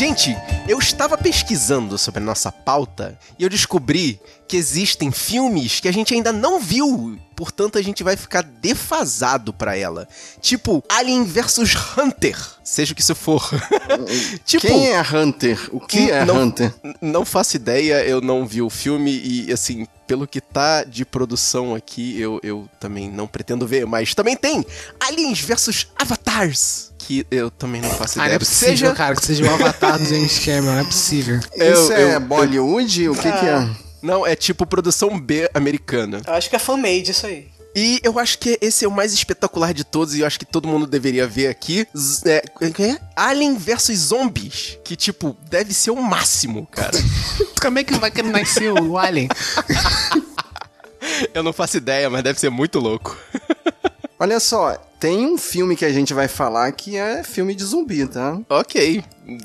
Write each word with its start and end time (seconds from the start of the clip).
Gente, 0.00 0.34
eu 0.66 0.78
estava 0.78 1.18
pesquisando 1.18 1.98
sobre 1.98 2.22
a 2.22 2.24
nossa 2.24 2.50
pauta 2.50 3.18
e 3.38 3.42
eu 3.42 3.50
descobri 3.50 4.18
que 4.50 4.56
existem 4.56 5.12
filmes 5.12 5.78
que 5.78 5.86
a 5.86 5.92
gente 5.92 6.12
ainda 6.12 6.32
não 6.32 6.58
viu, 6.58 7.16
portanto 7.36 7.78
a 7.78 7.82
gente 7.82 8.02
vai 8.02 8.16
ficar 8.16 8.42
defasado 8.42 9.52
pra 9.52 9.76
ela. 9.76 10.08
Tipo 10.40 10.82
Alien 10.88 11.22
vs 11.22 11.72
Hunter, 11.96 12.36
seja 12.64 12.92
o 12.92 12.96
que 12.96 13.00
isso 13.00 13.14
for. 13.14 13.48
tipo, 14.44 14.66
Quem 14.66 14.88
é 14.88 15.00
Hunter? 15.00 15.68
O 15.70 15.78
que 15.78 16.10
é 16.10 16.24
não, 16.24 16.42
Hunter? 16.42 16.74
Não 17.00 17.24
faço 17.24 17.54
ideia, 17.54 18.04
eu 18.04 18.20
não 18.20 18.44
vi 18.44 18.60
o 18.60 18.68
filme 18.68 19.12
e 19.12 19.52
assim, 19.52 19.86
pelo 20.04 20.26
que 20.26 20.40
tá 20.40 20.82
de 20.82 21.04
produção 21.04 21.72
aqui, 21.72 22.20
eu, 22.20 22.40
eu 22.42 22.68
também 22.80 23.08
não 23.08 23.28
pretendo 23.28 23.68
ver, 23.68 23.86
mas 23.86 24.16
também 24.16 24.36
tem 24.36 24.66
Aliens 24.98 25.38
vs 25.38 25.86
Avatars 25.96 26.90
que 26.98 27.24
eu 27.30 27.52
também 27.52 27.80
não 27.80 27.90
faço 27.90 28.20
ah, 28.20 28.24
ideia. 28.24 28.30
Não 28.30 28.36
é 28.36 28.38
possível, 28.40 28.68
seja... 28.68 28.92
cara, 28.94 29.14
que 29.14 29.24
seja 29.24 29.44
o 29.44 29.54
avatar 29.54 29.98
do 29.98 30.04
James 30.04 30.38
Cameron, 30.40 30.72
não 30.72 30.78
é 30.80 30.84
possível. 30.84 31.38
Isso 31.54 31.92
eu, 31.92 31.92
é 31.92 32.16
eu, 32.16 32.20
Bollywood? 32.20 33.02
Eu... 33.02 33.12
O 33.12 33.16
que, 33.16 33.28
ah. 33.28 33.32
que 33.32 33.46
é? 33.46 33.89
Não, 34.02 34.26
é 34.26 34.34
tipo 34.34 34.66
produção 34.66 35.18
B 35.18 35.50
americana. 35.54 36.22
Eu 36.26 36.34
acho 36.34 36.48
que 36.48 36.56
é 36.56 36.58
fan-made 36.58 37.10
isso 37.10 37.26
aí. 37.26 37.48
E 37.74 38.00
eu 38.02 38.18
acho 38.18 38.38
que 38.38 38.58
esse 38.60 38.84
é 38.84 38.88
o 38.88 38.90
mais 38.90 39.12
espetacular 39.12 39.72
de 39.72 39.84
todos 39.84 40.14
e 40.14 40.20
eu 40.20 40.26
acho 40.26 40.38
que 40.38 40.44
todo 40.44 40.66
mundo 40.66 40.86
deveria 40.86 41.26
ver 41.26 41.46
aqui. 41.46 41.86
É, 42.26 42.42
é? 42.82 42.98
Alien 43.14 43.56
vs 43.56 43.96
Zombies. 43.96 44.78
Que, 44.84 44.96
tipo, 44.96 45.36
deve 45.48 45.72
ser 45.72 45.92
o 45.92 46.02
máximo, 46.02 46.66
cara. 46.66 46.98
Como 47.62 47.78
é 47.78 47.84
que 47.84 47.94
vai 47.94 48.10
querer 48.10 48.30
nascer 48.30 48.72
o 48.72 48.98
Alien? 48.98 49.28
eu 51.32 51.42
não 51.42 51.52
faço 51.52 51.76
ideia, 51.76 52.10
mas 52.10 52.24
deve 52.24 52.40
ser 52.40 52.50
muito 52.50 52.80
louco. 52.80 53.16
Olha 54.18 54.40
só, 54.40 54.74
tem 54.98 55.24
um 55.26 55.38
filme 55.38 55.76
que 55.76 55.84
a 55.84 55.92
gente 55.92 56.12
vai 56.12 56.28
falar 56.28 56.72
que 56.72 56.96
é 56.96 57.22
filme 57.22 57.54
de 57.54 57.64
zumbi, 57.64 58.06
tá? 58.06 58.38
Ok, 58.50 59.02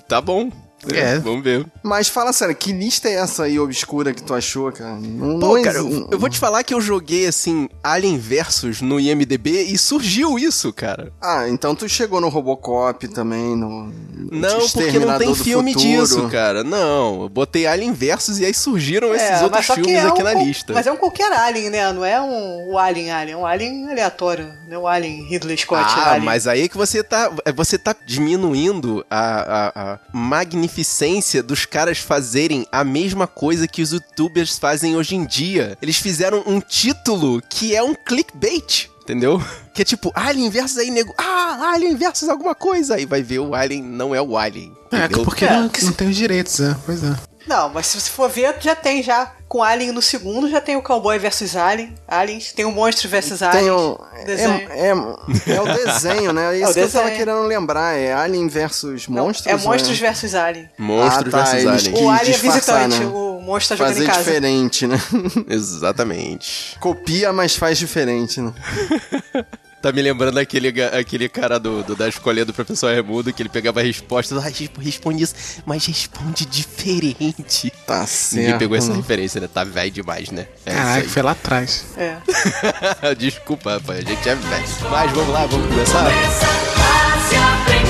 tá 0.07 0.19
bom. 0.19 0.51
É, 0.93 1.19
vamos 1.19 1.43
ver. 1.43 1.65
Mas 1.83 2.07
fala 2.07 2.31
sério, 2.33 2.55
que 2.55 2.71
lista 2.71 3.07
é 3.07 3.13
essa 3.13 3.43
aí 3.43 3.59
obscura 3.59 4.13
que 4.13 4.21
tu 4.21 4.33
achou, 4.33 4.71
cara? 4.71 4.95
Não, 4.95 5.39
Pô, 5.39 5.55
não 5.55 5.63
cara, 5.63 5.79
eu, 5.79 6.07
eu, 6.11 6.19
vou 6.19 6.29
te 6.29 6.39
falar 6.39 6.63
que 6.63 6.73
eu 6.73 6.81
joguei, 6.81 7.27
assim, 7.27 7.69
Alien 7.83 8.17
Versus 8.17 8.81
no 8.81 8.99
IMDB 8.99 9.63
e 9.63 9.77
surgiu 9.77 10.37
isso, 10.37 10.71
cara. 10.71 11.11
Ah, 11.21 11.47
então 11.47 11.73
tu 11.75 11.87
chegou 11.87 12.21
no 12.21 12.29
Robocop 12.29 13.07
também, 13.07 13.55
no... 13.55 13.91
Não, 14.31 14.67
porque 14.69 14.99
não 14.99 15.17
tem 15.17 15.33
filme 15.35 15.73
futuro. 15.73 15.89
disso, 15.89 16.29
cara. 16.29 16.63
Não, 16.63 17.23
eu 17.23 17.29
botei 17.29 17.67
Alien 17.67 17.93
Versus 17.93 18.39
e 18.39 18.45
aí 18.45 18.53
surgiram 18.53 19.13
é, 19.13 19.15
esses 19.15 19.41
outros 19.41 19.65
filmes 19.67 19.93
é 19.93 20.01
aqui 20.01 20.21
um, 20.21 20.25
na 20.25 20.33
lista. 20.33 20.73
Mas 20.73 20.87
é 20.87 20.91
um 20.91 20.97
qualquer 20.97 21.31
Alien, 21.31 21.69
né? 21.69 21.93
Não 21.93 22.03
é 22.03 22.19
um, 22.19 22.71
um 22.71 22.77
Alien 22.77 23.11
Alien, 23.11 23.33
é 23.33 23.37
um 23.37 23.45
Alien 23.45 23.89
aleatório. 23.89 24.51
Não 24.67 24.75
é 24.75 24.79
um 24.79 24.87
Alien 24.87 25.27
Ridley 25.27 25.57
Scott. 25.57 25.83
Ah, 25.85 26.11
alien. 26.11 26.25
mas 26.25 26.47
aí 26.47 26.67
que 26.67 26.77
você 26.77 27.03
tá, 27.03 27.31
você 27.55 27.77
tá 27.77 27.95
diminuindo 28.05 29.05
a, 29.09 29.19
a, 29.19 29.93
a 29.93 29.99
magnificência 30.11 30.74
magnificência 30.75 31.41
dos 31.41 31.65
caras 31.65 31.99
fazerem 31.99 32.67
a 32.71 32.83
mesma 32.83 33.27
coisa 33.27 33.67
que 33.67 33.81
os 33.81 33.91
youtubers 33.91 34.57
fazem 34.57 34.97
hoje 34.97 35.15
em 35.15 35.25
dia. 35.25 35.77
Eles 35.81 35.97
fizeram 35.97 36.43
um 36.45 36.59
título 36.59 37.41
que 37.49 37.73
é 37.73 37.81
um 37.81 37.95
clickbait. 37.95 38.89
Entendeu? 39.01 39.41
Que 39.75 39.81
é 39.81 39.85
tipo, 39.85 40.09
Alien 40.15 40.49
versus 40.49 40.77
aí, 40.77 40.89
nego. 40.89 41.13
Ah, 41.17 41.73
Alien 41.73 41.97
versus 41.97 42.29
alguma 42.29 42.55
coisa. 42.55 42.95
Aí 42.95 43.05
vai 43.05 43.21
ver 43.21 43.39
o 43.39 43.53
Alien 43.53 43.83
não 43.83 44.15
é 44.15 44.21
o 44.21 44.37
Alien. 44.37 44.71
É, 44.89 44.99
entendeu? 44.99 45.21
É, 45.21 45.25
porque 45.25 45.45
não, 45.45 45.69
não 45.83 45.91
tem 45.91 46.07
os 46.07 46.15
direitos, 46.15 46.59
né? 46.59 46.77
Pois 46.85 47.03
é. 47.03 47.13
Não, 47.47 47.69
mas 47.69 47.87
se 47.87 47.99
você 47.99 48.09
for 48.09 48.29
ver, 48.29 48.55
já 48.59 48.75
tem 48.75 49.03
já. 49.03 49.31
Com 49.47 49.61
Alien 49.61 49.91
no 49.91 50.01
segundo, 50.01 50.49
já 50.49 50.59
tem 50.59 50.75
o 50.75 50.81
Cowboy 50.81 51.19
versus 51.19 51.55
Alien. 51.55 51.93
Aliens, 52.07 52.51
tem 52.51 52.65
o 52.65 52.71
Monstro 52.71 53.07
versus 53.07 53.43
Alien. 53.43 53.63
Tem 53.63 53.71
o. 53.71 53.99
É, 54.25 54.87
é, 54.87 55.55
é, 55.55 55.61
o 55.61 55.65
desenho, 55.65 56.33
né? 56.33 56.45
É 56.55 56.59
isso 56.59 56.71
é 56.71 56.73
que 56.73 56.79
desenho. 56.79 56.85
eu 56.85 56.91
tava 56.91 57.11
querendo 57.11 57.41
lembrar. 57.43 57.95
É 57.95 58.11
Alien 58.11 58.47
versus 58.47 59.07
Monstros? 59.07 59.45
Não, 59.45 59.53
é 59.53 59.63
Monstros 59.63 59.97
é? 59.97 60.01
versus 60.01 60.35
Alien. 60.35 60.69
Monstros 60.79 61.33
ah, 61.33 61.37
tá, 61.37 61.43
versus 61.43 61.87
Alien. 61.87 62.03
O 62.03 62.09
Alien 62.09 62.33
é 62.33 62.37
visitante, 62.37 62.99
né? 62.99 63.05
o 63.05 63.41
monstro 63.41 63.77
tá 63.77 63.83
jogando 63.83 64.01
em 64.01 64.05
casa. 64.07 64.19
Fazer 64.19 64.31
diferente, 64.31 64.87
né? 64.87 64.97
Exatamente. 65.47 66.77
Copia, 66.79 67.31
mas 67.31 67.55
faz 67.55 67.77
diferente, 67.77 68.41
né? 68.41 68.51
Tá 69.85 69.91
me 69.91 70.01
lembrando 70.01 70.39
aquele, 70.39 70.81
aquele 70.81 71.29
cara 71.29 71.59
do, 71.59 71.83
do 71.83 71.95
da 71.95 72.09
escolinha 72.09 72.43
do 72.43 72.51
professor 72.51 72.91
Raimundo 72.91 73.31
que 73.31 73.43
ele 73.43 73.49
pegava 73.49 73.83
respostas, 73.83 74.35
ah, 74.35 74.51
responde 74.81 75.23
isso, 75.23 75.35
mas 75.63 75.85
responde 75.85 76.43
diferente. 76.43 77.71
Tá 77.85 78.03
certo. 78.07 78.41
Ninguém 78.41 78.57
pegou 78.57 78.75
essa 78.75 78.91
referência, 78.91 79.39
né? 79.39 79.47
Tá 79.47 79.63
velho 79.63 79.91
demais, 79.91 80.31
né? 80.31 80.47
É 80.65 80.73
Caraca, 80.73 81.07
foi 81.07 81.21
lá 81.21 81.31
atrás. 81.33 81.85
É. 81.97 82.17
Desculpa, 83.13 83.73
rapaz, 83.73 83.99
a 83.99 84.09
gente 84.09 84.27
é 84.27 84.33
velho. 84.33 84.65
Mas 84.89 85.11
vamos 85.11 85.31
lá, 85.31 85.45
vamos 85.45 85.67
começar? 85.67 86.03
Começa, 86.03 86.47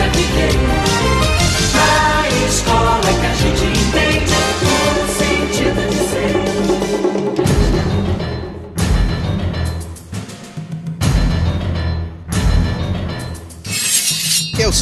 a 0.03 0.07
viver. 0.09 0.51
Na 1.71 2.47
escola 2.49 2.99
que 2.99 3.25
a 3.25 3.35
gente 3.35 3.74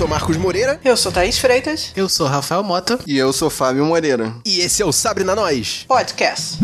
sou 0.04 0.10
Marcos 0.10 0.36
Moreira. 0.36 0.82
Eu 0.84 0.98
sou 0.98 1.14
Thaís 1.14 1.40
Freitas. 1.40 1.94
Eu 1.96 2.10
sou 2.10 2.28
Rafael 2.28 2.62
Mota. 2.62 3.00
E 3.08 3.18
eu 3.18 3.32
sou 3.32 3.50
Fábio 3.50 3.86
Moreira. 3.86 4.36
E 4.46 4.60
esse 4.60 4.82
é 4.82 4.86
o 4.86 4.92
Sabre 4.92 5.24
na 5.24 5.34
Nós 5.34 5.86
Podcast. 5.88 6.58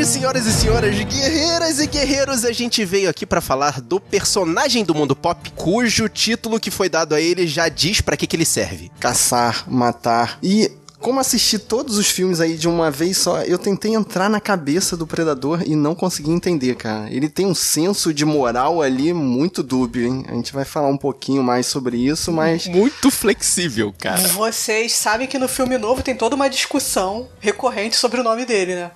Hoje, 0.00 0.06
senhoras 0.06 0.46
e 0.46 0.52
senhores, 0.52 0.98
guerreiras 1.04 1.78
e 1.78 1.86
guerreiros, 1.86 2.44
a 2.44 2.52
gente 2.52 2.84
veio 2.86 3.10
aqui 3.10 3.26
para 3.26 3.40
falar 3.40 3.82
do 3.82 4.00
personagem 4.00 4.82
do 4.82 4.94
mundo 4.94 5.14
pop, 5.14 5.50
cujo 5.54 6.08
título 6.08 6.58
que 6.58 6.70
foi 6.70 6.88
dado 6.88 7.14
a 7.14 7.20
ele 7.20 7.46
já 7.46 7.68
diz 7.68 8.00
para 8.00 8.16
que, 8.16 8.26
que 8.26 8.34
ele 8.34 8.46
serve. 8.46 8.90
Caçar, 8.98 9.70
matar 9.70 10.38
e 10.42 10.70
como 11.00 11.18
assistir 11.18 11.60
todos 11.60 11.96
os 11.96 12.08
filmes 12.08 12.40
aí 12.40 12.56
de 12.56 12.68
uma 12.68 12.90
vez 12.90 13.16
só, 13.16 13.42
eu 13.42 13.58
tentei 13.58 13.94
entrar 13.94 14.28
na 14.28 14.40
cabeça 14.40 14.96
do 14.96 15.06
Predador 15.06 15.62
e 15.64 15.74
não 15.74 15.94
consegui 15.94 16.30
entender, 16.30 16.74
cara. 16.76 17.08
Ele 17.10 17.28
tem 17.28 17.46
um 17.46 17.54
senso 17.54 18.12
de 18.12 18.24
moral 18.24 18.82
ali 18.82 19.12
muito 19.12 19.62
dúbio, 19.62 20.06
hein? 20.06 20.24
A 20.28 20.34
gente 20.34 20.52
vai 20.52 20.64
falar 20.64 20.88
um 20.88 20.96
pouquinho 20.96 21.42
mais 21.42 21.66
sobre 21.66 21.96
isso, 21.96 22.30
mas. 22.30 22.66
Muito 22.66 23.10
flexível, 23.10 23.94
cara. 23.98 24.28
Vocês 24.28 24.92
sabem 24.92 25.26
que 25.26 25.38
no 25.38 25.48
filme 25.48 25.78
novo 25.78 26.02
tem 26.02 26.14
toda 26.14 26.36
uma 26.36 26.48
discussão 26.48 27.28
recorrente 27.40 27.96
sobre 27.96 28.20
o 28.20 28.24
nome 28.24 28.44
dele, 28.44 28.74
né? 28.74 28.90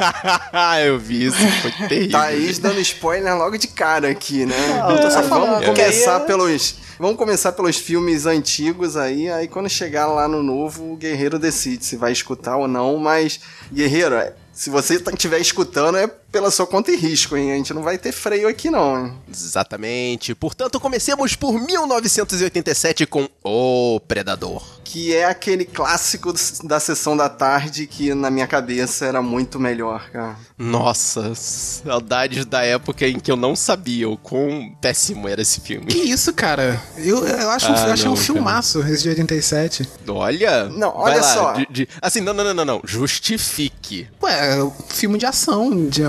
eu 0.84 0.98
vi 0.98 1.26
isso, 1.26 1.36
foi 1.36 1.88
terrível. 1.88 2.12
Thaís 2.12 2.58
dando 2.58 2.80
spoiler 2.80 3.36
logo 3.36 3.58
de 3.58 3.68
cara 3.68 4.08
aqui, 4.08 4.46
né? 4.46 4.56
Não, 4.68 4.90
eu 4.92 5.02
tô 5.02 5.10
só 5.10 5.22
falando. 5.22 5.60
Vamos 5.60 5.66
começar 5.66 6.20
pelos 6.20 6.76
Vamos 7.02 7.16
começar 7.16 7.50
pelos 7.50 7.78
filmes 7.78 8.26
antigos 8.26 8.96
aí, 8.96 9.28
aí 9.28 9.48
quando 9.48 9.68
chegar 9.68 10.06
lá 10.06 10.28
no 10.28 10.40
novo, 10.40 10.92
o 10.92 10.96
guerreiro 10.96 11.36
decide 11.36 11.84
se 11.84 11.96
vai 11.96 12.12
escutar 12.12 12.56
ou 12.56 12.68
não, 12.68 12.96
mas 12.96 13.40
guerreiro, 13.72 14.14
se 14.52 14.70
você 14.70 14.94
estiver 14.94 15.40
escutando 15.40 15.98
é 15.98 16.08
pela 16.32 16.50
sua 16.50 16.66
conta 16.66 16.90
e 16.90 16.96
risco, 16.96 17.36
hein? 17.36 17.52
A 17.52 17.56
gente 17.56 17.74
não 17.74 17.82
vai 17.82 17.98
ter 17.98 18.10
freio 18.10 18.48
aqui, 18.48 18.70
não. 18.70 19.06
Hein? 19.06 19.12
Exatamente. 19.30 20.34
Portanto, 20.34 20.80
comecemos 20.80 21.36
por 21.36 21.60
1987 21.60 23.04
com 23.06 23.28
O 23.44 24.00
Predador. 24.00 24.62
Que 24.82 25.14
é 25.14 25.26
aquele 25.26 25.64
clássico 25.64 26.32
da 26.64 26.80
sessão 26.80 27.16
da 27.16 27.28
tarde 27.28 27.86
que 27.86 28.14
na 28.14 28.30
minha 28.30 28.46
cabeça 28.46 29.04
era 29.04 29.20
muito 29.20 29.60
melhor, 29.60 30.10
cara. 30.10 30.36
Nossa, 30.56 31.34
saudades 31.34 32.44
da 32.44 32.62
época 32.62 33.06
em 33.06 33.20
que 33.20 33.30
eu 33.30 33.36
não 33.36 33.54
sabia 33.54 34.08
o 34.08 34.16
quão 34.16 34.74
péssimo 34.80 35.28
era 35.28 35.42
esse 35.42 35.60
filme. 35.60 35.86
Que 35.86 35.98
isso, 35.98 36.32
cara? 36.32 36.82
Eu, 36.96 37.26
eu, 37.26 37.50
acho, 37.50 37.66
ah, 37.66 37.86
eu 37.86 37.92
achei 37.92 38.08
um 38.08 38.16
filmaço 38.16 38.80
cara. 38.80 38.92
esse 38.92 39.02
de 39.02 39.08
87. 39.10 39.88
Olha. 40.08 40.64
Não, 40.68 40.92
olha 40.96 41.16
lá, 41.16 41.22
só. 41.22 41.52
De, 41.52 41.66
de, 41.70 41.88
assim, 42.00 42.20
não, 42.20 42.32
não, 42.32 42.44
não, 42.44 42.54
não, 42.54 42.64
não. 42.64 42.80
Justifique. 42.84 44.08
Ué, 44.22 44.72
filme 44.88 45.18
de 45.18 45.26
ação, 45.26 45.88
de, 45.88 46.02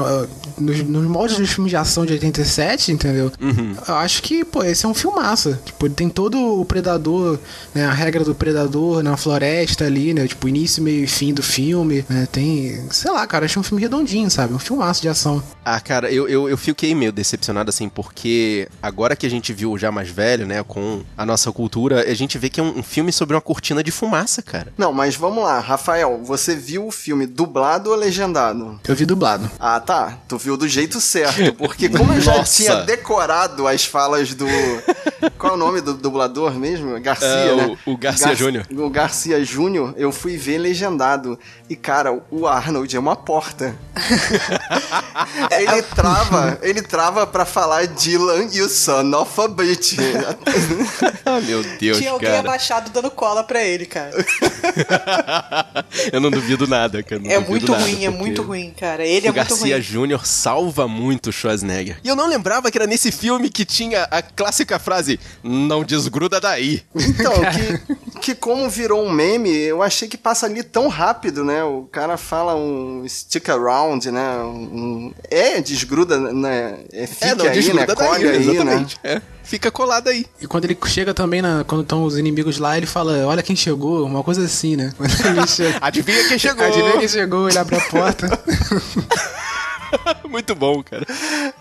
nos, 0.58 0.84
nos 0.84 1.06
moldes 1.06 1.38
dos 1.38 1.50
filmes 1.50 1.70
de 1.70 1.78
ação 1.78 2.06
de 2.06 2.14
87, 2.14 2.92
entendeu? 2.92 3.32
Uhum. 3.40 3.76
Eu 3.88 3.96
acho 3.96 4.22
que, 4.22 4.44
pô, 4.44 4.64
esse 4.64 4.86
é 4.86 4.90
um 4.90 4.94
filmaço. 4.94 5.58
Tipo, 5.66 5.88
ele 5.88 5.94
tem 5.94 6.10
todo 6.10 6.60
o 6.60 6.66
predador, 6.66 7.40
né? 7.74 7.86
A 7.86 7.94
regra 7.94 8.24
do 8.24 8.36
predador 8.36 9.04
na 9.04 9.18
floresta 9.18 9.86
ali, 9.86 10.14
né? 10.14 10.28
Tipo, 10.28 10.48
início, 10.48 10.82
meio 10.82 11.04
e 11.04 11.08
fim 11.08 11.34
do 11.34 11.44
filme, 11.44 12.06
né? 12.10 12.28
Tem, 12.32 12.86
sei 12.92 13.12
lá, 13.12 13.26
cara, 13.28 13.46
achei 13.46 13.60
um 13.60 13.64
filme 13.64 13.82
redondinho, 13.82 14.30
sabe? 14.30 14.54
Um 14.54 14.60
filmaço 14.60 15.02
de 15.02 15.10
ação. 15.10 15.42
Ah, 15.64 15.80
cara, 15.80 16.12
eu, 16.12 16.28
eu, 16.28 16.50
eu 16.50 16.58
fiquei 16.58 16.94
meio 16.94 17.12
decepcionado, 17.12 17.70
assim, 17.70 17.90
porque 17.90 18.68
agora 18.82 19.16
que 19.16 19.26
a 19.26 19.30
gente 19.30 19.54
viu 19.54 19.78
já 19.78 19.92
mais 19.92 20.10
velho, 20.10 20.46
né, 20.46 20.64
com 20.64 21.02
a 21.18 21.26
nossa 21.26 21.52
cultura, 21.52 22.02
a 22.10 22.14
gente 22.14 22.38
vê 22.38 22.50
que 22.50 22.60
é 22.60 22.64
um, 22.64 22.80
um 22.80 22.84
filme 22.84 23.12
sobre 23.12 23.36
uma 23.36 23.42
cortina 23.42 23.84
de 23.84 23.92
fumaça, 23.92 24.42
cara. 24.42 24.74
Não, 24.78 24.92
mas 24.92 25.16
vamos 25.16 25.44
lá, 25.44 25.60
Rafael, 25.60 26.22
você 26.24 26.56
viu 26.56 26.88
o 26.88 26.92
filme 26.92 27.26
dublado 27.26 27.90
ou 27.90 27.96
legendado? 27.96 28.80
Eu 28.88 28.96
vi 28.96 29.06
dublado. 29.06 29.50
Ah, 29.60 29.80
tá. 29.80 30.03
Ah, 30.06 30.14
tu 30.28 30.38
viu 30.38 30.58
do 30.58 30.68
jeito 30.68 31.00
certo, 31.00 31.54
porque 31.56 31.88
como 31.88 32.14
eu 32.14 32.20
já 32.22 32.38
Nossa. 32.38 32.56
tinha 32.64 32.76
decorado 32.84 33.68
as 33.68 33.86
falas 33.86 34.34
do. 34.34 34.46
Qual 35.38 35.54
é 35.54 35.56
o 35.56 35.58
nome 35.58 35.80
do 35.82 35.94
dublador 35.94 36.54
mesmo? 36.56 37.00
Garcia, 37.00 37.28
É, 37.28 37.54
o- 37.54 37.56
né? 37.56 37.78
o 37.86 37.98
Garcia 37.98 38.36
Júnior. 38.36 38.66
O 38.72 38.90
Garcia 38.90 39.44
Júnior, 39.46 39.94
eu 39.98 40.12
fui 40.12 40.36
ver 40.36 40.58
legendado. 40.58 41.40
E, 41.70 41.76
cara, 41.76 42.22
o 42.30 42.46
Arnold 42.48 42.94
é 42.96 43.00
uma 43.00 43.16
porta. 43.16 43.76
ele 45.52 45.82
trava, 45.84 46.60
ele 46.62 46.82
trava 46.82 47.26
pra 47.26 47.46
falar 47.46 47.88
Dylan, 47.88 48.50
you 48.52 48.68
son 48.68 49.14
of 49.16 49.40
a 49.40 49.48
bitch. 49.48 49.94
Ah, 51.26 51.40
meu 51.40 51.64
Deus, 51.80 51.98
Tinha 51.98 52.12
alguém 52.12 52.30
cara. 52.30 52.42
abaixado 52.42 52.90
dando 52.92 53.10
cola 53.10 53.44
pra 53.44 53.64
ele, 53.64 53.86
cara. 53.86 54.12
Eu 56.12 56.20
não 56.20 56.30
duvido 56.30 56.68
nada, 56.68 57.02
cara. 57.02 57.22
não 57.22 57.32
É 57.32 57.40
muito 57.40 57.72
nada, 57.72 57.84
ruim, 57.84 58.06
é 58.06 58.10
muito 58.10 58.42
ruim, 58.42 58.74
cara. 58.78 59.06
Ele 59.06 59.28
é 59.28 59.32
o 59.32 59.34
muito 59.34 59.48
Garcia 59.50 59.76
ruim. 59.76 59.82
Júnior 59.94 60.26
salva 60.26 60.88
muito 60.88 61.30
o 61.30 61.32
Schwarzenegger. 61.32 62.00
E 62.04 62.08
eu 62.08 62.16
não 62.16 62.28
lembrava 62.28 62.72
que 62.72 62.78
era 62.80 62.88
nesse 62.88 63.12
filme 63.12 63.48
que 63.48 63.64
tinha 63.64 64.08
a 64.10 64.24
clássica 64.24 64.80
frase: 64.80 65.20
Não 65.44 65.84
desgruda 65.84 66.42
daí. 66.42 66.82
Então, 66.96 67.34
que, 67.52 68.20
que 68.20 68.36
como 68.36 68.68
virou 68.68 69.06
um 69.06 69.12
meme, 69.12 69.52
eu 69.52 69.84
achei 69.84 70.08
que 70.08 70.18
passa 70.18 70.48
ali 70.48 70.64
tão 70.64 70.88
rápido, 70.88 71.46
né? 71.46 71.64
O 71.64 71.88
cara 71.92 72.18
fala 72.18 72.56
um 72.56 73.06
stick 73.08 73.48
around, 73.50 74.10
né? 74.10 74.38
Um, 74.40 75.14
é, 75.30 75.62
desgruda, 75.62 76.18
né? 76.18 76.80
É, 76.92 77.06
fica 77.06 77.28
é, 77.28 77.36
não 77.36 77.46
aí, 77.46 77.52
né? 77.52 77.56
desgruda 77.56 77.96
Colhe 77.96 78.24
daí, 78.24 78.36
aí, 78.36 78.46
né? 78.46 78.52
exatamente. 78.52 78.98
É, 79.04 79.22
fica 79.44 79.70
colado 79.70 80.08
aí. 80.08 80.26
E 80.42 80.48
quando 80.48 80.66
ele 80.66 80.76
chega 80.88 81.14
também, 81.14 81.40
na, 81.40 81.64
quando 81.64 81.84
estão 81.84 82.04
os 82.04 82.18
inimigos 82.18 82.58
lá, 82.58 82.76
ele 82.76 82.88
fala, 82.88 83.28
olha 83.28 83.44
quem 83.44 83.56
chegou, 83.56 84.04
uma 84.08 84.24
coisa 84.24 84.44
assim, 84.44 84.76
né? 84.76 84.92
Quando 84.98 85.38
ele 85.38 85.48
chega, 85.48 85.78
Adivinha 85.80 86.28
quem 86.28 86.40
chegou? 86.40 86.66
Adivinha 86.66 86.98
quem 86.98 87.08
chegou, 87.08 87.48
ele 87.48 87.60
abre 87.60 87.76
a 87.76 87.82
porta. 87.82 88.28
muito 90.28 90.56
bom, 90.56 90.82
cara. 90.84 91.06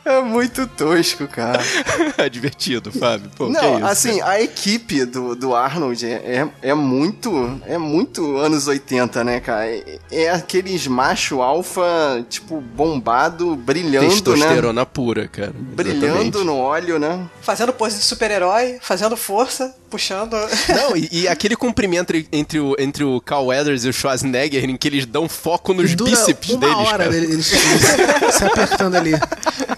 É 0.04 0.20
muito 0.20 0.66
tosco, 0.66 1.26
cara. 1.26 1.62
Divertido, 2.30 2.90
Fábio. 2.92 3.30
Pô, 3.36 3.46
que 3.46 3.52
Não, 3.52 3.76
isso? 3.76 3.86
assim, 3.86 4.20
a 4.22 4.40
equipe 4.40 5.04
do, 5.04 5.34
do 5.34 5.54
Arnold 5.54 6.04
é, 6.04 6.48
é, 6.62 6.70
é 6.70 6.74
muito. 6.74 7.60
É 7.66 7.78
muito 7.78 8.36
anos 8.36 8.66
80, 8.66 9.24
né, 9.24 9.40
cara? 9.40 9.66
É, 9.66 9.98
é 10.10 10.30
aqueles 10.30 10.86
macho 10.86 11.42
alfa, 11.42 12.24
tipo, 12.28 12.60
bombado, 12.60 13.56
brilhando, 13.56 14.06
né? 14.06 14.10
Testosterona 14.10 14.86
pura, 14.86 15.28
cara. 15.28 15.52
Brilhando 15.54 16.06
Exatamente. 16.06 16.44
no 16.44 16.56
óleo, 16.56 16.98
né? 16.98 17.26
Fazendo 17.40 17.72
pose 17.72 17.98
de 17.98 18.04
super-herói, 18.04 18.78
fazendo 18.80 19.16
força, 19.16 19.74
puxando. 19.90 20.34
Não, 20.68 20.96
e, 20.96 21.08
e 21.12 21.28
aquele 21.28 21.54
cumprimento 21.54 22.12
entre, 22.32 22.58
o, 22.58 22.74
entre 22.78 23.04
o 23.04 23.20
Carl 23.20 23.46
Weathers 23.46 23.84
e 23.84 23.88
o 23.88 23.92
Schwarzenegger, 23.92 24.64
em 24.64 24.76
que 24.76 24.88
eles 24.88 25.06
dão 25.06 25.28
foco 25.28 25.74
nos 25.74 25.94
Dura 25.94 26.10
bíceps 26.10 26.50
uma 26.50 26.60
deles, 26.60 26.76
hora 26.76 27.04
cara. 27.04 27.16
eles, 27.16 27.52
eles 27.52 28.21
se 28.30 28.44
apertando 28.44 28.96
ali. 28.96 29.14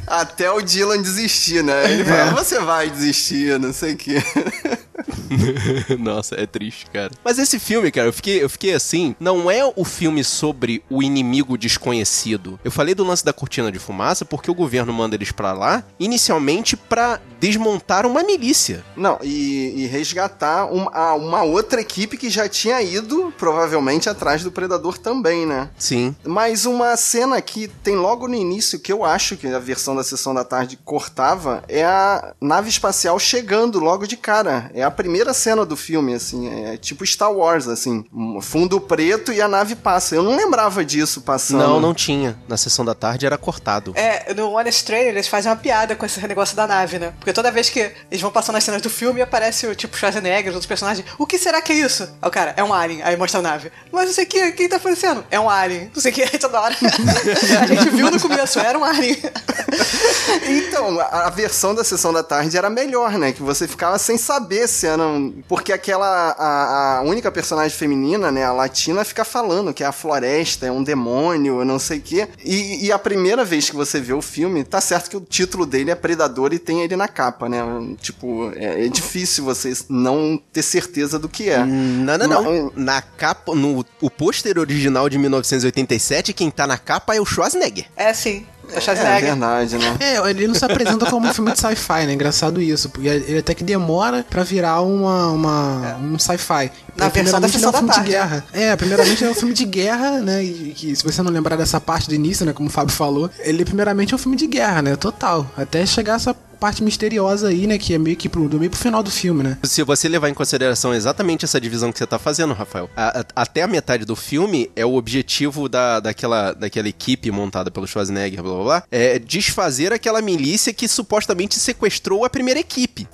Até 0.07 0.51
o 0.51 0.61
Dylan 0.61 1.01
desistir, 1.03 1.63
né? 1.63 1.93
Ele 1.93 2.05
fala, 2.05 2.33
você 2.45 2.61
vai 2.61 2.91
desistir, 2.91 3.59
não 3.59 3.73
sei 3.73 3.95
o 3.95 3.97
quê. 3.97 4.23
Nossa, 5.99 6.35
é 6.37 6.47
triste, 6.47 6.87
cara. 6.93 7.11
Mas 7.25 7.39
esse 7.39 7.59
filme, 7.59 7.91
cara, 7.91 8.09
eu 8.09 8.13
fiquei, 8.13 8.43
eu 8.43 8.49
fiquei 8.49 8.73
assim, 8.75 9.15
não 9.19 9.51
é 9.51 9.65
o 9.77 9.85
filme 9.85 10.23
sobre 10.23 10.83
o 10.89 11.03
inimigo 11.03 11.59
desconhecido. 11.59 12.59
Eu 12.65 12.71
falei 12.71 12.95
do 12.95 13.05
lance 13.05 13.25
da 13.25 13.33
cortina 13.33 13.71
de 13.73 13.79
fumaça 13.79 14.25
porque 14.25 14.51
o 14.51 14.55
governo 14.55 14.93
manda 14.93 15.15
eles 15.17 15.33
pra 15.33 15.53
lá, 15.53 15.83
inicialmente 15.99 16.77
pra 16.77 17.21
desmontar 17.41 18.07
uma 18.07 18.23
milícia. 18.23 18.85
Não, 18.97 19.19
e, 19.23 19.83
e 19.83 19.87
resgatar 19.87 20.67
um- 20.73 20.89
a- 20.93 21.15
uma 21.15 21.43
outra 21.43 21.81
equipe 21.81 22.17
que 22.17 22.31
já 22.31 22.49
tinha 22.49 22.81
ido, 22.81 23.33
provavelmente, 23.37 24.09
atrás 24.09 24.43
do 24.43 24.53
Predador 24.53 24.99
também, 24.99 25.45
né? 25.47 25.69
Sim. 25.79 26.15
Mas 26.25 26.65
uma 26.67 26.97
cena 26.97 27.41
que 27.43 27.69
tem 27.83 27.97
logo 27.97 28.29
no 28.29 28.35
início, 28.35 28.79
que 28.79 28.93
eu 28.93 29.05
acho 29.05 29.37
que 29.37 29.47
a 29.49 29.59
versão 29.59 29.95
da 29.97 30.04
Sessão 30.05 30.35
da 30.35 30.45
Tarde 30.45 30.79
cortava, 30.85 31.63
é 31.69 31.85
a 31.85 32.35
nave 32.41 32.69
espacial 32.69 33.19
chegando 33.19 33.81
logo 33.81 34.07
de 34.07 34.17
cara. 34.17 34.71
É 34.75 34.83
a 34.83 34.91
primeira 34.91 35.35
cena 35.35 35.65
do 35.65 35.77
filme, 35.77 36.15
assim, 36.15 36.49
é 36.49 36.77
tipo 36.77 37.05
Star 37.07 37.33
Wars, 37.33 37.67
assim, 37.67 38.05
um 38.13 38.41
fundo 38.41 38.81
preto 38.81 39.33
e 39.33 39.41
a 39.41 39.49
nave 39.49 39.75
passa. 39.75 40.15
Eu 40.15 40.23
não 40.23 40.37
lembrava 40.37 40.85
disso 40.85 41.21
passando. 41.21 41.59
Não, 41.59 41.81
não 41.81 41.95
tinha. 41.95 42.37
Na 42.49 42.57
sessão 42.57 42.85
da 42.85 42.95
tarde 42.95 43.27
era 43.27 43.39
cortado. 43.39 43.93
É, 43.97 44.33
no 44.35 44.53
Honest 44.53 44.85
Trailer 44.85 45.09
eles 45.09 45.29
fazem 45.29 45.51
uma 45.51 45.57
piada 45.57 45.97
com 45.97 46.07
esse 46.07 46.25
negócio 46.27 46.57
da 46.57 46.67
nave, 46.67 46.99
né? 46.99 47.13
Porque 47.19 47.33
toda 47.33 47.51
vez 47.51 47.69
que 47.69 47.81
eles 48.11 48.21
vão 48.21 48.31
passando 48.31 48.57
as 48.57 48.65
cenas 48.65 48.83
do 48.83 48.91
filme 48.91 49.21
aparece 49.23 49.67
o 49.67 49.75
tipo 49.75 49.97
Schwarzenegger, 49.97 50.51
os 50.51 50.55
outros 50.55 50.67
personagens. 50.67 51.07
O 51.19 51.27
que 51.27 51.39
será 51.39 51.61
que 51.63 51.73
é 51.73 51.77
isso? 51.77 52.03
Aí 52.21 52.29
o 52.29 52.31
cara, 52.31 52.55
é 52.57 52.63
um 52.63 52.73
alien. 52.73 53.03
Aí 53.03 53.17
mostra 53.17 53.41
a 53.41 53.43
nave. 53.43 53.73
Mas 53.91 54.07
não 54.07 54.13
sei 54.13 54.25
o 54.25 54.27
que, 54.27 54.53
quem 54.53 54.69
tá 54.69 54.77
aparecendo? 54.77 55.25
É 55.31 55.39
um 55.39 55.49
alien. 55.49 55.91
Não 55.95 56.01
sei 56.01 56.13
o 56.13 56.15
que, 56.15 56.23
aí 56.23 56.39
toda 56.39 56.61
hora. 56.61 56.75
a 57.61 57.67
gente 57.67 57.91
viu 57.91 58.11
no 58.11 58.21
começo, 58.21 58.59
era 58.59 58.79
um 58.79 58.85
alien. 58.85 59.19
Então, 60.47 60.99
a, 61.01 61.27
a 61.27 61.31
versão 61.31 61.75
da 61.75 61.85
Sessão 61.85 62.13
da 62.13 62.23
Tarde 62.23 62.57
era 62.57 62.69
melhor, 62.69 63.13
né? 63.19 63.33
Que 63.33 63.43
você 63.43 63.67
ficava 63.69 63.99
sem 63.99 64.19
saber 64.19 64.69
se 64.69 64.87
era 64.87 65.03
um... 65.03 65.43
Porque 65.49 65.73
aquela... 65.73 66.07
A, 66.39 66.99
a 66.99 67.03
única 67.03 67.31
personagem 67.31 67.77
feminina, 67.77 68.31
né? 68.31 68.45
A 68.45 68.53
latina, 68.53 69.05
fica 69.05 69.25
falando 69.25 69.73
que 69.73 69.83
é 69.83 69.87
a 69.87 69.93
floresta, 69.93 70.67
é 70.67 70.73
um 70.73 70.83
demônio, 70.83 71.65
não 71.65 71.79
sei 71.79 71.99
o 71.99 72.03
quê. 72.03 72.29
E, 72.45 72.87
e 72.87 72.93
a 72.93 72.99
primeira 72.99 73.45
vez 73.45 73.71
que 73.71 73.77
você 73.77 74.01
vê 74.01 74.13
o 74.13 74.21
filme, 74.23 74.65
tá 74.65 74.81
certo 74.81 75.11
que 75.11 75.17
o 75.17 75.21
título 75.21 75.65
dele 75.67 75.91
é 75.91 75.95
Predador 75.95 76.53
e 76.53 76.59
tem 76.59 76.83
ele 76.83 76.97
na 76.97 77.09
capa, 77.09 77.49
né? 77.49 77.63
Tipo, 78.01 78.51
é, 78.57 78.87
é 78.87 78.89
difícil 78.89 79.45
você 79.45 79.73
não 79.89 80.41
ter 80.53 80.63
certeza 80.63 81.19
do 81.19 81.29
que 81.29 81.49
é. 81.51 81.65
Não, 81.65 82.19
não, 82.19 82.29
não. 82.29 82.43
Mas- 82.75 82.85
Na 82.85 83.03
capa, 83.03 83.55
no 83.55 83.85
o 84.01 84.11
pôster 84.11 84.59
original 84.59 85.09
de 85.09 85.19
1987, 85.19 86.33
quem 86.33 86.51
tá 86.51 86.67
na 86.67 86.77
capa 86.79 87.15
é 87.15 87.21
o 87.21 87.25
Schwarzenegger. 87.27 87.87
É 87.97 88.13
sim. 88.13 88.47
É 88.73 88.77
É 88.77 88.81
Schwarzenegger. 88.81 89.31
verdade, 89.31 89.79
né? 89.79 89.97
É, 90.01 90.31
ele 90.31 90.47
não 90.49 90.55
se 90.55 90.65
apresenta 90.65 91.07
como 91.07 91.27
um 91.29 91.35
filme 91.35 91.53
de 91.53 91.59
sci-fi, 91.61 92.07
né? 92.07 92.13
Engraçado 92.15 92.61
isso. 92.61 92.89
Porque 92.89 93.09
ele 93.09 93.39
até 93.39 93.55
que 93.55 93.65
demora 93.65 94.25
pra 94.29 94.43
virar 94.43 94.83
uma, 94.83 95.29
uma, 95.29 95.97
um 95.97 96.19
sci-fi. 96.19 96.71
Na 96.97 97.09
versão 97.09 97.41
da 97.41 97.49
primeiramente, 97.49 97.57
ele 97.57 97.65
é 97.65 97.69
um 97.69 97.71
Sessão 97.71 97.73
da 97.73 97.79
filme 97.79 97.91
de 97.91 97.95
Tarde. 97.97 98.11
guerra. 98.11 98.45
É, 98.53 98.77
primeiramente 98.77 99.25
é 99.25 99.31
um 99.31 99.35
filme 99.35 99.55
de 99.55 99.65
guerra, 99.65 100.11
né? 100.21 100.45
E 100.45 100.73
que 100.77 100.95
se 100.95 101.03
você 101.05 101.23
não 101.23 101.31
lembrar 101.33 101.57
dessa 101.57 101.81
parte 101.81 102.09
do 102.09 102.15
início, 102.15 102.47
né? 102.47 102.53
Como 102.53 102.69
o 102.69 102.73
Fábio 102.73 102.95
falou, 102.95 103.31
ele 103.41 103.65
primeiramente 103.65 104.13
é 104.13 104.17
um 104.17 104.19
filme 104.19 104.37
de 104.37 104.47
guerra, 104.47 104.81
né? 104.83 104.97
Total. 104.97 105.47
Até 105.57 105.85
chegar 105.87 106.15
essa 106.17 106.35
parte 106.55 106.83
misteriosa 106.83 107.49
aí, 107.49 107.67
né? 107.67 107.79
Que 107.79 107.95
é 107.95 107.99
meio 107.99 108.17
que 108.17 108.29
pro, 108.29 108.49
do 108.49 108.59
meio 108.59 108.71
pro 108.71 108.79
final 108.81 109.03
do 109.03 109.11
filme, 109.11 109.43
né? 109.43 109.59
Se 109.63 109.83
você 109.83 110.09
levar 110.09 110.29
em 110.29 110.35
consideração 110.35 110.95
exatamente 110.95 111.45
essa 111.45 111.61
divisão 111.61 111.93
que 111.93 111.99
você 111.99 112.07
tá 112.07 112.19
fazendo, 112.19 112.55
Rafael, 112.55 112.89
a- 112.97 113.21
a- 113.21 113.25
até 113.43 113.63
a 113.63 113.67
metade 113.69 114.05
do 114.05 114.17
filme 114.17 114.71
é 114.77 114.85
o 114.85 114.95
objetivo 114.95 115.69
da, 115.69 116.01
daquela, 116.01 116.53
daquela 116.53 116.89
equipe 116.89 117.31
montada 117.31 117.71
pelo 117.71 117.87
Schwarzenegger, 117.87 118.43
blá 118.43 118.55
blá 118.55 118.65
blá, 118.65 118.83
é 118.91 119.19
desfazer 119.19 119.93
aquela 119.93 120.21
milícia 120.23 120.73
que 120.73 120.87
supostamente 120.89 121.59
sequestrou 121.59 122.25
a 122.25 122.31
primeira 122.31 122.61
equipe. 122.61 123.07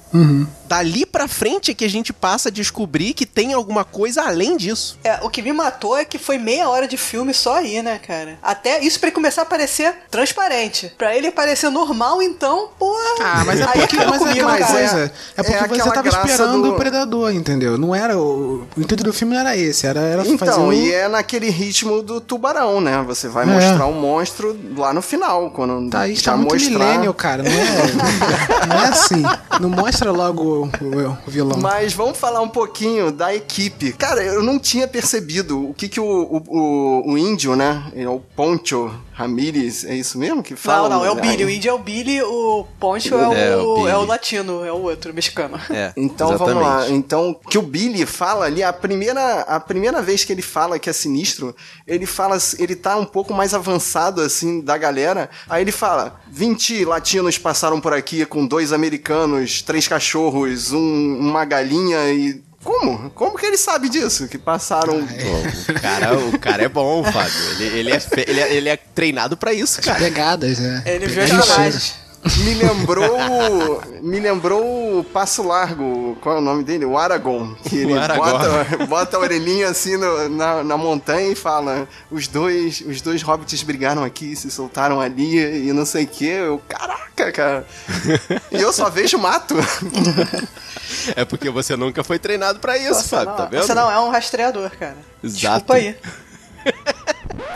Dali 0.69 1.05
pra 1.05 1.27
frente 1.27 1.71
é 1.71 1.75
que 1.75 1.85
a 1.85 1.91
gente 1.91 2.13
passa 2.13 2.49
a 2.49 2.53
descobrir 2.53 3.13
que 3.15 3.27
tem 3.27 3.53
alguma 3.53 3.85
coisa 3.85 4.23
além 4.23 4.57
disso. 4.57 4.99
É, 5.03 5.19
o 5.23 5.29
que 5.31 5.43
me 5.43 5.53
matou 5.53 5.97
é 5.97 6.05
que 6.05 6.19
foi 6.19 6.39
meia 6.39 6.69
hora 6.69 6.87
de 6.87 6.97
filme 6.97 7.35
só 7.35 7.57
aí, 7.57 7.83
né, 7.83 7.99
cara? 7.99 8.39
Até 8.43 8.81
isso 8.85 8.99
pra 9.01 9.09
ele 9.09 9.15
começar 9.15 9.43
a 9.43 9.47
parecer 9.47 9.95
transparente. 10.11 10.93
Pra 10.97 11.17
ele 11.17 11.31
parecer 11.31 11.71
normal, 11.71 12.23
então, 12.23 12.71
pô. 12.79 12.95
Ah, 13.21 13.30
mas 13.47 13.61
é 13.61 13.67
porque, 13.67 13.97
acabou 13.97 14.19
mas 14.21 14.27
é 14.29 14.31
aquela 14.33 14.59
cara. 14.59 14.73
coisa. 14.73 14.99
É- 15.01 15.11
É, 15.41 15.43
porque 15.43 15.81
é 15.81 15.85
você 15.85 15.91
tava 15.91 16.09
esperando 16.09 16.63
do- 16.63 16.71
o 16.73 16.77
Predador, 16.77 17.33
entendeu? 17.33 17.79
Não 17.79 17.95
era 17.95 18.17
o. 18.19 18.67
O 18.77 18.81
intuito 18.81 19.03
do 19.05 19.13
filme 19.13 19.35
não 19.35 19.41
era 19.41 19.57
esse, 19.57 19.87
era, 19.87 20.01
era 20.01 20.23
fazer 20.25 20.35
Então, 20.35 20.69
um... 20.69 20.73
e 20.73 20.93
é 20.93 21.09
naquele 21.09 21.51
ritmo 21.51 22.03
do 22.03 22.21
tubarão, 22.21 22.81
né? 22.81 23.03
Você 23.07 23.29
vai 23.29 23.45
É. 23.45 23.47
mostrar 23.47 23.87
o 23.87 23.93
monstro 23.95 24.57
lá 24.77 24.93
no 24.93 25.03
final, 25.03 25.51
quando 25.51 25.91
Tá, 25.91 26.07
isso 26.09 26.23
já 26.25 26.33
tá 26.33 26.37
muito 26.37 26.53
mostrar. 26.55 26.71
millennial, 26.79 27.15
cara. 27.15 27.43
Não 27.43 27.51
é, 27.51 28.67
não 28.69 28.77
é 28.77 28.89
assim. 28.89 29.23
Não 29.61 29.69
mostra 29.71 30.11
logo 30.13 30.43
o, 30.81 31.07
o- 31.09 31.17
vilão. 31.27 31.59
Mas 31.61 31.93
vamos 31.93 32.19
falar 32.19 32.41
um 32.41 32.49
pouquinho 32.49 33.11
da 33.11 33.35
equipe. 33.35 33.93
Cara, 33.93 34.23
eu 34.23 34.43
não 34.43 34.59
tinha 34.59 34.87
percebido 34.89 35.71
o 35.71 35.75
que 35.75 35.89
que 35.89 36.01
o, 36.01 36.05
o, 36.05 36.43
o, 36.49 37.13
o 37.13 37.19
índio, 37.19 37.57
né? 37.57 37.83
É 37.95 38.09
o 38.09 38.21
Poncho 38.37 38.91
Ramírez, 39.21 39.85
é 39.85 39.95
isso 39.95 40.19
mesmo 40.19 40.43
que 40.43 40.57
fala? 40.57 40.89
Não, 40.89 40.99
não, 41.01 41.05
é 41.05 41.11
o 41.11 41.15
Billy. 41.15 41.45
O 41.45 41.51
índio 41.51 41.69
é 41.71 41.73
o 41.75 41.79
Billy, 41.79 42.23
o 42.23 42.65
Poncho 42.79 43.15
é 43.15 43.29
o, 43.29 43.33
É, 43.35 43.57
o 43.57 43.75
Billy. 43.77 43.89
é 43.91 43.97
o 43.97 44.05
latino, 44.07 44.65
é 44.65 44.73
o 44.73 44.83
outro, 44.83 45.13
o 45.13 45.15
mexicano. 45.15 45.61
É, 45.71 45.93
Então 45.97 46.37
vamos 46.39 46.63
lá. 46.63 46.89
Então, 46.89 47.35
que 47.49 47.59
o 47.59 47.63
Billy 47.63 48.07
fala 48.07 48.47
ali, 48.47 48.63
a 48.63 48.73
primeira, 48.73 49.41
a 49.43 49.61
primeira 49.61 50.01
vez 50.01 50.25
que 50.25 50.33
ele 50.33 50.43
fala 50.43 50.79
que 50.79 50.89
é 50.89 50.93
sinistro, 50.93 51.55
ele 51.87 52.07
fala, 52.07 52.39
ele 52.59 52.75
tá 52.75 52.97
um 52.97 53.05
pouco 53.05 53.35
mais 53.35 53.53
avançado 53.53 54.21
assim 54.23 54.61
da 54.63 54.79
galera. 54.79 55.29
Aí 55.49 55.63
ele 55.63 55.73
fala: 55.73 56.21
20 56.31 56.85
latinos 56.87 57.37
passaram 57.39 57.81
por 57.81 57.93
aqui 57.93 58.25
com 58.25 58.47
dois 58.47 58.73
americanos, 58.73 59.61
três 59.63 59.87
cachorros, 59.87 60.73
um- 60.73 61.19
uma 61.21 61.45
galinha 61.45 62.11
e. 62.13 62.43
Como? 62.63 63.11
Como 63.11 63.39
que 63.39 63.47
ele 63.47 63.57
sabe 63.57 63.89
disso? 63.89 64.29
Que 64.29 64.37
passaram. 64.37 64.93
Pô, 65.07 65.73
o, 65.73 65.81
cara, 65.81 66.19
o 66.19 66.39
cara 66.39 66.63
é 66.65 66.69
bom, 66.69 67.03
Fábio. 67.03 67.51
Ele, 67.53 67.79
ele, 67.79 67.91
é, 67.93 68.01
fe- 68.01 68.25
ele, 68.29 68.41
é, 68.41 68.55
ele 68.55 68.69
é 68.69 68.77
treinado 68.77 69.37
pra 69.37 69.53
isso, 69.55 69.81
cara. 69.81 69.99
Pegadas, 69.99 70.59
né? 70.59 70.83
Ele 70.85 71.07
viu 71.07 71.23
as 71.23 71.31
imagens. 71.31 71.95
Me 72.23 72.55
lembrou. 72.55 73.83
me 74.03 74.21
lembrou 74.21 74.99
o 75.01 75.05
Passo 75.05 75.43
Largo, 75.43 76.17
qual 76.21 76.37
é 76.37 76.39
o 76.39 76.43
nome 76.43 76.63
dele? 76.63 76.85
O 76.85 76.99
Aragorn. 76.99 77.57
Que 77.65 77.79
ele 77.79 77.99
Aragorn. 77.99 78.31
bota, 78.33 78.87
bota 78.87 79.17
a 79.17 79.21
orelhinha 79.21 79.69
assim 79.69 79.97
no- 79.97 80.29
na, 80.29 80.63
na 80.63 80.77
montanha 80.77 81.31
e 81.33 81.35
fala: 81.35 81.89
os 82.11 82.29
dois, 82.29 82.83
os 82.87 83.01
dois 83.01 83.23
hobbits 83.23 83.63
brigaram 83.63 84.05
aqui, 84.05 84.37
se 84.37 84.51
soltaram 84.51 85.01
ali 85.01 85.67
e 85.69 85.73
não 85.73 85.87
sei 85.87 86.05
o 86.05 86.09
que. 86.09 86.27
Eu, 86.27 86.61
caraca, 86.69 87.33
cara. 87.33 87.67
e 88.53 88.61
eu 88.61 88.73
só 88.73 88.91
vejo 88.91 89.19
mato. 89.19 89.55
É 91.15 91.25
porque 91.25 91.49
você 91.49 91.77
nunca 91.77 92.03
foi 92.03 92.19
treinado 92.19 92.59
pra 92.59 92.77
isso, 92.77 92.95
Você 93.03 93.09
Fábio, 93.11 93.31
não, 93.31 93.37
tá 93.37 93.45
vendo? 93.47 93.63
você 93.65 93.75
não 93.75 93.91
é 93.91 94.01
um 94.01 94.11
rastreador, 94.11 94.71
cara. 94.77 94.97
Exato. 95.23 95.39
Desculpa 95.67 95.75
aí. 95.75 95.97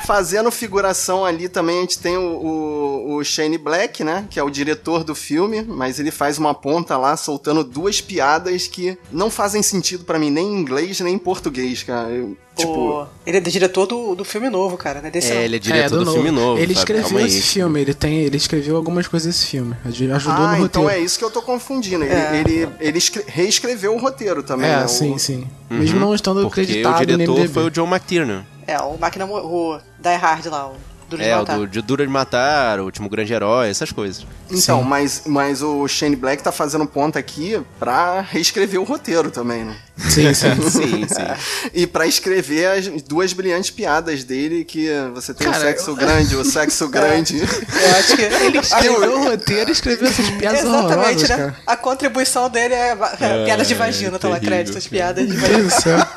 Fazendo 0.07 0.51
figuração 0.51 1.25
ali 1.25 1.49
também 1.49 1.79
a 1.79 1.81
gente 1.83 1.99
tem 1.99 2.17
o, 2.17 2.21
o, 2.21 3.15
o 3.17 3.25
Shane 3.25 3.57
Black, 3.59 4.05
né? 4.05 4.27
Que 4.31 4.39
é 4.39 4.43
o 4.43 4.51
diretor 4.51 5.03
do 5.05 5.15
filme, 5.15 5.63
mas 5.63 5.99
ele 5.99 6.11
faz 6.11 6.39
uma 6.39 6.55
ponta 6.55 6.97
lá 6.97 7.17
soltando 7.17 7.65
duas 7.65 8.01
piadas 8.01 8.67
que 8.67 8.99
não 9.11 9.31
fazem 9.31 9.63
sentido 9.63 10.05
pra 10.05 10.19
mim, 10.19 10.31
nem 10.31 10.47
em 10.47 10.61
inglês 10.61 11.01
nem 11.01 11.15
em 11.15 11.19
português, 11.19 11.83
cara. 11.83 12.11
Eu, 12.11 12.37
tipo, 12.55 13.07
ele 13.27 13.39
é 13.39 13.41
diretor 13.41 13.87
do, 13.87 14.15
do 14.15 14.25
filme 14.25 14.49
novo, 14.51 14.77
cara, 14.77 15.01
né? 15.01 15.11
Desse 15.11 15.33
É, 15.33 15.45
ele 15.45 15.57
é 15.57 15.59
diretor 15.59 16.05
do, 16.05 16.13
filme 16.13 16.31
novo. 16.31 16.59
Ele 16.59 16.67
Fábio, 16.75 16.79
escreveu 16.79 17.05
calma 17.09 17.21
aí. 17.21 17.27
esse 17.27 17.43
filme, 17.43 17.81
ele 17.81 17.95
tem, 17.95 18.19
ele 18.21 18.37
escreveu 18.37 18.77
algumas 18.77 19.09
coisas 19.09 19.35
desse 19.35 19.47
filme. 19.47 19.75
Ajudou 19.85 20.13
ah, 20.45 20.57
no 20.57 20.65
então 20.67 20.83
roteiro. 20.83 20.91
é 20.91 21.05
isso 21.05 21.19
que 21.19 21.25
eu 21.25 21.31
tô 21.31 21.41
confundindo. 21.43 22.05
Ele, 22.05 22.13
É. 22.13 22.37
ele, 22.41 22.69
ele 22.79 22.99
escre- 22.99 23.25
reescreveu 23.27 23.95
o 23.95 23.99
roteiro 23.99 24.43
também, 24.43 24.69
É, 24.71 24.77
né? 24.79 24.85
O- 24.85 24.89
sim, 24.89 25.17
sim. 25.19 25.47
Mesmo 25.71 25.99
não 25.99 26.15
estando 26.15 26.39
Uhum. 26.39 26.43
Porque 26.45 26.61
o 26.61 26.65
acreditado 26.65 27.01
no 27.01 27.07
diretor 27.07 27.49
foi 27.49 27.65
o 27.65 27.71
John 27.71 27.87
McTiernan. 27.89 28.45
É, 28.67 28.79
o 28.79 28.97
Máquina... 28.99 29.25
O 29.27 29.79
Die 29.99 30.15
Hard 30.17 30.47
lá, 30.47 30.69
o 30.69 30.77
Duro 31.09 31.23
de 31.23 31.29
É, 31.29 31.35
o 31.37 31.41
Matar. 31.41 31.59
do, 31.59 31.67
de 31.67 31.83
Dura 31.83 32.07
de 32.07 32.11
Matar, 32.13 32.81
o 32.81 32.85
Último 32.85 33.09
Grande 33.11 33.33
Herói, 33.33 33.69
essas 33.69 33.93
coisas. 33.93 34.27
Então, 34.51 34.83
Sim. 34.83 34.89
mas, 34.89 35.23
mas 35.27 35.63
o 35.63 35.87
Shane 35.87 36.17
Black 36.17 36.43
tá 36.43 36.51
fazendo 36.51 36.87
ponta 36.87 37.19
aqui 37.19 37.61
pra 37.79 38.21
reescrever 38.23 38.81
o 38.81 38.85
roteiro 38.85 39.31
também, 39.31 39.65
né? 39.65 39.77
Sim, 39.99 40.33
sim. 40.35 40.55
Sim, 40.71 41.07
sim. 41.07 41.71
E 41.75 41.87
pra 41.87 42.07
escrever 42.07 42.67
as 42.67 43.03
duas 43.03 43.33
brilhantes 43.35 43.71
piadas 43.71 44.25
dele, 44.25 44.65
que 44.65 44.89
você 45.15 45.33
tem 45.35 45.47
o 45.47 45.51
Cara, 45.51 45.63
sexo 45.63 45.91
eu- 45.91 45.97
grande, 45.97 46.37
o 46.37 46.45
sexo 46.45 46.89
grande. 46.91 47.39
Eu 47.39 47.97
acho 47.99 48.17
que 48.17 48.23
ele 48.23 48.59
Escreveu 48.65 49.19
o 49.21 49.25
roteiro 49.25 49.69
e 49.71 49.73
escreveu 49.73 50.09
essas 50.09 50.29
piadas 50.31 50.61
Exatamente, 50.61 51.23
né? 51.29 51.37
cara. 51.37 51.57
A 51.67 51.77
contribuição 51.77 52.49
dele 52.51 52.75
é, 52.75 52.91
é, 53.21 53.45
piada 53.45 53.65
de 53.65 53.75
É, 53.75 53.77
vagina, 53.77 54.19
tá 54.19 54.29
lá, 54.29 54.41
créditos, 54.41 54.85
cara. 54.87 54.91
piadas 54.91 55.29
de 55.29 55.37
vagina. 55.37 56.09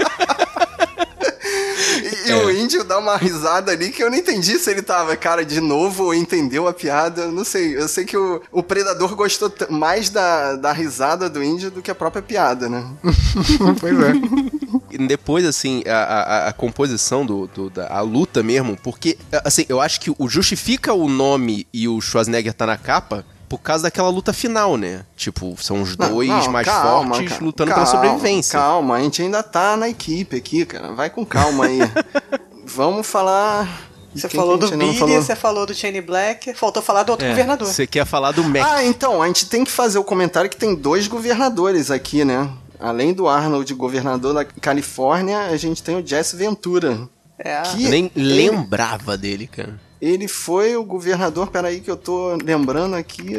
E, 2.28 2.32
e 2.32 2.46
o 2.46 2.52
índio 2.52 2.84
dá 2.84 2.98
uma 3.00 3.16
risada 3.18 3.72
ali 3.72 3.90
que 3.90 4.04
eu 4.04 4.10
não 4.10 4.18
entendi 4.18 4.58
se 4.60 4.70
ele 4.70 4.82
tava, 4.82 5.16
cara, 5.16 5.44
de 5.46 5.60
novo 5.62 6.06
ou 6.06 6.14
entendeu 6.14 6.68
a 6.68 6.74
piada. 6.74 7.28
Não 7.32 7.44
sei. 7.44 7.78
Eu 7.78 7.88
sei 7.88 8.06
que 8.06 8.18
o, 8.18 8.42
o 8.52 8.62
predador 8.64 9.16
gostou 9.16 9.52
mais 9.70 10.10
da, 10.10 10.56
da 10.56 10.72
risada 10.72 11.30
do 11.30 11.44
índio 11.44 11.72
do 11.72 11.82
que 11.82 11.92
a 11.92 11.96
própria 11.96 12.22
piada, 12.22 12.68
né? 12.70 12.86
pois 13.80 13.96
é. 14.00 14.98
Depois, 15.08 15.46
assim, 15.46 15.84
a, 15.88 15.98
a, 15.98 16.48
a 16.50 16.54
composição 16.54 17.26
do, 17.26 17.48
do- 17.48 17.70
da 17.70 17.88
a 17.88 18.02
luta 18.02 18.42
mesmo, 18.44 18.78
porque, 18.84 19.18
assim, 19.44 19.66
eu 19.70 19.80
acho 19.82 20.00
que 20.02 20.12
o 20.18 20.28
justifica 20.28 20.94
o 20.94 21.08
nome 21.10 21.68
e 21.74 21.88
o 21.88 22.00
Schwarzenegger 22.02 22.54
tá 22.54 22.66
na 22.66 22.78
capa 22.78 23.26
por 23.48 23.60
causa 23.60 23.84
daquela 23.84 24.10
luta 24.10 24.34
final, 24.34 24.76
né? 24.78 25.06
Tipo, 25.16 25.56
são 25.62 25.82
os 25.82 25.96
Não, 25.96 26.10
dois 26.10 26.28
não, 26.30 26.52
mais 26.52 26.68
calma, 26.68 27.16
fortes 27.16 27.34
cara, 27.34 27.46
lutando 27.46 27.72
calma, 27.72 27.86
pela 27.86 27.96
sobrevivência. 28.04 28.60
Calma, 28.60 28.96
a 28.96 29.02
gente 29.02 29.22
ainda 29.22 29.42
tá 29.42 29.78
na 29.78 29.88
equipe 29.88 30.36
aqui, 30.36 30.66
cara. 30.66 30.94
Vai 30.94 31.10
com 31.10 31.26
calma 31.26 31.66
aí. 31.66 31.80
Vamos 32.66 33.08
falar. 33.08 33.88
Você 34.14 34.28
falou 34.30 34.58
do 34.58 34.70
Billy, 34.70 34.98
falou? 34.98 35.22
você 35.22 35.36
falou 35.36 35.66
do 35.66 35.74
Shane 35.76 36.02
Black, 36.02 36.54
faltou 36.56 36.82
falar 36.82 37.04
do 37.04 37.12
outro 37.12 37.26
É, 37.26 37.30
governador. 37.30 37.68
Você 37.68 37.86
quer 37.86 38.06
falar 38.06 38.32
do 38.32 38.44
Mac. 38.44 38.64
Ah, 38.66 38.84
então, 38.84 39.22
a 39.22 39.28
gente 39.28 39.48
tem 39.48 39.64
que 39.64 39.72
fazer 39.72 40.00
o 40.00 40.04
comentário 40.04 40.50
que 40.50 40.58
tem 40.58 40.74
dois 40.74 41.08
governadores 41.08 41.92
aqui, 41.92 42.26
né? 42.26 42.50
Além 42.80 43.14
do 43.14 43.28
Arnold, 43.28 43.72
governador 43.76 44.34
da 44.34 44.44
Califórnia, 44.44 45.46
a 45.48 45.58
gente 45.58 45.84
tem 45.84 45.96
o 45.96 46.06
Jesse 46.06 46.36
Ventura. 46.36 47.08
É. 47.38 47.62
Que 47.62 47.88
Nem 47.88 48.12
ele, 48.16 48.50
lembrava 48.50 49.16
dele, 49.18 49.46
cara. 49.48 49.80
Ele 50.02 50.28
foi 50.28 50.76
o 50.76 50.84
governador, 50.84 51.48
peraí 51.48 51.80
que 51.80 51.90
eu 51.90 51.98
tô 51.98 52.36
lembrando 52.44 52.96
aqui. 52.96 53.36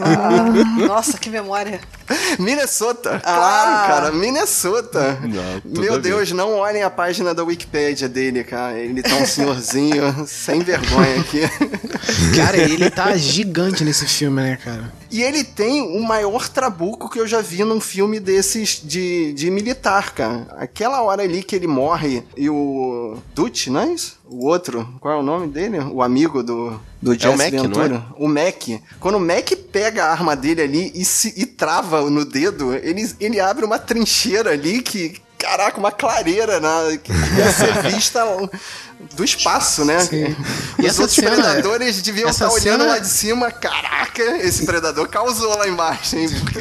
Ah, 0.00 0.86
nossa, 0.86 1.18
que 1.18 1.28
memória. 1.30 1.80
Minnesota, 2.38 3.16
Ah. 3.16 3.20
claro, 3.20 3.88
cara, 3.88 4.12
Minnesota. 4.12 5.18
Não, 5.64 5.80
Meu. 5.82 5.98
Deus, 6.00 6.32
não 6.32 6.54
olhem 6.58 6.82
a 6.82 6.90
página 6.90 7.34
da 7.34 7.42
Wikipédia 7.44 8.08
dele, 8.08 8.42
cara. 8.44 8.78
Ele 8.78 9.02
tá 9.02 9.14
um 9.16 9.26
senhorzinho 9.26 10.02
sem 10.26 10.60
vergonha 10.60 11.20
aqui. 11.20 11.40
Cara, 12.36 12.56
ele 12.56 12.90
tá 12.90 13.16
gigante 13.16 13.84
nesse 13.84 14.06
filme, 14.06 14.40
né, 14.42 14.58
cara? 14.62 14.92
E 15.10 15.22
ele 15.22 15.42
tem 15.42 15.82
o 15.82 16.02
maior 16.02 16.48
trabuco 16.48 17.08
que 17.08 17.18
eu 17.18 17.26
já 17.26 17.40
vi 17.40 17.64
num 17.64 17.80
filme 17.80 18.20
desses 18.20 18.80
de, 18.82 19.32
de 19.32 19.50
militar, 19.50 20.12
cara. 20.12 20.46
Aquela 20.58 21.02
hora 21.02 21.22
ali 21.22 21.42
que 21.42 21.56
ele 21.56 21.66
morre 21.66 22.22
e 22.36 22.48
o 22.48 23.16
Dutch, 23.34 23.66
não 23.66 23.80
é 23.80 23.92
isso? 23.92 24.18
O 24.28 24.46
outro, 24.46 24.88
qual 25.00 25.14
é 25.14 25.18
o 25.18 25.22
nome 25.22 25.48
dele? 25.48 25.78
O 25.80 26.02
amigo 26.02 26.42
do, 26.42 26.80
do 27.02 27.18
Jesse 27.18 27.36
Mac, 27.36 27.52
não 27.52 27.62
Ventura. 27.64 28.06
O 28.16 28.28
Mac. 28.28 28.80
Quando 29.00 29.16
o 29.16 29.20
Mac 29.20 29.50
pega 29.72 30.04
a 30.04 30.12
arma 30.12 30.36
dele 30.36 30.62
ali 30.62 30.92
e, 30.94 31.04
se, 31.04 31.34
e 31.36 31.44
trava 31.44 32.08
no 32.08 32.24
dedo, 32.24 32.72
ele, 32.74 33.10
ele 33.18 33.40
abre 33.40 33.64
uma 33.64 33.78
trincheira 33.78 34.50
ali 34.50 34.80
que... 34.80 35.20
Caraca, 35.36 35.80
uma 35.80 35.90
clareira 35.90 36.60
na, 36.60 36.98
que 37.02 37.10
ia 37.10 37.50
ser 37.50 37.82
vista 37.90 38.22
do 39.14 39.24
espaço, 39.24 39.84
né? 39.84 39.98
Sim. 40.00 40.36
E 40.78 40.82
Os 40.82 40.86
essa 40.88 41.02
outros 41.02 41.16
cena- 41.16 41.30
predadores 41.32 42.00
deviam 42.02 42.28
essa 42.28 42.44
estar 42.46 42.54
olhando 42.54 42.80
cena- 42.82 42.92
lá 42.92 42.98
de 42.98 43.08
cima. 43.08 43.50
Caraca, 43.50 44.22
esse 44.38 44.64
predador 44.64 45.08
causou 45.08 45.56
lá 45.58 45.68
embaixo, 45.68 46.16
hein? 46.16 46.28
Porque... 46.40 46.58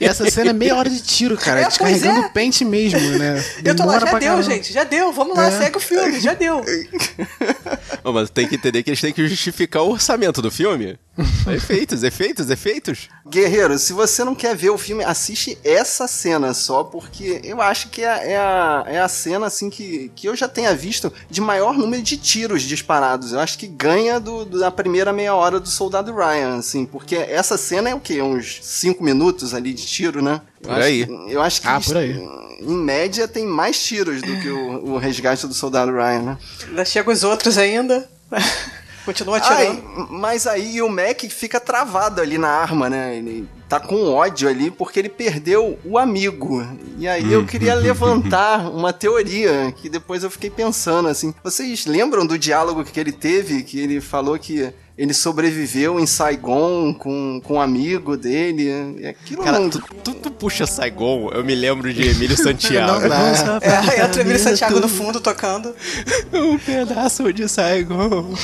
E 0.00 0.04
essa 0.06 0.28
cena 0.30 0.50
é 0.50 0.52
meia 0.52 0.76
hora 0.76 0.88
de 0.90 1.00
tiro, 1.02 1.36
cara. 1.36 1.60
É, 1.60 1.66
descarregando 1.66 2.20
é. 2.22 2.26
o 2.26 2.30
pente 2.30 2.64
mesmo, 2.64 3.00
né? 3.18 3.44
Eu 3.64 3.74
tô 3.76 3.84
lá, 3.84 3.98
Demora 3.98 4.06
já 4.12 4.18
deu, 4.18 4.28
caramba. 4.30 4.42
gente, 4.42 4.72
já 4.72 4.84
deu, 4.84 5.12
vamos 5.12 5.36
lá, 5.36 5.46
É. 5.48 5.58
segue 5.58 5.76
o 5.76 5.80
filme, 5.80 6.20
já 6.20 6.34
deu. 6.34 6.64
Mas 8.04 8.30
tem 8.30 8.46
que 8.48 8.54
entender 8.54 8.82
que 8.82 8.90
eles 8.90 9.00
têm 9.00 9.12
que 9.12 9.26
justificar 9.28 9.82
o 9.82 9.90
orçamento 9.90 10.40
do 10.40 10.50
filme. 10.50 10.98
efeitos, 11.52 12.02
efeitos, 12.02 12.48
efeitos. 12.48 13.08
Guerreiro, 13.28 13.76
se 13.78 13.92
você 13.92 14.22
não 14.24 14.34
quer 14.34 14.54
ver 14.56 14.70
o 14.70 14.78
filme, 14.78 15.04
assiste 15.04 15.58
essa 15.64 16.06
cena 16.06 16.54
só, 16.54 16.84
porque 16.84 17.40
eu 17.44 17.60
acho 17.60 17.88
que 17.88 18.02
é, 18.02 18.32
é 18.32 18.36
a, 18.36 18.84
é 18.86 19.00
a 19.00 19.08
cena, 19.08 19.46
assim, 19.46 19.68
que, 19.68 20.10
que 20.14 20.28
eu 20.28 20.36
já 20.36 20.48
tenha 20.48 20.74
visto 20.74 21.12
de 21.28 21.40
maior 21.48 21.72
número 21.78 22.02
de 22.02 22.18
tiros 22.18 22.62
disparados. 22.62 23.32
Eu 23.32 23.40
acho 23.40 23.56
que 23.58 23.66
ganha 23.66 24.20
do, 24.20 24.44
do- 24.44 24.60
da 24.60 24.70
primeira 24.70 25.12
meia 25.14 25.34
hora 25.34 25.58
do 25.58 25.68
Soldado 25.68 26.14
Ryan, 26.14 26.58
assim, 26.58 26.84
porque 26.84 27.16
essa 27.16 27.56
cena 27.56 27.88
é 27.88 27.94
o 27.94 28.00
quê? 28.00 28.20
Uns 28.20 28.58
5 28.62 29.02
minutos 29.02 29.54
ali 29.54 29.72
de 29.72 29.86
tiro, 29.86 30.20
né? 30.22 30.42
Eu 30.60 30.68
Por 30.68 30.72
acho 30.76 30.82
aí. 30.86 31.06
que- 31.06 31.32
eu 31.32 31.40
acho 31.40 31.60
que, 31.62 31.66
Ah, 31.68 31.80
por 31.80 31.96
aí. 31.96 32.12
em 32.60 32.76
média, 32.76 33.26
tem 33.26 33.46
mais 33.46 33.82
tiros 33.82 34.20
do 34.20 34.36
que 34.40 34.50
o, 34.50 34.92
o 34.92 34.98
resgate 34.98 35.46
do 35.46 35.54
Soldado 35.54 35.90
Ryan, 35.92 36.20
né? 36.22 36.38
Ainda 36.68 36.84
chega 36.84 37.10
os 37.10 37.24
outros 37.24 37.56
ainda. 37.56 38.06
Continua 39.06 39.38
Ai, 39.42 39.66
atirando. 39.68 40.08
mas 40.10 40.46
aí 40.46 40.82
o 40.82 40.88
Mac 40.90 41.22
fica 41.30 41.58
travado 41.58 42.20
ali 42.20 42.36
na 42.36 42.48
arma, 42.50 42.90
né? 42.90 43.16
Ele 43.16 43.48
tá 43.68 43.78
com 43.78 44.10
ódio 44.12 44.48
ali 44.48 44.70
porque 44.70 44.98
ele 44.98 45.08
perdeu 45.08 45.78
o 45.84 45.98
amigo. 45.98 46.66
E 46.96 47.06
aí 47.06 47.32
eu 47.32 47.44
queria 47.44 47.74
levantar 47.74 48.68
uma 48.72 48.92
teoria 48.92 49.72
que 49.76 49.88
depois 49.88 50.22
eu 50.22 50.30
fiquei 50.30 50.50
pensando 50.50 51.08
assim. 51.08 51.34
Vocês 51.44 51.86
lembram 51.86 52.26
do 52.26 52.38
diálogo 52.38 52.84
que 52.84 52.98
ele 52.98 53.12
teve? 53.12 53.62
Que 53.62 53.78
ele 53.78 54.00
falou 54.00 54.38
que 54.38 54.72
ele 54.98 55.14
sobreviveu 55.14 56.00
em 56.00 56.06
Saigon 56.06 56.92
com, 56.92 57.40
com 57.44 57.54
um 57.54 57.60
amigo 57.60 58.16
dele. 58.16 58.96
E 58.98 59.06
aquilo 59.06 59.44
Cara, 59.44 59.60
não... 59.60 59.70
tu, 59.70 59.80
tu, 60.02 60.12
tu 60.14 60.30
puxa 60.30 60.66
Saigon, 60.66 61.30
eu 61.32 61.44
me 61.44 61.54
lembro 61.54 61.92
de 61.94 62.08
Emílio 62.08 62.36
Santiago. 62.42 63.02
Não 63.02 63.08
dá. 63.08 63.60
É, 63.62 64.04
entra 64.04 64.18
o 64.18 64.20
Emílio 64.22 64.40
Santiago 64.40 64.80
no 64.80 64.88
fundo 64.88 65.20
tocando. 65.20 65.72
um 66.34 66.58
pedaço 66.58 67.32
de 67.32 67.48
Saigon. 67.48 68.34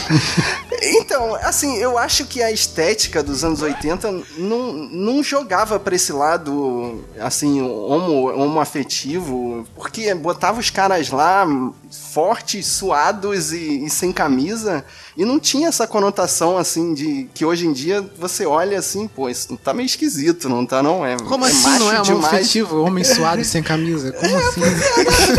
Então, 0.86 1.34
assim, 1.36 1.76
eu 1.76 1.96
acho 1.96 2.26
que 2.26 2.42
a 2.42 2.50
estética 2.50 3.22
dos 3.22 3.42
anos 3.42 3.62
80 3.62 4.10
não, 4.38 4.72
não 4.72 5.22
jogava 5.22 5.78
pra 5.78 5.94
esse 5.94 6.12
lado, 6.12 7.04
assim, 7.18 7.62
homo, 7.62 8.30
homoafetivo, 8.30 9.66
porque 9.74 10.14
botava 10.14 10.60
os 10.60 10.70
caras 10.70 11.10
lá 11.10 11.46
fortes, 11.90 12.66
suados 12.66 13.52
e, 13.52 13.84
e 13.84 13.90
sem 13.90 14.12
camisa, 14.12 14.84
e 15.16 15.24
não 15.24 15.38
tinha 15.38 15.68
essa 15.68 15.86
conotação, 15.86 16.56
assim, 16.58 16.92
de 16.94 17.28
que 17.34 17.44
hoje 17.44 17.66
em 17.66 17.72
dia 17.72 18.04
você 18.18 18.44
olha 18.46 18.78
assim, 18.78 19.06
pô, 19.08 19.28
isso 19.28 19.56
tá 19.56 19.72
meio 19.72 19.86
esquisito, 19.86 20.48
não 20.48 20.64
tá, 20.66 20.82
não? 20.82 21.04
É, 21.06 21.16
Como 21.16 21.44
é 21.44 21.48
assim 21.50 21.62
macho 21.62 21.78
não 21.84 21.92
é 21.92 22.00
demais. 22.02 22.34
afetivo? 22.34 22.82
Homem 22.82 23.04
suado 23.04 23.40
e 23.40 23.44
sem 23.44 23.62
camisa? 23.62 24.12
Como 24.18 24.36
assim? 24.36 24.60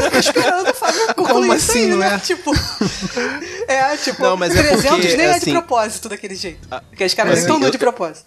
Eu 0.01 0.11
tô 0.11 0.17
esperando 0.17 0.69
o 0.69 0.73
Fábio 0.73 1.05
concluir 1.15 1.25
Como 1.41 1.51
assim, 1.53 1.79
aí, 1.79 1.87
não 1.87 1.97
né? 1.97 2.15
é? 2.15 2.19
Tipo, 2.19 2.51
É, 3.67 3.97
tipo, 3.97 4.21
Não, 4.21 4.37
mas 4.37 4.55
é 4.55 4.61
300 4.61 4.89
porque, 4.91 5.17
nem 5.17 5.25
é 5.25 5.31
de 5.31 5.37
assim- 5.37 5.51
propósito 5.51 6.07
daquele 6.09 6.35
jeito. 6.35 6.67
Porque 6.89 7.03
os 7.03 7.13
caras 7.13 7.39
estão 7.39 7.57
assim, 7.57 7.71
de 7.71 7.77
propósito. 7.77 8.25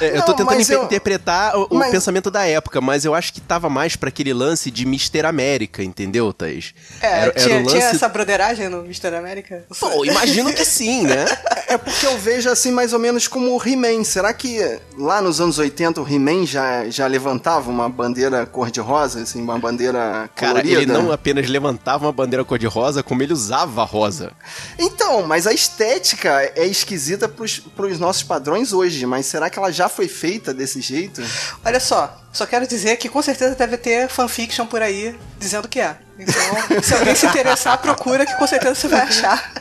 É, 0.00 0.10
eu 0.10 0.14
Não, 0.16 0.22
tô 0.24 0.34
tentando 0.34 0.60
eu- 0.72 0.82
interpretar 0.84 1.56
o, 1.56 1.66
o 1.70 1.74
mas- 1.76 1.90
pensamento 1.92 2.30
da 2.30 2.44
época, 2.44 2.80
mas 2.80 3.04
eu 3.04 3.14
acho 3.14 3.32
que 3.32 3.40
tava 3.40 3.68
mais 3.70 3.94
pra 3.96 4.08
aquele 4.08 4.32
lance 4.34 4.70
de 4.70 4.84
Mister 4.84 5.24
América, 5.24 5.82
entendeu, 5.82 6.32
Thaís? 6.32 6.74
É, 7.00 7.06
Era- 7.06 7.16
era 7.22 7.32
tinha, 7.32 7.62
tinha 7.62 7.74
lance- 7.84 7.96
essa 7.96 8.08
broderagem 8.08 8.68
no 8.68 8.80
Mr. 8.84 9.14
América? 9.14 9.64
Pô, 9.78 10.04
imagino 10.04 10.52
que 10.52 10.64
sim, 10.64 10.89
né? 11.02 11.24
É 11.68 11.78
porque 11.78 12.04
eu 12.04 12.18
vejo 12.18 12.50
assim 12.50 12.72
mais 12.72 12.92
ou 12.92 12.98
menos 12.98 13.28
como 13.28 13.56
o 13.56 13.62
He-Man. 13.64 14.02
Será 14.02 14.32
que 14.32 14.58
lá 14.98 15.22
nos 15.22 15.40
anos 15.40 15.58
80 15.58 16.00
o 16.00 16.08
He-Man 16.08 16.44
já, 16.44 16.88
já 16.90 17.06
levantava 17.06 17.70
uma 17.70 17.88
bandeira 17.88 18.44
cor-de-rosa, 18.44 19.20
assim, 19.22 19.40
uma 19.40 19.58
bandeira 19.58 20.28
Cara, 20.34 20.60
colorida? 20.60 20.82
ele 20.82 20.86
não 20.92 21.12
apenas 21.12 21.48
levantava 21.48 22.06
uma 22.06 22.12
bandeira 22.12 22.44
cor-de-rosa, 22.44 23.02
como 23.02 23.22
ele 23.22 23.32
usava 23.32 23.84
rosa. 23.84 24.32
Então, 24.78 25.22
mas 25.26 25.46
a 25.46 25.52
estética 25.52 26.42
é 26.56 26.66
esquisita 26.66 27.28
pros, 27.28 27.60
pros 27.60 27.98
nossos 28.00 28.22
padrões 28.24 28.72
hoje, 28.72 29.06
mas 29.06 29.26
será 29.26 29.48
que 29.48 29.58
ela 29.58 29.70
já 29.70 29.88
foi 29.88 30.08
feita 30.08 30.52
desse 30.52 30.80
jeito? 30.80 31.22
Olha 31.64 31.78
só, 31.78 32.20
só 32.32 32.46
quero 32.46 32.66
dizer 32.66 32.96
que 32.96 33.08
com 33.08 33.22
certeza 33.22 33.54
deve 33.54 33.76
ter 33.76 34.08
fanfiction 34.08 34.66
por 34.66 34.82
aí 34.82 35.14
dizendo 35.38 35.68
que 35.68 35.80
é. 35.80 35.96
Então, 36.20 36.82
se 36.82 36.94
alguém 36.94 37.14
se 37.14 37.26
interessar, 37.26 37.78
procura 37.78 38.24
que 38.26 38.34
com 38.36 38.46
certeza 38.46 38.74
você 38.74 38.88
vai 38.88 39.00
achar. 39.00 39.52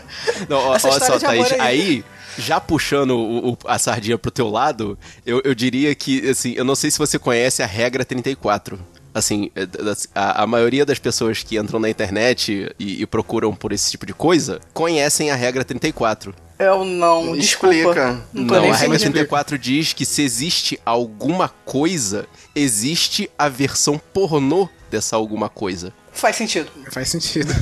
Não, 0.48 0.58
ó, 0.58 0.76
essa 0.76 0.90
olha 0.90 1.00
só, 1.06 1.18
de 1.18 1.26
amor 1.26 1.48
Thaís, 1.48 1.62
aí, 1.62 2.06
já 2.38 2.60
puxando 2.60 3.12
o- 3.12 3.52
o- 3.54 3.58
a 3.66 3.78
sardinha 3.80 4.18
pro 4.18 4.32
teu 4.32 4.50
lado, 4.50 4.98
eu, 5.26 5.42
eu 5.44 5.54
diria 5.56 5.94
que, 5.96 6.30
assim, 6.30 6.54
eu 6.56 6.64
não 6.66 6.76
sei 6.76 6.92
se 6.92 6.98
você 6.98 7.18
conhece 7.20 7.62
a 7.64 7.66
regra 7.66 8.04
34. 8.06 8.80
Assim, 9.14 9.50
é, 9.56 9.68
a, 10.14 10.44
a 10.44 10.48
maioria 10.48 10.86
das 10.86 11.00
pessoas 11.00 11.42
que 11.42 11.58
entram 11.58 11.80
na 11.80 11.90
internet 11.90 12.72
e, 12.80 13.02
e 13.02 13.06
procuram 13.08 13.54
por 13.56 13.74
esse 13.74 13.90
tipo 13.90 14.06
de 14.06 14.14
coisa 14.14 14.60
conhecem 14.74 15.32
a 15.32 15.36
regra 15.36 15.64
34. 15.66 16.34
Eu 16.60 16.84
não, 16.86 17.36
desculpa. 17.36 17.74
Explica. 17.76 18.22
Não 18.34 18.44
Não, 18.44 18.56
a 18.56 18.60
regra 18.76 18.96
entendendo. 18.98 19.14
34 19.14 19.58
diz 19.58 19.94
que 19.94 20.06
se 20.06 20.22
existe 20.22 20.80
alguma 20.86 21.50
coisa, 21.66 22.28
existe 22.54 23.30
a 23.38 23.50
versão 23.50 23.98
pornô 24.14 24.70
dessa 24.92 25.16
alguma 25.16 25.50
coisa. 25.50 25.92
Faz 26.20 26.36
sentido. 26.36 26.70
Faz 26.92 27.08
sentido. 27.10 27.54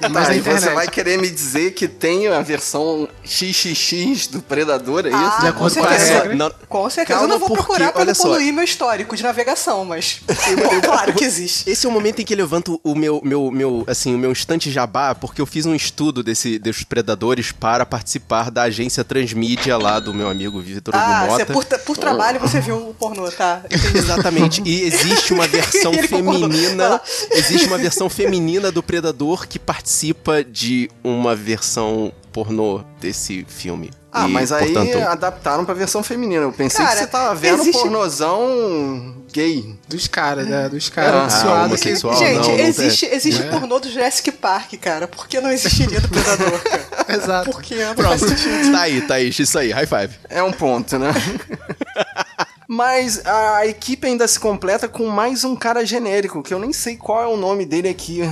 Tá, 0.00 0.08
Mas 0.08 0.28
e 0.36 0.40
você 0.40 0.70
vai 0.70 0.88
querer 0.88 1.18
me 1.18 1.28
dizer 1.30 1.72
que 1.72 1.86
tem 1.86 2.28
a 2.28 2.40
versão 2.40 3.08
XXX 3.24 4.26
do 4.28 4.40
Predador, 4.42 5.06
é 5.06 5.10
isso? 5.10 5.18
Ah, 5.18 5.36
De 5.36 5.40
com 5.42 5.46
acordo 5.66 5.74
com 5.78 5.84
a 5.84 5.88
certeza. 5.90 6.12
regra. 6.14 6.34
Não- 6.34 6.52
Com 6.68 6.90
certeza. 6.90 7.18
Calma, 7.18 7.24
eu 7.24 7.28
não 7.28 7.38
vou 7.38 7.48
porque, 7.48 7.62
procurar 7.64 7.92
pra 7.92 8.00
olha 8.02 8.08
não 8.08 8.14
só. 8.14 8.22
poluir 8.28 8.52
meu 8.52 8.64
histórico 8.64 9.16
de 9.16 9.22
navegação, 9.22 9.84
mas 9.84 10.20
bom, 10.26 10.80
claro 10.80 11.12
que 11.12 11.24
existe. 11.24 11.68
Esse 11.70 11.86
é 11.86 11.88
o 11.88 11.92
momento 11.92 12.20
em 12.20 12.24
que 12.24 12.32
eu 12.34 12.38
levanto 12.38 12.80
o 12.82 12.94
meu, 12.94 13.20
meu, 13.24 13.50
meu, 13.50 13.84
assim, 13.86 14.14
o 14.14 14.18
meu 14.18 14.30
instante 14.32 14.70
jabá, 14.70 15.14
porque 15.14 15.40
eu 15.40 15.46
fiz 15.46 15.66
um 15.66 15.74
estudo 15.74 16.22
desse, 16.22 16.58
desses 16.58 16.84
predadores 16.84 17.52
para 17.52 17.84
participar 17.84 18.50
da 18.50 18.62
agência 18.62 19.04
Transmídia 19.04 19.76
lá 19.76 19.98
do 20.00 20.14
meu 20.14 20.28
amigo 20.30 20.60
Vitor 20.60 20.94
Ah, 20.96 21.26
Mota. 21.26 21.44
você, 21.44 21.52
por, 21.52 21.64
por 21.80 21.96
trabalho 21.98 22.40
você 22.40 22.60
viu 22.60 22.76
o 22.90 22.94
pornô, 22.94 23.30
tá? 23.30 23.62
Entendi. 23.70 23.98
Exatamente. 23.98 24.62
E 24.64 24.82
existe 24.82 25.32
uma 25.34 25.46
versão 25.48 25.92
feminina. 25.94 26.88
lá. 26.88 27.00
Existe 27.30 27.66
uma 27.66 27.78
versão 27.82 28.08
feminina 28.08 28.70
do 28.72 28.82
Predador 28.82 29.46
que 29.46 29.58
participa 29.58 30.42
de 30.44 30.90
uma 31.04 31.34
versão 31.36 32.12
pornô 32.32 32.82
desse 33.00 33.44
filme. 33.48 33.90
Ah, 34.14 34.28
E, 34.28 34.30
mas 34.30 34.52
aí 34.52 34.72
portanto, 34.72 34.98
adaptaram 35.08 35.64
pra 35.64 35.72
versão 35.72 36.02
feminina. 36.02 36.42
Eu 36.42 36.52
pensei 36.52 36.84
Cara, 36.84 36.96
que 36.98 37.04
você 37.04 37.06
tava 37.10 37.34
vendo 37.34 37.62
existe- 37.62 37.80
pornozão 37.80 39.16
gay. 39.32 39.74
Dos 39.88 40.06
caras, 40.06 40.46
né? 40.46 40.68
Dos 40.68 40.90
caras 40.90 41.32
Ah, 41.34 41.40
suados 41.40 41.80
que... 41.80 41.88
homossexual. 41.88 42.16
Gente, 42.18 42.34
não, 42.48 42.56
não 42.58 42.64
existe, 42.64 43.06
tem. 43.06 43.16
existe 43.16 43.42
É. 43.42 43.46
pornô 43.48 43.78
do 43.78 43.90
Jurassic 43.90 44.30
Park, 44.32 44.74
cara. 44.80 45.08
Por 45.08 45.26
que 45.26 45.40
não 45.40 45.50
existiria 45.50 45.98
do 46.00 46.08
Predador, 46.08 46.60
cara? 46.62 47.06
Exato. 47.16 47.50
Por 47.50 47.62
que 47.62 47.74
não 47.74 47.94
Pronto. 47.94 48.24
Tá 48.70 48.80
aí, 48.82 49.00
tá 49.00 49.14
aí. 49.14 49.28
Isso 49.30 49.58
aí. 49.58 49.70
High 49.70 49.86
five. 49.86 50.14
É 50.28 50.42
um 50.42 50.52
ponto, 50.52 50.98
né? 50.98 51.10
Mas 52.74 53.20
a 53.26 53.66
equipe 53.66 54.06
ainda 54.06 54.26
se 54.26 54.40
completa 54.40 54.88
com 54.88 55.06
mais 55.06 55.44
um 55.44 55.54
cara 55.54 55.84
genérico, 55.84 56.42
que 56.42 56.54
eu 56.54 56.58
nem 56.58 56.72
sei 56.72 56.96
qual 56.96 57.22
é 57.22 57.26
o 57.26 57.36
nome 57.36 57.66
dele 57.66 57.86
aqui. 57.86 58.22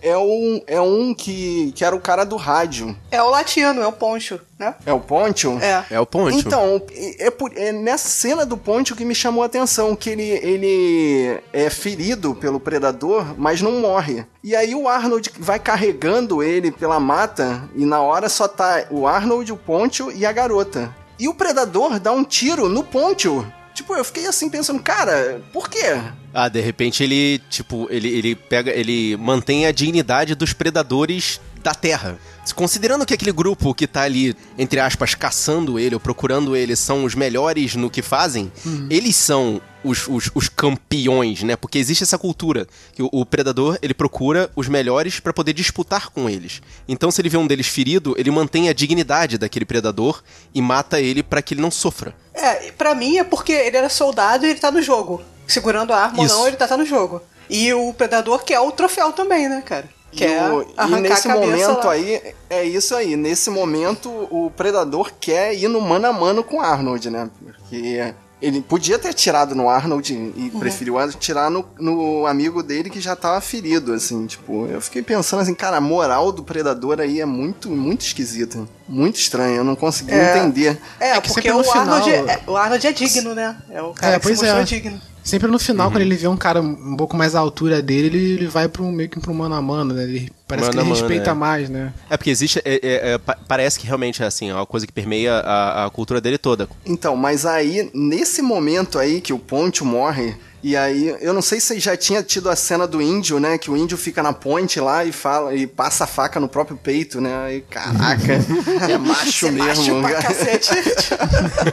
É 0.00 0.16
um, 0.16 0.62
é 0.68 0.80
um 0.80 1.12
que, 1.12 1.72
que 1.74 1.84
era 1.84 1.96
o 1.96 2.00
cara 2.00 2.22
do 2.22 2.36
rádio. 2.36 2.96
É 3.10 3.20
o 3.20 3.28
latino, 3.28 3.82
é 3.82 3.86
o 3.88 3.90
Poncho, 3.92 4.38
né? 4.56 4.76
É 4.86 4.92
o 4.92 5.00
Poncho? 5.00 5.58
É. 5.60 5.84
É 5.90 5.98
o 5.98 6.06
ponte. 6.06 6.38
Então, 6.38 6.80
é, 6.92 7.26
é 7.26 7.30
por- 7.32 7.50
é 7.56 7.72
nessa 7.72 8.08
cena 8.08 8.46
do 8.46 8.56
Poncho 8.56 8.94
que 8.94 9.04
me 9.04 9.12
chamou 9.12 9.42
a 9.42 9.46
atenção, 9.46 9.96
que 9.96 10.10
ele, 10.10 10.22
ele 10.22 11.40
é 11.52 11.68
ferido 11.68 12.32
pelo 12.36 12.60
predador, 12.60 13.34
mas 13.36 13.60
não 13.60 13.80
morre. 13.80 14.24
E 14.44 14.54
aí 14.54 14.72
o 14.72 14.86
Arnold 14.86 15.32
vai 15.40 15.58
carregando 15.58 16.44
ele 16.44 16.70
pela 16.70 17.00
mata, 17.00 17.68
e 17.74 17.84
na 17.84 18.00
hora 18.00 18.28
só 18.28 18.46
tá 18.46 18.84
o 18.88 19.04
Arnold, 19.08 19.50
o 19.52 19.56
Poncho 19.56 20.12
e 20.12 20.24
a 20.24 20.30
garota. 20.30 20.94
E 21.18 21.26
o 21.26 21.34
predador 21.34 21.98
dá 21.98 22.12
um 22.12 22.22
tiro 22.22 22.68
no 22.68 22.84
Poncho. 22.84 23.44
Tipo, 23.80 23.94
eu 23.94 24.04
fiquei 24.04 24.26
assim 24.26 24.50
pensando, 24.50 24.82
cara, 24.82 25.40
por 25.54 25.70
quê? 25.70 25.98
Ah, 26.34 26.50
de 26.50 26.60
repente 26.60 27.02
ele, 27.02 27.40
tipo, 27.48 27.88
ele, 27.90 28.08
ele 28.08 28.34
pega, 28.34 28.70
ele 28.70 29.16
mantém 29.16 29.64
a 29.64 29.72
dignidade 29.72 30.34
dos 30.34 30.52
predadores 30.52 31.40
da 31.62 31.74
Terra. 31.74 32.18
Considerando 32.54 33.06
que 33.06 33.14
aquele 33.14 33.32
grupo 33.32 33.74
que 33.74 33.86
tá 33.86 34.02
ali, 34.02 34.36
entre 34.58 34.80
aspas, 34.80 35.14
caçando 35.14 35.78
ele 35.78 35.94
ou 35.94 36.00
procurando 36.00 36.54
ele 36.54 36.76
são 36.76 37.04
os 37.04 37.14
melhores 37.14 37.74
no 37.74 37.88
que 37.88 38.02
fazem, 38.02 38.52
eles 38.90 39.16
são 39.16 39.62
os, 39.84 40.06
os, 40.08 40.30
os 40.34 40.48
campeões, 40.48 41.42
né? 41.42 41.56
Porque 41.56 41.78
existe 41.78 42.02
essa 42.02 42.18
cultura 42.18 42.66
que 42.92 43.02
o, 43.02 43.08
o 43.12 43.24
predador 43.26 43.78
ele 43.82 43.94
procura 43.94 44.50
os 44.56 44.68
melhores 44.68 45.20
pra 45.20 45.32
poder 45.32 45.52
disputar 45.52 46.10
com 46.10 46.28
eles. 46.28 46.60
Então, 46.88 47.10
se 47.10 47.20
ele 47.20 47.28
vê 47.28 47.36
um 47.36 47.46
deles 47.46 47.66
ferido, 47.66 48.14
ele 48.18 48.30
mantém 48.30 48.68
a 48.68 48.72
dignidade 48.72 49.38
daquele 49.38 49.64
predador 49.64 50.22
e 50.54 50.60
mata 50.60 51.00
ele 51.00 51.22
pra 51.22 51.42
que 51.42 51.54
ele 51.54 51.62
não 51.62 51.70
sofra. 51.70 52.14
É, 52.34 52.70
pra 52.72 52.94
mim 52.94 53.18
é 53.18 53.24
porque 53.24 53.52
ele 53.52 53.76
era 53.76 53.88
soldado 53.88 54.46
e 54.46 54.50
ele 54.50 54.60
tá 54.60 54.70
no 54.70 54.82
jogo. 54.82 55.22
Segurando 55.46 55.92
a 55.92 55.98
arma 55.98 56.24
Isso. 56.24 56.34
ou 56.34 56.40
não, 56.42 56.48
ele 56.48 56.56
tá, 56.56 56.68
tá 56.68 56.76
no 56.76 56.84
jogo. 56.86 57.20
E 57.48 57.72
o 57.74 57.92
Predador 57.92 58.44
quer 58.44 58.60
o 58.60 58.70
troféu 58.70 59.12
também, 59.12 59.48
né, 59.48 59.60
cara? 59.66 59.88
Quer 60.12 60.48
e, 60.48 60.52
o- 60.52 60.62
e 60.62 60.66
arrancar 60.76 61.00
nesse 61.00 61.28
a 61.28 61.34
cabeça 61.34 61.68
momento 61.68 61.84
lá. 61.86 61.92
aí, 61.92 62.34
é 62.48 62.64
isso 62.64 62.94
aí. 62.94 63.16
Nesse 63.16 63.48
momento, 63.50 64.08
o 64.30 64.50
predador 64.56 65.12
quer 65.20 65.54
ir 65.54 65.68
no 65.68 65.80
mano 65.80 66.06
a 66.08 66.12
mano 66.12 66.42
com 66.44 66.56
o 66.58 66.60
Arnold, 66.60 67.08
né? 67.10 67.30
Porque 67.44 68.12
ele 68.40 68.60
podia 68.62 68.98
ter 68.98 69.08
atirado 69.08 69.54
no 69.54 69.68
Arnold 69.68 70.12
e 70.12 70.50
Uhum. 70.52 70.60
preferiu 70.60 70.98
atirar 70.98 71.50
no, 71.50 71.64
no 71.78 72.26
amigo 72.26 72.62
dele 72.62 72.88
que 72.90 73.00
já 73.00 73.14
tava 73.14 73.40
ferido, 73.40 73.92
assim, 73.92 74.26
tipo, 74.26 74.66
eu 74.66 74.80
fiquei 74.80 75.02
pensando 75.02 75.40
assim, 75.40 75.54
cara, 75.54 75.76
a 75.76 75.80
moral 75.80 76.32
do 76.32 76.42
predador 76.42 77.00
aí 77.00 77.20
é 77.20 77.26
muito, 77.26 77.68
muito 77.70 78.00
esquisita. 78.06 78.66
Muito 78.88 79.16
estranha, 79.20 79.56
eu 79.56 79.64
não 79.64 79.76
consegui 79.76 80.12
É. 80.12 80.38
entender. 80.38 80.80
É, 80.98 81.10
É 81.16 81.20
que 81.20 81.32
porque 81.32 81.50
o 81.50 81.62
no 81.62 81.70
Arnold, 81.70 82.02
final- 82.10 82.28
é, 82.28 82.40
o 82.46 82.56
Arnold 82.56 82.86
é 82.86 82.92
digno, 82.92 83.34
né? 83.34 83.56
É 83.70 83.80
o 83.82 83.92
cara 83.92 84.16
É, 84.16 84.18
que 84.18 84.26
se 84.26 84.28
pois 84.28 84.38
mostrou 84.40 84.60
é. 84.62 84.64
digno. 84.64 85.00
Sempre 85.22 85.48
no 85.50 85.58
final, 85.58 85.86
Uhum. 85.86 85.92
quando 85.92 86.02
ele 86.02 86.16
vê 86.16 86.26
um 86.28 86.36
cara 86.36 86.60
um 86.62 86.96
pouco 86.96 87.16
mais 87.16 87.34
à 87.34 87.40
altura 87.40 87.82
dele, 87.82 88.06
ele, 88.06 88.32
ele 88.34 88.46
vai 88.46 88.68
pro 88.68 88.84
meio 88.90 89.08
que 89.08 89.20
pro 89.20 89.34
mano 89.34 89.54
a 89.54 89.60
mano, 89.62 89.92
né? 89.94 90.04
Ele 90.04 90.30
parece 90.48 90.68
Mano 90.68 90.72
que 90.72 90.78
ele 90.78 90.88
mano, 90.88 91.00
respeita 91.00 91.30
é. 91.30 91.34
mais, 91.34 91.68
né? 91.68 91.92
É 92.08 92.16
porque 92.16 92.30
existe. 92.30 92.58
é- 92.64 92.80
é- 92.82 93.12
é, 93.12 93.18
pa- 93.18 93.38
parece 93.46 93.78
que 93.78 93.86
realmente 93.86 94.22
é 94.22 94.26
assim, 94.26 94.48
é 94.50 94.54
uma 94.54 94.66
coisa 94.66 94.86
que 94.86 94.92
permeia 94.92 95.34
a, 95.34 95.84
a 95.86 95.90
cultura 95.90 96.20
dele 96.20 96.38
toda. 96.38 96.68
Então, 96.86 97.14
mas 97.16 97.44
aí, 97.44 97.90
nesse 97.94 98.40
momento 98.42 98.98
aí 98.98 99.20
que 99.20 99.32
o 99.32 99.38
Ponte 99.38 99.84
morre, 99.84 100.34
e 100.62 100.76
aí, 100.76 101.16
eu 101.20 101.32
não 101.32 101.40
sei 101.40 101.58
se 101.58 101.78
já 101.80 101.96
tinha 101.96 102.22
tido 102.22 102.50
a 102.50 102.56
cena 102.56 102.86
do 102.86 103.00
índio, 103.00 103.40
né? 103.40 103.56
Que 103.56 103.70
o 103.70 103.76
índio 103.76 103.96
fica 103.96 104.22
na 104.22 104.32
ponte 104.32 104.78
lá 104.80 105.04
e 105.04 105.12
fala 105.12 105.54
e 105.54 105.66
passa 105.66 106.04
a 106.04 106.06
faca 106.06 106.38
no 106.38 106.48
próprio 106.48 106.76
peito, 106.76 107.20
né? 107.20 107.34
Aí, 107.44 107.60
caraca, 107.62 108.32
é 108.88 108.98
macho 108.98 109.46
Você 109.46 109.50
mesmo. 109.50 110.00
macho 110.00 110.12
pra 110.12 110.22
cacete. 110.22 110.70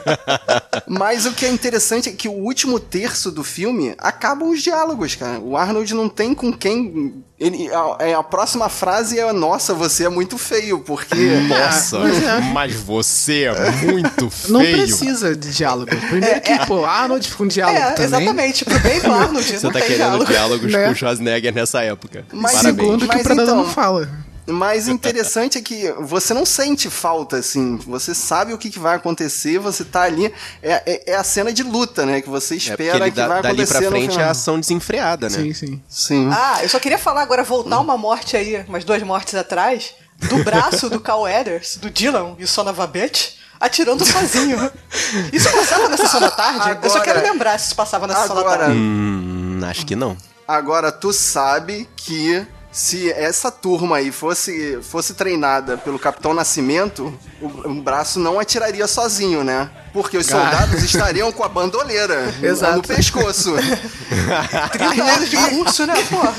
Mas 0.88 1.26
o 1.26 1.34
que 1.34 1.45
é 1.45 1.50
interessante 1.50 2.10
é 2.10 2.12
que 2.13 2.30
o 2.30 2.34
último 2.34 2.80
terço 2.80 3.30
do 3.32 3.43
filme 3.43 3.93
acabam 3.97 4.50
os 4.50 4.62
diálogos, 4.62 5.15
cara. 5.15 5.39
O 5.39 5.58
Arnold 5.58 5.93
não 5.93 6.08
tem 6.08 6.34
com 6.34 6.54
quem. 6.54 7.23
Ele, 7.39 7.69
a, 7.71 7.97
é, 8.00 8.13
a 8.15 8.23
próxima 8.23 8.67
frase 8.67 9.19
é: 9.19 9.32
Nossa, 9.32 9.71
você 9.73 10.06
é 10.06 10.10
muito 10.10 10.39
feio, 10.39 10.80
porque. 10.80 11.13
Nossa, 11.47 12.00
pois 12.00 12.23
é. 12.23 12.39
mas 12.52 12.73
você 12.73 13.43
é 13.43 13.71
muito 13.86 14.28
feio. 14.32 14.54
Não 14.54 14.60
precisa 14.62 15.36
de 15.36 15.52
diálogo. 15.54 15.91
Primeiro 16.10 16.41
que, 16.41 16.65
pô, 16.65 16.84
Arnold 16.84 17.28
fica 17.30 17.43
um 17.43 17.47
diálogo 17.47 17.78
é, 17.80 17.91
também. 17.91 18.06
exatamente. 18.06 18.65
Pro 18.65 18.80
bem 18.80 19.00
do 19.02 19.12
Arnold, 19.13 19.43
Você 19.45 19.65
não 19.67 19.71
tá 19.71 19.80
tem 19.80 19.88
querendo 19.88 19.97
diálogo. 20.08 20.26
diálogos 20.32 20.71
Né? 20.73 20.86
com 20.88 20.91
o 20.91 20.95
Schwarzenegger 20.95 21.54
nessa 21.54 21.84
época. 21.84 22.26
Mas 22.34 22.54
Parabéns. 22.54 22.76
Segundo 22.88 23.02
que 23.02 23.08
Mas 23.08 23.21
o 23.21 23.23
Predador 23.23 23.54
então- 23.54 23.63
não 23.65 23.71
fala. 23.71 24.10
Mas 24.50 24.88
o 24.88 24.92
interessante 24.92 25.58
é 25.58 25.62
que 25.62 25.92
você 26.00 26.34
não 26.34 26.46
sente 26.46 26.90
falta, 26.90 27.36
assim. 27.38 27.76
Você 27.86 28.16
sabe 28.16 28.54
o 28.54 28.58
que, 28.58 28.70
que 28.70 28.80
vai 28.80 28.96
acontecer, 28.96 29.60
você 29.60 29.84
tá 29.84 30.04
ali. 30.04 30.34
É, 30.64 30.82
é, 30.86 31.12
é 31.12 31.16
a 31.16 31.24
cena 31.24 31.52
de 31.52 31.64
luta, 31.64 32.06
né? 32.06 32.22
Que 32.22 32.30
você 32.30 32.54
É 32.54 32.58
espera 32.58 32.98
ele 32.98 33.12
que 33.12 33.18
dá- 33.18 33.28
vai 33.28 33.42
dali 33.42 33.62
acontecer 33.62 33.74
pra 33.80 33.82
no 33.82 33.90
frente 33.90 34.10
é 34.12 34.14
final. 34.14 34.30
ação 34.30 34.60
desenfreada, 34.60 35.30
né? 35.30 35.38
Sim, 35.38 35.54
sim. 35.54 35.82
Sim. 35.90 36.30
Ah, 36.32 36.60
eu 36.64 36.70
só 36.70 36.80
queria 36.80 36.98
falar 36.98 37.22
agora, 37.24 37.44
voltar 37.44 37.80
uma 37.80 37.98
morte 37.98 38.38
aí, 38.38 38.64
umas 38.68 38.84
duas 38.86 39.04
mortes 39.04 39.36
atrás, 39.36 39.94
do 40.30 40.44
braço 40.44 40.90
do 40.90 41.00
Carl 41.00 41.24
Weathers, 41.24 41.76
do 41.78 41.90
Dylan 41.90 42.36
e 42.40 42.44
o 42.44 42.48
Son 42.48 42.70
of 42.70 42.80
a 42.82 42.88
Bitch, 42.88 43.34
atirando 43.60 44.06
sozinho. 44.06 44.72
Isso 45.34 45.52
passava 45.52 45.90
na 45.90 45.98
sessão 45.98 46.20
da 46.22 46.32
tarde? 46.32 46.70
eu 46.82 46.90
só 46.90 46.98
Agora- 47.00 47.04
quero 47.04 47.22
lembrar 47.34 47.58
se 47.60 47.66
isso 47.68 47.76
passava 47.76 48.08
na 48.08 48.16
sessão 48.16 48.36
da 48.36 48.42
Agora, 48.42 48.58
tarde. 48.60 48.78
Hum, 48.78 49.60
acho 49.70 49.86
que 49.86 49.96
não. 49.96 50.16
agora 50.48 50.92
tu 50.92 51.12
sabe 51.12 51.88
que 51.98 52.46
se 52.78 53.12
essa 53.12 53.50
turma 53.50 53.98
aí 53.98 54.12
fosse, 54.12 54.80
fosse 54.84 55.16
treinada 55.16 55.80
pelo 55.80 55.98
Capitão 55.98 56.32
Nascimento, 56.32 57.12
o, 57.42 57.48
o 57.72 57.82
braço 57.82 58.20
não 58.20 58.40
atiraria 58.40 58.86
sozinho, 58.86 59.44
né? 59.44 59.68
Porque 59.98 60.16
os 60.16 60.28
soldados 60.28 60.84
estariam 60.84 61.32
com 61.32 61.44
a 61.44 61.50
bandoleira 61.50 62.32
Exato. 62.40 62.76
no 62.76 62.82
pescoço. 62.84 63.56
30 64.72 65.04
anos 65.04 65.30
de 65.30 65.38
curso, 65.38 65.86
né, 65.88 65.96
porra? 66.10 66.34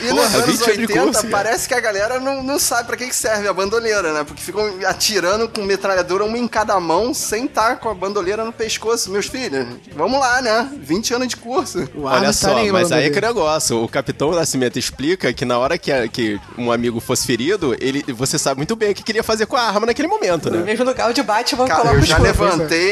E 0.00 0.04
nos 0.12 0.14
Porra, 0.26 0.36
anos 0.36 0.46
20 0.46 0.62
anos 0.62 0.76
de 0.76 0.82
80, 0.82 1.00
curso, 1.02 1.20
cara. 1.22 1.28
parece 1.30 1.68
que 1.68 1.74
a 1.74 1.80
galera 1.80 2.20
não, 2.20 2.42
não 2.44 2.58
sabe 2.60 2.86
pra 2.86 2.96
que, 2.96 3.06
que 3.08 3.14
serve 3.14 3.46
a 3.48 3.52
bandoleira, 3.52 4.12
né? 4.12 4.24
Porque 4.24 4.40
ficam 4.42 4.72
atirando 4.86 5.48
com 5.48 5.62
metralhadora 5.62 6.24
uma 6.24 6.38
em 6.38 6.46
cada 6.48 6.78
mão, 6.80 7.12
sem 7.12 7.46
estar 7.46 7.76
com 7.78 7.88
a 7.88 7.94
bandoleira 7.94 8.44
no 8.44 8.52
pescoço. 8.52 9.10
Meus 9.10 9.26
filhos, 9.26 9.66
vamos 9.96 10.18
lá, 10.20 10.40
né? 10.40 10.68
20 10.80 11.14
anos 11.14 11.28
de 11.28 11.36
curso. 11.36 11.88
O 11.94 12.02
Olha 12.04 12.32
só, 12.32 12.54
tá 12.54 12.72
mas 12.72 12.90
aí 12.92 13.06
é 13.06 13.10
que 13.10 13.20
negócio. 13.20 13.82
O 13.82 13.88
Capitão 13.88 14.30
Nascimento 14.32 14.78
explica 14.78 15.32
que 15.32 15.44
na 15.44 15.58
hora 15.58 15.76
que, 15.76 15.90
a- 15.92 16.06
que 16.08 16.40
um 16.56 16.70
amigo 16.72 17.00
fosse 17.00 17.26
ferido, 17.26 17.76
ele, 17.80 18.04
você 18.12 18.38
sabe 18.38 18.58
muito 18.58 18.74
bem 18.76 18.90
o 18.92 18.94
que 18.94 19.02
queria 19.02 19.22
fazer 19.22 19.46
com 19.46 19.56
a 19.56 19.62
arma 19.62 19.86
naquele 19.86 20.08
momento, 20.08 20.50
No 20.50 20.58
né? 20.58 20.64
mesmo 20.64 20.84
lugar 20.84 21.08
onde 21.10 21.22
bate, 21.22 21.54
vamos 21.56 21.70
Cara, 21.70 21.82
colocar 21.82 22.00
eu 22.00 22.06
já 22.06 22.16
corpos. 22.16 22.36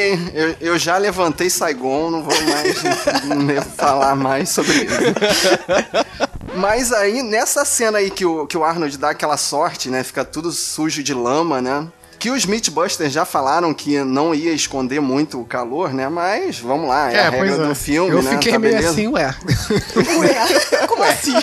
Levantei, 0.00 0.42
eu, 0.42 0.56
eu 0.60 0.78
já 0.78 0.96
levantei 0.98 1.50
Saigon, 1.50 2.10
não 2.10 2.22
vou 2.22 2.34
mais 2.42 2.82
não 3.24 3.44
devo 3.46 3.70
falar 3.70 4.14
mais 4.16 4.48
sobre 4.48 4.72
isso. 4.72 4.94
Mas 6.54 6.92
aí, 6.92 7.22
nessa 7.22 7.64
cena 7.64 7.98
aí 7.98 8.10
que 8.10 8.24
o, 8.24 8.46
que 8.46 8.56
o 8.56 8.64
Arnold 8.64 8.96
dá 8.98 9.10
aquela 9.10 9.36
sorte, 9.36 9.88
né? 9.88 10.02
Fica 10.02 10.24
tudo 10.24 10.50
sujo 10.50 11.02
de 11.02 11.14
lama, 11.14 11.60
né? 11.60 11.86
Que 12.18 12.28
os 12.28 12.44
Mythbusters 12.44 13.12
já 13.14 13.24
falaram 13.24 13.72
que 13.72 13.98
não 14.04 14.34
ia 14.34 14.52
esconder 14.52 15.00
muito 15.00 15.40
o 15.40 15.44
calor, 15.44 15.94
né? 15.94 16.06
Mas 16.10 16.58
vamos 16.58 16.86
lá, 16.86 17.10
é, 17.10 17.26
a 17.26 17.30
regra 17.30 17.66
do 17.66 17.74
filme, 17.74 18.10
Eu 18.10 18.22
né? 18.22 18.32
fiquei 18.32 18.52
Tá 18.52 18.58
meio 18.58 18.74
beleza? 18.74 18.92
assim, 18.92 19.06
ué. 19.08 19.34
Ué, 20.18 20.86
como 20.86 21.02
assim? 21.02 21.34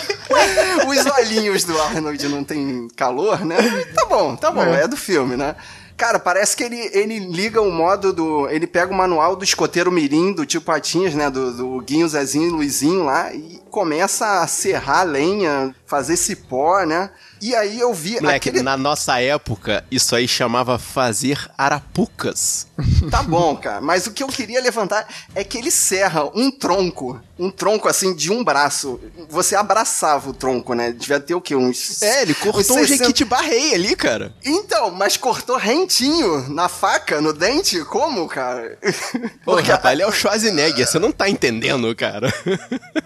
Os 0.86 1.06
olhinhos 1.18 1.64
do 1.64 1.76
Arnold 1.80 2.28
não 2.28 2.44
tem 2.44 2.86
calor, 2.94 3.44
né? 3.44 3.56
Tá 3.92 4.06
bom, 4.06 4.36
tá 4.36 4.50
bom, 4.52 4.62
é, 4.62 4.86
do 4.86 4.96
filme, 4.96 5.36
né? 5.36 5.56
Cara, 5.98 6.20
parece 6.20 6.56
que 6.56 6.62
ele, 6.62 6.78
ele 6.92 7.18
liga 7.18 7.60
o 7.60 7.72
modo 7.72 8.12
do. 8.12 8.48
Ele 8.48 8.68
pega 8.68 8.92
o 8.92 8.96
manual 8.96 9.34
do 9.34 9.42
escoteiro 9.42 9.90
Mirim, 9.90 10.32
do 10.32 10.46
tio 10.46 10.60
Patinhas, 10.60 11.12
né? 11.12 11.28
Do, 11.28 11.52
do 11.52 11.80
Guinho, 11.80 12.08
Zezinho 12.08 12.46
e 12.46 12.50
Luizinho 12.52 13.02
lá, 13.04 13.34
e 13.34 13.60
começa 13.68 14.40
a 14.40 14.46
serrar 14.46 15.04
lenha, 15.04 15.74
fazer 15.84 16.16
cipó, 16.16 16.84
né? 16.86 17.10
E 17.40 17.54
aí 17.54 17.78
eu 17.78 17.92
vi 17.94 18.20
Moleque, 18.20 18.48
aquele. 18.48 18.62
na 18.62 18.76
nossa 18.76 19.20
época, 19.20 19.84
isso 19.90 20.14
aí 20.14 20.26
chamava 20.26 20.78
fazer 20.78 21.38
arapucas. 21.56 22.66
Tá 23.10 23.22
bom, 23.22 23.56
cara. 23.56 23.80
Mas 23.80 24.06
o 24.06 24.12
que 24.12 24.22
eu 24.22 24.28
queria 24.28 24.60
levantar 24.60 25.06
é 25.34 25.42
que 25.42 25.56
ele 25.56 25.70
serra 25.70 26.24
um 26.34 26.50
tronco. 26.50 27.20
Um 27.38 27.50
tronco 27.50 27.88
assim 27.88 28.14
de 28.14 28.30
um 28.30 28.44
braço. 28.44 29.00
Você 29.30 29.54
abraçava 29.54 30.30
o 30.30 30.34
tronco, 30.34 30.74
né? 30.74 30.92
Devia 30.92 31.18
ter 31.18 31.34
o 31.34 31.40
quê? 31.40 31.54
Uns. 31.56 32.02
É, 32.02 32.22
ele 32.22 32.32
uns 32.32 32.38
cortou 32.38 32.76
um 32.76 32.80
60 32.80 33.04
jequitibarrei 33.04 33.74
ali, 33.74 33.96
cara. 33.96 34.34
Então, 34.44 34.90
mas 34.90 35.16
cortou 35.16 35.56
rentinho 35.56 36.48
na 36.50 36.68
faca, 36.68 37.20
no 37.20 37.32
dente? 37.32 37.84
Como, 37.84 38.26
cara? 38.28 38.78
Pô, 39.44 39.54
rapaz, 39.56 39.92
ele 39.92 40.02
é 40.02 40.06
o 40.06 40.12
Schwarzenegger, 40.12 40.86
você 40.86 40.98
não 40.98 41.12
tá 41.12 41.28
entendendo, 41.28 41.94
cara. 41.94 42.32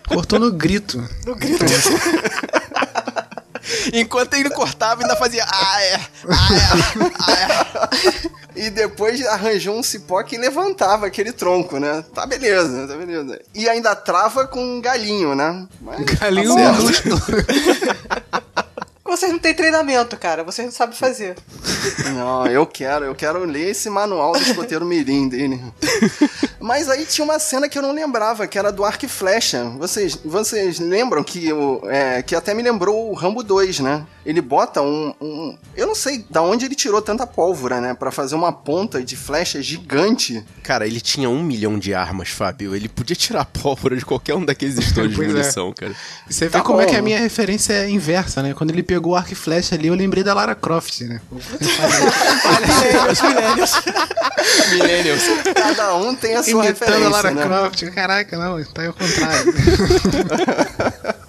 Cortou 0.08 0.38
no 0.38 0.50
grito. 0.52 0.98
No 1.24 1.34
grito. 1.34 1.64
Enquanto 3.92 4.35
ele 4.35 4.51
cortava, 4.51 5.03
ainda 5.03 5.16
fazia. 5.16 5.44
Ah, 5.48 5.83
é. 5.83 6.01
Ah, 6.29 6.48
é. 6.55 7.12
Ah, 7.20 7.33
é. 7.33 8.42
E 8.55 8.68
depois 8.70 9.25
arranjou 9.27 9.75
um 9.79 9.83
cipó 9.83 10.22
que 10.22 10.37
levantava 10.37 11.07
aquele 11.07 11.33
tronco, 11.33 11.79
né? 11.79 12.05
Tá 12.14 12.27
beleza, 12.27 12.87
tá 12.87 12.94
beleza. 12.96 13.40
E 13.55 13.68
ainda 13.68 13.94
trava 13.96 14.46
com 14.46 14.62
um 14.62 14.81
galinho, 14.81 15.35
né? 15.35 15.66
Mas- 15.81 16.01
Galinho 16.05 16.55
certo. 16.55 17.22
Vocês 19.16 19.31
não 19.31 19.38
têm 19.38 19.53
treinamento, 19.55 20.16
cara. 20.16 20.42
Vocês 20.42 20.64
não 20.66 20.72
sabem 20.72 20.96
fazer. 20.96 21.37
Não, 22.14 22.46
eu 22.46 22.66
quero, 22.66 23.05
eu 23.05 23.14
quero 23.14 23.44
ler 23.44 23.70
esse 23.70 23.90
manual 23.90 24.33
do 24.33 24.38
escoteiro 24.40 24.87
mirim 24.87 25.29
dele. 25.29 25.61
Mas 26.59 26.88
aí 26.88 27.05
tinha 27.05 27.25
uma 27.25 27.38
cena 27.38 27.68
que 27.68 27.77
eu 27.77 27.83
não 27.83 27.92
lembrava, 27.92 28.46
que 28.46 28.59
era 28.59 28.70
do 28.72 28.85
arco 28.85 29.05
e 29.05 29.09
flecha. 29.09 29.64
Vocês, 29.79 30.14
vocês 30.25 30.79
lembram 30.79 31.22
que, 31.25 31.53
o, 31.53 31.83
é, 31.90 32.22
que 32.22 32.35
até 32.35 32.55
me 32.55 32.62
lembrou 32.62 33.11
o 33.11 33.14
Rambo 33.14 33.42
2, 33.42 33.81
né? 33.81 34.07
Ele 34.25 34.40
bota 34.40 34.81
um, 34.81 35.12
um- 35.20 35.59
Eu 35.77 35.87
não 35.88 35.94
sei 35.96 36.25
da 36.31 36.40
onde 36.40 36.64
ele 36.64 36.77
tirou 36.77 37.03
tanta 37.03 37.27
pólvora, 37.27 37.81
né? 37.81 37.92
Pra 37.94 38.12
fazer 38.12 38.37
uma 38.37 38.53
ponta 38.53 39.03
de 39.03 39.16
flecha 39.16 39.61
gigante. 39.61 40.42
Cara, 40.62 40.87
ele 40.87 41.01
tinha 41.01 41.29
um 41.29 41.42
milhão 41.42 41.77
de 41.79 41.92
armas, 41.92 42.29
Fábio. 42.29 42.77
Ele 42.77 42.88
podia 42.88 43.16
tirar 43.16 43.44
pólvora 43.44 43.96
de 43.96 44.05
qualquer 44.05 44.35
um 44.37 44.44
daqueles 44.44 44.79
estoures 44.79 45.12
de 45.14 45.20
é. 45.22 45.27
munição, 45.27 45.72
cara. 45.72 45.92
E 46.31 46.33
Você 46.33 46.44
vê 46.46 46.53
Tá 46.53 46.61
como 46.61 46.81
é 46.81 46.87
que 46.87 46.94
a 46.94 47.03
minha 47.03 47.18
referência 47.18 47.72
é 47.72 47.90
inversa, 47.90 48.40
né? 48.42 48.55
Quando 48.55 48.70
ele 48.70 48.85
pegou 48.85 49.01
o 49.10 49.16
arco 49.16 49.32
e 49.32 49.36
flecha 49.36 49.74
ali, 49.74 49.88
eu 49.88 49.94
lembrei 49.94 50.22
da 50.22 50.34
Lara 50.34 50.54
Croft, 50.54 51.00
né? 51.02 51.20
Millennials. 54.70 55.22
Cada 55.54 55.94
um 55.96 56.14
tem 56.14 56.36
a 56.36 56.42
sua 56.42 56.64
Imitando 56.64 56.88
referência, 56.88 57.06
a 57.06 57.10
Lara 57.10 57.30
né? 57.30 57.44
Croft. 57.44 57.90
Caraca, 57.90 58.38
não, 58.38 58.64
tá 58.64 58.86
ao 58.86 58.92
contrário. 58.92 59.54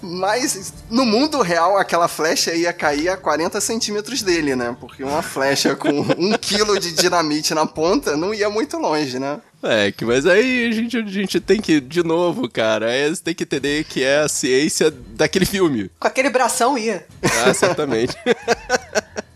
Mas 0.00 0.72
no 0.90 1.04
mundo 1.04 1.40
real, 1.40 1.78
aquela 1.78 2.08
flecha 2.08 2.52
ia 2.54 2.72
cair 2.72 3.08
a 3.08 3.16
40 3.16 3.60
centímetros 3.60 4.22
dele, 4.22 4.54
né? 4.54 4.76
Porque 4.78 5.02
uma 5.02 5.22
flecha 5.22 5.74
com 5.74 5.88
um 5.90 6.36
quilo 6.38 6.78
de 6.78 6.92
dinamite 6.92 7.54
na 7.54 7.66
ponta 7.66 8.16
não 8.16 8.34
ia 8.34 8.50
muito 8.50 8.76
longe, 8.78 9.18
né? 9.18 9.40
É, 9.64 9.90
que, 9.90 10.04
mas 10.04 10.26
aí 10.26 10.68
a 10.68 10.72
gente, 10.72 10.96
a 10.96 11.06
gente 11.06 11.40
tem 11.40 11.60
que, 11.60 11.80
de 11.80 12.02
novo, 12.02 12.48
cara, 12.48 12.90
é, 12.92 13.08
você 13.08 13.22
tem 13.22 13.34
que 13.34 13.44
entender 13.44 13.84
que 13.84 14.04
é 14.04 14.20
a 14.20 14.28
ciência 14.28 14.90
daquele 14.90 15.46
filme. 15.46 15.90
Com 15.98 16.06
aquele 16.06 16.28
bração 16.28 16.76
ia. 16.76 17.06
Ah, 17.44 17.54
certamente. 17.54 18.14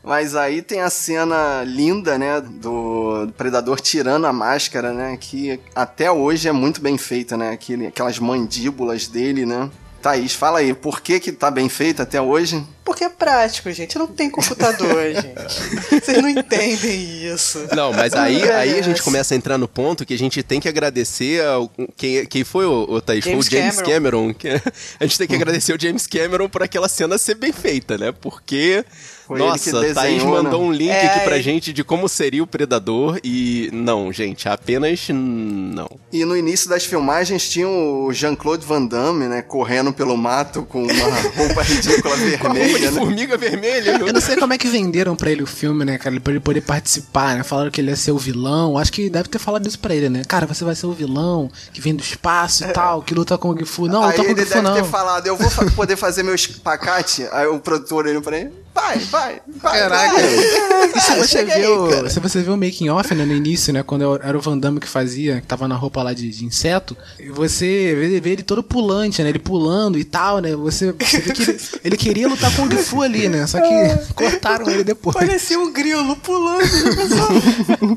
Mas 0.09 0.35
aí 0.35 0.63
tem 0.63 0.81
a 0.81 0.89
cena 0.89 1.63
linda, 1.65 2.17
né, 2.17 2.41
do 2.41 3.31
Predador 3.37 3.79
tirando 3.79 4.27
a 4.27 4.33
máscara, 4.33 4.91
né, 4.91 5.19
que 5.21 5.61
até 5.75 6.11
hoje 6.11 6.49
é 6.49 6.53
muito 6.53 6.81
bem 6.81 6.97
feita, 6.97 7.37
né, 7.37 7.51
aquele, 7.51 7.89
aquelas 7.89 8.19
mandíbulas 8.19 9.07
dele, 9.07 9.45
né. 9.45 9.69
Thaís, 10.01 10.33
fala 10.33 10.61
aí, 10.61 10.73
por 10.73 11.03
que 11.03 11.21
que 11.21 11.31
tá 11.31 11.51
bem 11.51 11.69
feita 11.69 12.05
até 12.05 12.19
hoje? 12.23 12.65
Porque 12.89 13.05
é 13.05 13.09
prático, 13.11 13.71
gente. 13.71 13.99
Não 13.99 14.07
tem 14.07 14.31
computador, 14.31 15.05
gente. 15.13 16.03
Vocês 16.03 16.23
não 16.23 16.29
entendem 16.31 17.27
isso. 17.27 17.67
Não, 17.77 17.93
mas 17.93 18.15
aí, 18.15 18.43
Não 18.47 18.55
aí 18.55 18.79
a 18.79 18.83
gente 18.83 19.03
começa 19.03 19.35
a 19.35 19.37
entrar 19.37 19.59
no 19.59 19.69
ponto 19.69 20.07
que 20.07 20.15
a 20.15 20.19
gente 20.19 20.43
tem 20.43 20.59
que 20.59 20.69
agradecer 20.71 21.45
ao, 21.45 21.71
quem, 21.97 22.25
quem 22.25 22.45
foi 22.45 22.65
o, 22.65 22.87
o 22.89 23.01
Thaís? 23.01 23.25
Foi 23.25 23.35
o 23.37 23.43
James 23.43 23.77
James 23.77 23.83
Cameron. 23.83 24.33
que- 24.35 24.49
a 24.49 25.05
gente 25.05 25.19
tem 25.19 25.27
que 25.29 25.35
agradecer 25.35 25.75
o 25.75 25.81
James 25.81 26.07
Cameron 26.07 26.49
por 26.49 26.63
aquela 26.63 26.89
cena 26.89 27.19
ser 27.19 27.35
bem 27.35 27.53
feita, 27.53 27.99
né? 27.99 28.11
Porque, 28.11 28.83
Foi 29.27 29.39
nossa, 29.39 29.71
Thaís 29.71 29.95
desenhou, 29.95 30.43
mandou 30.43 30.63
né? 30.63 30.67
um 30.69 30.73
link 30.73 30.91
É, 30.91 31.07
aqui 31.09 31.21
pra 31.25 31.35
ele- 31.35 31.45
gente 31.45 31.73
de 31.75 31.85
como 31.85 32.09
seria 32.09 32.43
o 32.43 32.47
Predador 32.47 33.21
e 33.23 33.69
não, 33.71 34.11
gente, 34.11 34.49
apenas 34.49 35.07
não. 35.11 35.91
E 36.11 36.25
no 36.25 36.35
início 36.35 36.71
das 36.71 36.85
filmagens 36.87 37.47
tinha 37.51 37.69
o 37.69 38.11
Jean-Claude 38.15 38.65
Van 38.65 38.87
Damme, 38.87 39.27
né, 39.29 39.43
correndo 39.43 39.93
pelo 39.93 40.17
mato 40.17 40.63
com 40.63 40.83
uma 40.83 41.21
roupa 41.37 41.61
ridícula 41.69 42.17
Com 42.41 42.47
a 42.47 42.53
roupa 42.53 42.78
de 42.78 42.78
vermelha, 42.79 42.91
né. 42.91 43.01
formiga 43.01 43.37
vermelha, 43.37 43.91
Eu 44.07 44.13
não 44.13 44.21
sei 44.21 44.37
como 44.37 44.53
é 44.53 44.59
que 44.59 44.69
venderam 44.69 45.15
pra 45.17 45.31
ele 45.31 45.43
o 45.43 45.47
filme, 45.47 45.85
né, 45.85 45.99
cara? 45.99 46.19
Pra 46.21 46.33
ele 46.33 46.41
poder 46.41 46.61
participar, 46.61 47.37
né? 47.37 47.43
Falaram 47.43 47.71
que 47.71 47.81
ele 47.81 47.91
ia 47.91 47.97
ser 47.97 48.13
o 48.13 48.19
vilão. 48.19 48.77
Acho 48.79 48.93
que 48.93 49.09
deve 49.11 49.29
ter 49.29 49.39
falado 49.39 49.67
isso 49.67 49.79
pra 49.79 49.95
ele, 49.95 50.09
né? 50.09 50.23
Cara, 50.27 50.47
você 50.47 50.65
vai 50.65 50.75
ser 50.75 50.87
o 50.87 50.93
vilão 50.93 51.51
que 51.73 51.81
vem 51.81 51.95
do 51.95 52.03
espaço 52.03 52.65
e 52.65 52.69
tal, 52.73 53.03
que 53.03 53.15
luta 53.15 53.37
com 53.39 53.51
o 53.51 53.59
Gifu. 53.59 53.87
Não, 53.87 54.03
Aí 54.05 54.11
luta 54.17 54.23
com 54.23 54.29
o 54.29 54.31
ele 54.33 54.41
Gifu 54.41 54.55
deve 54.55 54.63
não. 54.63 54.75
ter 54.75 54.85
falado, 54.85 55.27
eu 55.27 55.37
vou 55.37 55.51
fa- 55.51 55.67
poder 55.75 55.97
fazer 55.97 56.23
meu 56.23 56.35
espacate. 56.35 57.27
Aí 57.33 57.47
o 57.47 57.59
produtor 57.59 58.07
olhou 58.07 58.23
pra 58.23 58.39
ele, 58.39 58.51
vai, 58.75 58.99
vai, 58.99 59.41
vai. 59.61 59.79
Caraca. 59.81 60.15
vai. 60.15 60.69
E 60.99 61.01
se 61.01 61.15
você, 61.17 61.39
aí, 61.39 61.91
cara. 61.91 62.09
se 62.11 62.19
você 62.21 62.43
vê 62.43 62.51
o 62.51 62.57
making 62.57 62.89
off, 62.89 63.15
né, 63.15 63.25
no 63.25 63.33
início, 63.35 63.73
né, 63.73 63.83
quando 63.83 64.17
era 64.23 64.37
o 64.37 64.41
Van 64.41 64.57
Damme 64.57 64.81
que 64.81 64.89
fazia, 64.89 65.41
que 65.41 65.47
tava 65.47 65.69
na 65.69 65.75
roupa 65.77 66.03
lá 66.03 66.13
de, 66.13 66.29
de 66.31 66.45
inseto, 66.45 66.97
e 67.21 67.29
você 67.29 67.95
vê, 67.95 68.21
vê 68.21 68.31
ele 68.31 68.43
todo 68.43 68.63
pulante, 68.63 69.23
né, 69.23 69.29
ele 69.29 69.39
pulando 69.39 69.99
e 69.99 70.05
tal, 70.05 70.39
né, 70.39 70.55
você, 70.57 70.93
você 70.93 71.19
vê 71.21 71.33
que 71.33 71.43
ele, 71.43 71.61
ele 71.85 71.97
queria 71.97 72.27
lutar 72.29 72.55
com 72.57 72.63
o 72.63 72.68
Gifu 72.71 73.03
ali, 73.03 73.29
né, 73.29 73.47
só 73.47 73.61
que 73.61 73.97
cortaram 74.15 74.69
ele 74.71 74.85
depois. 74.85 75.17
Parecia 75.17 75.59
um 75.59 75.73
grilo 75.73 76.17
pulando. 76.17 76.61
né, 76.63 76.97
pessoal? 76.97 77.29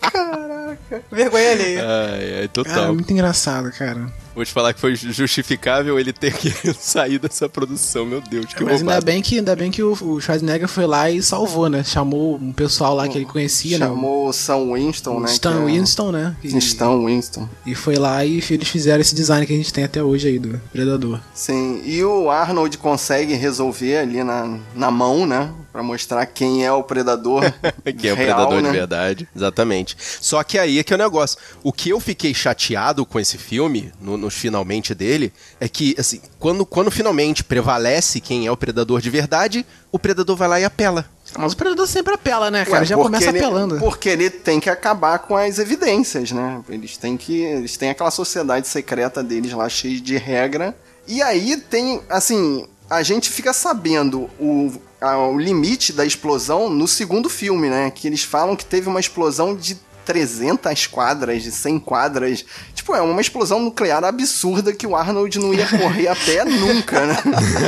Caraca. 0.02 1.04
Vergonha 1.12 1.52
alheia. 1.52 1.82
Ai, 1.86 2.24
ai, 2.24 2.32
Cara, 2.32 2.48
total. 2.50 2.94
muito 2.94 3.12
engraçado, 3.12 3.72
cara. 3.72 4.08
Vou 4.36 4.46
te 4.46 4.52
falar 4.52 4.74
que 4.74 4.80
foi 4.80 4.96
justificável 4.96 6.00
ele 6.00 6.14
ter 6.14 6.34
que 6.34 6.50
sair 6.74 7.20
dessa 7.20 7.50
produção, 7.50 8.06
meu 8.06 8.22
Deus, 8.22 8.46
que 8.54 8.64
Mas 8.64 8.82
ainda 8.82 9.02
bem 9.02 9.22
que, 9.22 9.38
ainda 9.38 9.56
bem 9.56 9.72
que 9.72 9.84
o, 9.84 9.92
o 9.94 10.22
Schwarzenegger 10.22 10.68
foi 10.68 10.86
lá 10.86 11.10
e 11.10 11.22
salvou, 11.22 11.70
né, 11.70 11.84
chamou 11.84 12.36
um 12.36 12.52
pessoal 12.52 12.96
lá 12.96 13.08
que 13.08 13.18
ele 13.18 13.26
conhecia, 13.26 13.78
né, 13.78 13.86
Chamou 13.88 14.28
o 14.30 14.34
Sam 14.34 14.74
Winston, 14.74 15.18
o 15.18 15.20
né? 15.22 15.32
Stan 15.32 15.62
é- 15.62 15.66
Winston, 15.66 16.12
né, 16.12 16.36
e, 16.44 16.58
Stan 16.58 16.98
Winston. 17.06 17.50
e 17.66 17.76
foi 17.76 17.96
lá 17.96 18.24
e 18.24 18.42
eles 18.50 18.68
fizeram 18.68 19.02
esse 19.02 19.16
design 19.16 19.46
que 19.46 19.54
a 19.54 19.58
gente 19.58 19.74
tem 19.74 19.84
até 19.84 20.02
hoje 20.04 20.28
aí 20.28 20.40
do 20.40 20.60
Predador. 20.72 21.20
Sim, 21.34 21.82
e 21.86 22.04
o 22.04 22.30
Arnold 22.30 22.78
consegue 22.78 23.34
resolver 23.34 23.98
ali 23.98 24.24
na, 24.24 24.58
na 24.76 24.92
mão, 24.92 25.26
né? 25.26 25.50
Pra 25.80 25.84
mostrar 25.84 26.26
quem 26.26 26.66
é 26.66 26.72
o 26.74 26.84
predador. 26.84 27.42
Que 27.98 28.10
é 28.10 28.14
o 28.14 28.16
real, 28.16 28.36
predador 28.36 28.62
né? 28.62 28.70
de 28.70 28.78
verdade. 28.78 29.30
Exatamente. 29.34 29.96
Só 30.00 30.44
que 30.44 30.60
aí 30.60 30.78
é 30.78 30.84
que 30.84 30.92
é 30.94 30.96
o 30.96 31.00
negócio. 31.00 31.38
O 31.64 31.72
que 31.72 31.90
eu 31.90 32.00
fiquei 32.02 32.34
chateado 32.34 33.06
com 33.06 33.18
esse 33.18 33.38
filme, 33.38 33.92
no, 34.02 34.12
no 34.12 34.18
nos 34.26 34.34
finalmente 34.36 34.94
dele, 34.94 35.32
é 35.60 35.70
que, 35.70 35.96
assim, 35.98 36.22
quando, 36.38 36.66
quando 36.66 36.92
finalmente 36.92 37.44
prevalece 37.46 38.20
quem 38.20 38.46
é 38.46 38.52
o 38.52 38.58
predador 38.58 39.00
de 39.00 39.10
verdade, 39.10 39.66
o 39.90 39.98
predador 39.98 40.36
vai 40.36 40.48
lá 40.50 40.60
e 40.60 40.66
apela. 40.66 41.06
Mas 41.38 41.54
o 41.54 41.58
predador 41.58 41.88
sempre 41.88 42.14
apela, 42.14 42.52
né, 42.52 42.66
cara? 42.66 42.80
Ué, 42.80 42.86
Já 42.86 42.96
começa 42.98 43.30
ele- 43.30 43.40
apelando. 43.40 43.80
Porque 43.80 44.10
ele 44.10 44.30
tem 44.30 44.60
que 44.60 44.70
acabar 44.70 45.20
com 45.20 45.38
as 45.38 45.60
evidências, 45.60 46.32
né? 46.34 46.62
Eles 46.68 46.98
têm 46.98 47.16
que. 47.16 47.42
Eles 47.42 47.78
têm 47.78 47.90
aquela 47.90 48.12
sociedade 48.12 48.68
secreta 48.68 49.24
deles 49.24 49.54
lá, 49.54 49.70
cheia 49.70 50.00
de 50.02 50.18
regra. 50.18 50.76
E 51.08 51.22
aí 51.22 51.56
tem, 51.58 52.02
assim, 52.10 52.68
a 52.90 53.02
gente 53.02 53.30
fica 53.30 53.54
sabendo 53.54 54.30
o, 54.40 54.74
o 55.02 55.38
limite 55.38 55.94
da 55.94 56.06
explosão 56.06 56.70
no 56.70 56.88
segundo 56.88 57.30
filme, 57.30 57.70
né? 57.70 57.90
Que 57.92 58.08
eles 58.08 58.24
falam 58.24 58.56
que 58.56 58.66
teve 58.66 58.90
uma 58.90 59.00
explosão 59.00 59.56
de 59.56 59.78
300 60.06 60.88
quadras, 60.88 61.44
de 61.44 61.52
100 61.52 61.80
quadras. 61.80 62.44
Tipo, 62.74 62.96
é 62.96 63.02
uma 63.02 63.22
explosão 63.22 63.62
nuclear 63.62 64.04
absurda 64.04 64.74
que 64.74 64.88
o 64.88 64.96
Arnold 64.96 65.38
não 65.38 65.54
ia 65.54 65.68
correr 65.68 66.08
a 66.08 66.16
pé 66.16 66.44
nunca, 66.50 67.06
né? 67.06 67.16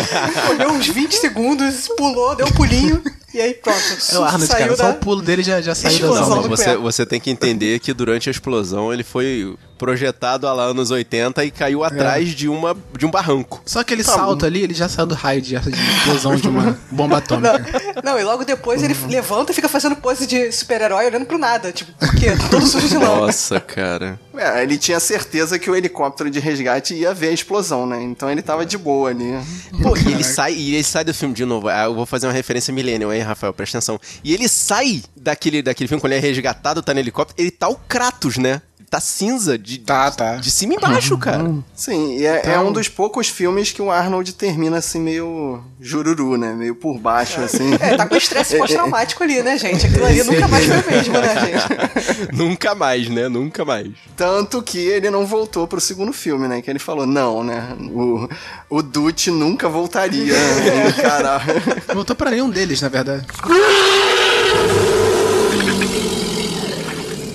Olhou 0.49 0.71
uns 0.71 0.87
20 0.87 1.13
segundos, 1.13 1.87
pulou, 1.95 2.35
deu 2.35 2.47
um 2.47 2.51
pulinho, 2.51 3.01
e 3.33 3.41
aí 3.41 3.53
pronto. 3.53 3.79
É 4.11 4.17
o 4.17 4.23
Arnold, 4.23 4.47
saiu 4.47 4.59
cara. 4.59 4.77
da... 4.77 4.83
Só 4.83 4.91
o 4.91 4.95
pulo 4.95 5.21
dele 5.21 5.43
já, 5.43 5.61
já 5.61 5.75
saiu 5.75 6.13
da. 6.13 6.21
Não, 6.21 6.43
você, 6.43 6.75
você 6.77 7.05
tem 7.05 7.19
que 7.19 7.29
entender 7.29 7.79
que 7.79 7.93
durante 7.93 8.29
a 8.29 8.31
explosão 8.31 8.93
ele 8.93 9.03
foi 9.03 9.55
projetado 9.81 10.45
lá 10.45 10.65
anos 10.65 10.91
80 10.91 11.43
e 11.43 11.49
caiu 11.49 11.83
atrás 11.83 12.29
de, 12.29 12.47
uma, 12.47 12.77
de 12.95 13.03
um 13.03 13.09
barranco. 13.09 13.63
Só 13.65 13.79
aquele 13.79 14.03
salto 14.03 14.45
ali, 14.45 14.61
ele 14.61 14.75
já 14.75 14.87
saiu 14.87 15.07
do 15.07 15.15
raio 15.15 15.41
de, 15.41 15.57
de 15.57 15.69
explosão 15.97 16.35
de 16.35 16.47
uma 16.47 16.77
bomba 16.91 17.17
atômica. 17.17 17.65
Não, 18.03 18.19
e 18.19 18.23
logo 18.23 18.45
depois 18.45 18.83
ele 18.83 18.95
levanta 19.09 19.51
e 19.51 19.55
fica 19.55 19.67
fazendo 19.67 19.95
pose 19.95 20.27
de 20.27 20.51
super-herói 20.51 21.07
olhando 21.07 21.25
pro 21.25 21.39
nada. 21.39 21.71
Tipo, 21.71 21.91
por 21.93 22.15
quê? 22.15 22.35
Tá 22.37 22.47
todo 22.49 22.67
sujo 22.67 22.87
de 22.87 22.95
lama. 22.95 23.25
Nossa, 23.25 23.59
cara. 23.59 24.19
É, 24.37 24.61
ele 24.61 24.77
tinha 24.77 24.99
certeza 24.99 25.57
que 25.57 25.69
o 25.69 25.75
helicóptero 25.75 26.29
de 26.29 26.39
resgate 26.39 26.93
ia 26.93 27.11
ver 27.11 27.29
a 27.29 27.33
explosão, 27.33 27.87
né? 27.87 28.01
Então 28.03 28.29
ele 28.29 28.43
tava 28.43 28.63
de 28.63 28.77
boa 28.77 29.09
ali. 29.09 29.33
Pô, 29.81 29.97
e 29.97 30.11
ele 30.11 30.23
sai, 30.23 30.53
e 30.53 30.75
ele 30.75 30.83
sai 30.83 31.03
do 31.03 31.13
filme 31.13 31.33
de 31.33 31.43
novo. 31.43 31.67
Ah, 31.67 31.85
eu 31.85 31.95
vou 31.95 32.05
fazer 32.05 32.27
uma 32.27 32.33
referência 32.33 32.71
Millennium, 32.71 33.11
hein, 33.21 33.27
Rafael? 33.27 33.53
Presta 33.53 33.77
atenção. 33.77 33.99
E 34.23 34.33
ele 34.33 34.47
sai 34.47 35.03
daquele, 35.15 35.61
daquele 35.61 35.87
filme 35.87 36.01
quando 36.01 36.13
ele 36.13 36.25
é 36.25 36.27
resgatado, 36.27 36.81
tá 36.81 36.93
no 36.93 36.99
helicóptero, 36.99 37.39
ele 37.41 37.51
tá 37.51 37.67
o 37.67 37.75
Kratos, 37.75 38.37
né? 38.37 38.61
Tá 38.91 38.99
cinza 38.99 39.57
de, 39.57 39.79
Tá, 39.79 40.11
tá. 40.11 40.35
de 40.35 40.51
cima 40.51 40.73
e 40.73 40.75
embaixo, 40.75 41.17
cara. 41.17 41.49
Sim, 41.73 42.17
e 42.17 42.25
é, 42.25 42.41
é 42.55 42.59
um 42.59 42.73
dos 42.73 42.89
poucos 42.89 43.29
filmes 43.29 43.71
que 43.71 43.81
o 43.81 43.89
Arnold 43.89 44.33
termina 44.33 44.79
assim 44.79 44.99
meio 44.99 45.63
jururu, 45.79 46.35
né? 46.35 46.51
Meio 46.51 46.75
por 46.75 46.99
baixo, 46.99 47.39
assim. 47.39 47.73
É, 47.79 47.95
tá 47.95 48.05
com 48.05 48.17
estresse 48.17 48.57
pós-traumático 48.59 49.23
ali, 49.23 49.41
né, 49.41 49.57
gente? 49.57 49.85
Aquilo 49.85 50.05
ali 50.05 50.21
nunca 50.25 50.45
mais 50.49 50.65
foi 50.65 50.77
o 50.77 50.91
mesmo, 50.91 51.13
né, 51.13 51.35
gente? 51.39 52.35
Nunca 52.35 52.75
mais, 52.75 53.07
né? 53.07 53.29
Nunca 53.29 53.63
mais. 53.63 53.87
Tanto 54.17 54.61
que 54.61 54.77
ele 54.77 55.09
não 55.09 55.25
voltou 55.25 55.65
pro 55.67 55.79
segundo 55.79 56.11
filme, 56.11 56.49
né? 56.49 56.61
Que 56.61 56.69
ele 56.69 56.77
falou, 56.79 57.07
não, 57.07 57.45
né? 57.45 57.73
O, 57.79 58.27
o 58.69 58.81
Dutch 58.81 59.27
nunca 59.27 59.69
voltaria 59.69 60.35
a 60.35 60.89
encarar. 60.89 61.45
Voltou 61.93 62.13
pra 62.15 62.29
nenhum 62.31 62.49
deles, 62.49 62.81
na 62.81 62.89
verdade. 62.89 63.25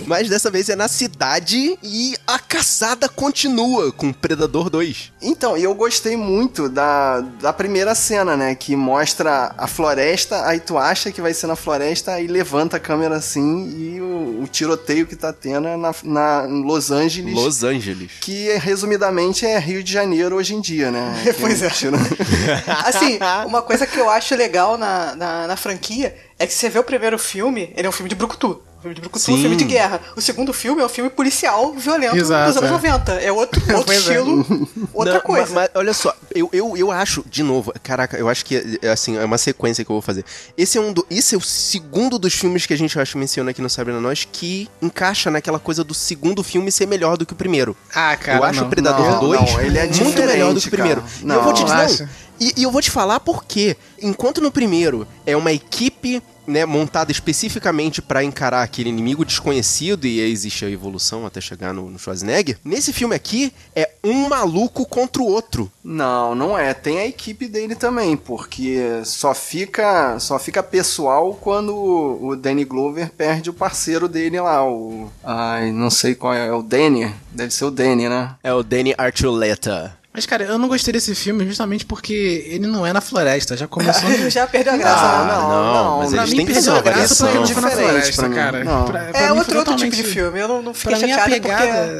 Mas 0.07 0.29
dessa 0.29 0.51
vez 0.51 0.69
é 0.69 0.77
na 0.77 0.89
cidade 0.89 1.79
e 1.83 2.15
a 2.27 2.39
caçada 2.39 3.09
continua 3.09 3.91
com 3.93 4.13
Predador 4.13 4.71
2. 4.71 5.13
Então, 5.21 5.57
e 5.59 5.65
eu 5.65 5.75
gostei 5.75 6.17
muito 6.17 6.69
da, 6.69 7.21
da 7.21 7.53
primeira 7.53 7.95
cena, 7.95 8.37
né? 8.37 8.55
Que 8.55 8.77
mostra 8.77 9.53
a 9.59 9.67
floresta, 9.67 10.47
aí 10.47 10.61
tu 10.61 10.79
acha 10.79 11.11
que 11.11 11.21
vai 11.21 11.35
ser 11.35 11.47
na 11.49 11.57
floresta, 11.57 12.13
aí 12.13 12.27
levanta 12.27 12.77
a 12.77 12.81
câmera 12.81 13.17
assim 13.17 13.69
e 13.77 14.01
o, 14.01 14.43
o 14.43 14.49
tiroteio 14.51 15.07
que 15.07 15.17
tá 15.17 15.33
tendo 15.33 15.67
é 15.67 15.77
na, 15.77 15.95
na 16.05 16.47
em 16.49 16.63
Los 16.65 16.91
Angeles. 16.91 17.35
Los 17.35 17.65
Angeles. 17.65 18.13
Que 18.21 18.57
resumidamente 18.59 19.45
é 19.45 19.59
Rio 19.59 19.83
de 19.83 19.93
Janeiro 19.93 20.37
hoje 20.37 20.55
em 20.55 20.61
dia, 20.61 20.91
né? 20.91 21.21
Que 21.25 21.33
Pois 21.41 21.63
é. 21.63 21.69
tiro- 21.71 21.97
Assim, 22.85 23.19
uma 23.47 23.63
coisa 23.63 23.87
que 23.87 23.99
eu 23.99 24.09
acho 24.09 24.35
legal 24.35 24.79
na, 24.79 25.15
na, 25.17 25.47
na 25.49 25.57
franquia 25.57 26.15
é 26.39 26.47
que 26.47 26.53
você 26.55 26.69
vê 26.69 26.79
o 26.79 26.85
primeiro 26.85 27.19
filme, 27.19 27.73
ele 27.77 27.87
é 27.87 27.89
um 27.89 27.93
filme 27.93 28.09
de 28.09 28.15
brucutu. 28.15 28.63
Filme 28.87 28.95
de 28.95 29.01
brucutu, 29.01 29.33
um 29.33 29.35
Sim. 29.35 29.41
filme 29.41 29.57
de 29.57 29.65
guerra. 29.65 30.01
O 30.15 30.21
segundo 30.21 30.53
filme 30.53 30.81
é 30.81 30.85
um 30.85 30.89
filme 30.89 31.11
policial, 31.11 31.73
violento, 31.73 32.17
Exato, 32.17 32.49
dos 32.53 32.57
anos 32.59 32.71
é. 32.71 32.73
90. 32.73 33.13
É 33.15 33.33
outro, 33.33 33.61
outro 33.77 33.93
é. 33.93 33.97
estilo, 33.97 34.69
outra 34.95 35.15
Não, 35.15 35.21
coisa. 35.21 35.53
Mas, 35.53 35.53
mas 35.53 35.71
olha 35.75 35.93
só, 35.93 36.15
eu, 36.33 36.49
eu, 36.53 36.77
eu 36.77 36.91
acho, 36.93 37.25
de 37.29 37.43
novo, 37.43 37.73
caraca, 37.83 38.17
eu 38.17 38.29
acho 38.29 38.45
que 38.45 38.79
é, 38.81 38.89
assim, 38.89 39.17
é 39.17 39.25
uma 39.25 39.39
sequência 39.39 39.85
que 39.85 39.91
eu 39.91 39.95
vou 39.95 40.03
fazer. 40.03 40.25
Esse 40.57 40.79
é 40.79 40.81
um 40.81 40.93
do, 40.93 41.05
esse 41.11 41.35
é 41.35 41.39
o 41.39 41.41
segundo 41.41 42.17
dos 42.19 42.33
filmes 42.35 42.65
que 42.65 42.73
a 42.73 42.79
gente 42.79 42.99
acho 42.99 43.19
menciona 43.19 43.51
aqui 43.51 43.61
no 43.61 43.69
Sabrina 43.69 44.01
Nós 44.01 44.27
que 44.31 44.69
encaixa 44.81 45.31
naquela 45.31 45.59
coisa 45.59 45.83
do 45.83 45.95
segundo 45.95 46.45
filme 46.45 46.71
ser 46.71 46.87
melhor 46.87 47.17
do 47.17 47.27
que 47.27 47.33
o 47.33 47.37
primeiro. 47.37 47.77
Ah, 47.93 48.17
cara. 48.17 48.39
eu 48.39 48.45
acho 48.45 48.61
não. 48.61 48.67
o 48.69 48.71
Predador 48.71 49.11
Não, 49.11 49.21
2 49.21 49.41
não, 49.41 49.61
ele 49.63 49.79
é 49.79 49.87
muito 49.87 50.23
melhor 50.23 50.55
do 50.55 50.61
que 50.61 50.69
o 50.69 50.71
primeiro. 50.71 51.03
e 51.25 51.29
eu 51.29 51.43
vou 51.43 51.53
te 51.53 51.65
Não, 51.65 51.87
dizer, 51.87 52.03
não, 52.03 52.09
e, 52.41 52.55
e 52.57 52.63
eu 52.63 52.71
vou 52.71 52.83
te 52.83 52.91
falar 52.91 53.21
por 53.21 53.45
quê. 53.45 53.77
Enquanto 54.01 54.41
no 54.41 54.51
primeiro 54.51 55.07
é 55.25 55.37
uma 55.37 55.53
equipe 55.53 56.23
né, 56.47 56.65
montada 56.65 57.11
especificamente 57.11 58.01
pra 58.01 58.23
encarar 58.23 58.63
aquele 58.63 58.89
inimigo 58.89 59.25
desconhecido 59.25 60.07
e 60.07 60.21
aí 60.21 60.31
existe 60.31 60.65
a 60.65 60.71
evolução 60.71 61.27
até 61.27 61.41
chegar 61.41 61.75
no, 61.75 61.91
no 61.91 61.99
Schwarzenegger, 61.99 62.59
nesse 62.65 62.93
filme 62.93 63.15
aqui 63.15 63.53
é 63.75 63.91
um 64.05 64.29
maluco 64.29 64.87
contra 64.87 65.21
o 65.23 65.27
outro. 65.27 65.71
Não, 65.83 66.35
não 66.35 66.57
é. 66.57 66.73
Tem 66.73 66.99
a 66.99 67.07
equipe 67.07 67.49
dele 67.49 67.75
também, 67.75 68.17
porque 68.17 69.03
só 69.05 69.35
fica 69.35 70.19
só 70.21 70.39
fica 70.39 70.63
pessoal 70.63 71.35
quando 71.35 71.75
o 71.75 72.27
o 72.27 72.37
Danny 72.37 72.65
Glover 72.65 73.11
perde 73.11 73.51
o 73.51 73.55
parceiro 73.55 74.09
dele 74.09 74.41
lá, 74.41 74.67
o 74.67 75.11
ai, 75.23 75.71
não 75.71 75.91
sei 75.91 76.15
qual 76.15 76.35
é, 76.35 76.49
é 76.49 76.53
o 76.53 76.63
Danny, 76.63 77.13
deve 77.31 77.53
ser 77.53 77.65
o 77.65 77.71
Danny, 77.71 78.09
né? 78.09 78.35
É 78.43 78.53
o 78.53 78.63
Danny 78.63 78.95
Archuleta. 78.97 79.97
Mas, 80.17 80.25
cara, 80.25 80.45
eu 80.45 80.59
não 80.59 80.67
gostei 80.67 80.93
desse 80.93 81.15
filme 81.15 81.45
justamente 81.47 81.85
porque 81.85 82.43
ele 82.47 82.67
não 82.67 82.87
é 82.87 82.93
na 82.93 83.03
floresta. 83.03 83.55
Já 83.57 83.69
começou. 83.69 84.09
no- 84.09 84.31
Já 84.31 84.47
perdeu 84.47 84.73
a 84.73 84.77
graça. 84.79 85.05
Ah, 85.05 85.25
não, 85.27 85.49
não, 85.49 85.75
não, 85.85 85.99
mas 85.99 86.11
pra 86.11 86.19
eles 86.23 86.31
mim, 86.31 86.37
têm 86.39 86.47
perdeu 86.47 86.75
a 86.75 86.81
graça 86.81 87.15
porque 87.27 87.37
ele 87.39 87.47
foi 87.47 87.63
na 87.63 87.69
Diferente 87.69 87.89
floresta, 87.91 88.29
cara. 88.31 88.65
Não. 88.65 88.85
Pra- 88.87 89.01
pra 89.05 89.19
É 89.21 89.23
mim 89.25 89.29
foi 89.29 89.39
outro, 89.39 89.59
outro 89.59 89.77
tipo 89.77 89.95
de 89.95 90.03
filme. 90.03 90.41
Eu 90.41 90.49
não, 90.49 90.63
não 90.63 90.73
fiquei 90.75 90.97
Pra 90.97 91.07
mim, 91.07 91.13
a 91.13 91.19
chateada 91.19 91.41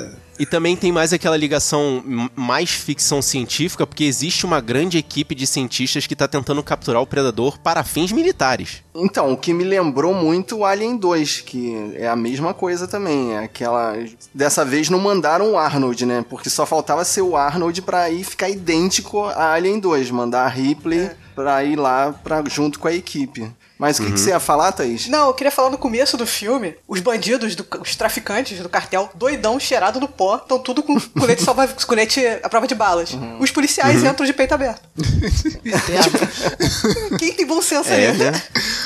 porque... 0.09 0.26
E 0.39 0.45
também 0.45 0.77
tem 0.77 0.93
mais 0.93 1.13
aquela 1.13 1.37
ligação 1.37 2.03
mais 2.35 2.71
ficção 2.71 3.23
científica, 3.23 3.87
porque 3.87 4.05
existe 4.05 4.45
uma 4.45 4.61
grande 4.61 4.99
equipe 4.99 5.35
de 5.35 5.47
cientistas 5.47 6.07
que 6.07 6.15
tá 6.15 6.29
tentando 6.29 6.63
capturar 6.63 7.01
o 7.01 7.07
predador 7.07 7.59
para 7.59 7.83
fins 7.83 8.13
militares. 8.13 8.83
Então, 8.95 9.33
o 9.33 9.37
que 9.37 9.53
me 9.53 9.65
lembrou 9.65 10.15
muito 10.15 10.59
o 10.59 10.65
Alien 10.65 10.97
2, 10.97 11.41
que 11.41 11.95
é 11.95 12.09
a 12.09 12.17
mesma 12.17 12.53
coisa 12.55 12.87
também. 12.87 13.35
É 13.35 13.39
aquela. 13.45 13.95
Dessa 14.35 14.65
vez 14.65 14.91
não 14.91 14.99
mandaram 14.99 15.53
o 15.53 15.59
Arnold, 15.59 16.05
né? 16.05 16.25
Porque 16.29 16.51
só 16.51 16.67
faltava 16.67 17.05
ser 17.05 17.23
o 17.23 17.37
Arnold 17.37 17.83
pra 17.83 18.11
ir 18.11 18.25
ficar 18.25 18.49
idêntico 18.49 19.25
a 19.25 19.53
Alien 19.53 19.79
2. 19.81 20.11
Mandar 20.11 20.45
a 20.45 20.49
Ripley 20.49 21.11
pra 21.35 21.63
ir 21.65 21.77
lá 21.77 22.13
pra, 22.13 22.43
junto 22.49 22.79
com 22.79 22.89
a 22.89 22.95
equipe. 22.95 23.51
Mas 23.79 23.99
o 23.99 24.05
que, 24.05 24.13
que 24.13 24.19
você 24.19 24.31
ia 24.31 24.41
falar, 24.41 24.73
Thaís? 24.73 25.07
Não, 25.09 25.29
eu 25.29 25.35
queria 25.35 25.51
falar 25.51 25.71
no 25.71 25.79
começo 25.79 26.17
do 26.17 26.27
filme, 26.27 26.75
os 26.89 27.01
bandidos, 27.01 27.55
do- 27.55 27.67
os 27.81 27.95
traficantes 27.95 28.59
do 28.61 28.69
cartel, 28.69 29.11
doidão, 29.15 29.61
cheirado 29.61 30.01
no 30.01 30.09
pó, 30.09 30.37
estão 30.37 30.59
tudo 30.59 30.83
com 30.83 30.99
colete 31.19 31.43
salva 31.43 31.69
colete 31.87 32.21
à 32.43 32.49
prova 32.49 32.67
de 32.67 32.75
balas. 32.75 33.13
Uhum. 33.13 33.39
Os 33.41 33.51
policiais 33.51 34.03
entram 34.03 34.25
de 34.25 34.33
peito 34.33 34.55
aberto. 34.55 34.81
Quem 37.19 37.33
tem 37.33 37.47
bom 37.47 37.61
senso 37.63 37.91
É, 37.91 38.09
aí? 38.09 38.17
né? 38.17 38.33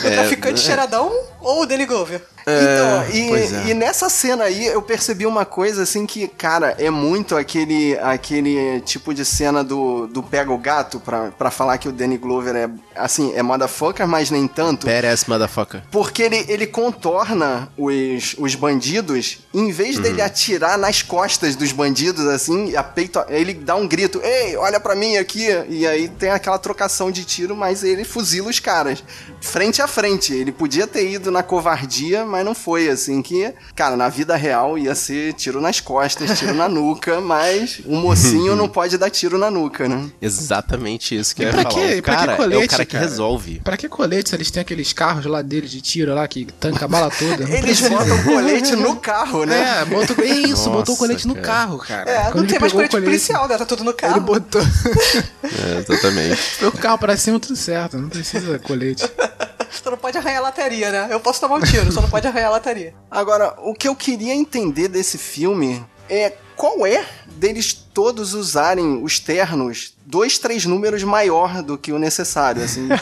O 0.04 0.10
traficante 0.10 0.60
cheiradão 0.60 1.10
ou 1.40 1.62
o 1.62 1.66
Danny 1.66 1.86
Glover? 1.86 2.22
Então, 2.42 3.28
pois 3.28 3.52
e, 3.52 3.54
é. 3.54 3.66
e 3.68 3.74
nessa 3.74 4.08
cena 4.08 4.44
aí 4.44 4.66
eu 4.66 4.80
percebi 4.80 5.26
uma 5.26 5.44
coisa 5.44 5.82
assim 5.82 6.06
que, 6.06 6.26
cara, 6.26 6.74
é 6.78 6.90
muito 6.90 7.36
aquele, 7.36 7.98
aquele 7.98 8.80
tipo 8.80 9.12
de 9.12 9.24
cena 9.24 9.62
do, 9.62 10.06
do 10.06 10.22
pega 10.22 10.50
o 10.50 10.58
gato 10.58 10.98
pra, 11.00 11.30
pra 11.30 11.50
falar 11.50 11.78
que 11.78 11.88
o 11.88 11.92
Danny 11.92 12.16
Glover 12.16 12.56
é, 12.56 12.70
assim, 12.94 13.32
é 13.34 13.42
motherfucker, 13.42 14.06
mas 14.06 14.30
nem 14.30 14.48
tanto. 14.48 14.86
Badass 14.86 15.26
motherfucker. 15.26 15.82
Porque 15.90 16.22
ele, 16.22 16.44
ele 16.48 16.66
contorna 16.66 17.68
os, 17.76 18.34
os 18.38 18.54
bandidos, 18.54 19.40
em 19.52 19.70
vez 19.70 19.98
dele 19.98 20.22
atirar 20.22 20.78
nas 20.78 21.02
costas 21.02 21.54
dos 21.54 21.72
bandidos, 21.72 22.26
assim, 22.26 22.74
a 22.74 22.82
peito, 22.82 23.22
ele 23.28 23.54
dá 23.54 23.74
um 23.74 23.86
grito, 23.86 24.20
ei, 24.22 24.56
olha 24.56 24.80
pra 24.80 24.94
mim 24.94 25.16
aqui, 25.16 25.46
e 25.68 25.86
aí 25.86 26.08
tem 26.08 26.30
aquela 26.30 26.58
trocação 26.58 27.10
de 27.10 27.24
tiro, 27.24 27.54
mas 27.54 27.84
ele 27.84 28.04
fuzila 28.04 28.48
os 28.48 28.60
caras, 28.60 29.02
frente 29.40 29.82
a 29.82 29.86
frente. 29.86 30.32
Ele 30.32 30.52
podia 30.52 30.86
ter 30.86 31.08
ido 31.10 31.29
na 31.30 31.42
covardia, 31.42 32.24
mas 32.24 32.44
não 32.44 32.54
foi, 32.54 32.88
assim, 32.88 33.22
que, 33.22 33.52
cara, 33.74 33.96
na 33.96 34.08
vida 34.08 34.36
real 34.36 34.76
ia 34.78 34.94
ser 34.94 35.32
tiro 35.34 35.60
nas 35.60 35.80
costas, 35.80 36.38
tiro 36.38 36.54
na 36.54 36.68
nuca, 36.68 37.20
mas 37.22 37.80
o 37.84 37.94
mocinho 37.96 38.54
não 38.56 38.68
pode 38.68 38.96
dar 38.98 39.10
tiro 39.10 39.38
na 39.38 39.50
nuca, 39.50 39.88
né? 39.88 40.08
Exatamente 40.20 41.16
isso 41.16 41.34
que 41.34 41.42
E 41.42 41.46
eu 41.46 41.50
ia 41.52 41.62
falar. 41.62 41.68
quê? 41.74 41.80
O 41.80 41.90
E 41.98 42.02
pra 42.02 42.14
que 42.14 42.20
cara 42.20 42.32
é 42.32 42.36
colete, 42.36 42.64
o 42.64 42.68
cara 42.70 42.84
que 42.84 42.92
cara? 42.92 43.04
resolve. 43.04 43.60
Pra 43.64 43.76
que 43.76 43.88
colete 43.88 44.30
se 44.30 44.36
eles 44.36 44.50
têm 44.50 44.60
aqueles 44.60 44.92
carros 44.92 45.26
lá 45.26 45.42
deles 45.42 45.70
de 45.70 45.80
tiro 45.80 46.14
lá 46.14 46.26
que 46.26 46.44
tanca 46.58 46.84
a 46.84 46.88
bala 46.88 47.10
toda? 47.10 47.44
Eles 47.48 47.80
botam 47.80 48.16
o 48.18 48.24
colete 48.24 48.76
no 48.76 48.96
carro, 49.00 49.44
né? 49.44 49.80
É, 49.80 49.84
botou, 49.84 50.16
é 50.24 50.28
isso, 50.28 50.50
Nossa, 50.50 50.70
botou 50.70 50.94
o 50.94 50.98
colete 50.98 51.26
no 51.28 51.34
cara. 51.34 51.46
carro, 51.46 51.78
cara. 51.78 52.10
É, 52.10 52.22
Quando 52.30 52.40
não 52.40 52.46
tem 52.46 52.58
mais 52.58 52.72
o 52.72 52.76
colete 52.76 52.96
policial, 53.00 53.48
né? 53.48 53.56
Tá 53.58 53.66
tudo 53.66 53.84
no 53.84 53.92
carro. 53.94 54.14
Ele 54.16 54.20
botou 54.20 54.60
É, 55.42 55.78
exatamente. 55.80 56.64
o 56.64 56.72
carro 56.72 56.98
pra 56.98 57.16
cima, 57.16 57.38
tudo 57.40 57.56
certo. 57.56 57.96
Não 57.98 58.08
precisa 58.08 58.58
colete. 58.58 59.04
Só 59.70 59.90
não 59.90 59.98
pode 59.98 60.18
arranhar 60.18 60.40
a 60.40 60.42
lataria, 60.42 60.90
né? 60.90 61.08
Eu 61.10 61.20
posso 61.20 61.40
tomar 61.40 61.56
um 61.56 61.60
tiro, 61.60 61.90
só 61.92 62.00
não 62.00 62.10
pode 62.10 62.26
arranhar 62.26 62.48
a 62.48 62.52
lataria. 62.52 62.94
Agora, 63.10 63.54
o 63.58 63.74
que 63.74 63.88
eu 63.88 63.94
queria 63.94 64.34
entender 64.34 64.88
desse 64.88 65.16
filme 65.16 65.84
é 66.08 66.32
qual 66.56 66.86
é 66.86 67.04
deles 67.26 67.72
todos 67.92 68.34
usarem 68.34 69.02
os 69.02 69.18
ternos 69.18 69.94
dois, 70.04 70.38
três 70.38 70.64
números 70.64 71.02
maior 71.02 71.62
do 71.62 71.78
que 71.78 71.92
o 71.92 71.98
necessário, 71.98 72.62
assim. 72.62 72.88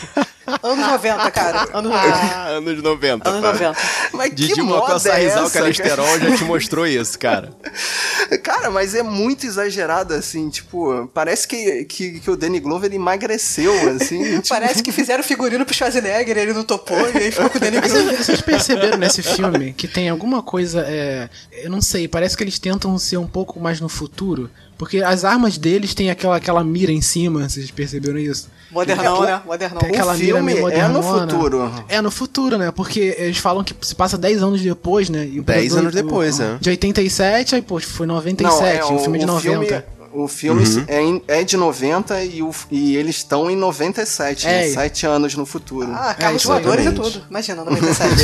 Anos 0.63 0.87
90, 0.87 1.31
cara. 1.31 1.69
Anos 1.75 1.91
90. 1.93 2.15
Ah, 2.15 2.47
anos 2.57 2.83
90. 2.83 3.29
Anos 3.29 3.41
pá. 3.43 3.53
90. 3.53 3.77
Mas 4.15 4.29
que 4.31 4.35
Didi 4.35 4.63
moda 4.63 4.95
é 5.11 5.25
essa, 5.25 5.51
Calesterol 5.51 6.19
já 6.19 6.37
te 6.37 6.45
mostrou 6.45 6.87
isso, 6.87 7.19
cara. 7.19 7.51
Cara, 8.43 8.71
mas 8.71 8.95
é 8.95 9.03
muito 9.03 9.47
exagerado, 9.47 10.13
assim, 10.13 10.51
tipo, 10.51 11.11
parece 11.15 11.47
que, 11.49 11.85
que, 11.85 12.21
que 12.21 12.31
o 12.31 12.37
Danny 12.37 12.61
Glover 12.61 12.89
ele 12.89 12.97
emagreceu, 12.97 13.73
assim. 13.91 14.23
tipo, 14.41 14.49
Parece 14.49 14.83
que 14.83 14.93
fizeram 14.93 15.23
figurino 15.23 15.65
pro 15.65 15.75
Schwarzenegger, 15.75 16.37
ele 16.37 16.53
não 16.53 16.65
topou 16.65 16.99
e 17.11 17.17
aí 17.17 17.31
ficou 17.31 17.49
com 17.49 17.57
o 17.59 17.61
Danny 17.61 17.81
Glover. 17.81 18.05
vocês 18.05 18.27
vocês 18.27 18.41
perceberam 18.41 18.99
nesse 18.99 19.23
filme 19.23 19.73
que 19.73 19.89
tem 19.89 20.09
alguma 20.09 20.43
coisa. 20.43 20.85
É, 20.87 21.29
eu 21.53 21.71
não 21.71 21.81
sei, 21.81 22.07
parece 22.09 22.37
que 22.37 22.43
eles 22.43 22.59
tentam 22.59 22.97
ser 22.99 23.17
um 23.17 23.27
pouco 23.27 23.61
mais 23.61 23.81
no 23.81 23.89
futuro. 23.89 24.51
Porque 24.79 25.03
as 25.03 25.25
armas 25.25 25.59
deles 25.59 25.93
têm 25.93 26.09
aquela, 26.11 26.37
aquela 26.37 26.63
mira 26.63 26.93
em 26.93 27.01
cima, 27.01 27.49
vocês 27.49 27.71
perceberam 27.71 28.19
isso? 28.19 28.49
Modernão, 28.71 29.25
É, 29.25 29.27
né? 29.33 29.43
Modernão. 29.45 29.79
Tem 29.81 29.91
aquela 29.91 30.15
O 30.15 30.17
mira 30.19 30.35
filme 30.37 30.55
meio 30.55 30.69
é 30.69 30.87
no 30.89 30.95
modernona. 31.03 31.33
futuro. 31.33 31.85
É 31.89 32.01
no 32.01 32.11
futuro, 32.11 32.59
né? 32.59 32.71
Porque 32.71 33.17
eles 33.19 33.39
falam 33.39 33.65
que 33.65 33.75
se 33.83 33.95
passa 33.95 34.17
10 34.17 34.43
anos 34.43 34.61
depois, 34.63 35.09
né? 35.11 35.27
E 35.27 35.41
o 35.41 35.43
10 35.43 35.73
Predador, 35.73 35.79
anos 35.81 35.95
depois, 35.95 36.39
o- 36.39 36.43
é. 36.43 36.59
De 36.61 36.71
87, 36.71 37.55
aí, 37.57 37.63
pô, 37.63 37.81
foi 37.81 38.07
97, 38.07 38.61
Não, 38.61 38.67
é, 38.67 38.85
o, 38.95 38.99
filme 39.01 39.19
de 39.19 39.27
90. 39.27 39.51
Filme, 39.67 39.83
o 40.13 40.27
filme 40.29 40.65
é, 40.87 41.01
em- 41.03 41.23
é 41.29 41.45
de 41.45 41.57
90 41.57 42.23
e, 42.25 42.43
o, 42.43 42.51
e 42.71 42.97
eles 42.97 43.17
estão 43.17 43.51
em 43.51 43.57
97, 43.57 44.47
né? 44.47 44.69
É. 44.69 44.73
Sete 44.73 45.07
anos 45.07 45.35
no 45.35 45.45
futuro. 45.47 45.91
Ah, 45.93 46.15
carros 46.15 46.43
aí, 46.43 46.47
voadores 46.47 46.87
e 46.87 46.93
tudo. 46.93 47.23
Imagina, 47.29 47.65
97. 47.65 48.15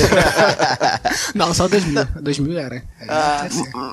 Não, 1.35 1.53
só 1.55 1.68
2000. 1.68 2.05
2000 2.20 2.59
era. 2.59 2.83
Ah, 3.09 3.47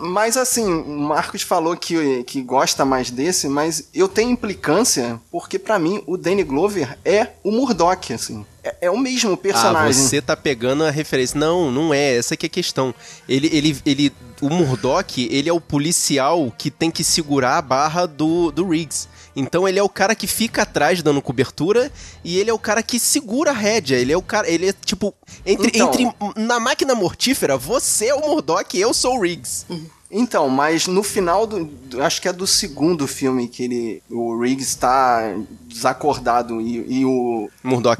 Mas 0.03 0.37
assim, 0.37 0.65
o 0.71 0.99
Marcos 0.99 1.41
falou 1.41 1.75
que, 1.75 2.23
que 2.23 2.41
gosta 2.41 2.85
mais 2.85 3.09
desse, 3.09 3.47
mas 3.47 3.89
eu 3.93 4.07
tenho 4.07 4.31
implicância 4.31 5.19
porque 5.31 5.57
pra 5.59 5.77
mim 5.79 6.01
o 6.07 6.17
Danny 6.17 6.43
Glover 6.43 6.97
é 7.03 7.27
o 7.43 7.51
Murdoch, 7.51 8.13
assim. 8.13 8.45
É, 8.63 8.75
é 8.81 8.91
o 8.91 8.97
mesmo 8.97 9.33
Ah, 9.33 9.37
personagem. 9.37 9.93
você 9.93 10.21
tá 10.21 10.37
pegando 10.37 10.83
a 10.83 10.91
referência. 10.91 11.39
Não, 11.39 11.71
não 11.71 11.93
é. 11.93 12.15
Essa 12.17 12.37
que 12.37 12.45
é 12.45 12.47
a 12.47 12.49
questão. 12.49 12.93
Ele, 13.27 13.49
ele, 13.51 13.77
ele, 13.85 14.13
o 14.41 14.49
Murdoch, 14.49 15.27
ele 15.31 15.49
é 15.49 15.53
o 15.53 15.61
policial 15.61 16.51
que 16.57 16.71
tem 16.71 16.89
que 16.89 17.03
segurar 17.03 17.57
a 17.57 17.61
barra 17.61 18.05
do, 18.05 18.51
do 18.51 18.67
Riggs. 18.67 19.07
Então 19.35 19.67
ele 19.67 19.79
é 19.79 19.83
o 19.83 19.87
cara 19.87 20.13
que 20.13 20.27
fica 20.27 20.63
atrás 20.63 21.01
dando 21.01 21.21
cobertura 21.21 21.91
e 22.23 22.37
ele 22.37 22.49
é 22.49 22.53
o 22.53 22.59
cara 22.59 22.83
que 22.83 22.99
segura 22.99 23.51
a 23.51 23.53
rédea. 23.53 23.95
Ele 23.95 24.11
é 24.11 24.17
o 24.17 24.21
cara, 24.21 24.49
ele 24.49 24.67
é 24.69 24.73
tipo 24.73 25.13
entre, 25.45 25.71
Então. 25.73 25.87
entre 25.89 26.13
na 26.35 26.59
máquina 26.59 26.93
mortífera, 26.95 27.57
você 27.57 28.07
é 28.07 28.15
o 28.15 28.27
Murdoch 28.27 28.75
e 28.75 28.81
eu 28.81 28.93
sou 28.93 29.17
o 29.17 29.21
Riggs. 29.21 29.65
Então, 30.11 30.49
mas 30.49 30.87
no 30.87 31.01
final 31.01 31.47
do, 31.47 31.69
Acho 31.99 32.21
que 32.21 32.27
é 32.27 32.33
do 32.33 32.47
segundo 32.47 33.07
filme 33.07 33.47
que 33.47 33.63
ele. 33.63 34.03
O 34.09 34.39
Riggs 34.39 34.77
tá 34.77 35.35
desacordado 35.67 36.61
e, 36.61 36.99
e 36.99 37.05
o. 37.05 37.49
Murdoch 37.63 37.97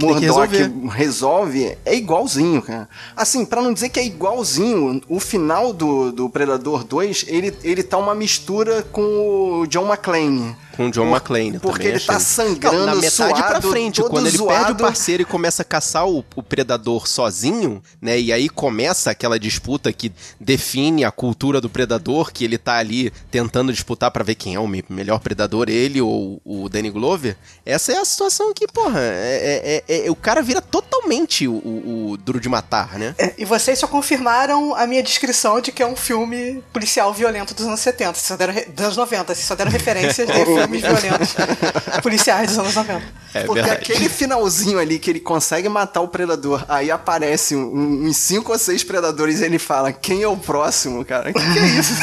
resolve, 0.90 1.78
é 1.84 1.96
igualzinho, 1.96 2.62
cara. 2.62 2.88
Assim, 3.16 3.46
pra 3.46 3.62
não 3.62 3.74
dizer 3.74 3.90
que 3.90 4.00
é 4.00 4.06
igualzinho, 4.06 5.02
o 5.10 5.20
final 5.20 5.74
do, 5.74 6.12
do 6.12 6.30
Predador 6.30 6.84
2, 6.84 7.26
ele, 7.28 7.54
ele 7.64 7.84
tá 7.84 7.98
uma 7.98 8.16
mistura 8.16 8.84
com 8.84 9.02
o 9.62 9.68
John 9.68 9.88
McClane. 9.88 10.56
Com 10.76 10.88
o 10.88 10.92
John 10.92 11.04
Por- 11.06 11.12
McClane, 11.12 11.60
porque 11.60 11.88
ele 11.88 12.00
tá 12.00 12.16
achei. 12.16 12.26
sangrando, 12.26 12.78
Não, 12.78 12.86
na 12.88 12.96
metade 12.96 13.42
pra 13.44 13.62
frente, 13.62 14.02
quando 14.02 14.28
ele 14.28 14.38
perde 14.38 14.38
zoado. 14.38 14.74
o 14.74 14.78
parceiro 14.78 15.22
e 15.24 15.26
começa 15.26 15.62
a 15.62 15.66
caçar 15.66 16.08
o, 16.08 16.24
o 16.36 16.42
predador 16.44 17.08
sozinho, 17.08 17.82
né? 18.02 18.20
E 18.20 18.32
aí 18.32 18.48
começa 18.50 19.12
aquela 19.12 19.40
disputa 19.40 19.92
que 19.92 20.12
define 20.40 21.04
a 21.04 21.12
cultura 21.12 21.60
do 21.62 21.70
predador, 21.70 22.32
que 22.32 22.44
ele 22.46 22.58
tá 22.58 22.78
ali 22.78 23.12
tentando 23.30 23.72
disputar 23.72 24.12
pra 24.12 24.24
ver 24.24 24.36
quem 24.36 24.56
é 24.56 24.60
o 24.60 24.68
me- 24.68 24.84
melhor 24.90 25.20
predador, 25.20 25.70
ele 25.70 26.02
ou 26.02 26.42
o 26.46 26.68
Danny 26.70 26.90
Glover. 26.90 27.36
Essa 27.66 27.94
é 27.94 27.98
a 27.98 28.06
situação 28.06 28.54
que, 28.54 28.68
porra, 28.68 29.00
é, 29.02 29.84
é- 29.88 29.96
é- 29.96 30.08
é- 30.08 30.12
o 30.12 30.16
cara 30.16 30.42
vira 30.42 30.62
totalmente 30.62 31.48
o, 31.48 31.54
o- 31.54 32.12
o 32.12 32.18
duro 32.18 32.40
de 32.40 32.50
matar, 32.50 32.98
né? 32.98 33.14
É, 33.18 33.34
e 33.38 33.46
vocês 33.46 33.78
só 33.80 33.88
confirmaram 33.88 34.76
a 34.76 34.86
minha 34.88 35.04
descrição 35.04 35.60
de 35.62 35.72
que 35.72 35.84
é 35.84 35.88
um 35.88 35.96
filme 35.96 36.64
policial 36.74 37.14
violento 37.14 37.54
dos 37.54 37.66
anos 37.66 37.80
70, 37.80 38.14
vocês 38.14 38.28
só 38.28 38.36
deram 38.38 38.54
re- 38.54 38.66
dos 38.66 38.84
anos 38.86 38.98
90, 38.98 39.34
vocês 39.36 39.46
só 39.46 39.56
deram 39.56 39.72
referências 39.72 40.28
de 40.32 40.61
filmes 40.62 40.82
violentos 40.82 41.36
policiais 42.04 42.50
dos 42.50 42.60
anos 42.60 42.76
90. 42.76 43.22
É 43.34 43.44
Porque 43.46 43.62
verdade. 43.62 43.82
aquele 43.94 44.10
finalzinho 44.10 44.78
ali 44.78 45.00
que 45.00 45.10
ele 45.10 45.22
consegue 45.22 45.70
matar 45.70 46.02
o 46.02 46.08
predador, 46.10 46.66
aí 46.68 46.92
aparece 46.92 47.56
um- 47.56 48.06
uns 48.06 48.18
cinco 48.18 48.52
ou 48.52 48.60
seis 48.60 48.84
predadores 48.84 49.40
e 49.40 49.46
ele 49.46 49.58
fala: 49.58 49.94
Quem 49.94 50.22
é 50.22 50.28
o 50.28 50.36
próximo, 50.36 51.06
cara? 51.06 51.32
Que 51.32 51.40
que 51.40 51.60
é 51.60 51.66
isso? 51.80 51.94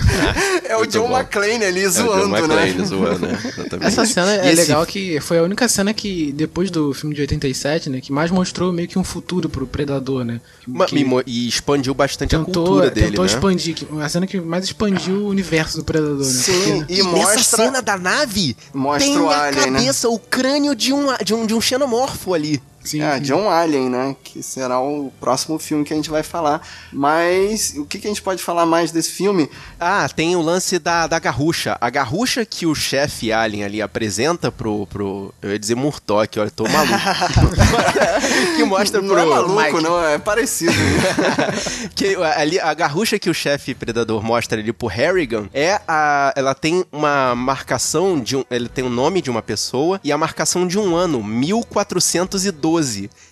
é 0.64 0.76
o 0.76 0.86
John 0.86 1.08
bom. 1.08 1.18
McClane 1.18 1.62
ali 1.64 1.82
É 1.82 1.86
o 1.88 1.90
zoando, 1.90 2.22
John 2.22 2.28
né? 2.46 2.68
McClane 2.68 2.84
zoando, 2.86 3.26
né? 3.26 3.38
Exatamente. 3.44 3.86
Essa 3.86 4.06
cena 4.06 4.34
E 4.36 4.38
é 4.38 4.52
esse 4.52 4.62
legal 4.62 4.86
que 4.86 5.20
foi 5.20 5.38
a 5.38 5.42
única 5.42 5.68
cena 5.68 5.92
que, 5.92 6.32
depois 6.32 6.70
do 6.70 6.94
filme 6.94 7.14
de 7.14 7.20
87, 7.20 7.90
né, 7.90 8.00
que 8.00 8.10
mais 8.10 8.30
mostrou 8.30 8.72
meio 8.72 8.88
que 8.88 8.98
um 8.98 9.04
futuro 9.04 9.48
pro 9.50 9.66
Predador, 9.66 10.24
né? 10.24 10.40
Que 10.88 10.96
e 10.96 11.22
E 11.26 11.48
expandiu 11.48 11.92
bastante 11.92 12.34
a 12.34 12.38
tentou, 12.38 12.64
cultura 12.64 12.90
dele, 12.90 13.08
tentou 13.08 13.24
né? 13.26 13.30
expandir, 13.30 13.76
a 14.00 14.08
cena 14.08 14.26
que 14.26 14.40
mais 14.40 14.64
expandiu 14.64 15.16
o 15.16 15.28
universo 15.28 15.76
do 15.78 15.84
Predador, 15.84 16.18
né? 16.18 16.24
Sim, 16.24 16.78
Porque- 16.78 16.94
e, 16.94 17.00
E 17.00 17.02
mostra. 17.02 17.42
cena 17.42 17.82
da 17.82 17.91
nave 17.98 18.56
Mostra 18.72 19.06
tem 19.06 19.28
a 19.28 19.42
alien, 19.42 19.70
né? 19.70 19.78
cabeça, 19.80 20.08
o 20.08 20.18
crânio 20.18 20.74
de 20.74 20.92
um, 20.92 21.06
de 21.24 21.34
um, 21.34 21.46
de 21.46 21.54
um 21.54 21.60
xenomorfo 21.60 22.34
ali. 22.34 22.62
Sim, 22.84 23.02
É, 23.02 23.16
sim. 23.16 23.22
John 23.22 23.48
Allen, 23.48 23.88
né? 23.88 24.16
Que 24.22 24.42
será 24.42 24.80
o 24.80 25.12
próximo 25.20 25.58
filme 25.58 25.84
que 25.84 25.92
a 25.92 25.96
gente 25.96 26.10
vai 26.10 26.22
falar. 26.22 26.60
Mas 26.92 27.74
o 27.76 27.84
que, 27.84 27.98
que 27.98 28.06
a 28.06 28.10
gente 28.10 28.22
pode 28.22 28.42
falar 28.42 28.66
mais 28.66 28.90
desse 28.92 29.10
filme? 29.12 29.48
Ah, 29.78 30.08
tem 30.08 30.36
o 30.36 30.42
lance 30.42 30.78
da, 30.78 31.06
da 31.06 31.18
garrucha. 31.18 31.76
A 31.80 31.90
garrucha 31.90 32.44
que 32.44 32.66
o 32.66 32.74
chefe 32.74 33.32
Alien 33.32 33.64
ali 33.64 33.82
apresenta 33.82 34.50
pro, 34.50 34.86
pro. 34.86 35.34
Eu 35.40 35.50
ia 35.50 35.58
dizer 35.58 35.74
Murdoch, 35.74 36.38
olha, 36.38 36.50
tô 36.50 36.64
maluco. 36.68 36.92
que 38.56 38.64
mostra 38.64 39.00
pro. 39.00 39.08
Não 39.08 39.18
é 39.18 39.24
maluco, 39.26 39.60
Mike. 39.60 39.82
não, 39.82 40.04
é 40.04 40.18
parecido. 40.18 40.72
que 41.94 42.14
ali 42.16 42.58
a 42.60 42.72
garrucha 42.74 43.18
que 43.18 43.30
o 43.30 43.34
chefe 43.34 43.74
predador 43.74 44.22
mostra 44.22 44.58
ali 44.60 44.72
pro 44.72 44.86
Harrigan 44.86 45.48
é 45.52 45.80
a 45.86 46.32
ela 46.36 46.54
tem 46.54 46.84
uma 46.92 47.34
marcação 47.34 48.20
de 48.20 48.36
um 48.36 48.44
ele 48.50 48.68
tem 48.68 48.84
o 48.84 48.90
nome 48.90 49.20
de 49.20 49.30
uma 49.30 49.42
pessoa 49.42 50.00
e 50.02 50.12
a 50.12 50.18
marcação 50.18 50.66
de 50.66 50.78
um 50.78 50.94
ano 50.94 51.22
1412 51.22 52.50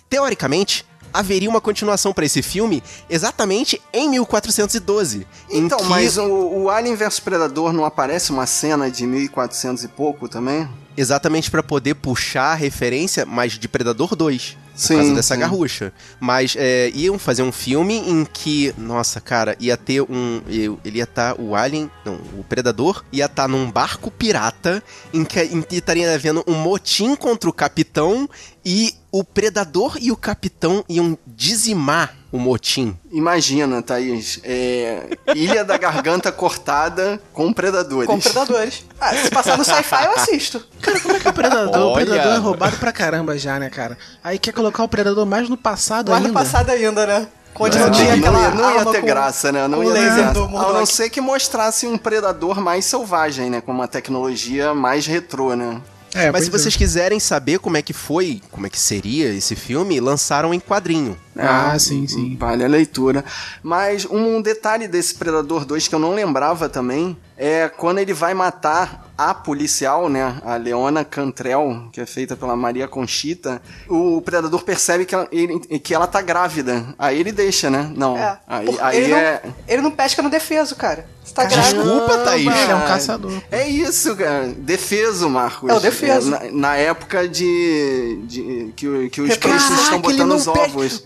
teoricamente 0.09 0.85
haveria 1.13 1.49
uma 1.49 1.59
continuação 1.59 2.13
pra 2.13 2.25
esse 2.25 2.41
filme 2.41 2.81
exatamente 3.09 3.81
em 3.91 4.09
1412 4.09 5.27
em 5.49 5.65
Então, 5.65 5.79
que- 5.79 5.83
mas 5.85 6.17
o, 6.17 6.23
o 6.25 6.69
Alien 6.69 6.95
vs 6.95 7.19
Predador 7.19 7.73
não 7.73 7.83
aparece 7.83 8.31
uma 8.31 8.45
cena 8.45 8.89
de 8.89 9.05
1400 9.05 9.83
e 9.83 9.87
pouco 9.89 10.29
também? 10.29 10.69
exatamente 10.95 11.49
pra 11.51 11.63
poder 11.63 11.95
puxar 11.95 12.51
a 12.51 12.55
referência 12.55 13.25
mas 13.25 13.53
de 13.53 13.67
Predador 13.67 14.15
2 14.15 14.57
por 14.71 14.77
Sim, 14.79 14.95
causa 14.95 15.13
dessa 15.13 15.33
sim. 15.35 15.39
garrucha. 15.41 15.93
Mas 16.19 16.55
é, 16.57 16.89
iam 16.95 17.19
fazer 17.19 17.43
um 17.43 17.51
filme 17.51 17.97
em 18.09 18.23
que, 18.25 18.73
nossa, 18.77 19.19
cara, 19.19 19.55
ia 19.59 19.75
ter 19.75 20.01
um. 20.01 20.41
Ele 20.47 20.97
ia 20.97 21.03
estar. 21.03 21.35
o 21.39 21.55
Alien. 21.55 21.91
Não, 22.05 22.13
o 22.39 22.43
Predador 22.47 23.03
ia 23.11 23.25
estar 23.25 23.49
num 23.49 23.69
barco 23.69 24.09
pirata 24.09 24.81
em 25.13 25.25
que, 25.25 25.39
em 25.43 25.61
que 25.61 25.75
estaria 25.75 26.11
havendo 26.15 26.41
um 26.47 26.53
motim 26.55 27.15
contra 27.15 27.49
o 27.49 27.53
capitão 27.53 28.27
e 28.65 28.95
o 29.11 29.23
Predador 29.23 29.97
e 29.99 30.11
o 30.11 30.15
capitão 30.15 30.83
iam 30.87 31.17
dizimar 31.27 32.15
o 32.31 32.37
motim. 32.39 32.97
Imagina, 33.11 33.81
Thaís. 33.81 34.39
é, 34.43 35.17
Ilha 35.35 35.65
da 35.65 35.77
Garganta 35.77 36.31
Cortada 36.31 37.21
com 37.33 37.51
predadores. 37.51 38.07
Com 38.07 38.19
predadores. 38.19 38.85
Ah, 38.99 39.13
se 39.15 39.29
passar 39.29 39.57
no 39.57 39.65
sci-fi 39.65 40.05
eu 40.05 40.11
assisto. 40.13 40.65
Cara, 40.81 40.99
como 41.01 41.15
é 41.15 41.19
que 41.19 41.27
o 41.27 41.33
Predador? 41.33 41.75
O 41.81 41.87
Olha. 41.89 42.05
Predador 42.05 42.33
é 42.33 42.37
roubado 42.37 42.77
pra 42.77 42.93
caramba 42.93 43.37
já, 43.37 43.59
né, 43.59 43.69
cara? 43.69 43.97
Aí 44.23 44.39
quer 44.39 44.53
colocar 44.53 44.81
o 44.83 44.87
Predador 44.87 45.25
mais 45.25 45.49
no 45.49 45.57
passado 45.57 46.09
Mais 46.11 46.21
no 46.21 46.29
ainda. 46.29 46.39
passado 46.39 46.69
ainda, 46.69 47.05
né? 47.05 47.27
Onde 47.59 47.77
Não, 47.77 47.87
não 47.87 47.91
tinha 47.91 48.13
aquela 48.15 48.31
não 48.31 48.41
ia, 48.41 48.49
não 48.55 48.71
ia 48.73 48.79
arma 48.79 48.91
ter 48.93 49.01
com- 49.01 49.05
graça, 49.07 49.51
né? 49.51 49.67
Não 49.67 49.83
ia 49.83 49.91
ter 49.91 50.15
graça. 50.15 50.39
A 50.39 50.73
não 50.73 50.85
ser 50.85 51.09
que 51.09 51.19
mostrasse 51.19 51.85
um 51.85 51.97
predador 51.97 52.61
mais 52.61 52.85
selvagem, 52.85 53.49
né? 53.49 53.59
Com 53.59 53.73
uma 53.73 53.89
tecnologia 53.89 54.73
mais 54.73 55.05
retrô, 55.05 55.53
né? 55.53 55.81
É, 56.13 56.29
Mas 56.31 56.43
se 56.43 56.49
é. 56.49 56.51
vocês 56.51 56.75
quiserem 56.75 57.19
saber 57.19 57.59
como 57.59 57.77
é 57.77 57.81
que 57.81 57.93
foi, 57.93 58.41
como 58.51 58.67
é 58.67 58.69
que 58.69 58.79
seria 58.79 59.29
esse 59.33 59.55
filme, 59.55 59.99
lançaram 59.99 60.53
em 60.53 60.59
quadrinho. 60.59 61.17
Ah, 61.37 61.71
É, 61.75 61.79
sim, 61.79 62.05
sim. 62.07 62.35
Vale 62.35 62.63
a 62.63 62.67
leitura. 62.67 63.23
Mas 63.63 64.05
um 64.05 64.41
detalhe 64.41 64.87
desse 64.87 65.15
Predador 65.15 65.63
2 65.65 65.87
que 65.87 65.95
eu 65.95 65.99
não 65.99 66.13
lembrava 66.13 66.67
também 66.67 67.15
é 67.37 67.69
quando 67.69 67.99
ele 67.99 68.13
vai 68.13 68.33
matar 68.33 69.09
a 69.17 69.33
policial, 69.33 70.09
né? 70.09 70.35
A 70.43 70.55
Leona 70.57 71.05
Cantrell, 71.05 71.87
que 71.93 72.01
é 72.01 72.05
feita 72.05 72.35
pela 72.35 72.55
Maria 72.55 72.87
Conchita. 72.87 73.61
O 73.87 74.21
Predador 74.21 74.63
percebe 74.63 75.05
que 75.05 75.15
ela, 75.15 75.27
ele- 75.31 75.59
que 75.79 75.93
ela 75.93 76.07
tá 76.07 76.21
grávida. 76.21 76.93
Aí 76.99 77.19
ele 77.19 77.31
deixa, 77.31 77.69
né? 77.69 77.89
Não. 77.95 78.17
É. 78.17 78.37
Aí, 78.47 78.67
aí 78.81 78.97
ele, 78.97 79.13
é. 79.13 79.41
não, 79.45 79.53
ele 79.67 79.81
não 79.81 79.91
pesca 79.91 80.21
no 80.21 80.29
defeso, 80.29 80.75
cara. 80.75 81.05
Você 81.31 81.35
tá. 81.35 81.45
Desculpa, 81.45 82.17
Thaís. 82.19 82.45
Ele 82.47 82.71
é 82.71 82.75
um 82.75 82.79
Ah, 82.79 82.87
caçador. 82.87 83.31
É 83.49 83.67
isso, 83.67 84.15
cara. 84.15 84.47
Defeso, 84.57 85.29
Marcos. 85.29 85.69
É 85.69 85.73
o 85.73 85.79
defeso. 85.79 86.29
na, 86.29 86.39
na 86.51 86.75
época 86.75 87.27
de, 87.27 88.19
de- 88.23 88.73
que, 88.75 89.09
que 89.09 89.21
os 89.21 89.37
peixes 89.37 89.71
estão 89.81 90.01
botando 90.01 90.33
os 90.33 90.47
ovos. 90.47 91.03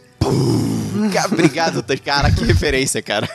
Obrigado, 1.25 1.83
cara, 2.03 2.31
que 2.31 2.43
referência, 2.43 3.01
cara. 3.01 3.29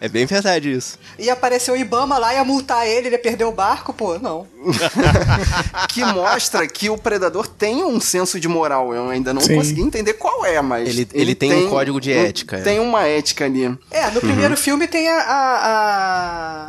É 0.00 0.08
bem 0.08 0.24
verdade 0.24 0.72
isso. 0.72 0.98
Ia 1.18 1.34
aparecer 1.34 1.70
o 1.70 1.76
Ibama 1.76 2.16
lá, 2.16 2.32
ia 2.32 2.42
multar 2.44 2.86
ele, 2.86 3.08
ele 3.08 3.16
ia 3.16 3.18
perder 3.18 3.44
o 3.44 3.52
barco, 3.52 3.92
pô, 3.92 4.18
não. 4.18 4.46
que 5.88 6.04
mostra 6.04 6.66
que 6.66 6.88
o 6.88 6.96
predador 6.96 7.46
tem 7.46 7.84
um 7.84 8.00
senso 8.00 8.38
de 8.40 8.48
moral. 8.48 8.94
Eu 8.94 9.08
ainda 9.10 9.34
não 9.34 9.40
Sim. 9.42 9.56
consegui 9.56 9.82
entender 9.82 10.14
qual 10.14 10.44
é, 10.44 10.60
mas. 10.62 10.88
Ele- 10.88 11.08
ele 11.12 11.34
tem 11.34 11.52
um 11.52 11.68
código 11.68 12.00
de 12.00 12.12
ética, 12.12 12.56
é. 12.58 12.62
Tem 12.62 12.78
uma 12.80 13.06
ética 13.06 13.44
ali. 13.44 13.64
É, 13.90 14.10
no 14.10 14.20
primeiro 14.20 14.56
filme 14.56 14.86
tem 14.88 15.08
a, 15.08 15.18
a, 15.20 15.56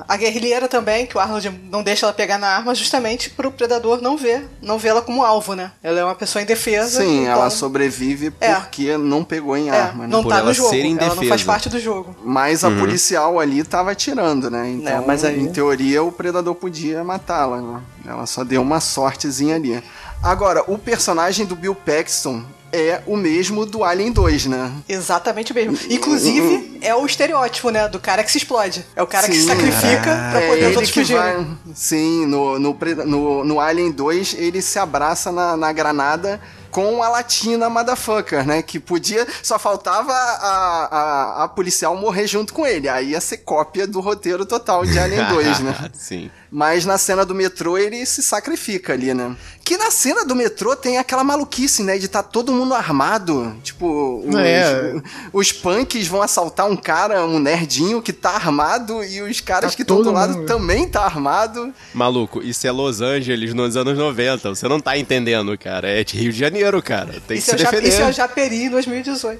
a, 0.07 0.13
a 0.13 0.17
guerrilheira 0.17 0.67
também, 0.67 1.05
que 1.05 1.15
o 1.17 1.19
Arnold 1.19 1.49
não 1.71 1.84
deixa 1.84 2.05
ela 2.05 2.13
pegar 2.13 2.38
na 2.38 2.47
arma 2.47 2.75
justamente 2.75 3.30
pro 3.30 3.51
predador 3.51 4.01
não 4.01 4.17
ver, 4.17 4.47
não 4.61 4.78
vê-la 4.78 5.01
como 5.01 5.23
alvo, 5.23 5.53
né? 5.55 5.71
Ela 5.82 5.99
é 6.01 6.03
uma 6.03 6.15
pessoa 6.15 6.41
indefesa. 6.41 7.01
Sim, 7.01 7.21
então, 7.21 7.34
ela 7.34 7.49
sobrevive 7.49 8.34
É. 8.41 8.55
porque 8.55 8.97
não 8.97 9.23
pegou 9.23 9.55
em 9.55 9.69
é, 9.69 9.90
arma, 9.91 10.03
né? 10.07 10.09
não 10.11 10.23
Por 10.23 10.29
tá 10.29 10.37
ela 10.39 10.47
no 10.47 10.53
jogo, 10.53 10.69
ser 10.69 10.97
ela 10.97 11.15
não 11.15 11.23
faz 11.25 11.43
parte 11.43 11.69
do 11.69 11.79
jogo. 11.79 12.15
Mas 12.23 12.63
a 12.63 12.71
policial 12.71 13.39
ali 13.39 13.63
tava 13.63 13.91
atirando, 13.91 14.49
né? 14.49 14.69
Então, 14.69 15.01
É, 15.01 15.05
mas 15.05 15.23
aí- 15.23 15.39
em 15.39 15.51
teoria, 15.51 16.01
o 16.03 16.11
predador 16.11 16.55
podia 16.55 17.03
matá-la. 17.03 17.61
Né? 17.61 17.81
Ela 18.07 18.25
só 18.25 18.43
deu 18.43 18.61
uma 18.61 18.79
sortezinha 18.79 19.55
ali. 19.55 19.83
Agora, 20.23 20.63
o 20.67 20.77
personagem 20.77 21.45
do 21.45 21.55
Bill 21.55 21.73
Paxton 21.75 22.43
é 22.73 23.01
o 23.05 23.17
mesmo 23.17 23.65
do 23.65 23.83
Alien 23.83 24.11
2, 24.13 24.45
né? 24.45 24.71
Exatamente 24.87 25.51
o 25.51 25.55
mesmo. 25.55 25.77
Inclusive, 25.89 26.77
é 26.81 26.95
o 26.95 27.05
estereótipo, 27.05 27.69
né? 27.69 27.87
Do 27.89 27.99
cara 27.99 28.23
que 28.23 28.31
se 28.31 28.37
explode. 28.37 28.85
É 28.95 29.01
o 29.03 29.07
cara 29.07 29.27
que 29.27 29.33
se 29.33 29.41
Sim. 29.41 29.47
sacrifica 29.47 30.01
pra 30.31 30.41
É 30.41 30.47
poder 30.47 30.67
os 30.69 30.75
outros 30.75 30.89
fugirem. 30.93 31.21
vai. 31.21 31.47
Sim, 31.73 32.25
no, 32.27 32.57
no, 32.59 32.77
no, 33.05 33.43
no 33.43 33.59
Alien 33.59 33.91
2, 33.91 34.35
ele 34.37 34.61
se 34.61 34.79
abraça 34.79 35.31
na, 35.31 35.57
na 35.57 35.71
granada 35.73 36.39
com 36.72 37.03
a 37.03 37.09
latina 37.09 37.69
motherfucker, 37.69 38.45
né? 38.45 38.61
Que 38.61 38.80
podia. 38.80 39.28
Só 39.43 39.59
faltava 39.59 40.13
a, 40.13 40.88
a, 40.91 41.43
a 41.43 41.47
policial 41.47 41.95
morrer 41.95 42.26
junto 42.28 42.53
com 42.53 42.65
ele. 42.65 42.88
Aí 42.89 43.11
ia 43.11 43.22
ser 43.22 43.38
cópia 43.38 43.86
do 43.86 43.99
roteiro 43.99 44.45
total 44.45 44.86
de 44.86 44.97
Alien 44.97 45.28
2, 45.28 45.59
né? 45.59 45.76
Sim. 45.93 46.32
Mas 46.53 46.85
na 46.85 46.97
cena 46.97 47.23
do 47.25 47.33
metrô 47.33 47.77
ele 47.77 48.05
se 48.05 48.21
sacrifica 48.21 48.91
ali, 48.91 49.13
né? 49.13 49.37
Que 49.63 49.77
na 49.77 49.89
cena 49.89 50.25
do 50.25 50.35
metrô 50.35 50.75
tem 50.75 50.97
aquela 50.97 51.23
maluquice, 51.23 51.81
né? 51.81 51.97
De 51.97 52.09
tá 52.09 52.21
todo 52.21 52.51
mundo 52.51 52.73
armado. 52.73 53.55
Tipo, 53.63 54.21
os, 54.27 54.35
É. 54.35 54.93
os 55.31 55.53
punks 55.53 56.07
vão 56.07 56.21
assaltar 56.21 56.69
um 56.69 56.75
cara, 56.75 57.25
um 57.25 57.39
nerdinho 57.39 58.01
que 58.01 58.11
tá 58.11 58.31
armado 58.31 59.01
e 59.01 59.21
os 59.21 59.39
caras 59.39 59.71
Tá 59.71 59.75
que 59.77 59.83
estão 59.83 59.97
do 59.97 60.03
todo 60.03 60.13
lado 60.13 60.33
mundo. 60.39 60.45
também 60.45 60.87
tá 60.89 61.05
armado. 61.05 61.73
Maluco, 61.93 62.41
isso 62.43 62.67
é 62.67 62.71
Los 62.71 62.99
Angeles 62.99 63.53
nos 63.53 63.77
anos 63.77 63.97
90. 63.97 64.49
Você 64.49 64.67
não 64.67 64.81
tá 64.81 64.97
entendendo, 64.97 65.57
cara. 65.57 65.87
É 65.87 66.03
de 66.03 66.17
Rio 66.17 66.33
de 66.33 66.39
Janeiro, 66.39 66.81
cara. 66.83 67.15
Tem 67.25 67.37
Isso 67.37 67.49
que 67.51 67.55
é, 67.55 67.57
se 67.59 67.63
defender. 67.63 67.87
isso 67.87 68.01
é 68.01 68.09
o 68.09 68.11
Japeri 68.11 68.63
em 68.63 68.69
2018. 68.69 69.39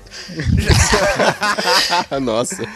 Nossa. 2.22 2.56
Então, 2.64 2.70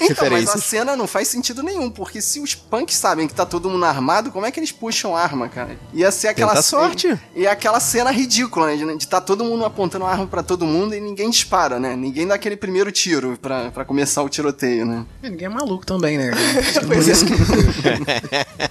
mas 0.00 0.08
Referência. 0.08 0.54
a 0.54 0.58
cena 0.58 0.96
não 0.96 1.06
faz 1.06 1.28
sentido 1.28 1.62
nenhum, 1.62 1.90
porque 1.90 2.22
se 2.22 2.40
os 2.40 2.54
punks 2.54 2.96
sabem 2.96 3.28
que 3.28 3.34
tá 3.34 3.44
todo 3.44 3.68
mundo 3.68 3.81
armado, 3.84 4.30
como 4.30 4.46
é 4.46 4.50
que 4.50 4.58
eles 4.60 4.72
puxam 4.72 5.16
arma, 5.16 5.48
cara? 5.48 5.76
Ia 5.92 6.10
ser 6.10 6.28
aquela 6.28 6.52
Tenta 6.52 6.62
sorte. 6.62 7.18
E 7.34 7.46
aquela 7.46 7.80
cena 7.80 8.10
ridícula, 8.10 8.66
né? 8.66 8.76
De, 8.76 8.96
de 8.98 9.08
tá 9.08 9.20
todo 9.20 9.44
mundo 9.44 9.64
apontando 9.64 10.04
arma 10.04 10.26
pra 10.26 10.42
todo 10.42 10.66
mundo 10.66 10.94
e 10.94 11.00
ninguém 11.00 11.30
dispara, 11.30 11.78
né? 11.78 11.94
Ninguém 11.96 12.26
dá 12.26 12.34
aquele 12.34 12.56
primeiro 12.56 12.90
tiro 12.92 13.38
pra, 13.40 13.70
pra 13.70 13.84
começar 13.84 14.22
o 14.22 14.28
tiroteio, 14.28 14.84
né? 14.86 15.04
É, 15.22 15.30
Ninguém 15.30 15.46
é 15.46 15.50
maluco 15.50 15.84
também, 15.86 16.18
né? 16.18 16.30
Pois 16.86 17.08
é. 17.08 17.12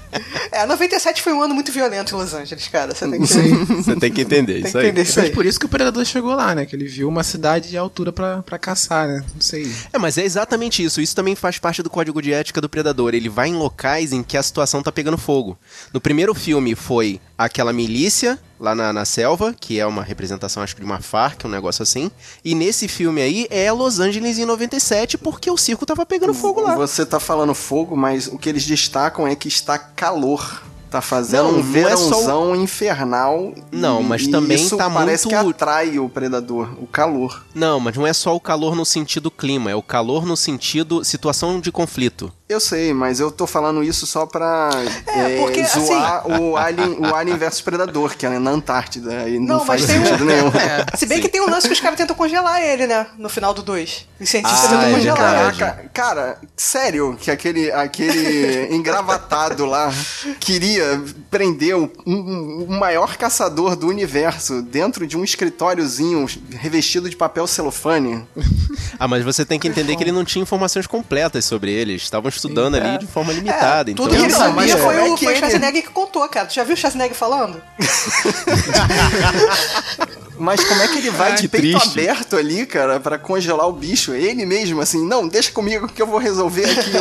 É, 0.52 0.66
97 0.66 1.22
foi 1.22 1.32
um 1.32 1.42
ano 1.42 1.54
muito 1.56 1.72
violento 1.72 2.14
em 2.14 2.18
Los 2.18 2.34
Angeles, 2.34 2.68
cara. 2.68 2.94
Você 2.94 3.08
tem 3.10 3.22
que, 3.22 3.28
Sim. 3.28 3.66
Você 3.82 3.96
tem 3.96 4.12
que 4.12 4.22
entender 4.22 4.56
tem 4.56 4.64
isso 4.64 4.72
que 4.74 4.78
aí. 4.80 4.86
entender 4.88 5.02
isso 5.04 5.20
Mas 5.20 5.30
aí. 5.30 5.34
por 5.34 5.46
isso 5.46 5.58
que 5.60 5.66
o 5.66 5.70
Predador 5.70 6.04
chegou 6.04 6.36
lá, 6.36 6.54
né? 6.54 6.66
Que 6.66 6.76
ele 6.76 6.86
viu 6.88 7.08
uma 7.08 7.24
cidade 7.24 7.70
de 7.70 7.78
altura 7.78 8.12
pra, 8.12 8.42
pra 8.44 8.60
caçar, 8.60 9.08
né? 9.08 9.24
Não 9.34 9.40
sei. 9.40 9.72
É, 9.94 9.98
mas 9.98 10.18
é 10.18 10.26
exatamente 10.26 10.84
isso. 10.84 11.00
Isso 11.00 11.16
também 11.16 11.36
faz 11.36 11.58
parte 11.58 11.82
do 11.82 11.90
código 11.90 12.22
de 12.22 12.34
ética 12.34 12.60
do 12.60 12.68
predador. 12.68 13.14
Ele 13.14 13.30
vai 13.30 13.48
em 13.48 13.56
locais 13.56 14.12
em 14.12 14.22
que 14.22 14.36
a 14.36 14.44
situação 14.44 14.84
tá 14.84 14.92
pegando 14.92 15.01
fogo. 15.18 15.58
No 15.94 16.00
primeiro 16.00 16.34
filme 16.34 16.76
foi 16.76 17.20
aquela 17.38 17.74
milícia 17.74 18.40
lá 18.60 18.76
na, 18.76 18.94
na 18.94 19.06
selva, 19.06 19.56
que 19.60 19.80
é 19.80 19.86
uma 19.86 20.04
representação, 20.04 20.62
acho 20.62 20.76
que 20.76 20.82
de 20.82 20.86
uma 20.86 21.02
Farc, 21.02 21.46
um 21.46 21.50
negócio 21.50 21.82
assim. 21.82 22.12
E 22.46 22.54
nesse 22.54 22.88
filme 22.88 23.22
aí 23.22 23.48
é 23.50 23.72
Los 23.72 24.00
Angeles 24.00 24.38
em 24.38 24.46
97, 24.46 25.18
porque 25.18 25.50
o 25.50 25.58
circo 25.58 25.86
tava 25.86 26.06
pegando 26.06 26.34
fogo 26.34 26.62
lá. 26.62 26.76
Você 26.76 27.06
tá 27.06 27.20
falando 27.20 27.56
fogo, 27.56 27.98
mas 27.98 28.28
o 28.28 28.38
que 28.38 28.48
eles 28.48 28.66
destacam 28.66 29.28
é 29.28 29.36
que 29.36 29.48
está 29.48 29.80
calor. 29.80 30.64
Tá 30.92 31.00
fazendo 31.02 31.44
Não, 31.44 31.60
um 31.60 31.64
não 31.64 31.88
é 31.88 31.96
só 31.96 32.04
o- 32.06 32.10
verãozão 32.10 32.56
infernal. 32.56 33.54
Não, 33.72 34.02
e- 34.02 34.04
mas 34.04 34.24
e 34.24 34.28
também 34.30 34.58
isso 34.58 34.76
tá 34.76 34.90
parece 34.90 35.26
muito- 35.26 35.44
que 35.46 35.50
atrai 35.56 35.98
o 35.98 36.10
predador, 36.10 36.68
o 36.82 36.86
calor. 36.86 37.44
Não, 37.56 37.80
mas 37.80 37.96
não 37.96 38.06
é 38.06 38.12
só 38.12 38.36
o 38.36 38.40
calor 38.42 38.76
no 38.76 38.84
sentido 38.86 39.32
clima, 39.32 39.72
é 39.72 39.76
o 39.76 39.82
calor 39.82 40.26
no 40.26 40.36
sentido 40.36 41.02
situação 41.06 41.62
de 41.62 41.72
conflito. 41.72 42.30
Eu 42.50 42.60
sei, 42.60 42.94
mas 42.94 43.22
eu 43.22 43.32
tô 43.32 43.48
falando 43.48 43.82
isso 43.82 44.06
só 44.06 44.26
pra 44.26 44.70
É, 45.08 45.38
é, 45.38 45.40
porque, 45.40 45.64
zoar 45.64 46.28
o, 46.28 46.58
Alien, 46.58 46.98
o 47.00 47.16
Alien 47.16 47.38
versus 47.38 47.62
Predador, 47.62 48.18
que 48.18 48.26
é 48.26 48.38
na 48.38 48.52
Antártida. 48.52 49.20
Aí 49.22 49.40
não, 49.40 49.60
Não, 49.60 49.66
faz 49.66 49.84
mas 49.84 49.90
tem 49.90 50.02
um- 50.02 50.06
sentido 50.06 50.26
nenhum. 50.26 50.52
Se 50.98 51.06
bem 51.06 51.22
que 51.22 51.30
tem 51.30 51.40
um 51.40 51.50
lance 51.50 51.68
que 51.68 51.74
os 51.74 51.80
caras 51.80 51.96
tentam 51.98 52.14
congelar 52.14 52.62
ele, 52.62 52.86
né? 52.88 53.08
No 53.18 53.30
final 53.30 53.54
do 53.54 53.62
2. 53.64 54.06
Os 54.20 54.28
cientistas 54.30 54.66
Ah, 54.66 54.68
tentam 54.68 54.88
é 54.88 54.92
congelar. 54.92 55.56
Caraca, 55.56 55.90
cara, 55.94 56.38
sério 56.58 57.16
que 57.18 57.32
aquele, 57.32 57.72
aquele 57.72 58.68
engravatado 58.76 59.66
lá 59.66 59.90
queria 60.42 60.81
prender 61.30 61.76
o, 61.78 61.92
um- 62.06 62.66
o 62.68 62.72
maior 62.72 63.18
caçador 63.18 63.76
do 63.76 63.88
universo 63.88 64.62
dentro 64.62 65.06
de 65.08 65.18
um 65.18 65.24
escritóriozinho 65.24 66.26
revestido 66.52 67.10
de 67.10 67.16
papel 67.16 67.46
celofane? 67.48 68.26
Ah, 69.00 69.08
mas 69.08 69.24
você 69.24 69.44
tem 69.46 69.60
que 69.60 69.68
entender 69.68 69.96
que 69.96 70.04
ele 70.04 70.12
não 70.12 70.24
tinha 70.26 70.42
informações 70.44 70.86
completas 70.88 71.46
sobre 71.46 71.72
eles. 71.72 72.02
Estavam 72.04 72.30
estudando 72.30 72.76
ali 72.76 72.98
de 73.00 73.08
forma 73.08 73.32
limitada. 73.34 73.90
É, 73.90 73.94
então 73.94 74.06
tudo 74.06 74.18
que 74.18 74.24
ele 74.24 74.32
sabia 74.32 74.54
mas 74.54 74.72
foi 74.72 74.96
é 74.96 75.02
o 75.04 75.16
que 75.16 75.24
foi 75.26 75.34
o 75.34 75.36
ele- 75.36 75.40
Schwarzenegger 75.40 75.84
que 75.84 75.90
contou, 75.90 76.28
cara. 76.30 76.46
Tu 76.48 76.54
já 76.54 76.64
viu 76.64 76.74
o 76.74 76.78
Schwarzenegger 76.78 77.16
falando? 77.16 77.62
Mas 80.42 80.64
como 80.64 80.82
é 80.82 80.88
que 80.88 80.98
ele 80.98 81.12
vai 81.12 81.32
Ai, 81.32 81.38
de 81.38 81.48
peito 81.48 81.80
triste. 81.80 82.00
aberto 82.00 82.36
ali, 82.36 82.66
cara, 82.66 83.00
pra 83.00 83.20
congelar 83.20 83.68
o 83.68 83.72
bicho? 83.72 84.14
Ele 84.14 84.46
mesmo, 84.46 84.82
assim, 84.82 85.06
não, 85.06 85.28
deixa 85.28 85.52
comigo 85.52 85.88
que 85.88 86.02
eu 86.02 86.08
vou 86.08 86.18
resolver 86.18 86.66
aqui. 86.66 86.92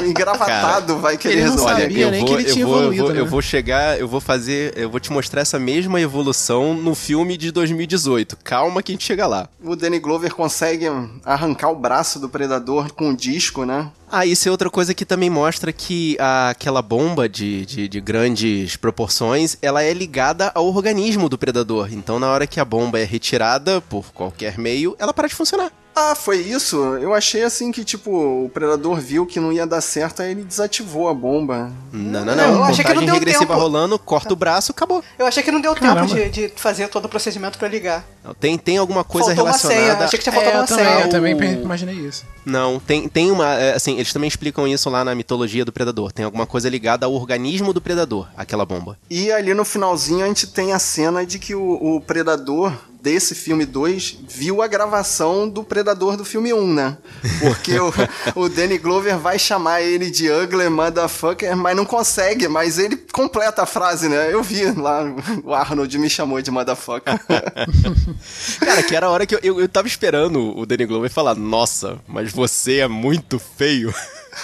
o 0.00 0.06
engravatado 0.08 0.96
vai 0.98 1.18
querer 1.18 1.34
ele 1.34 1.44
não 1.44 1.50
resolver. 1.50 1.72
Olha, 1.74 1.82
sabia 1.82 2.04
eu 2.06 2.10
nem 2.10 2.20
vou, 2.20 2.28
que 2.28 2.34
ele 2.34 2.48
eu, 2.48 2.54
tinha 2.54 2.66
vou, 2.66 2.74
eu, 2.74 2.80
evoluído, 2.80 3.02
vou, 3.04 3.14
eu 3.14 3.24
né? 3.24 3.30
vou 3.30 3.42
chegar, 3.42 4.00
eu 4.00 4.08
vou 4.08 4.20
fazer, 4.20 4.72
eu 4.76 4.88
vou 4.88 4.98
te 4.98 5.12
mostrar 5.12 5.42
essa 5.42 5.58
mesma 5.58 6.00
evolução 6.00 6.72
no 6.74 6.94
filme 6.94 7.36
de 7.36 7.50
2018. 7.52 8.38
Calma 8.42 8.82
que 8.82 8.92
a 8.92 8.94
gente 8.94 9.04
chega 9.04 9.26
lá. 9.26 9.48
O 9.62 9.76
Danny 9.76 9.98
Glover 9.98 10.34
consegue 10.34 10.86
arrancar 11.24 11.70
o 11.70 11.76
braço 11.76 12.18
do 12.18 12.28
predador 12.30 12.92
com 12.94 13.10
o 13.10 13.16
disco, 13.16 13.64
né? 13.64 13.90
Ah, 14.10 14.24
isso 14.24 14.48
é 14.48 14.52
outra 14.52 14.70
coisa 14.70 14.94
que 14.94 15.04
também 15.04 15.28
mostra 15.28 15.72
que 15.72 16.16
a- 16.20 16.50
aquela 16.50 16.80
bomba 16.80 17.28
de, 17.28 17.66
de, 17.66 17.88
de 17.88 18.00
grandes 18.00 18.76
proporções, 18.76 19.56
ela 19.60 19.82
é 19.82 19.92
ligada 19.92 20.52
ao 20.54 20.66
organismo 20.68 21.28
do 21.28 21.36
predador. 21.36 21.92
Então, 21.92 22.18
na 22.20 22.28
hora 22.30 22.46
que 22.46 22.60
a 22.60 22.64
bomba 22.64 23.00
é 23.00 23.04
retirada 23.04 23.80
por 23.80 24.12
qualquer 24.12 24.58
meio, 24.58 24.94
ela 24.98 25.12
para 25.12 25.26
de 25.28 25.34
funcionar. 25.34 25.72
Ah, 25.98 26.14
foi 26.14 26.36
isso? 26.42 26.76
Eu 26.76 27.14
achei 27.14 27.42
assim 27.42 27.72
que, 27.72 27.82
tipo, 27.82 28.10
o 28.10 28.50
predador 28.52 29.00
viu 29.00 29.24
que 29.24 29.40
não 29.40 29.50
ia 29.50 29.66
dar 29.66 29.80
certo, 29.80 30.20
aí 30.20 30.30
ele 30.32 30.44
desativou 30.44 31.08
a 31.08 31.14
bomba. 31.14 31.72
Não, 31.90 32.22
não, 32.22 32.36
Não, 32.36 32.36
não. 32.36 32.54
eu 32.58 32.64
achei 32.64 32.84
que 32.84 32.92
não 32.92 33.02
deu 33.02 33.14
regressiva 33.14 33.46
tempo. 33.46 33.58
rolando, 33.58 33.98
corta 33.98 34.30
o 34.34 34.36
braço, 34.36 34.72
acabou. 34.72 35.02
Eu 35.18 35.24
achei 35.26 35.42
que 35.42 35.50
não 35.50 35.58
deu 35.58 35.74
Caramba. 35.74 36.02
tempo 36.06 36.14
de, 36.14 36.48
de 36.48 36.52
fazer 36.56 36.88
todo 36.88 37.06
o 37.06 37.08
procedimento 37.08 37.58
pra 37.58 37.66
ligar. 37.66 38.04
Tem, 38.38 38.58
tem 38.58 38.76
alguma 38.76 39.04
coisa 39.04 39.28
Faltou 39.28 39.44
uma 39.44 39.50
relacionada... 39.52 39.82
senha. 39.94 40.04
Achei 40.04 40.18
que 40.18 40.22
tinha 40.24 40.34
É, 40.34 40.36
faltado 40.36 40.56
eu 40.56 40.60
uma 40.60 40.66
também, 40.66 40.84
senha. 40.84 41.00
eu 41.06 41.08
também 41.08 41.62
imaginei 41.62 41.94
isso. 41.94 42.24
Não, 42.44 42.78
tem, 42.78 43.08
tem 43.08 43.30
uma. 43.30 43.54
é, 43.54 43.74
Assim, 43.74 43.94
eles 43.94 44.12
também 44.12 44.28
explicam 44.28 44.68
isso 44.68 44.90
lá 44.90 45.02
na 45.04 45.14
mitologia 45.14 45.64
do 45.64 45.72
predador. 45.72 46.12
Tem 46.12 46.24
alguma 46.26 46.44
coisa 46.46 46.68
ligada 46.68 47.06
ao 47.06 47.14
organismo 47.14 47.72
do 47.72 47.80
predador, 47.80 48.28
aquela 48.36 48.66
bomba. 48.66 48.98
E 49.08 49.32
ali 49.32 49.54
no 49.54 49.64
finalzinho 49.64 50.24
a 50.24 50.28
gente 50.28 50.46
tem 50.48 50.72
a 50.74 50.78
cena 50.78 51.24
de 51.24 51.38
que 51.38 51.54
o, 51.54 51.96
o 51.96 52.00
predador 52.00 52.72
desse 53.06 53.36
filme 53.36 53.64
2 53.64 54.18
viu 54.28 54.60
a 54.60 54.66
gravação 54.66 55.48
do 55.48 55.62
predador 55.62 56.16
do 56.16 56.24
filme 56.24 56.52
1, 56.52 56.74
né? 56.74 56.98
Porque 57.38 57.78
o, 57.78 57.92
o 58.34 58.48
Danny 58.48 58.78
Glover 58.78 59.16
vai 59.16 59.38
chamar 59.38 59.80
ele 59.80 60.10
de 60.10 60.28
ugly 60.28 60.68
motherfucker, 60.68 61.56
mas 61.56 61.76
não 61.76 61.84
consegue, 61.84 62.48
mas 62.48 62.80
ele 62.80 62.96
completa 62.96 63.62
a 63.62 63.66
frase, 63.66 64.08
né? 64.08 64.34
Eu 64.34 64.42
vi 64.42 64.64
lá, 64.72 65.04
o 65.44 65.54
Arnold 65.54 65.96
me 66.00 66.10
chamou 66.10 66.42
de 66.42 66.50
motherfucker. 66.50 67.14
Cara, 68.58 68.82
que 68.82 68.96
era 68.96 69.06
a 69.06 69.10
hora 69.10 69.24
que 69.24 69.36
eu, 69.36 69.40
eu, 69.40 69.60
eu 69.60 69.68
tava 69.68 69.86
esperando 69.86 70.58
o 70.58 70.66
Danny 70.66 70.84
Glover 70.84 71.08
falar: 71.08 71.36
Nossa, 71.36 72.00
mas 72.08 72.32
você 72.32 72.78
é 72.78 72.88
muito 72.88 73.38
feio. 73.38 73.94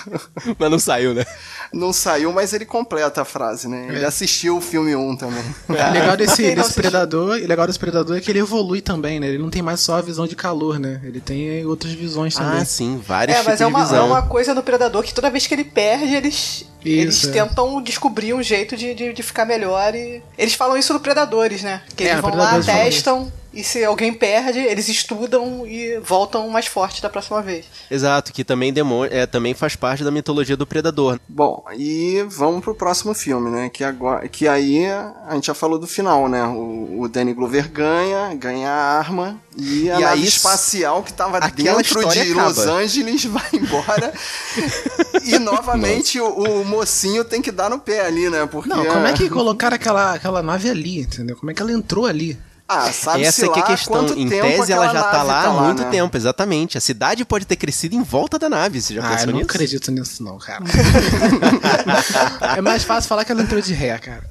mas 0.58 0.70
não 0.70 0.78
saiu, 0.78 1.14
né? 1.14 1.24
Não 1.72 1.92
saiu, 1.92 2.32
mas 2.32 2.52
ele 2.52 2.64
completa 2.64 3.22
a 3.22 3.24
frase, 3.24 3.68
né? 3.68 3.86
Ele 3.88 4.04
assistiu 4.04 4.56
o 4.56 4.60
filme 4.60 4.94
1 4.94 5.16
também. 5.16 5.44
O 5.68 5.72
legal 5.72 6.16
desse, 6.16 6.42
desse 6.54 6.74
predador, 6.74 7.30
o 7.38 7.46
legal 7.46 7.66
desse 7.66 7.78
predador 7.78 8.16
é 8.16 8.20
que 8.20 8.30
ele 8.30 8.40
evolui 8.40 8.80
também, 8.80 9.18
né? 9.18 9.28
Ele 9.28 9.38
não 9.38 9.50
tem 9.50 9.62
mais 9.62 9.80
só 9.80 9.96
a 9.96 10.00
visão 10.00 10.26
de 10.26 10.36
calor, 10.36 10.78
né? 10.78 11.00
Ele 11.04 11.20
tem 11.20 11.64
outras 11.64 11.92
visões 11.92 12.34
também. 12.34 12.60
Ah, 12.60 12.64
sim, 12.64 13.00
vários 13.04 13.36
É, 13.36 13.40
tipos 13.40 13.50
mas 13.52 13.60
é 13.60 13.64
de 13.64 13.70
uma, 13.70 13.96
é 13.96 14.00
uma 14.00 14.22
coisa 14.22 14.54
no 14.54 14.62
Predador 14.62 15.02
que 15.02 15.14
toda 15.14 15.30
vez 15.30 15.46
que 15.46 15.54
ele 15.54 15.64
perde, 15.64 16.14
eles, 16.14 16.64
eles 16.84 17.24
é. 17.26 17.30
tentam 17.30 17.80
descobrir 17.82 18.34
um 18.34 18.42
jeito 18.42 18.76
de, 18.76 18.94
de, 18.94 19.12
de 19.12 19.22
ficar 19.22 19.44
melhor 19.44 19.94
e... 19.94 20.22
Eles 20.36 20.54
falam 20.54 20.76
isso 20.76 20.92
no 20.92 21.00
Predadores, 21.00 21.62
né? 21.62 21.82
Que 21.96 22.04
É, 22.04 22.10
eles 22.12 22.22
no 22.22 22.30
vão 22.30 22.38
lá, 22.38 22.60
testam 22.60 23.32
e 23.52 23.62
se 23.62 23.84
alguém 23.84 24.12
perde, 24.14 24.58
eles 24.58 24.88
estudam 24.88 25.66
e 25.66 25.98
voltam 25.98 26.48
mais 26.48 26.66
fortes 26.66 27.00
da 27.00 27.10
próxima 27.10 27.42
vez. 27.42 27.66
Exato, 27.90 28.32
que 28.32 28.44
também, 28.44 28.72
demo, 28.72 29.04
é, 29.04 29.26
também 29.26 29.52
faz 29.54 29.76
parte 29.76 30.02
da 30.02 30.10
mitologia 30.10 30.56
do 30.56 30.66
Predador. 30.66 31.20
Bom, 31.28 31.64
e 31.76 32.24
vamos 32.28 32.62
pro 32.62 32.74
próximo 32.74 33.12
filme, 33.14 33.50
né? 33.50 33.68
Que, 33.68 33.84
agora, 33.84 34.26
que 34.28 34.48
aí 34.48 34.86
a 34.86 35.34
gente 35.34 35.46
já 35.46 35.54
falou 35.54 35.78
do 35.78 35.86
final, 35.86 36.28
né? 36.28 36.44
O, 36.44 37.00
o 37.00 37.08
Danny 37.08 37.34
Glover 37.34 37.70
ganha, 37.70 38.34
ganha 38.34 38.70
a 38.70 38.98
arma 38.98 39.40
e 39.56 39.90
a 39.90 39.98
E 39.98 40.02
nave 40.02 40.22
aí, 40.22 40.26
espacial 40.26 41.02
que 41.02 41.12
tava 41.12 41.38
aquela 41.38 41.76
dentro 41.76 41.98
história 41.98 42.24
de 42.24 42.32
acaba. 42.32 42.48
Los 42.48 42.58
Angeles 42.58 43.24
vai 43.26 43.50
embora. 43.52 44.12
e 45.24 45.38
novamente 45.38 46.18
o, 46.20 46.26
o 46.26 46.64
mocinho 46.64 47.24
tem 47.24 47.42
que 47.42 47.50
dar 47.50 47.68
no 47.68 47.78
pé 47.78 48.06
ali, 48.06 48.30
né? 48.30 48.46
Porque 48.46 48.68
Não, 48.68 48.84
como 48.84 49.06
é 49.06 49.12
que 49.12 49.28
colocaram 49.30 49.76
aquela, 49.76 50.14
aquela 50.14 50.42
nave 50.42 50.70
ali, 50.70 51.00
entendeu? 51.00 51.36
Como 51.36 51.50
é 51.50 51.54
que 51.54 51.60
ela 51.60 51.72
entrou 51.72 52.06
ali? 52.06 52.38
Ah, 52.72 52.92
sabe 52.92 53.24
Essa 53.24 53.46
é 53.46 53.48
que 53.48 53.58
é 53.58 53.62
a 53.62 53.66
questão. 53.66 54.06
Em 54.16 54.28
tese, 54.28 54.72
ela 54.72 54.92
já 54.92 55.02
tá 55.02 55.22
lá 55.22 55.44
há 55.44 55.50
muito 55.50 55.82
né? 55.82 55.90
tempo, 55.90 56.16
exatamente. 56.16 56.78
A 56.78 56.80
cidade 56.80 57.24
pode 57.24 57.44
ter 57.44 57.56
crescido 57.56 57.94
em 57.94 58.02
volta 58.02 58.38
da 58.38 58.48
nave, 58.48 58.80
você 58.80 58.94
já 58.94 59.02
ah, 59.02 59.04
eu 59.04 59.10
pensou 59.10 59.26
não 59.26 59.34
nisso? 59.34 59.50
acredito 59.50 59.90
nisso 59.90 60.22
não, 60.22 60.38
cara. 60.38 60.64
é 62.56 62.60
mais 62.60 62.84
fácil 62.84 63.08
falar 63.08 63.24
que 63.24 63.32
ela 63.32 63.42
entrou 63.42 63.60
de 63.60 63.74
ré, 63.74 63.98
cara. 63.98 64.22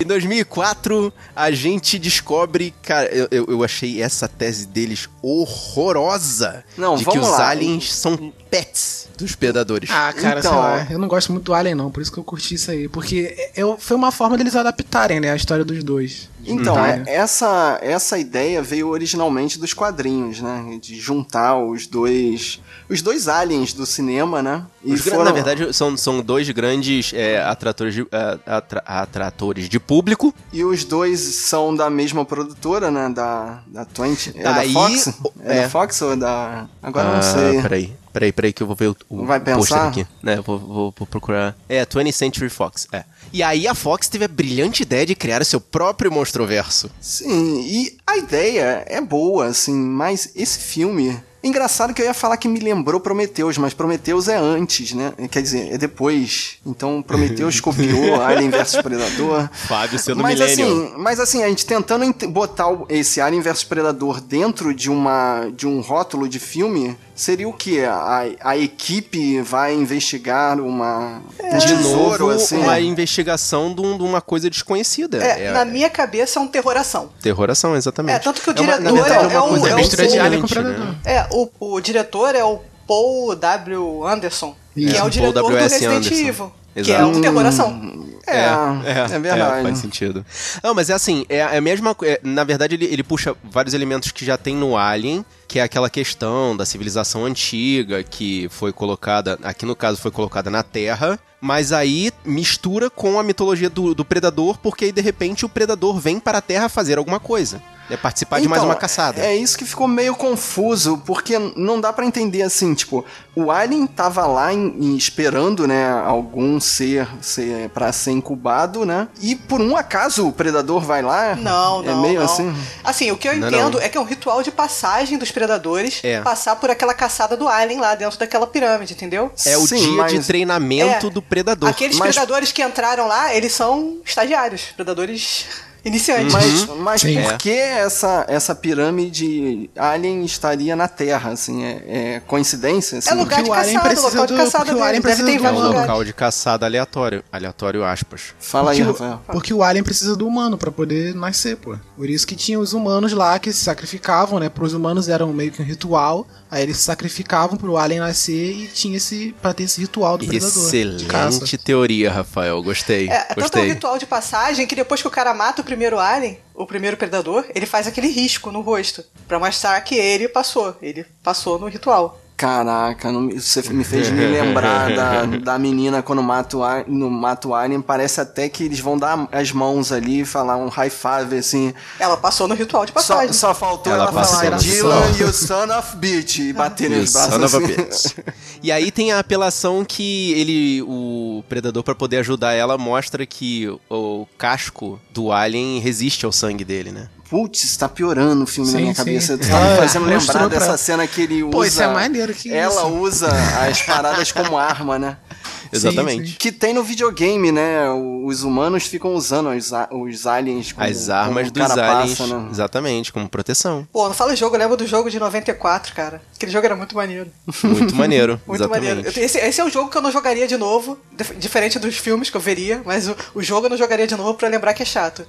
Em 0.00 0.06
2004, 0.06 1.12
a 1.34 1.50
gente 1.50 1.98
descobre, 1.98 2.72
cara, 2.80 3.08
eu, 3.08 3.26
eu, 3.28 3.46
eu 3.48 3.64
achei 3.64 4.00
essa 4.00 4.28
tese 4.28 4.64
deles 4.64 5.08
horrorosa. 5.26 6.64
Não, 6.76 6.96
de 6.96 7.04
que 7.04 7.18
os 7.18 7.28
lá. 7.28 7.48
aliens 7.50 7.92
são 7.94 8.32
pets 8.50 9.08
dos 9.18 9.34
predadores. 9.34 9.88
Ah, 9.90 10.12
cara, 10.12 10.40
Então, 10.40 10.52
sei 10.52 10.60
lá, 10.60 10.86
eu 10.90 10.98
não 10.98 11.08
gosto 11.08 11.32
muito 11.32 11.44
do 11.46 11.54
Alien 11.54 11.74
não, 11.74 11.90
por 11.90 12.02
isso 12.02 12.12
que 12.12 12.18
eu 12.18 12.24
curti 12.24 12.54
isso 12.54 12.70
aí. 12.70 12.86
Porque 12.88 13.50
eu, 13.56 13.76
foi 13.78 13.96
uma 13.96 14.12
forma 14.12 14.36
deles 14.36 14.54
adaptarem, 14.54 15.20
né, 15.20 15.30
a 15.30 15.36
história 15.36 15.64
dos 15.64 15.82
dois. 15.82 16.28
Então, 16.44 16.74
Tá, 16.74 16.88
é- 16.88 17.02
essa, 17.06 17.78
essa 17.82 18.18
ideia 18.18 18.62
veio 18.62 18.88
originalmente 18.88 19.58
dos 19.58 19.74
quadrinhos, 19.74 20.40
né? 20.40 20.78
De 20.80 21.00
juntar 21.00 21.56
os 21.58 21.86
dois 21.88 22.60
os 22.88 23.02
dois 23.02 23.26
aliens 23.26 23.72
do 23.72 23.84
cinema, 23.84 24.40
né? 24.40 24.62
Os 24.84 25.00
gra- 25.00 25.24
Na 25.24 25.32
verdade, 25.32 25.72
são, 25.74 25.96
são 25.96 26.20
dois 26.22 26.48
grandes 26.50 27.10
é, 27.12 27.42
atratores, 27.42 27.94
de, 27.94 28.06
é, 28.12 28.38
atra- 28.46 28.82
atratores 28.86 29.68
de 29.68 29.80
público. 29.80 30.32
E 30.52 30.62
os 30.62 30.84
dois 30.84 31.18
são 31.18 31.74
da 31.74 31.90
mesma 31.90 32.24
produtora, 32.24 32.92
né? 32.92 33.08
Da, 33.08 33.60
da 33.66 33.84
20. 33.84 34.34
É 34.36 34.46
Aí, 34.46 34.72
da 34.72 34.80
Fox? 34.80 35.15
É, 35.44 35.58
é. 35.58 35.62
da 35.62 35.70
Fox 35.70 36.00
ou 36.02 36.16
da. 36.16 36.66
Agora 36.82 37.08
eu 37.08 37.12
Ah, 37.12 37.16
não 37.16 37.22
sei. 37.22 37.62
Peraí, 37.62 37.96
peraí, 38.12 38.32
peraí, 38.32 38.52
que 38.52 38.62
eu 38.62 38.66
vou 38.66 38.76
ver 38.76 38.88
o, 38.88 38.96
o 39.08 39.24
Vai 39.26 39.38
pôster 39.40 39.76
pensar? 39.76 39.88
aqui. 39.88 40.06
Né, 40.22 40.36
vou, 40.40 40.58
vou, 40.58 40.94
vou 40.96 41.06
procurar. 41.06 41.56
É, 41.68 41.84
20th 41.84 42.12
Century 42.12 42.48
Fox, 42.48 42.86
é. 42.92 43.04
E 43.32 43.42
aí 43.42 43.66
a 43.66 43.74
Fox 43.74 44.08
teve 44.08 44.24
a 44.24 44.28
brilhante 44.28 44.82
ideia 44.82 45.04
de 45.04 45.14
criar 45.14 45.44
seu 45.44 45.60
próprio 45.60 46.10
monstroverso. 46.12 46.90
Sim, 47.00 47.60
e 47.62 47.96
a 48.06 48.16
ideia 48.16 48.84
é 48.86 49.00
boa, 49.00 49.46
assim, 49.46 49.74
mas 49.74 50.30
esse 50.34 50.58
filme. 50.58 51.20
Engraçado 51.44 51.94
que 51.94 52.02
eu 52.02 52.06
ia 52.06 52.14
falar 52.14 52.36
que 52.38 52.48
me 52.48 52.58
lembrou 52.58 52.98
Prometheus, 52.98 53.56
mas 53.56 53.72
Prometheus 53.72 54.26
é 54.26 54.36
antes, 54.36 54.92
né? 54.92 55.12
Quer 55.30 55.42
dizer, 55.42 55.72
é 55.72 55.78
depois. 55.78 56.58
Então 56.66 57.00
Prometheus 57.02 57.60
copiou 57.60 58.20
Alien 58.20 58.50
vs 58.50 58.82
Predador. 58.82 59.48
Fábio 59.52 59.98
sendo 59.98 60.22
mas 60.22 60.38
millennial. 60.40 60.68
assim, 60.86 60.94
mas 60.96 61.20
assim, 61.20 61.42
a 61.44 61.48
gente 61.48 61.64
tentando 61.64 62.04
ent- 62.04 62.26
botar 62.26 62.66
esse 62.88 63.20
Alien 63.20 63.42
vs 63.42 63.62
Predador 63.64 64.20
dentro 64.20 64.74
de 64.74 64.90
uma 64.90 65.48
de 65.54 65.66
um 65.66 65.80
rótulo 65.80 66.28
de 66.28 66.38
filme, 66.40 66.96
seria 67.16 67.48
o 67.48 67.52
que? 67.52 67.82
A, 67.84 68.26
a 68.40 68.56
equipe 68.56 69.40
vai 69.40 69.74
investigar 69.74 70.60
uma 70.60 71.22
um 71.42 71.58
de 71.58 71.66
tesouro, 71.66 72.26
novo, 72.28 72.30
assim. 72.30 72.58
uma 72.58 72.78
investigação 72.78 73.74
de, 73.74 73.80
um- 73.80 73.96
de 73.96 74.04
uma 74.04 74.20
coisa 74.20 74.48
desconhecida. 74.50 75.16
É, 75.24 75.50
na 75.52 75.64
minha 75.64 75.88
cabeça 75.90 76.38
é 76.38 76.42
um 76.42 76.46
terroração. 76.46 77.10
Terroração, 77.22 77.74
exatamente. 77.74 78.14
É, 78.16 78.18
tanto 78.18 78.40
que 78.42 78.50
o 78.50 78.52
É 78.56 78.60
uma- 78.60 78.76
diretor 78.78 78.94
verdade, 79.04 79.34
é 79.34 79.38
uma 79.40 79.46
o- 79.46 79.48
coisa 79.48 79.68
é 79.68 79.72
o- 79.72 79.74
bem 79.76 79.84
mistura 79.84 80.06
de 80.08 80.18
Alien 80.18 80.40
com 80.42 80.48
semelhante, 80.48 80.74
Predador. 80.76 80.96
É, 81.04 81.26
o, 81.32 81.48
o 81.74 81.80
diretor 81.80 82.34
é 82.34 82.44
o 82.44 82.60
Paul 82.86 83.34
W. 83.34 84.06
Anderson, 84.06 84.54
que 84.74 84.86
é 84.86 84.92
o 84.92 84.98
Paul 84.98 85.10
diretor 85.10 85.42
do. 85.42 85.48
Resident 85.56 85.92
Anderson. 86.06 86.14
Evil, 86.28 86.52
que 86.84 86.92
é 86.92 87.04
um 87.04 87.20
terroração. 87.20 88.05
É, 88.26 89.14
é, 89.14 89.18
verdade. 89.18 89.62
faz 89.62 89.78
sentido. 89.78 90.26
Não, 90.62 90.74
mas 90.74 90.90
é 90.90 90.94
assim, 90.94 91.24
é 91.28 91.36
é 91.36 91.58
a 91.58 91.60
mesma 91.60 91.94
coisa. 91.94 92.18
Na 92.22 92.44
verdade, 92.44 92.74
ele, 92.74 92.86
ele 92.86 93.02
puxa 93.02 93.34
vários 93.44 93.74
elementos 93.74 94.10
que 94.10 94.24
já 94.24 94.36
tem 94.36 94.56
no 94.56 94.76
Alien, 94.76 95.24
que 95.46 95.58
é 95.58 95.62
aquela 95.62 95.88
questão 95.88 96.56
da 96.56 96.64
civilização 96.64 97.24
antiga, 97.24 98.02
que 98.02 98.48
foi 98.50 98.72
colocada, 98.72 99.38
aqui 99.42 99.64
no 99.64 99.76
caso 99.76 100.00
foi 100.00 100.10
colocada 100.10 100.50
na 100.50 100.62
Terra, 100.62 101.18
mas 101.40 101.72
aí 101.72 102.10
mistura 102.24 102.90
com 102.90 103.18
a 103.18 103.22
mitologia 103.22 103.70
do, 103.70 103.94
do 103.94 104.04
Predador, 104.04 104.58
porque 104.58 104.86
aí 104.86 104.92
de 104.92 105.00
repente 105.00 105.44
o 105.44 105.48
Predador 105.48 105.98
vem 105.98 106.18
para 106.18 106.38
a 106.38 106.42
Terra 106.42 106.68
fazer 106.68 106.98
alguma 106.98 107.20
coisa. 107.20 107.62
É 107.88 107.96
participar 107.96 108.40
de 108.40 108.48
mais 108.48 108.60
Então, 108.60 108.68
uma 108.68 108.74
caçada. 108.74 109.20
É 109.20 109.34
isso 109.36 109.56
que 109.56 109.64
ficou 109.64 109.86
meio 109.86 110.14
confuso, 110.14 110.98
porque 111.06 111.38
não 111.56 111.80
dá 111.80 111.92
pra 111.92 112.04
entender 112.04 112.42
assim, 112.42 112.74
tipo, 112.74 113.04
o 113.34 113.50
Alien 113.50 113.86
tava 113.86 114.26
lá 114.26 114.52
em- 114.52 114.74
em- 114.80 114.96
esperando, 114.96 115.66
né, 115.68 115.90
algum 116.04 116.58
ser, 116.58 117.06
ser 117.20 117.68
para 117.70 117.92
ser 117.92 118.10
incubado, 118.12 118.84
né? 118.84 119.08
E 119.20 119.34
por 119.36 119.60
um 119.60 119.76
acaso 119.76 120.26
o 120.26 120.32
predador 120.32 120.80
vai 120.80 121.02
lá? 121.02 121.36
Não, 121.36 121.82
não. 121.82 121.92
É 121.92 122.02
meio 122.08 122.18
não. 122.20 122.24
assim. 122.24 122.54
Assim, 122.82 123.10
o 123.12 123.16
que 123.16 123.28
eu 123.28 123.36
Não, 123.36 123.48
entendo 123.48 123.78
não. 123.78 123.80
é 123.80 123.88
que 123.88 123.96
é 123.96 124.00
um 124.00 124.04
ritual 124.04 124.42
de 124.42 124.50
passagem 124.50 125.16
dos 125.18 125.30
predadores 125.30 126.00
É. 126.02 126.20
passar 126.22 126.56
por 126.56 126.70
aquela 126.70 126.94
caçada 126.94 127.36
do 127.36 127.46
Alien 127.48 127.78
lá 127.80 127.94
dentro 127.94 128.18
daquela 128.18 128.46
pirâmide, 128.46 128.94
entendeu? 128.94 129.30
É 129.44 129.56
o 129.56 129.66
Sim, 129.66 129.76
dia 129.76 129.86
de 130.06 130.16
mas- 130.16 130.26
treinamento 130.26 131.06
É. 131.06 131.10
do 131.10 131.22
Predador. 131.22 131.68
Aqueles 131.68 131.98
Mas- 131.98 132.14
predadores 132.14 132.50
que 132.52 132.62
entraram 132.62 133.06
lá, 133.06 133.34
eles 133.34 133.52
são 133.52 133.98
estagiários, 134.04 134.62
predadores 134.74 135.44
iniciantes. 135.88 136.32
Mas, 136.32 136.66
mas 136.78 137.00
Sim. 137.00 137.22
por 137.22 137.32
É. 137.34 137.36
que 137.38 137.50
essa, 137.50 138.24
essa 138.28 138.54
pirâmide 138.54 139.70
Alien 139.76 140.24
estaria 140.24 140.74
na 140.76 140.88
Terra, 140.88 141.30
assim? 141.30 141.64
É, 141.64 141.82
é 142.16 142.20
coincidência? 142.26 142.98
Assim? 142.98 143.10
É 143.10 143.14
lugar 143.14 143.42
de 143.42 143.50
o 143.50 143.52
Alien 143.52 143.74
caçada, 143.76 143.88
precisa 143.88 144.08
local 144.08 144.26
de 144.26 144.32
do- 144.32 144.38
caçada 144.38 144.64
porque 144.64 144.80
o. 144.80 144.82
Alien 144.84 145.00
Deve 145.00 145.02
precisa 145.02 145.26
ter 145.26 145.32
em 145.34 145.38
do- 145.38 145.46
É 145.46 145.50
um 145.52 145.80
local 145.80 146.04
de 146.04 146.12
caçada 146.12 146.66
aleatório. 146.66 147.24
Aleatório, 147.32 147.84
aspas. 147.84 148.34
Fala 148.38 148.72
aí, 148.72 148.78
Porque 148.84 148.90
o- 148.90 148.92
Rafael. 149.06 149.20
Porque 149.26 149.54
o 149.54 149.62
Alien 149.62 149.84
precisa 149.84 150.16
do 150.16 150.26
humano 150.26 150.56
pra 150.58 150.70
poder 150.70 151.14
nascer, 151.14 151.56
pô. 151.56 151.76
Por 151.96 152.08
isso 152.10 152.26
que 152.26 152.34
tinha 152.36 152.58
os 152.58 152.72
humanos 152.72 153.12
lá 153.12 153.38
que 153.38 153.52
se 153.52 153.64
sacrificavam, 153.64 154.38
né? 154.38 154.48
Pros 154.48 154.72
humanos 154.74 155.08
era 155.08 155.24
um- 155.24 155.32
meio 155.32 155.50
que 155.52 155.62
um 155.62 155.64
ritual. 155.64 156.26
Aí 156.50 156.62
eles 156.62 156.76
se 156.76 156.84
sacrificavam 156.84 157.56
pro 157.56 157.76
Alien 157.76 158.00
nascer 158.00 158.52
e 158.52 158.66
tinha 158.68 158.96
esse. 158.96 159.34
pra 159.42 159.52
ter 159.52 159.64
esse 159.64 159.80
ritual 159.80 160.16
do 160.18 160.26
predador. 160.26 160.50
de 160.96 161.04
caça. 161.06 161.28
Excelente 161.28 161.58
teoria, 161.58 162.10
Rafael. 162.12 162.62
Gostei. 162.62 163.08
É, 163.08 163.14
é 163.14 163.18
tanto 163.20 163.38
um 163.38 163.42
Gostei. 163.42 163.68
ritual 163.68 163.98
de 163.98 164.06
passagem 164.06 164.66
que 164.66 164.74
depois 164.74 165.00
que 165.02 165.08
o 165.08 165.10
cara 165.10 165.32
mata 165.34 165.62
o 165.62 165.64
primeiro 165.76 165.98
alien, 165.98 166.38
o 166.54 166.64
primeiro 166.64 166.96
predador, 166.96 167.44
ele 167.54 167.66
faz 167.66 167.86
aquele 167.86 168.06
risco 168.06 168.50
no 168.50 168.62
rosto 168.62 169.04
pra 169.28 169.38
mostrar 169.38 169.78
que 169.82 169.94
ele 169.94 170.26
passou. 170.26 170.74
Ele 170.80 171.04
passou 171.22 171.58
no 171.58 171.68
ritual. 171.68 172.18
Caraca, 172.36 173.10
não 173.10 173.22
me- 173.22 173.40
você 173.40 173.62
me 173.72 173.82
fez 173.82 174.10
me 174.10 174.26
lembrar 174.26 174.94
da, 174.94 175.24
da 175.42 175.58
menina 175.58 176.02
quando 176.02 176.22
mata 176.22 176.58
o, 176.58 176.62
no 176.86 177.10
mata 177.10 177.48
o 177.48 177.54
Alien. 177.54 177.80
Parece 177.80 178.20
até 178.20 178.46
que 178.48 178.64
eles 178.64 178.78
vão 178.78 178.98
dar 178.98 179.26
as 179.32 179.52
mãos 179.52 179.90
ali 179.90 180.20
e 180.20 180.24
falar 180.26 180.56
um 180.58 180.68
high 180.68 180.90
five, 180.90 181.34
assim. 181.38 181.72
Ela 181.98 182.16
passou 182.16 182.46
no 182.46 182.54
ritual 182.54 182.84
de 182.84 182.92
Só, 182.92 182.96
passagem. 182.98 183.32
só 183.32 183.54
faltou 183.54 183.90
Ela 183.92 184.04
ela, 184.08 184.12
falar 184.24 184.58
Dylan, 184.58 185.00
ritual. 185.00 185.18
you 185.28 185.32
son 185.32 185.78
of 185.78 185.96
bitch, 185.96 186.38
e 186.40 186.52
bater 186.52 186.90
nos 186.90 187.10
braços 187.12 187.34
son 187.34 187.44
of 187.44 187.56
a 187.56 187.58
assim. 187.58 187.66
bitch. 188.14 188.34
E 188.62 188.72
aí 188.72 188.90
tem 188.90 189.12
a 189.12 189.18
apelação 189.20 189.84
que 189.84 190.32
ele, 190.32 190.82
o 190.82 191.44
predador, 191.48 191.82
pra 191.84 191.94
poder 191.94 192.18
ajudar 192.18 192.52
ela, 192.52 192.76
mostra 192.76 193.24
que 193.24 193.68
o 193.88 194.26
casco 194.36 195.00
do 195.10 195.30
alien 195.30 195.78
resiste 195.78 196.26
ao 196.26 196.32
sangue 196.32 196.64
dele, 196.64 196.90
né? 196.90 197.08
Putz, 197.28 197.76
tá 197.76 197.88
piorando 197.88 198.44
o 198.44 198.46
filme 198.46 198.70
na 198.70 198.76
Sim, 198.78 198.82
minha 198.82 198.94
sim. 198.94 198.98
cabeça. 198.98 199.36
Tu 199.38 199.46
Ela 199.48 199.58
tá 199.66 199.70
me 199.72 199.76
fazendo 199.78 200.06
mostrou 200.06 200.42
lembrar 200.42 200.58
pra- 200.58 200.66
dessa 200.66 200.76
cena 200.76 201.06
que 201.06 201.22
ele 201.22 201.42
usa. 201.42 201.50
Pô, 201.52 201.64
isso 201.64 201.82
é 201.82 201.88
maneiro 201.88 202.32
que 202.32 202.52
Ela 202.52 202.82
isso. 202.82 202.86
usa 202.94 203.28
as 203.68 203.82
paradas 203.86 204.30
como 204.32 204.56
arma, 204.56 204.98
né? 204.98 205.16
Exatamente. 205.72 206.36
Que 206.36 206.52
tem 206.52 206.72
no 206.72 206.84
videogame, 206.84 207.50
né? 207.50 207.90
Os 208.24 208.44
humanos 208.44 208.84
ficam 208.84 209.12
usando 209.14 209.50
os, 209.50 209.72
os 209.90 210.26
aliens 210.26 210.70
como, 210.72 210.86
As 210.86 211.08
armas 211.10 211.50
como 211.50 211.66
dos 211.68 211.76
aliens, 211.78 212.20
né? 212.20 212.48
exatamente, 212.52 213.12
como 213.12 213.28
proteção. 213.28 213.86
Pô, 213.92 214.06
não 214.06 214.14
fala 214.14 214.36
jogo, 214.36 214.54
eu 214.54 214.60
lembro 214.60 214.76
do 214.76 214.86
jogo 214.86 215.10
de 215.10 215.18
94, 215.18 215.92
cara. 215.94 216.22
Aquele 216.36 216.52
jogo 216.52 216.64
era 216.64 216.76
muito 216.76 216.94
maneiro. 216.94 217.30
Muito 217.64 217.94
maneiro, 217.96 218.40
Muito 218.46 218.62
exatamente. 218.62 218.88
maneiro. 218.94 219.20
Esse, 219.20 219.38
esse 219.38 219.60
é 219.60 219.64
um 219.64 219.70
jogo 219.70 219.90
que 219.90 219.98
eu 219.98 220.02
não 220.02 220.12
jogaria 220.12 220.46
de 220.46 220.56
novo, 220.56 220.96
dif- 221.16 221.34
diferente 221.34 221.78
dos 221.80 221.96
filmes 221.96 222.30
que 222.30 222.36
eu 222.36 222.40
veria, 222.40 222.80
mas 222.84 223.08
o, 223.08 223.16
o 223.34 223.42
jogo 223.42 223.66
eu 223.66 223.70
não 223.70 223.76
jogaria 223.76 224.06
de 224.06 224.14
novo 224.16 224.34
pra 224.34 224.48
lembrar 224.48 224.72
que 224.72 224.82
é 224.84 224.86
chato. 224.86 225.26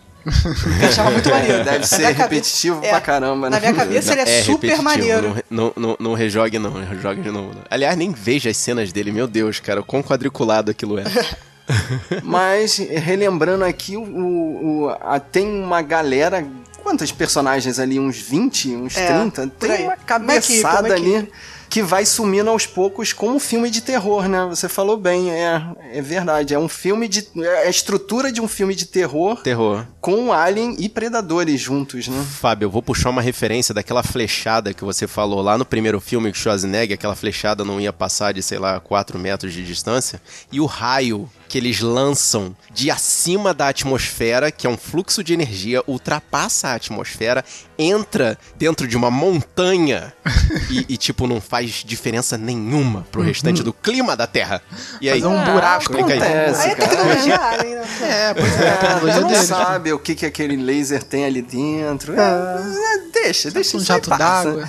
Eu 0.81 0.87
achava 0.89 1.11
muito 1.11 1.29
maneiro. 1.29 1.63
Deve 1.63 1.79
Na 1.79 1.83
ser 1.85 2.01
cabe- 2.01 2.13
repetitivo 2.35 2.81
pra 2.81 3.01
caramba, 3.01 3.49
né? 3.49 3.55
Na 3.55 3.59
minha 3.59 3.73
cabeça 3.73 4.11
ele 4.13 4.21
é, 4.21 4.25
super 4.43 4.67
repetitivo, 4.67 4.83
maneiro. 4.83 5.35
Não, 5.49 5.73
não, 5.75 5.95
não, 5.99 6.13
rejogue, 6.13 6.59
não. 6.59 6.71
Rejogue 6.73 7.21
de 7.21 7.31
novo. 7.31 7.53
não. 7.55 7.61
Aliás, 7.69 7.95
nem 7.97 8.11
veja 8.11 8.49
as 8.49 8.57
cenas 8.57 8.91
dele, 8.91 9.11
meu 9.11 9.27
Deus, 9.27 9.59
cara. 9.59 9.81
O 9.81 9.83
quão 9.83 10.03
quadriculado 10.03 10.71
aquilo 10.71 10.97
é. 10.99 11.03
Mas, 12.23 12.77
relembrando 12.77 13.63
aqui, 13.65 13.97
o, 13.97 14.01
o- 14.03 14.97
a- 15.01 15.19
tem 15.19 15.47
uma 15.47 15.81
galera. 15.81 16.45
Quantos 16.83 17.11
personagens 17.11 17.79
ali? 17.79 17.99
Uns 17.99 18.17
20, 18.17 18.69
uns 18.75 18.95
É, 18.95 19.07
30? 19.07 19.47
por 19.47 19.67
Tem 19.67 19.83
uma 19.83 19.97
cabeçada 19.97 20.87
uma 20.87 20.95
ali. 20.95 21.15
equipe. 21.15 21.31
Que 21.69 21.83
vai 21.83 22.05
sumindo 22.05 22.49
aos 22.49 22.65
poucos 22.65 23.13
como 23.13 23.35
um 23.35 23.39
filme 23.39 23.69
de 23.69 23.81
terror, 23.81 24.27
né? 24.27 24.45
Você 24.49 24.69
falou 24.69 24.97
bem, 24.97 25.31
é, 25.31 25.61
é 25.91 26.01
verdade. 26.01 26.53
É 26.53 26.59
um 26.59 26.69
filme 26.69 27.07
de. 27.07 27.27
É 27.37 27.67
a 27.67 27.69
estrutura 27.69 28.31
de 28.31 28.41
um 28.41 28.47
filme 28.47 28.75
de 28.75 28.85
terror. 28.85 29.41
Terror. 29.41 29.85
Com 29.99 30.31
Alien 30.31 30.75
e 30.79 30.87
Predadores 30.89 31.59
juntos, 31.59 32.07
né? 32.07 32.25
Fábio, 32.39 32.65
eu 32.65 32.71
vou 32.71 32.81
puxar 32.81 33.09
uma 33.09 33.21
referência 33.21 33.73
daquela 33.73 34.03
flechada 34.03 34.73
que 34.73 34.83
você 34.83 35.07
falou 35.07 35.41
lá 35.41 35.57
no 35.57 35.65
primeiro 35.65 35.99
filme 35.99 36.31
que 36.31 36.37
Schwarzenegger, 36.37 36.95
aquela 36.95 37.15
flechada 37.15 37.63
não 37.63 37.79
ia 37.79 37.91
passar 37.91 38.33
de, 38.33 38.41
sei 38.41 38.57
lá, 38.57 38.79
4 38.79 39.19
metros 39.19 39.53
de 39.53 39.65
distância. 39.65 40.21
E 40.51 40.59
o 40.59 40.65
raio 40.65 41.29
que 41.47 41.57
eles 41.57 41.79
lançam 41.81 42.55
de 42.71 42.91
acima 42.91 43.53
da 43.53 43.69
atmosfera, 43.69 44.51
que 44.51 44.67
é 44.67 44.69
um 44.69 44.77
fluxo 44.77 45.23
de 45.23 45.33
energia, 45.33 45.81
ultrapassa 45.87 46.69
a 46.69 46.73
atmosfera, 46.75 47.43
entra 47.77 48.37
dentro 48.55 48.87
de 48.87 48.95
uma 48.97 49.09
montanha 49.09 50.13
e, 50.69 50.85
e, 50.89 50.97
tipo, 50.97 51.27
não 51.27 51.39
faz 51.41 51.83
diferença 51.85 52.37
nenhuma 52.37 53.05
pro 53.11 53.21
restante 53.21 53.63
do 53.63 53.71
clima 53.73 54.15
da 54.15 54.27
Terra. 54.27 54.61
E 55.01 55.09
aí, 55.09 55.21
Fazer 55.21 55.33
um 55.33 55.45
buraco. 55.53 55.81
explica 55.83 56.13
aí. 56.13 56.21
Aí 56.21 56.71
é 56.71 56.75
tecnologia 56.75 57.39
alien, 57.41 57.75
né? 57.79 57.85
É, 58.01 58.33
pois 58.33 58.53
é, 58.61 58.69
a 58.69 58.73
É, 58.73 58.75
tecnologia 58.77 59.21
não 59.21 59.43
sabe 59.43 59.93
o 59.93 59.99
que, 59.99 60.15
que 60.15 60.25
aquele 60.25 60.55
laser 60.57 61.03
tem 61.03 61.25
ali 61.25 61.41
dentro. 61.41 62.13
É, 62.13 62.21
é, 62.21 62.97
deixa, 63.13 63.49
deixa 63.51 63.77
Um 63.77 63.79
jato 63.79 64.09
d'água. 64.09 64.67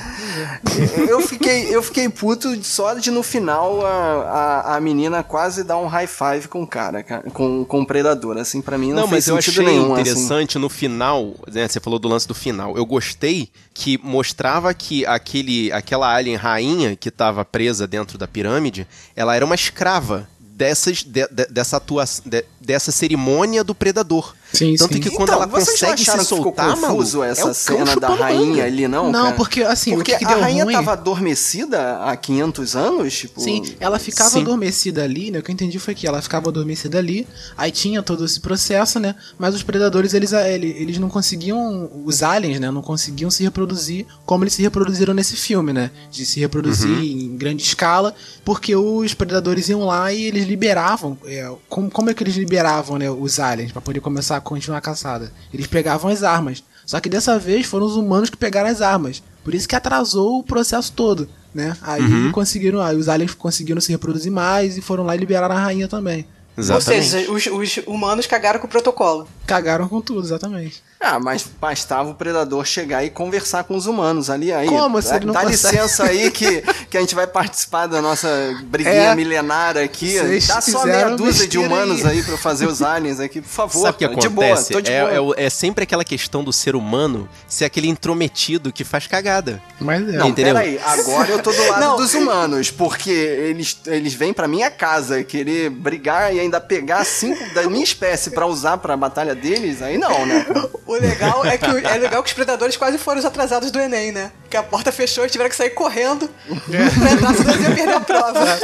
eu 1.08 1.20
fiquei, 1.20 1.74
eu 1.74 1.82
fiquei 1.82 2.08
puto 2.08 2.62
só 2.64 2.94
de 2.94 3.10
no 3.10 3.22
final 3.22 3.84
a, 3.84 3.90
a, 3.90 4.76
a 4.76 4.80
menina 4.80 5.22
quase 5.22 5.64
dar 5.64 5.78
um 5.78 5.86
high 5.86 6.06
five 6.06 6.48
com 6.48 6.62
o 6.62 6.66
cara, 6.68 7.02
com, 7.32 7.64
com 7.64 7.80
o 7.80 7.86
predador. 7.86 8.36
Assim, 8.36 8.60
pra 8.62 8.78
mim 8.78 8.90
não, 8.92 9.02
Não, 9.02 9.06
mas 9.08 9.26
eu 9.26 9.36
achei 9.36 9.64
nenhum. 9.64 9.92
assim. 9.94 10.02
interessante 10.02 10.58
no 10.58 10.68
final, 10.68 11.34
né, 11.52 11.66
você 11.66 11.80
falou 11.80 11.98
do 11.98 12.06
lance 12.08 12.28
do 12.28 12.34
final. 12.34 12.76
Eu 12.76 12.86
gostei 12.86 13.48
que 13.74 13.98
mostrava 14.02 14.72
que 14.74 15.04
aquele, 15.06 15.72
aquela 15.72 16.12
alien 16.14 16.36
rainha 16.36 16.94
que 16.94 17.08
estava 17.08 17.44
presa 17.44 17.86
dentro 17.86 18.16
da 18.18 18.28
pirâmide, 18.28 18.86
ela 19.16 19.34
era 19.34 19.44
uma 19.44 19.54
escrava 19.54 20.28
dessas, 20.40 20.98
de- 21.04 21.26
de- 21.28 21.46
dessa 21.50 21.76
atuação, 21.76 22.24
de- 22.26 22.44
dessa 22.60 22.90
cerimônia 22.92 23.62
do 23.64 23.74
predador. 23.74 24.34
Sim, 24.53 24.74
Tanto 24.76 24.94
sim. 24.94 25.01
que 25.01 25.11
quando 25.11 25.28
Então, 25.28 25.34
ela 25.42 25.46
consegue 25.46 26.05
se 26.05 26.24
soltar, 26.24 26.74
confuso 26.74 27.18
maluco, 27.18 27.24
essa 27.24 27.51
é 27.51 27.55
cena 27.55 27.94
da 27.96 28.09
rainha 28.14 28.46
manga. 28.46 28.64
ali, 28.64 28.88
não? 28.88 29.12
Não, 29.12 29.24
cara? 29.24 29.36
porque, 29.36 29.62
assim, 29.62 29.92
o 29.92 29.96
porque 29.96 30.12
que 30.12 30.18
que 30.18 30.24
a 30.24 30.36
rainha 30.36 30.64
ruim- 30.64 30.74
tava 30.74 30.92
adormecida 30.92 31.99
há 32.05 32.16
500 32.16 32.74
anos, 32.74 33.14
tipo. 33.16 33.40
Sim, 33.40 33.62
ela 33.78 33.99
ficava 33.99 34.30
Sim. 34.30 34.40
adormecida 34.42 35.03
ali, 35.05 35.30
né? 35.30 35.38
O 35.38 35.42
que 35.42 35.51
eu 35.51 35.53
entendi 35.53 35.78
foi 35.78 35.94
que 35.94 36.07
ela 36.07 36.22
ficava 36.22 36.49
adormecida 36.49 36.99
ali, 36.99 37.26
aí 37.57 37.70
tinha 37.70 38.03
todo 38.03 38.24
esse 38.24 38.40
processo, 38.40 38.99
né? 38.99 39.14
Mas 39.38 39.55
os 39.55 39.62
predadores, 39.62 40.14
eles, 40.14 40.32
eles, 40.32 40.76
eles 40.76 40.99
não 40.99 41.09
conseguiam, 41.09 41.90
os 42.05 42.22
aliens, 42.22 42.59
né? 42.59 42.70
Não 42.70 42.82
conseguiam 42.82 43.30
se 43.30 43.42
reproduzir 43.42 44.07
como 44.24 44.44
eles 44.44 44.55
se 44.55 44.62
reproduziram 44.62 45.12
nesse 45.14 45.36
filme, 45.36 45.72
né? 45.72 45.90
De 46.11 46.24
se 46.24 46.40
reproduzir 46.40 46.90
em 46.90 47.36
grande 47.36 47.62
escala, 47.62 48.14
porque 48.44 48.74
os 48.74 49.12
predadores 49.14 49.68
iam 49.68 49.84
lá 49.84 50.12
e 50.12 50.24
eles 50.24 50.46
liberavam. 50.46 51.18
é, 51.26 51.51
como, 51.68 51.90
como 51.90 52.11
é 52.11 52.14
que 52.14 52.22
eles 52.22 52.36
liberavam, 52.36 52.99
né? 52.99 53.11
Os 53.11 53.38
aliens, 53.38 53.72
pra 53.72 53.80
poder 53.82 54.01
começar 54.01 54.36
a 54.36 54.40
continuar 54.49 54.78
a 54.78 54.82
caçada? 54.82 55.32
Eles 55.53 55.66
pegavam 55.66 56.11
as 56.11 56.22
armas. 56.22 56.64
Só 56.86 56.99
que 57.01 57.09
dessa 57.09 57.38
vez 57.38 57.66
foram 57.66 57.86
os 57.86 57.96
humanos 57.96 58.30
que 58.30 58.36
pegaram 58.36 58.70
as 58.70 58.80
armas. 58.80 59.22
Por 59.44 59.55
isso 59.55 59.68
que 59.68 59.76
atrasou 59.76 60.38
o 60.38 60.42
processo 60.42 60.92
todo, 60.92 61.28
né? 61.55 61.76
Aí 61.82 62.03
conseguiram, 62.32 62.80
aí 62.80 62.96
os 62.96 63.09
aliens 63.09 63.34
conseguiram 63.34 63.80
se 63.80 63.92
reproduzir 63.92 64.32
mais 64.32 64.78
e 64.78 64.80
foram 64.80 65.05
lá 65.05 65.14
e 65.14 65.18
liberaram 65.18 65.55
a 65.55 65.61
rainha 65.61 65.86
também. 65.86 66.26
Exatamente. 66.57 67.05
Ou 67.05 67.11
seja, 67.11 67.32
os, 67.32 67.46
os 67.46 67.86
humanos 67.86 68.26
cagaram 68.26 68.59
com 68.59 68.66
o 68.66 68.70
protocolo. 68.70 69.28
Cagaram 69.46 69.88
com 69.88 70.01
tudo, 70.01 70.26
exatamente. 70.26 70.82
Ah, 71.01 71.20
mas 71.20 71.44
bastava 71.61 72.11
o 72.11 72.14
predador 72.14 72.64
chegar 72.64 73.05
e 73.05 73.11
conversar 73.11 73.62
com 73.64 73.76
os 73.76 73.86
humanos 73.86 74.28
ali. 74.28 74.53
Aí, 74.53 74.66
Como 74.66 75.01
se 75.01 75.09
dá, 75.11 75.16
ele 75.16 75.26
não 75.26 75.32
dá 75.32 75.42
consegue? 75.42 75.76
licença 75.76 76.05
aí 76.05 76.30
que, 76.30 76.61
que 76.90 76.96
a 76.96 77.01
gente 77.01 77.14
vai 77.14 77.26
participar 77.26 77.86
da 77.86 78.03
nossa 78.03 78.28
briguinha 78.64 78.94
É. 79.12 79.14
milenar 79.14 79.76
aqui. 79.76 80.18
Vocês 80.18 80.46
Dá 80.49 80.61
só 80.61 80.84
meia 80.84 81.11
dúzia 81.11 81.46
de 81.46 81.57
humanos 81.57 82.05
aí. 82.05 82.18
aí 82.18 82.22
pra 82.24 82.32
eu 82.34 82.38
fazer 82.38 82.66
os 82.66 82.82
aliens 82.82 83.20
aqui, 83.20 83.40
por 83.40 83.49
favor. 83.49 83.82
Sabe 83.82 83.94
o 83.94 83.99
que 83.99 84.05
acontece? 84.05 84.28
De 84.28 84.34
boa, 84.34 84.64
tô 84.72 84.80
de 84.80 84.90
é, 84.92 85.20
boa. 85.20 85.34
é 85.38 85.44
é 85.46 85.51
sempre 85.51 85.84
aquela 85.84 86.05
questão 86.05 86.42
do 86.42 86.53
ser 86.53 86.74
humano 86.74 87.28
ser 87.46 87.64
aquele 87.64 87.88
intrometido 87.88 88.72
que 88.72 88.82
faz 88.84 89.07
cagada. 89.07 89.62
Mas 89.80 90.03
é. 90.03 90.12
Não, 90.18 90.28
Entendeu? 90.28 90.55
peraí, 90.55 90.80
agora 90.84 91.30
eu 91.30 91.40
tô 91.42 91.53
do 91.53 91.66
lado 91.68 91.80
Não. 91.80 91.96
dos 91.96 92.12
humanos, 92.14 92.70
porque 92.72 93.11
eles, 93.11 93.78
eles 93.86 94.14
vêm 94.14 94.32
pra 94.32 94.49
minha 94.49 94.70
casa 94.70 95.22
querer 95.22 95.70
brigar 95.70 96.34
e 96.34 96.40
ainda 96.40 96.61
pegar 96.61 97.05
cinco 97.05 97.55
da 97.55 97.62
minha 97.70 97.84
espécie 97.84 98.30
pra 98.30 98.46
usar 98.46 98.78
pra 98.78 98.96
batalha 98.96 99.34
deles, 99.34 99.80
aí 99.80 99.96
não, 99.96 100.26
né? 100.26 100.44
O 100.89 100.95
legal 100.95 101.45
é 101.45 101.59
que 101.59 101.66
o- 101.70 101.78
é 101.86 101.99
legal 101.99 102.22
que 102.22 102.28
os 102.30 102.32
predadores 102.34 102.76
quase 102.76 102.97
foram 102.99 103.18
os 103.18 103.24
atrasados 103.24 103.70
do 103.70 103.78
Enem, 103.78 104.11
né? 104.11 104.32
Que 104.49 104.57
a 104.57 104.62
porta 104.62 104.91
fechou 104.91 105.24
e 105.26 105.28
tiveram 105.28 105.51
que 105.51 105.55
sair 105.57 105.70
correndo 105.70 106.28
pra 106.49 107.12
entrar, 107.12 107.34
senão 107.34 107.53
eles 107.53 107.64
iam 107.66 107.74
perder 107.74 107.93
a 107.95 108.01
prova. 108.01 108.59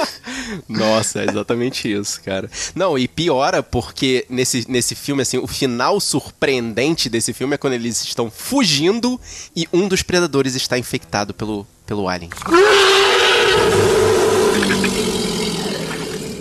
Nossa, 0.69 1.21
é 1.21 1.25
exatamente 1.29 1.93
isso, 1.93 2.21
cara. 2.23 2.51
Não, 2.75 2.99
e 2.99 3.07
piora 3.07 3.63
porque 3.63 4.25
nesse, 4.31 4.65
nesse 4.69 4.95
filme, 4.95 5.21
assim, 5.23 5.37
o 5.39 5.47
final 5.47 6.01
surpreendente 6.01 7.09
desse 7.11 7.33
filme 7.35 7.55
é 7.55 7.59
quando 7.59 7.75
eles 7.75 8.03
estão 8.03 8.31
fugindo 8.31 9.21
e 9.55 9.69
um 9.73 9.87
dos 9.87 10.03
predadores 10.03 10.55
está 10.55 10.79
infectado 10.79 11.35
pelo, 11.35 11.67
pelo 11.87 12.09
alien. 12.09 12.31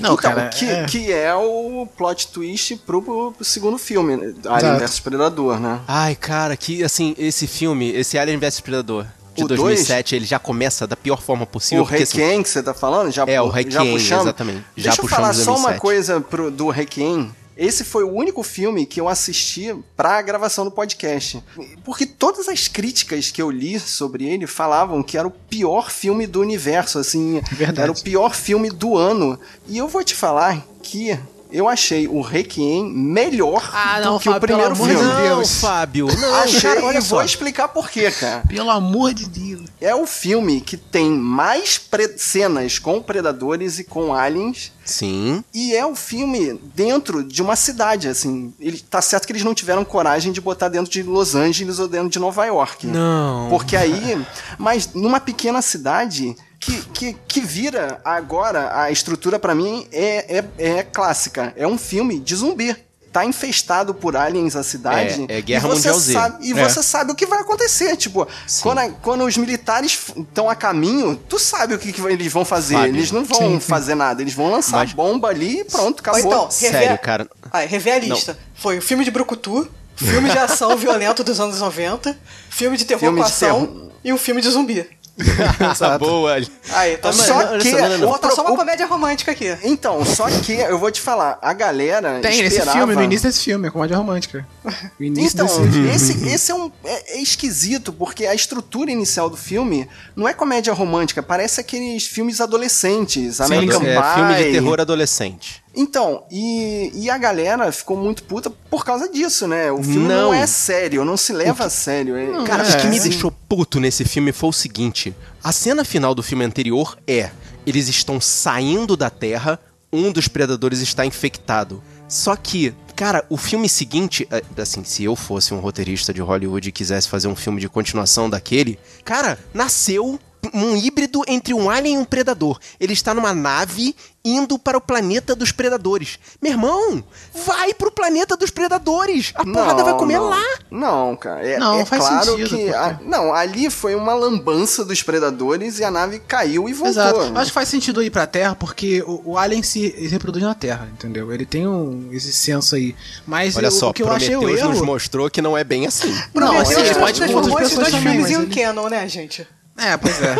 Não, 0.03 0.13
então, 0.15 0.17
cara, 0.17 0.49
que, 0.49 0.69
é. 0.69 0.85
que 0.85 1.11
é 1.11 1.33
o 1.33 1.87
plot 1.97 2.27
twist 2.27 2.75
pro, 2.85 3.01
pro 3.01 3.33
segundo 3.41 3.77
filme, 3.77 4.17
né? 4.17 4.33
Alien 4.45 4.77
vs 4.77 4.99
Predador, 4.99 5.59
né? 5.59 5.79
Ai, 5.87 6.13
cara, 6.15 6.57
que, 6.57 6.83
assim, 6.83 7.15
esse 7.17 7.47
filme, 7.47 7.89
esse 7.91 8.17
Alien 8.17 8.37
vs 8.37 8.59
Predador 8.59 9.05
de 9.35 9.43
O 9.45 9.47
2007, 9.47 10.15
ele 10.15 10.25
já 10.25 10.37
começa 10.37 10.85
da 10.85 10.95
pior 10.95 11.21
forma 11.21 11.45
possível. 11.45 11.83
o 11.83 11.87
porque, 11.87 12.03
assim, 12.03 12.17
Requiem 12.19 12.43
que 12.43 12.49
você 12.49 12.61
tá 12.61 12.73
falando? 12.73 13.11
Já, 13.11 13.23
É, 13.25 13.41
o 13.41 13.47
já 13.47 13.53
Requiem, 13.53 13.95
exatamente. 13.95 14.63
Já 14.75 14.89
Deixa 14.91 15.01
eu 15.01 15.07
falar 15.07 15.33
só 15.33 15.51
uma 15.51 15.71
2007. 15.77 15.81
coisa 15.81 16.21
pro, 16.21 16.51
do 16.51 16.69
Requiem. 16.69 17.33
Esse 17.55 17.83
foi 17.83 18.03
o 18.03 18.11
único 18.11 18.41
filme 18.43 18.85
que 18.85 18.99
eu 18.99 19.07
assisti 19.07 19.75
pra 19.95 20.21
gravação 20.21 20.65
do 20.65 20.71
podcast. 20.71 21.43
Porque 21.83 22.05
todas 22.05 22.47
as 22.47 22.67
críticas 22.67 23.31
que 23.31 23.41
eu 23.41 23.51
li 23.51 23.79
sobre 23.79 24.25
ele 24.25 24.47
falavam 24.47 25.03
que 25.03 25.17
era 25.17 25.27
o 25.27 25.31
pior 25.31 25.91
filme 25.91 26.25
do 26.25 26.41
universo, 26.41 26.99
assim. 26.99 27.41
Verdade. 27.51 27.81
Era 27.81 27.91
o 27.91 28.01
pior 28.01 28.33
filme 28.33 28.69
do 28.69 28.97
ano. 28.97 29.39
E 29.67 29.77
eu 29.77 29.87
vou 29.87 30.03
te 30.03 30.15
falar 30.15 30.65
que 30.81 31.17
eu 31.53 31.69
achei 31.69 32.07
o 32.07 32.19
Requiem 32.21 32.83
melhor 32.91 33.69
Ah, 33.73 33.99
não, 34.01 34.13
do 34.15 34.19
que 34.19 34.29
o 34.29 34.33
Fábio, 34.33 34.47
pelo 34.47 34.59
primeiro 34.59 34.73
amor 34.75 34.87
de 34.89 34.95
filme. 34.95 35.13
Não, 35.13 35.21
Deus. 35.37 35.61
Fábio, 35.61 36.07
não, 36.19 36.35
Achei, 36.35 36.61
cara, 36.61 36.83
olha 36.85 36.97
e 36.97 37.01
só. 37.01 37.15
vou 37.15 37.23
explicar 37.23 37.67
por 37.69 37.89
quê, 37.89 38.11
cara. 38.11 38.43
Pelo 38.47 38.69
amor 38.69 39.13
de 39.13 39.27
Deus. 39.27 39.61
É 39.79 39.93
o 39.95 40.05
filme 40.05 40.59
que 40.61 40.75
tem 40.77 41.09
mais 41.11 41.77
pre- 41.77 42.17
cenas 42.17 42.79
com 42.79 43.01
predadores 43.01 43.79
e 43.79 43.83
com 43.83 44.13
aliens. 44.13 44.71
Sim, 44.85 45.41
E 45.53 45.73
é 45.73 45.85
o 45.85 45.95
filme 45.95 46.59
dentro 46.75 47.23
de 47.23 47.41
uma 47.41 47.55
cidade, 47.55 48.07
assim. 48.09 48.53
Ele, 48.59 48.77
tá 48.79 49.01
certo 49.01 49.25
que 49.25 49.31
eles 49.31 49.43
não 49.43 49.53
tiveram 49.53 49.85
coragem 49.85 50.33
de 50.33 50.41
botar 50.41 50.67
dentro 50.67 50.91
de 50.91 51.01
Los 51.03 51.35
Angeles 51.35 51.79
ou 51.79 51.87
dentro 51.87 52.09
de 52.09 52.19
Nova 52.19 52.43
York. 52.45 52.87
Não. 52.87 53.47
Porque 53.49 53.77
aí. 53.77 54.21
Mas 54.57 54.89
numa 54.93 55.19
pequena 55.21 55.61
cidade. 55.61 56.35
Que, 56.65 56.81
que, 56.93 57.13
que 57.27 57.41
vira 57.41 57.99
agora 58.05 58.71
a 58.81 58.89
estrutura 58.91 59.37
pra 59.37 59.53
mim 59.53 59.87
é, 59.91 60.37
é, 60.57 60.77
é 60.77 60.83
clássica. 60.83 61.53
É 61.57 61.67
um 61.67 61.77
filme 61.77 62.19
de 62.19 62.35
zumbi. 62.35 62.75
Tá 63.11 63.23
infestado 63.23 63.93
por 63.93 64.15
aliens 64.17 64.55
a 64.55 64.63
cidade. 64.63 65.27
É- 65.29 65.37
é 65.37 65.41
Guerra 65.41 65.67
e 65.67 65.69
você 65.69 65.75
Mundial 65.91 65.99
Z. 65.99 66.13
Sabe, 66.13 66.47
e 66.47 66.51
É. 66.59 66.67
você 66.67 66.81
sabe 66.81 67.11
o 67.11 67.15
que 67.15 67.27
vai 67.27 67.41
acontecer. 67.41 67.95
Tipo, 67.95 68.27
quando, 68.63 68.79
a- 68.79 68.89
quando 68.89 69.23
os 69.23 69.37
militares 69.37 69.99
estão 70.17 70.49
a 70.49 70.55
caminho, 70.55 71.15
tu 71.29 71.37
sabe 71.37 71.75
o 71.75 71.77
que, 71.77 71.93
que 71.93 72.01
eles 72.01 72.33
vão 72.33 72.43
fazer. 72.43 72.73
Fábio. 72.73 72.95
Eles 72.95 73.11
não 73.11 73.23
vão 73.23 73.37
Sim, 73.37 73.59
fazer 73.59 73.93
nada. 73.93 74.21
Eles 74.23 74.33
vão 74.33 74.49
lançar 74.49 74.77
Mas- 74.77 74.93
bomba 74.93 75.27
ali 75.27 75.59
e 75.59 75.63
pronto, 75.63 76.01
Ou 76.03 76.11
acabou. 76.11 76.19
então, 76.21 76.49
Sério, 76.49 76.97
cara. 76.97 77.27
Ai, 77.51 77.67
rever 77.67 77.93
a 77.93 77.99
lista. 77.99 78.35
Foi 78.55 78.79
o 78.79 78.81
filme 78.81 79.03
de 79.05 79.11
Brucutu, 79.11 79.69
filme 79.95 80.31
de 80.31 80.37
ação 80.39 80.75
violento 80.77 81.23
dos 81.23 81.39
anos 81.39 81.59
90, 81.59 82.17
filme 82.49 82.77
de 82.77 82.85
terror 82.85 82.99
Filme 83.01 83.19
com 83.19 83.25
de 83.27 83.31
ação 83.31 83.65
terror. 83.67 83.91
e 84.03 84.11
um 84.11 84.17
filme 84.17 84.41
de 84.41 84.49
zumbi. 84.49 84.89
Essa 85.71 85.97
boa. 85.97 86.37
Aí, 86.71 86.97
tá 86.97 87.13
Só 87.13 87.57
que 87.57 87.71
não, 87.71 87.97
não, 87.99 88.31
só 88.31 88.41
uma 88.41 88.55
comédia 88.55 88.87
romântica 88.87 89.31
aqui. 89.31 89.55
Então, 89.63 90.03
só 90.03 90.27
que 90.27 90.53
eu 90.53 90.79
vou 90.79 90.91
te 90.91 90.99
falar, 90.99 91.37
a 91.41 91.53
galera 91.53 92.19
Tem 92.19 92.31
nesse 92.31 92.57
esperava... 92.57 92.77
filme, 92.77 92.95
no 92.95 93.03
início 93.03 93.29
desse 93.29 93.43
filme, 93.43 93.67
é 93.67 93.71
comédia 93.71 93.95
romântica. 93.95 94.45
O 94.99 95.03
início 95.03 95.35
Então, 95.35 95.45
desse 95.45 95.71
filme. 95.71 95.89
esse, 95.89 96.27
esse 96.27 96.51
é 96.51 96.55
um 96.55 96.71
é, 96.83 97.17
é 97.17 97.21
esquisito, 97.21 97.91
porque 97.93 98.25
a 98.25 98.33
estrutura 98.33 98.91
inicial 98.91 99.29
do 99.29 99.37
filme 99.37 99.87
não 100.15 100.27
é 100.27 100.33
comédia 100.33 100.73
romântica, 100.73 101.21
parece 101.21 101.59
aqueles 101.59 102.05
filmes 102.05 102.41
adolescentes, 102.41 103.39
American 103.41 103.81
é, 103.83 103.95
Pie. 103.95 104.13
filme 104.15 104.35
de 104.35 104.51
terror 104.51 104.79
adolescente. 104.81 105.62
Então, 105.75 106.23
e, 106.29 106.91
e 106.93 107.09
a 107.09 107.17
galera 107.17 107.71
ficou 107.71 107.97
muito 107.97 108.23
puta 108.23 108.49
por 108.69 108.85
causa 108.85 109.09
disso, 109.09 109.47
né? 109.47 109.71
O 109.71 109.81
filme 109.81 110.07
não, 110.07 110.31
Não. 110.31 110.33
é 110.33 110.45
sério, 110.45 111.03
não 111.03 111.17
se 111.17 111.33
leva 111.33 111.65
a 111.65 111.69
sério. 111.69 112.15
É- 112.15 112.43
Cara, 112.45 112.63
É, 112.63 112.75
o 112.75 112.77
que 112.79 112.87
me 112.87 112.97
assim, 112.99 113.09
deixou 113.09 113.31
puto 113.31 113.79
nesse 113.79 114.05
filme 114.05 114.31
foi 114.31 114.49
o 114.49 114.53
seguinte: 114.53 115.15
a 115.43 115.51
cena 115.51 115.83
final 115.83 116.13
do 116.13 116.21
filme 116.21 116.45
anterior 116.45 116.97
é: 117.07 117.31
eles 117.65 117.87
estão 117.87 118.21
saindo 118.21 118.95
da 118.95 119.09
Terra, 119.09 119.59
um 119.91 120.11
dos 120.11 120.27
predadores 120.27 120.79
está 120.79 121.05
infectado. 121.05 121.81
Só 122.07 122.35
que, 122.35 122.75
cara, 122.95 123.25
o 123.27 123.37
filme 123.37 123.67
seguinte, 123.67 124.27
é, 124.29 124.43
assim, 124.61 124.83
se 124.83 125.03
eu 125.03 125.15
fosse 125.15 125.53
um 125.55 125.59
roteirista 125.59 126.13
de 126.13 126.21
Hollywood 126.21 126.69
e 126.69 126.71
quisesse 126.71 127.09
fazer 127.09 127.27
um 127.27 127.35
filme 127.35 127.59
de 127.59 127.67
continuação 127.67 128.29
daquele, 128.29 128.77
cara, 129.03 129.39
nasceu 129.51 130.19
um 130.53 130.75
híbrido 130.75 131.21
entre 131.27 131.53
um 131.53 131.69
alien 131.69 131.95
e 131.95 131.97
um 131.97 132.05
predador. 132.05 132.59
Ele 132.79 132.93
está 132.93 133.13
numa 133.13 133.33
nave 133.33 133.95
indo 134.25 134.57
para 134.57 134.77
o 134.77 134.81
planeta 134.81 135.35
dos 135.35 135.51
predadores. 135.51 136.17
Meu 136.41 136.51
irmão, 136.53 137.03
vai 137.45 137.73
pro 137.73 137.91
planeta 137.91 138.37
dos 138.37 138.49
predadores. 138.49 139.33
A 139.35 139.43
porrada 139.43 139.83
vai 139.83 139.93
comer 139.97 140.15
não. 140.17 140.29
lá. 140.29 140.43
Não, 140.71 141.15
cara. 141.17 141.45
É, 141.45 141.57
Não, 141.59 141.79
é 141.79 141.85
faz 141.85 142.07
claro 142.07 142.25
sentido, 142.37 142.49
que. 142.55 142.69
a- 142.73 142.99
não, 143.03 143.33
ali 143.33 143.69
foi 143.69 143.95
uma 143.95 144.13
lambança 144.13 144.85
dos 144.85 145.03
predadores 145.03 145.79
e 145.79 145.83
a 145.83 145.91
nave 145.91 146.19
caiu 146.19 146.69
e 146.69 146.73
voltou. 146.73 146.89
Exato. 147.03 147.37
Acho 147.37 147.47
que 147.47 147.53
faz 147.53 147.67
sentido 147.67 148.01
ir 148.01 148.09
pra 148.11 148.25
Terra 148.25 148.55
porque 148.55 149.01
o, 149.05 149.31
o 149.31 149.37
Alien 149.37 149.61
se 149.61 149.89
reproduz 150.07 150.41
na 150.43 150.55
Terra, 150.55 150.87
entendeu? 150.93 151.31
Ele 151.33 151.45
tem 151.45 151.67
um, 151.67 152.07
esse 152.13 152.31
senso 152.31 152.75
aí. 152.75 152.95
Mas 153.27 153.57
Olha 153.57 153.67
o, 153.67 153.71
só, 153.71 153.89
o 153.89 153.93
que 153.93 154.03
eu 154.03 154.09
achei 154.11 154.35
o 154.37 154.41
nos 154.69 154.81
mostrou 154.81 155.29
que 155.29 155.41
não 155.41 155.57
é 155.57 155.63
bem 155.65 155.85
assim. 155.85 156.09
Não, 156.33 156.47
Prometheus 156.47 156.69
assim, 156.69 156.73
transformou 156.75 157.01
pode 157.03 157.17
transformou 157.19 157.59
esses 157.61 157.77
dois 157.77 157.95
filmes 157.95 158.31
em 158.31 158.37
um 158.37 158.41
ele- 158.43 158.55
canon, 158.55 158.87
né, 158.89 159.07
gente? 159.09 159.45
É, 159.75 159.97
pois 159.97 160.21
é. 160.21 160.35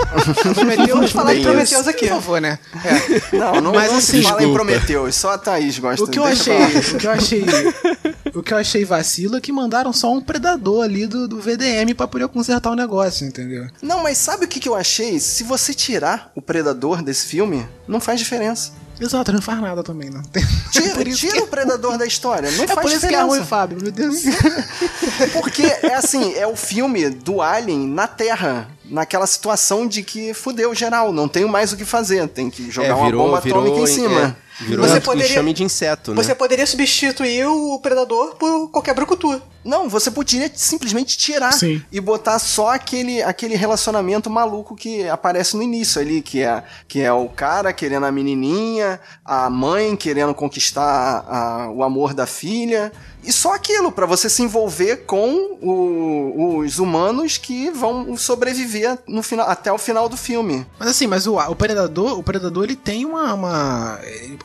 Prometheus, 0.53 0.89
Vamos 0.89 1.11
falar 1.11 1.34
de 1.34 1.41
Prometheus 1.41 1.81
isso. 1.81 1.89
aqui. 1.89 2.07
Por 2.07 2.15
favor, 2.15 2.39
né? 2.39 2.59
É. 2.86 3.36
Não, 3.38 3.61
não, 3.61 3.73
Mas 3.73 3.91
não 3.91 3.97
assim, 3.97 4.17
se 4.17 4.23
fala 4.23 4.36
em 4.43 4.45
desculpa. 4.45 4.53
Prometheus, 4.53 5.15
só 5.15 5.31
a 5.34 5.38
Thaís 5.38 5.79
gosta 5.79 6.03
O 6.03 6.07
que 6.07 6.19
eu 6.19 6.23
achei, 6.23 6.55
o 6.55 6.97
que 6.99 7.07
eu 7.07 7.11
achei, 7.11 7.45
o 8.36 8.43
que 8.43 8.53
eu 8.53 8.57
achei 8.57 8.86
vacilo 8.86 9.36
é 9.36 9.41
que 9.41 9.51
mandaram 9.51 9.91
só 9.91 10.13
um 10.13 10.21
predador 10.21 10.84
ali 10.84 11.07
do, 11.07 11.27
do 11.27 11.39
VDM 11.41 11.93
pra 11.95 12.07
poder 12.07 12.27
consertar 12.27 12.69
o 12.71 12.75
negócio, 12.75 13.25
entendeu? 13.27 13.67
Não, 13.81 14.03
mas 14.03 14.17
sabe 14.19 14.45
o 14.45 14.47
que, 14.47 14.59
que 14.59 14.69
eu 14.69 14.75
achei? 14.75 15.19
Se 15.19 15.43
você 15.43 15.73
tirar 15.73 16.31
o 16.36 16.41
predador 16.41 17.01
desse 17.01 17.25
filme, 17.25 17.67
não 17.88 17.99
faz 17.99 18.19
diferença. 18.19 18.71
Exato, 19.04 19.32
não 19.34 19.41
faz 19.41 19.60
nada 19.62 19.84
também, 19.84 20.10
não. 20.10 20.22
Tem- 20.24 20.43
Tira, 20.72 21.04
tira 21.14 21.34
que- 21.34 21.41
o 21.41 21.47
predador 21.47 21.97
da 21.97 22.06
história, 22.06 22.49
não 22.51 22.64
É 22.64 22.68
faz 22.68 22.80
por 22.82 22.89
isso 22.91 22.99
que 23.01 23.06
é 23.08 23.10
diferença. 23.10 23.26
ruim, 23.28 23.43
Fábio, 23.45 23.78
meu 23.82 23.91
Deus. 23.91 24.22
Porque 25.34 25.64
é 25.64 25.93
assim, 25.95 26.34
é 26.36 26.47
o 26.47 26.56
filme 26.56 27.10
do 27.10 27.41
Alien 27.41 27.88
na 27.88 28.08
Terra, 28.08 28.68
naquela 28.86 29.28
situação 29.28 29.88
de 29.88 30.04
que 30.04 30.34
fudeu 30.34 30.74
geral, 30.74 31.12
não 31.12 31.28
tenho 31.28 31.47
mais 31.49 31.72
o 31.72 31.78
que 31.78 31.86
fazer, 31.86 32.28
tem 32.28 32.49
que 32.49 32.70
jogar 32.72 32.88
é, 32.89 32.93
uma 32.93 33.06
virou, 33.06 33.26
bomba 33.26 33.39
virou, 33.41 33.62
atômica 33.62 33.82
em 33.84 33.88
cima. 33.93 34.36
Virou 34.62 34.88
Você 34.88 34.97
um 34.97 35.01
poderia- 35.01 35.30
enxame 35.32 35.54
de 35.54 35.64
inseto, 35.64 36.12
né? 36.14 36.22
Você 36.24 36.36
poderia 36.36 36.66
substituir 36.66 37.45
o 37.47 37.80
Predador 37.80 38.36
por 38.36 38.70
qualquer 38.70 38.93
brucutu. 38.93 39.41
Não, 39.64 39.88
você 39.88 40.12
poderia 40.12 40.51
simplesmente 40.54 41.18
tirar 41.18 41.54
Sim. 41.54 41.82
e 41.89 42.01
botar 42.01 42.38
só 42.38 42.72
aquele, 42.74 43.24
aquele 43.24 43.56
relacionamento 43.56 44.30
maluco 44.30 44.76
que 44.76 45.08
aparece 45.08 45.56
no 45.56 45.64
início 45.64 46.01
ali, 46.01 46.22
que 46.22 46.41
é, 46.41 46.62
que 46.88 47.01
é 47.01 47.14
o 47.14 47.30
cara 47.30 47.72
querendo 47.72 48.06
a 48.06 48.12
menininha, 48.12 48.99
a 49.24 49.49
mãe 49.49 49.95
querendo 49.95 50.34
conquistar 50.34 50.84
a- 50.84 51.64
a- 51.64 51.72
o 51.72 51.82
amor 51.82 52.14
da 52.14 52.26
filha. 52.28 52.91
E 53.24 53.32
só 53.32 53.53
aquilo, 53.53 53.91
pra 53.91 54.05
você 54.05 54.30
se 54.30 54.41
envolver 54.43 54.97
com 55.05 55.57
o- 55.61 56.57
os 56.59 56.80
humanos 56.80 57.38
que 57.38 57.69
vão 57.71 58.15
sobreviver 58.17 58.97
no 59.07 59.24
final, 59.24 59.49
até 59.49 59.71
o 59.71 59.78
final 59.78 60.07
do 60.09 60.17
filme. 60.17 60.65
Mas 60.80 60.89
assim, 60.89 61.07
mas 61.07 61.26
o, 61.28 61.38
o 61.38 61.55
Predador, 61.55 62.17
o 62.19 62.24
Predador 62.24 62.63
ele 62.65 62.76
tem 62.76 63.05
uma, 63.05 63.34
uma- 63.34 63.99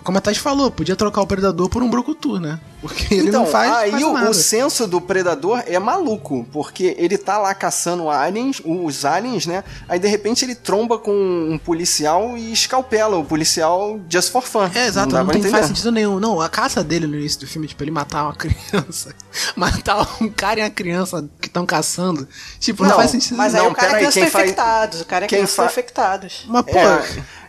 Como 0.04 0.18
a 0.18 0.20
Tati 0.20 0.40
falou, 0.40 0.70
podia 0.70 0.96
trocar 0.96 1.20
o 1.22 1.26
Predador 1.26 1.68
por 1.68 1.82
um 1.82 1.90
Brucutu, 1.90 2.38
né? 2.38 2.60
Porque 2.80 3.12
ele 3.12 3.28
então, 3.28 3.40
não 3.42 3.50
faz, 3.50 3.72
aí 3.72 3.90
faz 3.90 4.02
o, 4.04 4.12
nada. 4.12 4.30
o 4.30 4.34
senso 4.34 4.86
do 4.86 5.00
predador 5.00 5.60
é 5.66 5.80
maluco, 5.80 6.46
porque 6.52 6.94
ele 6.96 7.18
tá 7.18 7.36
lá 7.36 7.52
caçando 7.52 8.08
aliens, 8.08 8.62
os 8.64 9.04
aliens, 9.04 9.46
né? 9.46 9.64
Aí 9.88 9.98
de 9.98 10.06
repente 10.06 10.44
ele 10.44 10.54
tromba 10.54 10.96
com 10.96 11.10
um 11.12 11.58
policial 11.58 12.36
e 12.38 12.52
escalpela 12.52 13.16
o 13.18 13.24
policial 13.24 13.98
just 14.08 14.30
for 14.30 14.42
fun. 14.46 14.70
É, 14.72 14.86
exato, 14.86 15.12
não, 15.12 15.24
pra 15.26 15.32
tem, 15.40 15.50
faz 15.50 15.66
sentido 15.66 15.90
nenhum. 15.90 16.20
Não, 16.20 16.40
a 16.40 16.48
caça 16.48 16.84
dele 16.84 17.08
no 17.08 17.16
início 17.16 17.40
do 17.40 17.48
filme, 17.48 17.66
tipo, 17.66 17.82
ele 17.82 17.90
matar 17.90 18.22
uma 18.22 18.32
criança. 18.34 18.67
matar 19.56 20.06
um 20.20 20.28
cara 20.28 20.60
e 20.60 20.62
uma 20.62 20.70
criança 20.70 21.28
que 21.40 21.46
estão 21.48 21.64
caçando. 21.66 22.28
Tipo, 22.60 22.82
não, 22.82 22.90
Não, 22.90 22.96
faz 22.96 23.10
sentido 23.10 23.36
Mas 23.36 23.52
nenhum. 23.52 23.64
aí 23.66 23.68
Não, 23.68 23.72
o 23.72 23.76
cara 23.76 23.88
peraí, 23.88 24.06
criança 24.12 24.30
faz- 24.30 24.44
infectados. 24.44 25.00
O 25.00 25.04
cara 25.04 25.26
quem 25.26 25.38
criança 25.38 25.64
infectados. 25.64 26.44
Mas, 26.48 26.62
pô. 26.64 26.78
É, 26.78 27.02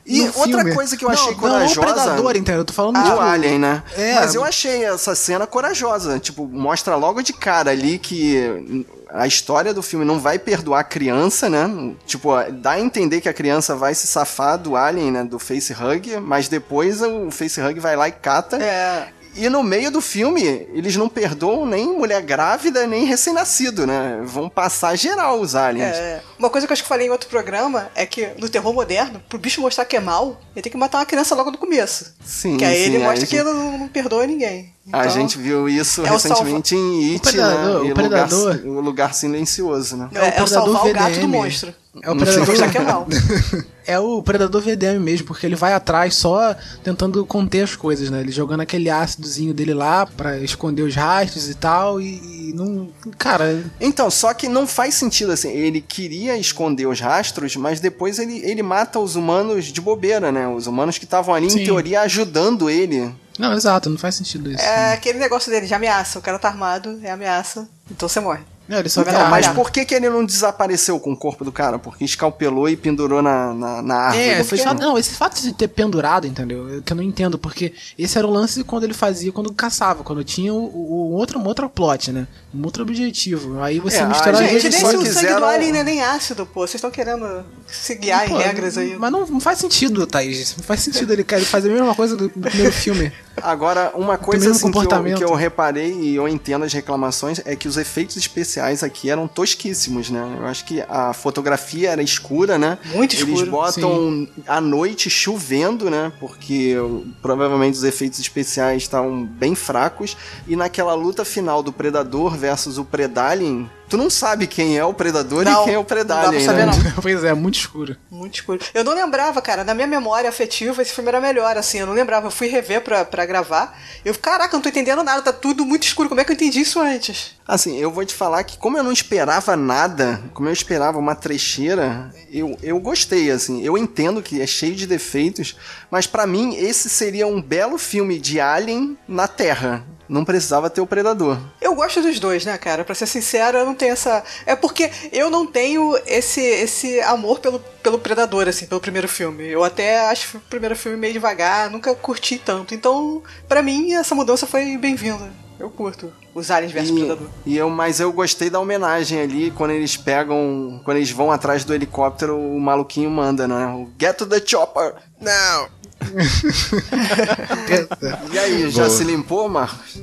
E 0.05 0.21
no 0.21 0.25
outra 0.27 0.43
filme- 0.43 0.73
coisa 0.73 0.97
que 0.97 1.05
eu 1.05 1.09
achei 1.09 1.31
não, 1.31 1.35
corajosa. 1.39 1.75
Não, 1.75 1.83
o 1.83 1.85
Predador, 1.93 2.31
entendeu? 2.31 2.61
Eu 2.61 2.65
tô 2.65 2.73
falando 2.73 2.95
do 2.97 3.03
tipo, 3.03 3.19
Alien, 3.19 3.59
né? 3.59 3.83
É, 3.95 4.15
Mas 4.15 4.33
eu 4.33 4.43
achei 4.43 4.83
essa 4.85 5.13
cena 5.13 5.45
corajosa. 5.45 6.17
Tipo, 6.19 6.47
mostra 6.47 6.95
logo 6.95 7.21
de 7.21 7.31
cara 7.33 7.69
ali 7.71 7.99
que 7.99 8.85
a 9.11 9.27
história 9.27 9.71
do 9.73 9.83
filme 9.83 10.05
não 10.05 10.19
vai 10.19 10.39
perdoar 10.39 10.79
a 10.79 10.83
criança, 10.83 11.47
né? 11.49 11.93
Tipo, 12.07 12.31
dá 12.53 12.71
a 12.71 12.79
entender 12.79 13.21
que 13.21 13.29
a 13.29 13.33
criança 13.33 13.75
vai 13.75 13.93
se 13.93 14.07
safar 14.07 14.57
do 14.57 14.75
Alien, 14.75 15.11
né? 15.11 15.23
Do 15.23 15.37
facehug, 15.37 16.19
mas 16.19 16.47
depois 16.47 17.01
o 17.03 17.29
facehug 17.29 17.79
vai 17.79 17.95
lá 17.95 18.07
e 18.07 18.11
cata. 18.11 18.57
É. 18.57 19.09
E 19.35 19.47
no 19.49 19.63
meio 19.63 19.89
do 19.91 20.01
filme, 20.01 20.43
eles 20.73 20.95
não 20.95 21.07
perdoam 21.07 21.65
nem 21.65 21.85
mulher 21.87 22.21
grávida, 22.21 22.85
nem 22.87 23.05
recém-nascido, 23.05 23.85
né? 23.87 24.21
Vão 24.25 24.49
passar 24.49 24.95
geral 24.97 25.39
os 25.39 25.55
aliens. 25.55 25.95
É, 25.95 26.21
uma 26.37 26.49
coisa 26.49 26.65
que 26.67 26.71
eu 26.71 26.73
acho 26.73 26.83
que 26.83 26.89
falei 26.89 27.07
em 27.07 27.09
outro 27.09 27.29
programa 27.29 27.89
é 27.95 28.05
que 28.05 28.27
no 28.37 28.49
terror 28.49 28.73
moderno, 28.73 29.21
pro 29.29 29.37
bicho 29.39 29.61
mostrar 29.61 29.85
que 29.85 29.95
é 29.95 29.99
mal, 29.99 30.39
ele 30.55 30.61
tem 30.63 30.71
que 30.71 30.77
matar 30.77 30.97
uma 30.99 31.05
criança 31.05 31.35
logo 31.35 31.51
no 31.51 31.57
começo. 31.57 32.13
Sim, 32.25 32.57
que 32.57 32.65
aí 32.65 32.75
sim, 32.75 32.81
ele 32.93 33.03
a 33.03 33.07
mostra 33.07 33.25
que 33.27 33.35
gente- 33.37 33.47
ele 33.47 33.53
não, 33.57 33.77
não 33.77 33.87
perdoa 33.87 34.25
ninguém. 34.27 34.73
A 34.91 34.99
Então, 35.05 35.09
gente 35.11 35.37
viu 35.37 35.69
isso 35.69 36.01
é 36.05 36.09
o 36.09 36.13
recentemente 36.13 36.75
em 36.75 37.13
It, 37.13 37.27
O 37.27 37.31
Predador- 37.31 37.83
né? 37.83 37.91
o 37.91 37.93
Predador- 37.93 38.39
Lugar, 38.55 38.65
o 38.65 38.81
lugar 38.81 39.13
silencioso, 39.13 39.95
né? 39.97 40.09
É, 40.13 40.17
é 40.17 40.21
o 40.21 40.31
Predador 40.31 40.47
salvar 40.47 40.85
o 40.87 40.93
gato 40.93 41.09
VDM. 41.11 41.21
do 41.21 41.27
monstro. 41.27 41.73
É 42.01 42.11
o 42.11 42.15
Predador. 42.15 42.55
É 42.75 42.79
mal. 42.79 43.07
É 43.89 43.97
o 43.99 44.21
Predador 44.21 44.61
VDM 44.61 44.99
mesmo, 44.99 45.25
porque 45.25 45.47
ele 45.47 45.55
vai 45.55 45.73
atrás 45.73 46.13
só 46.13 46.55
tentando 46.83 47.25
conter 47.25 47.63
as 47.63 47.75
coisas, 47.75 48.11
né? 48.11 48.19
Ele 48.21 48.31
jogando 48.31 48.59
aquele 48.61 48.87
ácidozinho 48.87 49.51
dele 49.51 49.73
lá 49.73 50.05
pra 50.05 50.37
esconder 50.37 50.83
os 50.83 50.93
rastros 50.93 51.49
e 51.49 51.55
tal, 51.55 51.99
e, 51.99 52.49
e 52.49 52.53
não. 52.53 52.89
Cara, 53.17 53.63
Então, 53.81 54.11
só 54.11 54.31
que 54.31 54.47
não 54.47 54.67
faz 54.67 54.93
sentido 54.93 55.31
assim. 55.31 55.49
Ele 55.49 55.81
queria 55.81 56.37
esconder 56.37 56.85
os 56.85 56.99
rastros, 56.99 57.55
mas 57.55 57.79
depois 57.79 58.19
ele, 58.19 58.37
ele 58.45 58.61
mata 58.61 58.99
os 58.99 59.15
humanos 59.15 59.65
de 59.65 59.81
bobeira, 59.81 60.31
né? 60.31 60.47
Os 60.47 60.67
humanos 60.67 60.99
que 60.99 61.05
estavam 61.05 61.33
ali, 61.33 61.49
Sim. 61.49 61.61
em 61.61 61.65
teoria, 61.65 62.01
ajudando 62.01 62.69
ele. 62.69 63.11
Não, 63.39 63.53
exato, 63.53 63.89
não 63.89 63.97
faz 63.97 64.15
sentido 64.15 64.51
isso. 64.51 64.61
É 64.61 64.93
aquele 64.93 65.17
negócio 65.17 65.49
dele 65.49 65.65
de 65.65 65.73
ameaça. 65.73 66.19
O 66.19 66.21
cara 66.21 66.37
tá 66.37 66.49
armado, 66.49 66.99
é 67.01 67.09
ameaça, 67.09 67.67
então 67.89 68.07
você 68.07 68.19
morre. 68.19 68.43
Não, 68.69 68.77
ele 68.77 68.87
só 68.87 69.03
dar, 69.03 69.29
Mas 69.31 69.47
por 69.47 69.71
que, 69.71 69.83
que 69.83 69.95
ele 69.95 70.07
não 70.09 70.23
desapareceu 70.23 70.99
com 70.99 71.11
o 71.11 71.17
corpo 71.17 71.43
do 71.43 71.51
cara? 71.51 71.79
Porque 71.79 72.05
escalpelou 72.05 72.69
e 72.69 72.77
pendurou 72.77 73.19
na, 73.19 73.51
na, 73.51 73.81
na 73.81 73.95
árvore. 73.95 74.23
É, 74.29 74.43
foi 74.43 74.59
só, 74.59 74.75
não, 74.75 74.95
esse 74.95 75.15
fato 75.15 75.41
de 75.41 75.51
ter 75.53 75.67
pendurado, 75.69 76.27
entendeu? 76.27 76.69
Eu- 76.69 76.81
Que 76.83 76.93
eu 76.93 76.97
não 76.97 77.03
entendo, 77.03 77.39
porque 77.39 77.73
esse 77.97 78.15
era 78.17 78.27
o 78.27 78.29
lance 78.29 78.63
quando 78.63 78.83
ele 78.83 78.93
fazia, 78.93 79.31
quando 79.31 79.51
caçava, 79.51 80.03
quando 80.03 80.23
tinha 80.23 80.53
o, 80.53 80.57
o- 80.63 81.11
outro, 81.13 81.39
um 81.39 81.45
outro 81.47 81.67
plot, 81.67 82.11
né? 82.11 82.27
Um 82.53 82.63
outro 82.63 82.83
objetivo. 82.83 83.59
Aí 83.61 83.79
você 83.79 83.97
É, 83.97 84.05
mistura 84.05 84.37
a 84.37 84.41
as 84.43 84.49
gente 84.51 84.69
nem 84.69 84.71
se 84.79 84.85
o 84.85 84.91
sangue 84.91 85.03
quiseram- 85.03 85.39
do 85.39 85.45
alien 85.45 85.71
não 85.71 85.79
é 85.79 85.83
nem 85.83 86.01
ácido, 86.03 86.45
pô. 86.45 86.61
Vocês 86.61 86.75
estão 86.75 86.91
querendo 86.91 87.43
se 87.67 87.95
guiar 87.95 88.27
Pô, 88.27 88.35
em 88.39 88.43
regras 88.43 88.77
aí. 88.77 88.95
Mas 88.99 89.11
não, 89.11 89.25
não 89.25 89.39
faz 89.39 89.57
sentido, 89.57 90.05
Thaís. 90.05 90.55
Não 90.57 90.63
faz 90.63 90.81
sentido 90.81 91.11
ele 91.11 91.23
querer 91.23 91.45
fazer 91.45 91.69
a 91.69 91.73
mesma 91.73 91.95
coisa 91.95 92.15
do, 92.15 92.29
primeiro 92.29 92.71
filme. 92.71 93.11
Agora, 93.41 93.91
uma 93.95 94.17
coisa 94.17 94.51
assim, 94.51 94.69
que, 94.69 94.77
eu, 94.77 95.15
que 95.17 95.23
eu 95.23 95.33
reparei 95.33 95.93
e 95.93 96.15
eu 96.15 96.27
entendo 96.27 96.65
as 96.65 96.73
reclamações 96.73 97.39
é 97.45 97.55
que 97.55 97.67
os 97.69 97.77
efeitos 97.77 98.17
especiais 98.17 98.58
aqui 98.59 99.09
eram 99.09 99.27
tosquíssimos, 99.27 100.09
né? 100.09 100.37
Eu 100.37 100.45
acho 100.45 100.65
que 100.65 100.83
a 100.87 101.13
fotografia 101.13 101.91
era 101.91 102.01
escura, 102.01 102.57
né? 102.57 102.77
Muito 102.93 103.15
Eles 103.15 103.27
escuro, 103.27 103.51
botam 103.51 104.27
à 104.47 104.61
noite 104.61 105.09
chovendo, 105.09 105.89
né? 105.89 106.11
Porque 106.19 106.75
provavelmente 107.21 107.75
os 107.75 107.83
efeitos 107.83 108.19
especiais 108.19 108.83
estavam 108.83 109.25
bem 109.25 109.55
fracos. 109.55 110.15
E 110.47 110.55
naquela 110.55 110.93
luta 110.93 111.25
final 111.25 111.63
do 111.63 111.71
Predador 111.71 112.35
versus 112.35 112.77
o 112.77 112.85
Predalien, 112.85 113.69
tu 113.89 113.97
não 113.97 114.09
sabe 114.09 114.47
quem 114.47 114.77
é 114.77 114.85
o 114.85 114.93
Predador 114.93 115.43
Não, 115.43 115.63
e 115.63 115.65
quem 115.65 115.73
é 115.73 115.79
o 115.79 115.85
não 115.89 116.05
dá 116.05 116.29
pra 116.29 116.39
saber, 116.39 116.65
né? 116.65 116.71
não. 116.71 116.93
pois 117.01 117.23
é, 117.23 117.33
muito 117.33 117.55
escuro. 117.55 117.97
Muito 118.09 118.35
escuro. 118.35 118.59
Eu 118.73 118.83
não 118.83 118.93
lembrava, 118.93 119.41
cara. 119.41 119.63
Na 119.63 119.73
minha 119.73 119.87
memória 119.87 120.29
afetiva, 120.29 120.81
esse 120.81 120.93
filme 120.93 121.09
era 121.09 121.19
melhor, 121.19 121.57
assim. 121.57 121.79
Eu 121.79 121.87
não 121.87 121.93
lembrava. 121.93 122.27
Eu 122.27 122.31
fui 122.31 122.47
rever 122.47 122.81
pra, 122.81 123.03
pra 123.03 123.25
gravar. 123.25 123.77
Eu, 124.05 124.13
caraca, 124.15 124.53
eu 124.53 124.57
não 124.57 124.61
tô 124.61 124.69
entendendo 124.69 125.03
nada. 125.03 125.21
Tá 125.21 125.33
tudo 125.33 125.65
muito 125.65 125.83
escuro. 125.83 126.07
Como 126.07 126.21
é 126.21 126.23
que 126.23 126.31
eu 126.31 126.35
entendi 126.35 126.61
isso 126.61 126.79
antes? 126.79 127.35
Assim, 127.47 127.77
eu 127.77 127.91
vou 127.91 128.05
te 128.05 128.13
falar 128.13 128.43
que 128.43 128.57
como 128.57 128.77
eu 128.77 128.83
não 128.83 128.91
esperava 128.91 129.57
nada, 129.57 130.21
como 130.33 130.47
eu 130.47 130.53
esperava 130.53 130.99
uma 130.99 131.15
trecheira, 131.15 132.13
eu, 132.31 132.55
eu 132.61 132.79
gostei, 132.79 133.31
assim. 133.31 133.63
Eu 133.63 133.77
entendo 133.77 134.21
que 134.21 134.39
é 134.39 134.45
cheio 134.45 134.75
de 134.75 134.85
defeitos, 134.85 135.55
mas 135.89 136.05
pra 136.05 136.27
mim 136.27 136.55
esse 136.55 136.87
seria 136.89 137.25
um 137.25 137.41
belo 137.41 137.77
filme 137.77 138.19
de 138.19 138.39
Alien 138.39 138.97
na 139.07 139.27
Terra. 139.27 139.83
Não 140.09 140.25
precisava 140.25 140.69
ter 140.69 140.81
o 140.81 140.87
Predador. 140.87 141.37
Eu 141.61 141.75
gosto 141.75 142.01
dos 142.01 142.19
dois, 142.19 142.43
né, 142.43 142.57
cara? 142.57 142.83
Pra 142.83 142.95
ser 142.95 143.05
sincero, 143.05 143.59
eu 143.59 143.65
não 143.65 143.75
tenho 143.75 143.93
essa. 143.93 144.23
É 144.45 144.55
porque 144.55 144.89
eu 145.11 145.29
não 145.29 145.45
tenho 145.45 145.95
esse, 146.07 146.41
esse 146.41 146.99
amor 147.01 147.39
pelo, 147.39 147.59
pelo 147.83 147.99
Predador, 147.99 148.47
assim, 148.47 148.65
pelo 148.65 148.81
primeiro 148.81 149.07
filme. 149.07 149.47
Eu 149.47 149.63
até 149.63 150.09
acho 150.09 150.37
o 150.37 150.41
primeiro 150.41 150.75
filme 150.75 150.97
meio 150.97 151.13
devagar, 151.13 151.69
nunca 151.69 151.93
curti 151.93 152.39
tanto. 152.39 152.73
Então, 152.73 153.21
pra 153.47 153.61
mim, 153.61 153.93
essa 153.93 154.15
mudança 154.15 154.47
foi 154.47 154.75
bem-vinda. 154.77 155.29
Eu 155.59 155.69
curto 155.69 156.11
os 156.33 156.49
Aliens 156.49 156.71
versus 156.71 156.97
Predador. 156.97 157.27
E, 157.45 157.53
e 157.53 157.57
eu, 157.57 157.69
mas 157.69 157.99
eu 157.99 158.11
gostei 158.13 158.49
da 158.49 158.59
homenagem 158.59 159.19
ali 159.21 159.51
quando 159.51 159.71
eles 159.71 159.97
pegam, 159.97 160.81
quando 160.85 160.97
eles 160.97 161.11
vão 161.11 161.31
atrás 161.31 161.63
do 161.63 161.73
helicóptero, 161.73 162.37
o 162.39 162.59
maluquinho 162.59 163.09
manda, 163.09 163.47
né? 163.47 163.67
O 163.67 163.89
Get 163.99 164.15
to 164.15 164.25
the 164.25 164.41
chopper. 164.43 164.95
Não. 165.19 165.67
E 168.31 168.39
aí, 168.39 168.69
já 168.69 168.89
se 168.89 169.03
limpou, 169.03 169.49
Marcos? 169.49 169.97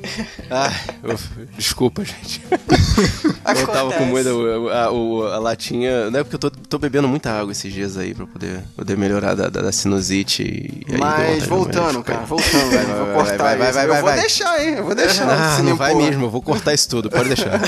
Ai, 0.49 0.73
eu- 1.03 1.17
desculpa, 1.57 2.03
gente. 2.03 2.41
Eu 3.59 3.67
tava 3.67 3.91
com 3.93 4.03
muita. 4.05 4.29
A, 4.29 4.91
o- 4.91 5.23
a 5.25 5.39
latinha. 5.39 6.09
Não 6.11 6.19
é 6.19 6.23
porque 6.23 6.35
eu 6.35 6.39
tô, 6.39 6.51
tô 6.51 6.77
bebendo 6.77 7.07
muita 7.07 7.31
água 7.31 7.51
esses 7.53 7.71
dias 7.71 7.95
aí 7.97 8.13
pra 8.13 8.25
poder, 8.27 8.61
poder 8.75 8.97
melhorar 8.97 9.35
da, 9.35 9.47
da, 9.49 9.61
da 9.61 9.71
sinusite. 9.71 10.43
E 10.43 10.97
Mas 10.97 11.45
voltando, 11.45 12.03
cara, 12.03 12.25
voltando, 12.25 12.69
Vai, 12.71 12.85
vou 12.85 12.95
vai, 12.95 13.05
vai, 13.05 13.13
cortar 13.13 13.37
vai, 13.37 13.57
vai, 13.57 13.69
isso. 13.69 13.73
vai, 13.73 13.85
eu 13.99 14.03
vou 14.03 14.13
deixar, 14.13 14.65
hein? 14.65 14.73
Eu 14.75 14.83
vou 14.85 14.95
deixar. 14.95 15.29
Ah, 15.29 15.63
não 15.63 15.75
vai 15.77 15.95
mesmo, 15.95 16.25
eu 16.25 16.29
vou 16.29 16.41
cortar 16.41 16.73
isso 16.73 16.89
tudo, 16.89 17.09
pode 17.09 17.29
deixar. 17.29 17.61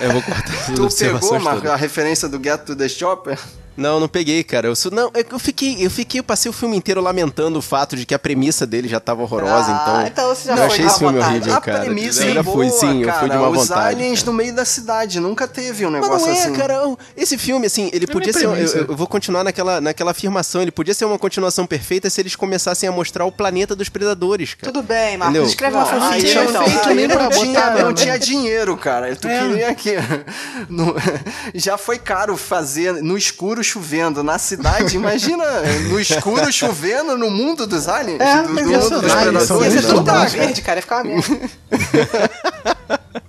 Eu 0.00 0.10
vou 0.12 0.22
cortar 0.22 0.52
tudo. 0.66 0.88
Tu 0.88 0.96
pegou, 0.96 1.38
Marcos, 1.40 1.70
a 1.70 1.76
referência 1.76 2.28
do 2.28 2.42
Get 2.42 2.62
to 2.64 2.74
the 2.74 2.88
Chopper? 2.88 3.38
Não, 3.76 3.98
não 4.00 4.08
peguei, 4.08 4.42
cara. 4.44 4.66
Eu 4.66 4.76
sou, 4.76 4.90
não, 4.92 5.10
é 5.14 5.24
eu 5.30 5.38
fiquei, 5.38 5.76
eu 5.84 5.90
fiquei, 5.90 6.20
eu 6.20 6.24
passei 6.24 6.50
o 6.50 6.52
filme 6.52 6.76
inteiro 6.76 7.00
lamentando 7.00 7.58
o 7.58 7.62
fato 7.62 7.96
de 7.96 8.04
que 8.04 8.14
a 8.14 8.18
premissa 8.18 8.66
dele 8.66 8.88
já 8.88 9.00
tava 9.00 9.22
horrorosa, 9.22 9.68
Ah, 9.70 9.82
então. 9.82 10.06
então 10.06 10.28
você 10.34 10.48
já 10.48 10.52
eu 10.52 10.56
foi 10.58 10.66
achei 10.66 10.86
esse 10.86 10.98
filme 10.98 11.14
vontade. 11.14 11.34
horrível, 11.34 11.54
a 11.54 11.60
cara. 11.60 11.80
premissa 11.80 12.24
eu 12.24 12.30
é 12.30 12.34
já 12.34 12.42
boa, 12.42 12.56
fui, 12.56 12.70
sim, 12.70 13.02
cara. 13.02 13.16
eu 13.16 13.20
fui 13.20 13.30
de 13.30 13.36
má 13.36 13.48
Os 13.48 13.68
vontade. 13.68 13.94
aliens 13.96 14.24
no 14.24 14.32
meio 14.32 14.54
da 14.54 14.64
cidade, 14.64 15.18
nunca 15.20 15.48
teve 15.48 15.86
um 15.86 15.90
Mas 15.90 16.02
negócio 16.02 16.26
não 16.28 16.34
é, 16.34 16.42
assim. 16.42 16.52
cara. 16.54 16.96
Esse 17.16 17.38
filme, 17.38 17.66
assim, 17.66 17.90
ele 17.92 18.06
podia 18.06 18.32
ser. 18.32 18.44
Eu, 18.44 18.52
premissa. 18.52 18.78
eu- 18.78 18.86
eu 18.88 18.96
vou 18.96 19.06
continuar 19.06 19.44
naquela, 19.44 19.80
naquela 19.80 20.10
afirmação. 20.10 20.60
Ele 20.62 20.70
podia 20.70 20.92
ser 20.92 21.04
uma 21.04 21.18
continuação 21.18 21.66
perfeita 21.66 22.10
se 22.10 22.20
eles 22.20 22.36
começassem 22.36 22.88
a 22.88 22.92
mostrar 22.92 23.24
o 23.24 23.32
planeta 23.32 23.74
dos 23.74 23.88
predadores, 23.88 24.54
cara. 24.54 24.72
Tudo 24.72 24.82
bem, 24.86 25.16
Marcos. 25.16 25.34
Entendeu? 25.36 25.44
Escreve 25.48 25.76
uma 25.76 25.84
Não, 25.84 25.98
não, 26.00 26.18
então. 26.18 26.64
feito 26.64 26.88
Aí 26.88 26.94
nem 26.94 27.06
não 27.08 27.16
pra 27.16 27.24
botar, 27.30 27.38
tinha, 27.40 27.70
não, 27.70 27.80
não 27.82 27.94
tinha 27.94 28.18
dinheiro, 28.18 28.76
cara. 28.76 29.14
Tu 29.16 29.28
É. 29.28 29.38
queria 29.40 29.74
que. 29.74 29.94
já 31.54 31.78
foi 31.78 31.98
caro 31.98 32.36
fazer 32.36 32.94
no 33.02 33.16
escuro 33.16 33.62
chovendo 33.70 34.22
na 34.22 34.38
cidade. 34.38 34.96
Imagina 34.96 35.44
no 35.88 35.98
escuro 36.00 36.50
chovendo 36.52 37.16
no 37.16 37.30
mundo 37.30 37.66
dos 37.66 37.86
aliens. 37.88 38.20
É, 38.20 38.42
do, 38.42 38.48
do 38.48 38.54
mundo 38.54 38.78
isso 38.78 38.90
dos 38.90 39.12
predadores. 39.12 39.42
são 39.48 39.62
Ia 39.64 39.70
ser 39.70 39.82
Não, 39.82 39.94
tudo 39.94 40.12
não, 40.12 40.28
verde, 40.28 40.62
cara. 40.62 40.78
Ia 40.78 40.82
ficar. 40.82 41.04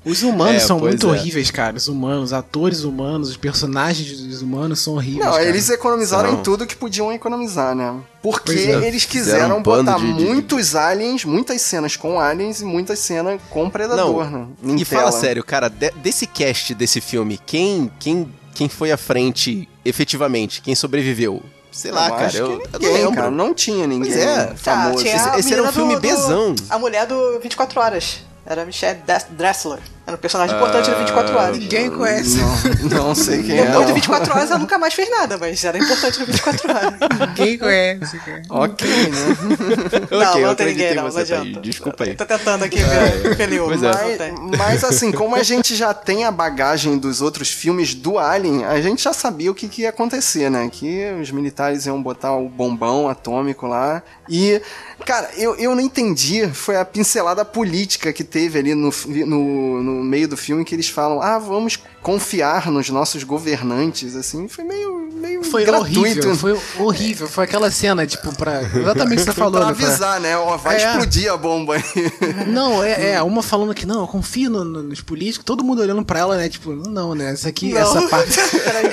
Os 0.03 0.23
humanos 0.23 0.55
É, 0.63 0.65
são 0.65 0.79
muito 0.79 1.07
é. 1.07 1.11
horríveis, 1.11 1.51
cara. 1.51 1.77
Os 1.77 1.87
humanos, 1.87 2.25
os 2.25 2.33
atores 2.33 2.83
humanos, 2.83 3.29
os 3.29 3.37
personagens 3.37 4.19
dos 4.19 4.41
humanos 4.41 4.79
são 4.79 4.95
horríveis. 4.95 5.23
Não, 5.23 5.31
cara. 5.33 5.43
eles 5.45 5.69
economizaram 5.69 6.31
Não. 6.31 6.39
em 6.39 6.43
tudo 6.43 6.65
que 6.65 6.75
podiam 6.75 7.11
economizar, 7.13 7.75
né? 7.75 7.93
Porque 8.21 8.51
é. 8.51 8.87
eles 8.87 9.05
quiseram 9.05 9.59
um 9.59 9.61
botar 9.63 9.97
de- 9.99 10.11
de- 10.13 10.23
muitos 10.25 10.75
aliens, 10.75 11.23
muitas 11.23 11.61
cenas 11.61 11.95
com 11.95 12.19
aliens 12.19 12.61
e 12.61 12.65
muitas 12.65 12.97
cenas 12.99 13.39
com 13.51 13.69
predador, 13.69 14.29
né? 14.29 14.47
Em 14.63 14.75
e 14.81 14.85
fala 14.85 15.09
tela. 15.09 15.21
sério, 15.21 15.43
cara, 15.43 15.69
de- 15.69 15.91
desse 16.01 16.25
cast 16.25 16.73
desse 16.73 16.99
filme, 16.99 17.39
quem, 17.45 17.91
quem, 17.99 18.27
quem 18.53 18.67
foi 18.69 18.91
à 18.91 18.97
frente 18.97 19.67
efetivamente? 19.83 20.61
Quem 20.61 20.75
sobreviveu? 20.75 21.41
Sei 21.71 21.89
lá, 21.91 22.07
Eu 22.07 22.13
cara, 22.15 22.25
acho 22.27 22.37
eu, 22.37 22.59
que 22.59 22.65
eu 22.65 22.71
não 22.71 22.79
ninguém, 22.79 22.93
lembro. 22.97 23.15
cara, 23.15 23.31
não 23.31 23.53
tinha 23.53 23.87
ninguém 23.87 24.13
é. 24.13 24.45
Tá, 24.47 24.55
famoso. 24.57 25.03
tinha 25.03 25.15
Esse- 25.15 25.39
esse 25.39 25.53
era 25.53 25.63
um 25.63 25.71
filme 25.71 25.95
do- 25.95 26.01
bezão. 26.01 26.53
A 26.69 26.77
mulher 26.77 27.05
do 27.07 27.39
24 27.39 27.79
Horas. 27.79 28.19
Era 28.45 28.65
Michelle 28.65 28.99
Dressler. 29.29 29.79
Era 30.05 30.15
um 30.17 30.19
personagem 30.19 30.55
importante 30.55 30.89
Ah, 30.89 30.93
do 30.93 30.99
24 30.99 31.37
Horas. 31.37 31.57
Ninguém 31.59 31.89
conhece. 31.91 32.37
Não, 32.37 33.05
não 33.07 33.15
sei 33.15 33.43
quem 33.43 33.55
No, 33.57 33.61
é. 33.63 33.69
no 33.69 33.81
de 33.81 33.87
não. 33.87 33.93
24 33.95 34.33
Horas 34.33 34.49
ela 34.49 34.59
nunca 34.59 34.77
mais 34.77 34.93
fez 34.93 35.09
nada, 35.09 35.37
mas 35.37 35.63
era 35.63 35.77
importante 35.77 36.19
no 36.19 36.25
24 36.25 36.69
Horas. 36.69 36.93
Ninguém 37.29 37.57
conhece, 37.57 38.17
cara. 38.19 38.41
Ok, 38.49 38.87
né? 38.87 40.07
Não, 40.11 40.37
eu 40.39 40.47
não 40.47 40.55
tem 40.55 40.67
ninguém, 40.67 40.95
não. 40.95 41.07
Não 41.09 41.17
adianta. 41.17 41.59
Desculpa 41.61 42.03
aí. 42.03 42.15
Tô 42.15 42.25
tentando 42.25 42.63
aqui 42.63 42.77
ver 42.77 43.35
Feliu, 43.37 43.65
Pois 43.65 43.81
mas 43.81 43.95
é. 44.19 44.31
Mas, 44.31 44.57
mas, 44.57 44.83
assim, 44.83 45.11
como 45.11 45.35
a 45.35 45.43
gente 45.43 45.75
já 45.75 45.93
tem 45.93 46.25
a 46.25 46.31
bagagem 46.31 46.97
dos 46.97 47.21
outros 47.21 47.49
filmes 47.49 47.93
do 47.93 48.17
Alien, 48.19 48.65
a 48.65 48.79
gente 48.81 49.03
já 49.03 49.13
sabia 49.13 49.51
o 49.51 49.55
que, 49.55 49.67
que 49.67 49.83
ia 49.83 49.89
acontecer, 49.89 50.49
né? 50.49 50.69
Que 50.71 51.11
os 51.21 51.31
militares 51.31 51.85
iam 51.85 52.01
botar 52.01 52.35
o 52.35 52.47
bombão 52.49 53.07
atômico 53.07 53.67
lá. 53.67 54.03
E, 54.29 54.61
cara, 55.05 55.29
eu, 55.37 55.55
eu 55.55 55.75
não 55.75 55.81
entendi, 55.81 56.47
foi 56.53 56.77
a 56.77 56.85
pincelada 56.85 57.43
política 57.45 58.11
que 58.13 58.23
teve 58.23 58.59
ali 58.59 58.73
no, 58.75 58.91
fi- 58.91 59.25
no, 59.25 59.81
no 60.01 60.07
meio 60.09 60.27
do 60.27 60.35
filme 60.37 60.65
que 60.65 60.73
eles 60.75 60.89
falam, 60.89 61.21
ah, 61.21 61.37
vamos 61.39 61.79
confiar 62.01 62.71
nos 62.71 62.89
nossos 62.89 63.23
governantes, 63.23 64.15
assim, 64.15 64.47
foi 64.47 64.63
meio, 64.63 65.09
meio 65.13 65.43
Foi 65.43 65.63
gratuito. 65.63 65.99
horrível, 65.99 66.35
foi 66.37 66.59
horrível. 66.79 67.27
Foi 67.27 67.43
aquela 67.43 67.69
cena, 67.69 68.05
tipo, 68.07 68.35
pra. 68.35 68.61
Exatamente 68.63 69.21
o 69.21 69.25
que 69.25 69.31
você 69.31 69.33
falou, 69.39 69.61
pra 69.61 69.69
né? 69.69 69.75
pra- 69.75 69.87
avisar, 69.87 70.19
né? 70.19 70.35
Ó, 70.37 70.57
vai 70.57 70.81
É. 70.81 70.87
explodir 70.89 71.31
a 71.31 71.37
bomba 71.37 71.75
aí. 71.75 71.83
Não, 72.47 72.83
é, 72.83 73.11
é, 73.11 73.21
uma 73.21 73.43
falando 73.43 73.73
que 73.73 73.85
não, 73.85 74.01
eu 74.01 74.07
confio 74.07 74.49
no- 74.49 74.63
no- 74.65 74.83
nos 74.83 75.01
políticos, 75.01 75.45
todo 75.45 75.63
mundo 75.63 75.81
olhando 75.81 76.03
pra 76.03 76.19
ela, 76.19 76.37
né? 76.37 76.49
Tipo, 76.49 76.71
não, 76.73 77.13
né? 77.13 77.31
Essa 77.31 77.49
aqui, 77.49 77.71
Não. 77.73 77.81
essa 77.81 78.01
parte. 78.07 78.39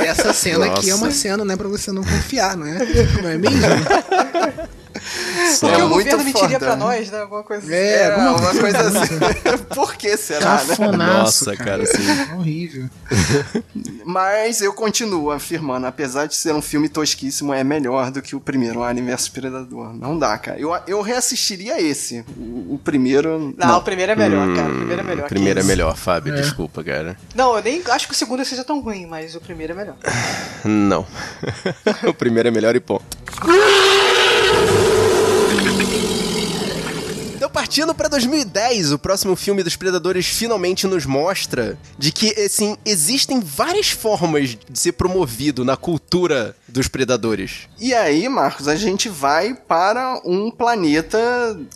essa 0.07 0.33
cena 0.33 0.67
aqui 0.67 0.89
é 0.89 0.93
Nossa. 0.93 1.05
uma 1.05 1.11
cena, 1.13 1.45
né? 1.45 1.57
Pra 1.57 1.69
você 1.69 1.91
não 1.93 2.03
confiar, 2.05 2.57
não 2.57 2.67
é? 2.67 2.79
Não 3.23 3.31
é 3.31 3.39
mesmo? 3.39 3.59
Porque 5.61 5.75
É 5.81 5.85
o 5.85 5.89
muito 5.89 6.05
governo 6.11 6.25
mentiria 6.25 6.49
foda. 6.49 6.67
pra 6.67 6.77
nós, 6.77 7.11
né? 7.11 7.21
Alguma 7.21 7.43
coisa 7.43 7.65
assim. 7.67 7.75
É, 7.75 7.93
É, 7.99 8.11
alguma 8.13 8.31
uma 8.37 8.55
coisa 8.61 8.79
assim. 8.79 9.19
Por 9.75 9.95
que 9.97 10.17
será, 10.17 10.55
né? 10.65 10.67
Cafonaço, 10.77 11.45
Nossa, 11.47 11.57
cara, 11.57 11.83
assim. 11.83 12.33
Horrível. 12.37 12.89
Mas 14.05 14.61
eu 14.63 14.73
continuo 14.73 15.31
afirmando, 15.31 15.87
apesar 15.87 16.27
de 16.27 16.35
ser 16.35 16.53
um 16.55 16.63
filme 16.63 16.89
tosquíssimo, 16.89 17.53
é 17.53 17.63
melhor 17.63 18.11
do 18.11 18.23
que 18.23 18.35
o 18.35 18.41
primeiro, 18.41 18.83
Alien 18.83 19.07
vs 19.07 19.29
Predador. 19.29 19.93
Não 19.95 20.19
dá, 20.19 20.37
cara. 20.39 20.59
Eu, 20.59 20.71
eu 20.87 21.01
reassistiria 21.03 21.81
esse. 21.81 22.25
O, 22.37 22.75
o 22.75 22.81
primeiro. 22.83 23.55
Não, 23.57 23.79
o 23.79 23.83
primeiro 23.83 24.13
é 24.13 24.17
melhor, 24.17 24.55
cara. 24.55 24.69
O 24.73 24.77
primeiro 24.77 25.01
é 25.01 25.05
Hum, 25.05 25.07
melhor. 25.07 25.29
primeiro 25.29 25.61
é 25.61 25.63
melhor, 25.63 25.97
Fábio, 25.97 26.35
É. 26.35 26.41
desculpa, 26.41 26.83
cara. 26.83 27.17
Não, 27.35 27.57
eu 27.57 27.63
nem 27.63 27.83
acho 27.91 28.07
que 28.07 28.15
o 28.15 28.17
segundo 28.17 28.45
seja 28.45 28.65
tão 28.65 28.81
ruim, 28.81 29.07
mas 29.07 29.35
o 29.35 29.41
primeiro 29.41 29.73
é 29.73 29.77
melhor. 29.77 29.97
Não. 30.65 31.07
o 32.07 32.15
primeiro 32.15 32.49
é 32.49 32.51
melhor 32.51 32.75
e 32.77 32.81
ponto. 32.81 33.05
Então, 37.49 37.63
partindo 37.63 37.95
pra 37.95 38.09
2010, 38.09 38.93
o 38.93 38.99
próximo 38.99 39.35
filme 39.35 39.63
dos 39.63 39.75
Predadores 39.75 40.27
finalmente 40.27 40.87
nos 40.87 41.07
mostra 41.07 41.79
de 41.97 42.13
que, 42.13 42.39
assim, 42.41 42.77
existem 42.85 43.41
várias 43.41 43.89
formas 43.91 44.51
de 44.51 44.79
ser 44.79 44.93
promovido 44.93 45.65
na 45.65 45.77
cultura 45.77 46.55
dos 46.69 46.87
predadores. 46.89 47.69
E 47.81 47.95
aí, 47.95 48.29
Marcos, 48.29 48.69
a 48.69 48.77
gente 48.77 49.09
vai 49.09 49.55
para 49.55 50.21
um 50.25 50.51
planeta 50.51 51.19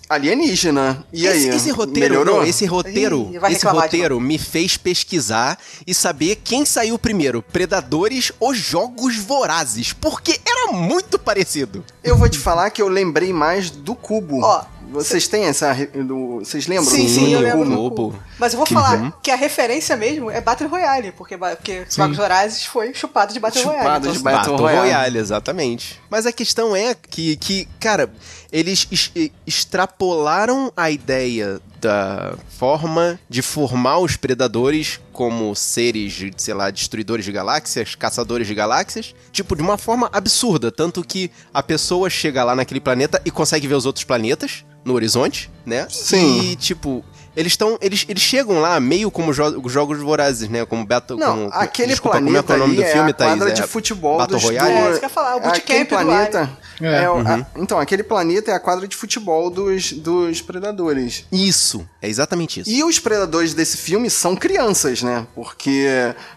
alienígena. 0.08 1.04
E 1.12 1.26
esse, 1.26 1.50
aí? 1.50 1.56
esse 1.56 1.70
roteiro, 1.70 2.10
melhorou? 2.10 2.36
não, 2.38 2.46
esse 2.46 2.66
roteiro, 2.66 3.30
Ih, 3.32 3.52
esse 3.52 3.66
roteiro 3.66 4.20
me 4.20 4.38
fez 4.38 4.76
pesquisar 4.76 5.58
e 5.86 5.94
saber 5.94 6.36
quem 6.44 6.66
saiu 6.66 6.98
primeiro, 6.98 7.42
Predadores 7.42 8.30
ou 8.38 8.54
Jogos 8.54 9.16
Vorazes, 9.16 9.92
porque 9.94 10.38
era 10.44 10.72
muito 10.72 11.18
parecido. 11.18 11.82
Eu 12.04 12.16
vou 12.16 12.28
te 12.28 12.38
falar 12.38 12.68
que 12.70 12.82
eu 12.82 12.88
lembrei 12.88 13.32
mais 13.32 13.70
do 13.70 13.94
Cubo. 13.94 14.40
Ó, 14.42 14.64
Vocês 14.92 15.26
têm 15.28 15.44
essa. 15.44 15.74
Do, 15.74 16.38
vocês 16.40 16.66
lembram? 16.66 16.90
Sim, 16.90 17.02
do 17.04 17.08
sim, 17.08 17.32
eu 17.34 17.40
lembro. 17.40 17.64
Do. 17.64 17.76
Cubo. 17.76 18.22
Mas 18.38 18.52
eu 18.52 18.58
vou 18.58 18.66
Que 18.66 18.74
falar 18.74 18.96
bom. 18.96 19.12
que 19.22 19.30
a 19.30 19.36
referência 19.36 19.96
mesmo 19.96 20.30
é 20.30 20.40
Battle 20.40 20.68
Royale, 20.68 21.12
porque, 21.12 21.36
porque 21.36 21.84
Jogos 21.90 22.16
Vorazes 22.16 22.64
foi 22.64 22.92
chupado 22.94 23.32
de 23.32 23.40
Battle 23.40 23.62
Chupado 23.62 23.78
Royale. 23.82 24.00
de 24.02 24.08
Então, 24.08 24.22
Battle 24.22 24.38
Battle 24.52 24.56
Royale. 24.58 24.80
Royale. 24.80 25.18
exatamente. 25.18 26.00
Mas 26.10 26.26
a 26.26 26.32
questão 26.32 26.76
é 26.76 26.94
que, 26.94 27.36
que 27.36 27.66
cara, 27.80 28.10
eles 28.52 28.86
es- 28.90 29.10
extrapolaram 29.46 30.72
a 30.76 30.90
ideia 30.90 31.60
da 31.80 32.34
forma 32.48 33.18
de 33.28 33.42
formar 33.42 33.98
os 33.98 34.16
predadores 34.16 35.00
como 35.12 35.54
seres, 35.56 36.22
sei 36.36 36.54
lá, 36.54 36.70
destruidores 36.70 37.24
de 37.24 37.32
galáxias, 37.32 37.94
caçadores 37.94 38.46
de 38.46 38.54
galáxias, 38.54 39.14
tipo, 39.32 39.56
de 39.56 39.62
uma 39.62 39.76
forma 39.76 40.08
absurda. 40.12 40.70
Tanto 40.70 41.02
que 41.02 41.30
a 41.52 41.62
pessoa 41.62 42.08
chega 42.08 42.44
lá 42.44 42.54
naquele 42.54 42.80
planeta 42.80 43.20
e 43.24 43.30
consegue 43.30 43.66
ver 43.66 43.74
os 43.74 43.86
outros 43.86 44.04
planetas 44.04 44.64
no 44.84 44.94
horizonte, 44.94 45.50
né? 45.66 45.86
Sim. 45.90 46.50
E, 46.52 46.56
tipo, 46.56 47.04
eles 47.36 47.52
estão. 47.52 47.78
Eles, 47.80 48.04
eles 48.08 48.22
chegam 48.22 48.60
lá 48.60 48.78
meio 48.80 49.10
como 49.10 49.32
jo 49.32 49.60
os 49.62 49.72
jogos 49.72 49.98
vorazes, 49.98 50.48
né? 50.48 50.64
Como 50.66 50.84
Battle. 50.84 51.18
Não, 51.18 51.48
como, 51.48 51.50
aquele 51.52 51.88
desculpa, 51.88 52.18
como 52.18 52.28
é 52.36 52.40
que 52.40 52.46
planeta 52.46 52.52
é 52.52 52.56
o 52.56 52.58
nome 52.58 52.76
do 52.76 52.82
ali 52.82 52.92
filme, 52.92 53.08
é 53.08 53.12
a 53.12 53.14
quadra 53.16 53.38
Thaís? 53.46 53.54
de 53.54 53.62
É 53.62 53.66
futebol 53.66 54.18
Battle 54.18 54.36
dos 54.38 54.44
Royale? 54.48 54.72
do- 54.72 54.78
É, 54.78 54.90
isso 54.90 54.98
que 54.98 55.04
eu 55.04 55.08
ia 55.08 55.14
falar, 55.14 55.36
o 55.36 55.40
bootcamp 55.40 55.78
do 55.80 55.86
planeta 55.86 56.50
É. 56.80 57.02
é 57.04 57.10
Uhum. 57.10 57.26
a- 57.26 57.46
então, 57.56 57.78
aquele 57.78 58.02
planeta 58.02 58.50
é 58.50 58.54
a 58.54 58.60
quadra 58.60 58.86
de 58.88 58.96
futebol 58.96 59.48
dos, 59.50 59.92
dos 59.92 60.40
predadores. 60.42 61.24
Isso, 61.32 61.86
é 62.00 62.08
exatamente 62.08 62.60
isso. 62.60 62.70
E 62.70 62.82
os 62.84 62.98
predadores 62.98 63.54
desse 63.54 63.76
filme 63.76 64.10
são 64.10 64.34
crianças, 64.36 65.02
né? 65.02 65.26
Porque 65.34 65.86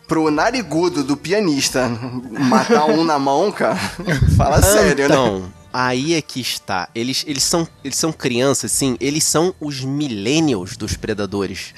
pro 0.07 0.29
narigudo 0.31 1.03
do 1.03 1.17
pianista 1.17 1.89
matar 2.31 2.85
um 2.85 3.03
na 3.03 3.17
mão, 3.19 3.51
cara, 3.51 3.75
fala 4.37 4.61
sério, 4.61 5.09
né? 5.09 5.41
Aí 5.77 6.13
é 6.13 6.21
que 6.21 6.39
está. 6.39 6.87
Eles, 6.95 7.25
eles, 7.27 7.43
são, 7.43 7.67
eles 7.83 7.97
são 7.97 8.11
crianças, 8.13 8.71
sim, 8.71 8.95
eles 9.01 9.23
são 9.25 9.53
os 9.59 9.81
millennials 9.81 10.77
dos 10.77 10.95
predadores. 10.95 11.73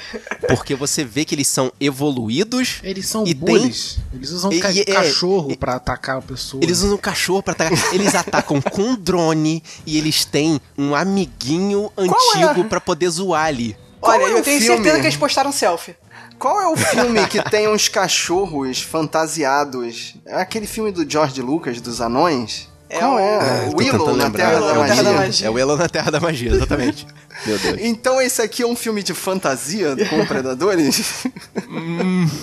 Porque 0.48 0.76
você 0.76 1.04
vê 1.04 1.26
que 1.26 1.34
eles 1.34 1.48
são 1.48 1.72
evoluídos. 1.80 2.80
Eles 2.84 3.08
são 3.08 3.26
E 3.26 3.34
bullies. 3.34 3.98
Eles 4.14 4.30
usam 4.32 4.52
E- 4.54 4.60
ca- 4.60 4.72
é- 4.72 4.84
cachorro 4.86 5.52
e- 5.52 5.58
pra 5.58 5.76
atacar 5.76 6.18
a 6.18 6.22
pessoa. 6.22 6.64
Eles 6.64 6.82
usam 6.84 6.98
cachorro 6.98 7.42
pra 7.42 7.54
atacar. 7.54 7.94
Eles 7.94 8.14
atacam 8.14 8.62
com 8.62 8.96
drone 8.96 9.64
e 9.86 9.98
eles 9.98 10.24
têm 10.26 10.62
um 10.78 10.94
amiguinho 10.94 11.92
antigo 11.98 12.66
pra 12.70 12.80
poder 12.80 13.10
zoar 13.10 13.46
ali. 13.48 13.76
Qual 14.00 14.16
Olha, 14.16 14.24
é 14.32 14.36
o 14.36 14.38
eu 14.38 14.44
tenho 14.44 14.62
filme? 14.62 14.76
certeza 14.76 15.00
que 15.00 15.08
eles 15.08 15.18
postaram 15.18 15.52
selfie. 15.52 15.96
Qual 16.38 16.62
é 16.62 16.68
o 16.68 16.78
filme 16.78 17.26
que 17.28 17.42
tem 17.50 17.68
uns 17.68 17.88
cachorros 17.88 18.80
fantasiados? 18.82 20.14
É 20.26 20.40
aquele 20.40 20.68
filme 20.68 20.92
do 20.92 21.10
George 21.10 21.42
Lucas, 21.42 21.82
dos 21.82 22.00
anões? 22.00 22.70
É 22.90 23.00
Qual 23.00 23.16
o- 23.16 23.20
é? 23.20 23.66
Eu 23.68 23.72
tô 23.72 23.78
Willow 23.78 24.00
tentando 24.00 24.18
na 24.18 24.24
lembrar. 24.26 24.46
Terra 24.50 24.60
da 24.60 24.68
É 24.68 24.72
o 24.72 24.74
Terra 24.86 24.96
da 25.04 25.10
Willow. 25.10 25.14
Magia. 25.26 25.48
É 25.48 25.50
o 25.50 25.54
Willow 25.54 25.78
na 25.78 25.90
Terra 25.90 26.12
da 26.12 26.20
Magia, 26.20 26.52
exatamente. 26.52 27.08
Meu 27.46 27.58
Deus. 27.60 27.78
Então 27.82 28.22
esse 28.22 28.42
aqui 28.42 28.64
é 28.64 28.68
um 28.68 28.76
filme 28.76 29.04
de 29.04 29.14
fantasia 29.14 29.96
com 30.10 30.26
predadores? 30.26 31.26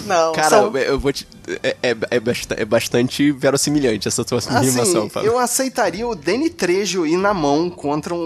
Não, 0.06 0.32
Cara, 0.32 0.48
são- 0.50 0.76
eu 0.76 0.98
vou 0.98 1.12
te. 1.12 1.26
É, 1.62 1.76
é, 1.82 1.90
é 2.10 2.20
é 2.56 2.64
bastante 2.64 3.30
verossimilhante 3.32 4.06
essa 4.08 4.24
tua 4.24 4.38
Assim, 4.38 5.08
Fábio. 5.10 5.30
eu 5.30 5.38
aceitaria 5.38 6.06
o 6.06 6.14
Danny 6.14 6.48
Trejo 6.50 7.06
ir 7.06 7.16
na 7.16 7.34
mão 7.34 7.68
contra 7.70 8.14
um, 8.14 8.18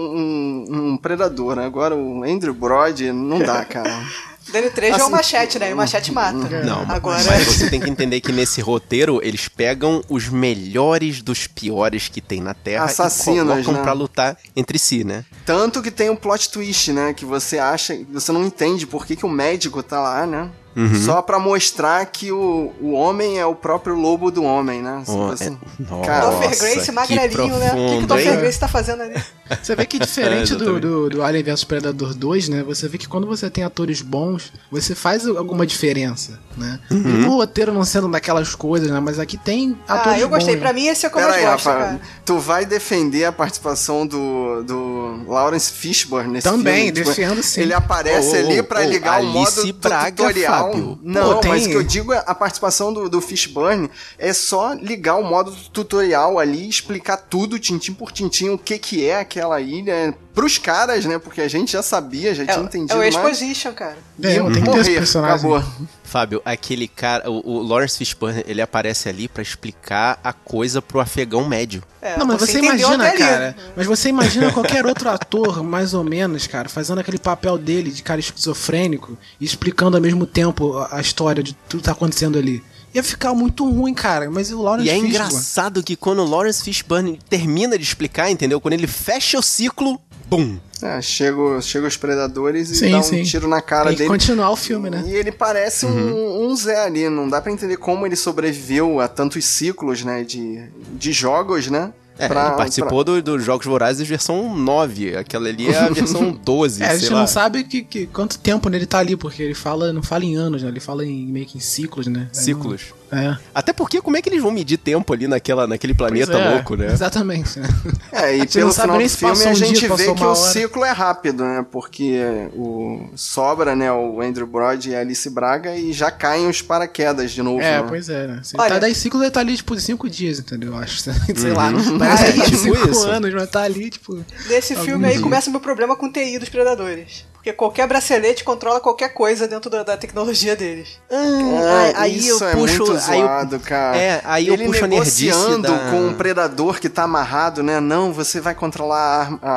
um- 0.69 0.91
um 0.91 0.97
predador. 0.97 1.55
né? 1.55 1.65
Agora 1.65 1.95
o 1.95 2.23
Andrew 2.23 2.53
Brody 2.53 3.11
não 3.11 3.39
dá, 3.39 3.63
cara. 3.65 4.03
Danny 4.51 4.69
Trejo 4.69 4.93
é 4.93 4.95
assim, 4.97 5.07
o 5.07 5.11
machete, 5.11 5.59
né? 5.59 5.69
E 5.69 5.73
o 5.73 5.77
machete 5.77 6.11
mata. 6.11 6.63
Não, 6.63 6.85
Agora. 6.89 7.23
mas 7.23 7.45
você 7.45 7.69
tem 7.69 7.79
que 7.79 7.89
entender 7.89 8.19
que 8.21 8.31
nesse 8.31 8.61
roteiro 8.61 9.19
eles 9.23 9.47
pegam 9.47 10.01
os 10.09 10.27
melhores 10.29 11.21
dos 11.21 11.47
piores 11.47 12.07
que 12.07 12.21
tem 12.21 12.41
na 12.41 12.53
Terra 12.53 12.85
Assassinos, 12.85 13.39
e 13.59 13.63
colocam 13.63 13.73
né? 13.73 13.81
pra 13.81 13.93
lutar 13.93 14.37
entre 14.55 14.77
si, 14.79 15.03
né? 15.03 15.25
Tanto 15.45 15.81
que 15.81 15.91
tem 15.91 16.09
um 16.09 16.15
plot 16.15 16.49
twist, 16.49 16.91
né? 16.91 17.13
Que 17.13 17.25
você 17.25 17.59
acha, 17.59 17.97
você 18.11 18.31
não 18.31 18.43
entende 18.45 18.85
por 18.87 19.05
que, 19.05 19.15
que 19.15 19.25
o 19.25 19.29
médico 19.29 19.81
tá 19.83 19.99
lá, 19.99 20.25
né? 20.25 20.49
Uhum. 20.75 20.95
Só 21.03 21.21
pra 21.21 21.39
mostrar 21.39 22.05
que 22.05 22.31
o, 22.31 22.71
o 22.79 22.91
homem 22.91 23.39
é 23.39 23.45
o 23.45 23.55
próprio 23.55 23.95
lobo 23.95 24.31
do 24.31 24.43
homem, 24.43 24.81
né? 24.81 25.03
Oh, 25.07 25.27
você- 25.27 25.45
é- 25.49 25.57
Nossa, 25.79 26.05
Cara, 26.05 26.37
Grace, 26.47 26.85
que 26.85 26.91
magrelinho, 26.91 27.57
né? 27.57 27.71
O 27.73 27.75
que, 27.75 27.97
que 27.97 28.03
o 28.03 28.07
profundo, 28.07 28.29
hein? 28.29 28.37
Grace 28.37 28.59
tá 28.59 28.67
fazendo 28.67 29.01
ali? 29.01 29.15
Você 29.61 29.75
vê 29.75 29.85
que 29.85 29.99
diferente 29.99 30.53
É, 30.53 30.55
do, 30.55 30.79
do, 30.79 31.09
do 31.09 31.23
Alien 31.23 31.43
vs 31.43 31.63
Predador 31.63 32.13
2, 32.13 32.49
né? 32.49 32.63
Você 32.63 32.87
vê 32.87 32.97
que 32.97 33.07
quando 33.07 33.25
você 33.27 33.49
tem 33.49 33.63
atores 33.63 34.01
bons, 34.01 34.51
você 34.71 34.93
faz 34.95 35.25
alguma 35.27 35.65
diferença, 35.65 36.39
né? 36.57 36.79
Uhum. 36.91 37.27
O 37.29 37.37
roteiro 37.37 37.73
não 37.73 37.83
sendo 37.83 38.07
daquelas 38.09 38.53
coisas, 38.55 38.89
né? 38.89 38.99
Mas 38.99 39.19
aqui 39.19 39.37
tem 39.37 39.77
atores 39.87 40.17
Ah, 40.17 40.19
eu 40.19 40.29
gostei. 40.29 40.55
bons. 40.55 40.61
Pra 40.61 40.73
mim, 40.73 40.87
esse 40.87 41.05
é 41.05 41.09
o 41.09 41.11
que 41.11 41.17
eu 41.17 41.21
Pera 41.21 41.31
mais 41.33 41.45
aí, 41.45 41.51
gosto, 41.51 41.65
Rafa, 41.67 41.79
cara. 41.79 42.01
tu 42.25 42.37
vai 42.39 42.65
defender 42.65 43.25
a 43.25 43.31
participação 43.31 44.05
do, 44.05 44.63
do 44.63 45.23
Lawrence 45.27 45.71
Fishburne 45.71 46.31
nesse 46.33 46.49
Também, 46.49 46.85
filme? 46.87 46.91
Tipo, 46.91 47.09
defendo 47.09 47.43
sim. 47.43 47.61
Ele 47.61 47.73
aparece 47.73 48.35
ô, 48.35 48.39
ali 48.39 48.61
pra 48.63 48.81
ô, 48.81 48.83
ligar 48.83 49.21
o 49.21 49.25
modo 49.25 49.73
Braga, 49.73 50.11
tutorial. 50.11 50.71
Fábio. 50.71 50.99
Não, 51.03 51.33
Pô, 51.35 51.39
tem- 51.39 51.51
mas 51.51 51.65
o 51.65 51.69
que 51.69 51.75
eu 51.75 51.83
digo 51.83 52.13
é 52.13 52.23
a 52.25 52.35
participação 52.35 52.93
do, 52.93 53.09
do 53.09 53.21
Fishburne 53.21 53.89
é 54.17 54.33
só 54.33 54.73
ligar 54.73 55.15
o 55.15 55.23
modo 55.23 55.51
tutorial 55.73 56.37
ali, 56.39 56.67
explicar 56.67 57.17
tudo, 57.17 57.57
tintim 57.59 57.93
por 57.93 58.11
tintim, 58.11 58.49
o 58.49 58.57
que 58.57 58.77
que 58.77 59.05
é 59.05 59.15
aquela 59.39 59.61
ilha 59.61 60.13
pros 60.33 60.57
caras, 60.57 61.05
né? 61.05 61.17
Porque 61.17 61.41
a 61.41 61.47
gente 61.47 61.71
já 61.71 61.81
sabia, 61.81 62.35
já 62.35 62.43
É, 62.43 62.47
tinha 62.47 62.59
é 62.59 62.63
entendido, 62.65 62.95
o 62.95 62.97
mas... 62.99 63.15
Exposition, 63.15 63.73
cara. 63.73 63.97
É, 64.21 64.35
E 64.35 64.51
tem 64.51 64.63
que 64.63 64.71
ter 64.71 64.79
esse 64.79 64.93
personagem. 64.93 65.53
acabou. 65.53 65.63
Fábio, 66.03 66.41
aquele 66.43 66.87
cara, 66.87 67.29
o, 67.29 67.57
o 67.57 67.61
Lawrence 67.61 67.97
Fishburne, 67.97 68.43
ele 68.47 68.61
aparece 68.61 69.07
ali 69.07 69.27
pra 69.27 69.43
explicar 69.43 70.19
a 70.23 70.33
coisa 70.33 70.81
pro 70.81 70.99
afegão 70.99 71.47
médio. 71.47 71.83
É, 72.01 72.17
Não, 72.17 72.25
mas 72.25 72.39
você, 72.41 72.57
entendeu 72.57 72.93
imagina, 72.93 73.11
cara. 73.11 73.55
Mas 73.75 73.85
você 73.85 74.09
imagina 74.09 74.51
qualquer 74.51 74.85
outro 74.85 75.09
ator, 75.09 75.63
mais 75.63 75.93
ou 75.93 76.03
menos, 76.03 76.47
cara, 76.47 76.67
fazendo 76.67 76.99
aquele 76.99 77.19
papel 77.19 77.57
dele 77.57 77.91
de 77.91 78.01
cara 78.01 78.19
esquizofrênico 78.19 79.17
e 79.39 79.45
explicando 79.45 79.97
ao 79.97 80.01
mesmo 80.01 80.25
tempo 80.25 80.77
a, 80.77 80.97
a 80.97 81.01
história 81.01 81.43
de 81.43 81.53
tudo 81.53 81.81
que 81.81 81.85
tá 81.85 81.91
acontecendo 81.91 82.39
ali. 82.39 82.63
Ia 82.93 83.03
ficar 83.03 83.33
muito 83.33 83.69
ruim, 83.69 83.93
cara. 83.93 84.29
Mas 84.31 84.51
o 84.51 84.61
Lawrence 84.61 84.87
E 84.87 84.89
é 84.89 84.93
Fishburne- 84.93 85.15
engraçado 85.15 85.83
que 85.83 85.95
quando 85.95 86.19
o 86.19 86.25
Lawrence 86.29 86.63
Fishburne 86.63 87.19
termina 87.29 87.77
de 87.77 87.83
explicar, 87.83 88.29
entendeu? 88.31 88.59
Quando 88.59 88.73
ele 88.73 88.87
fecha 88.87 89.37
o 89.37 89.43
ciclo, 89.43 89.99
bum! 90.27 90.57
É, 90.81 91.01
chega, 91.01 91.61
chega 91.61 91.87
os 91.87 91.97
predadores 91.97 92.69
e 92.69 92.75
Sim, 92.75 92.91
dá 92.91 92.99
um 92.99 93.03
sim. 93.03 93.23
tiro 93.23 93.47
na 93.47 93.61
cara 93.61 93.85
Tem 93.85 93.93
que 93.93 93.97
dele. 93.99 94.09
continuar 94.09 94.49
o 94.51 94.55
filme, 94.55 94.89
né? 94.89 95.03
E 95.05 95.13
ele 95.13 95.31
parece 95.31 95.85
um, 95.85 96.45
um 96.49 96.55
Zé 96.55 96.83
ali, 96.85 97.09
não 97.09 97.27
dá 97.27 97.41
pra 97.41 97.51
entender 97.51 97.75
como 97.77 98.05
ele 98.05 98.15
sobreviveu 98.15 98.99
a 99.01 99.07
tantos 99.07 99.43
ciclos, 99.45 100.03
né, 100.03 100.23
de, 100.23 100.63
de 100.93 101.11
jogos, 101.11 101.67
né? 101.67 101.91
É, 102.21 102.27
pra- 102.27 102.47
ele 102.47 102.55
participou 102.57 103.01
do- 103.01 103.21
dos 103.21 103.45
Jogos 103.45 103.65
Vorazes 103.65 104.05
versão 104.05 104.53
9. 104.53 105.15
Aquela 105.15 105.47
ali 105.47 105.69
é 105.69 105.77
a 105.77 105.87
versão 105.89 106.31
12, 106.31 106.83
É, 106.83 106.87
a 106.87 106.97
gente 106.97 107.13
lá. 107.13 107.21
não 107.21 107.27
sabe 107.27 107.63
que, 107.63 107.81
que- 107.81 108.07
quanto 108.07 108.37
tempo 108.37 108.67
ele 108.69 108.85
tá 108.85 108.99
ali, 108.99 109.15
porque 109.15 109.41
ele 109.41 109.53
fala, 109.53 109.93
não 109.93 110.03
fala 110.03 110.25
em 110.25 110.35
anos, 110.35 110.61
né? 110.61 110.67
Ele 110.67 110.81
fala 110.81 111.05
em 111.05 111.25
meio 111.25 111.45
que 111.45 111.55
em 111.57 111.61
ciclos, 111.61 112.07
né? 112.07 112.27
Ciclos. 112.33 112.81
não- 113.09 113.17
É. 113.17 113.37
Até 113.55 113.71
porque 113.71 114.01
como 114.01 114.17
é 114.17 114.21
que 114.21 114.27
eles 114.27 114.41
vão 114.41 114.51
medir 114.51 114.77
tempo 114.77 115.13
ali 115.13 115.29
naquela, 115.29 115.65
naquele 115.65 115.93
planeta 115.93 116.33
é, 116.37 116.53
louco, 116.55 116.75
né? 116.75 116.91
Exatamente. 116.91 117.57
né? 117.57 117.67
É, 118.11 118.35
e 118.37 118.45
pelo 118.45 118.73
final 118.73 118.97
do 118.99 119.09
filme 119.09 119.43
a 119.45 119.49
um 119.51 119.55
gente 119.55 119.79
dia, 119.79 119.95
vê 119.95 120.13
que 120.13 120.21
o 120.21 120.25
hora. 120.27 120.35
Ciclo 120.69 120.85
é 120.85 120.91
rápido, 120.91 121.43
né? 121.43 121.65
Porque 121.71 122.19
o 122.53 123.09
sobra, 123.15 123.75
né, 123.75 123.91
o 123.91 124.21
Andrew 124.21 124.47
Brody 124.47 124.91
e 124.91 124.95
a 124.95 124.99
Alice 124.99 125.29
Braga 125.29 125.75
e 125.75 125.91
já 125.91 126.09
caem 126.11 126.47
os 126.47 126.61
paraquedas 126.61 127.31
de 127.31 127.41
novo, 127.41 127.61
É, 127.61 127.81
né? 127.81 127.85
pois 127.87 128.07
é, 128.09 128.27
né? 128.27 128.41
Se 128.43 128.55
Olha- 128.57 128.69
tá 128.69 128.79
10 128.79 128.97
ciclos, 128.97 129.21
ele 129.23 129.31
tá 129.31 129.39
ali, 129.39 129.55
tipo, 129.57 129.77
5 129.79 130.09
dias, 130.09 130.39
entendeu? 130.39 130.73
Eu 130.73 130.77
Acho. 130.77 130.99
Sei 131.35 131.51
lá. 131.51 131.71
Parece 131.97 132.23
É, 132.29 132.31
que 132.33 132.41
tipo 132.51 132.57
5 132.57 132.89
isso. 132.89 133.07
anos, 133.07 133.33
mas 133.33 133.49
tá 133.49 133.63
ali, 133.63 133.89
tipo. 133.89 134.23
Nesse 134.47 134.75
filme 134.75 135.05
aí 135.07 135.13
dia. 135.13 135.21
começa 135.21 135.49
o 135.49 135.51
meu 135.51 135.59
problema 135.61 135.95
com 135.95 136.05
o 136.07 136.11
TI 136.11 136.39
dos 136.39 136.49
predadores. 136.49 137.25
Porque 137.39 137.53
qualquer 137.53 137.87
bracelete 137.87 138.43
controla 138.43 138.81
qualquer 138.81 139.13
coisa 139.13 139.47
dentro 139.47 139.69
da, 139.69 139.81
da 139.81 139.95
tecnologia 139.95 140.57
deles. 140.57 140.99
Ah, 141.09 141.93
aí 142.01 142.17
isso 142.17 142.43
eu 142.43 142.49
é 142.49 142.51
puxo- 142.51 142.83
muito 142.85 142.91
aí 143.09 143.19
eu- 143.21 143.25
zoado, 143.27 143.59
cara. 143.61 143.97
É, 143.97 144.21
aí 144.25 144.47
eu 144.49 144.55
Ele 144.55 144.65
puxo 144.65 144.83
a 144.83 144.87
nerdice 144.89 145.25
negociando 145.27 145.61
da- 145.71 145.89
com 145.89 146.07
um 146.07 146.13
predador 146.15 146.81
que 146.81 146.89
tá 146.89 147.03
amarrado, 147.03 147.63
né? 147.63 147.79
Não, 147.79 148.11
você 148.11 148.41
vai 148.41 148.53
controlar 148.53 149.39
a, 149.41 149.49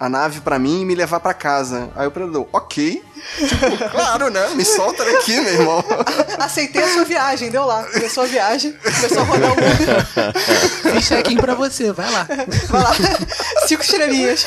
a, 0.00 0.06
a 0.06 0.08
nave 0.08 0.40
pra 0.40 0.58
mim 0.58 0.82
e 0.82 0.84
me 0.84 0.96
levar 0.96 1.20
pra 1.20 1.32
casa. 1.32 1.90
Aí 1.94 2.08
o 2.08 2.10
predador, 2.10 2.48
ok. 2.52 3.00
Tipo, 3.38 3.88
claro, 3.92 4.28
né? 4.30 4.48
Me 4.56 4.64
solta 4.64 5.04
daqui, 5.04 5.40
meu 5.40 5.52
irmão. 5.54 5.84
Aceitei 6.40 6.82
a 6.82 6.88
sua 6.92 7.04
viagem, 7.04 7.50
deu 7.52 7.64
lá. 7.64 7.84
Começou 7.84 8.24
a 8.24 8.26
viagem, 8.26 8.72
começou 8.72 9.20
a 9.20 9.22
rodar 9.22 9.52
o 9.52 9.54
mundo. 9.54 10.92
Fiz 10.92 11.06
check-in 11.06 11.36
pra 11.36 11.54
você, 11.54 11.92
vai 11.92 12.10
lá. 12.10 12.26
Vai 12.68 12.82
lá. 12.82 12.92
Cinco 13.68 13.82
estrelinhas. 13.82 14.44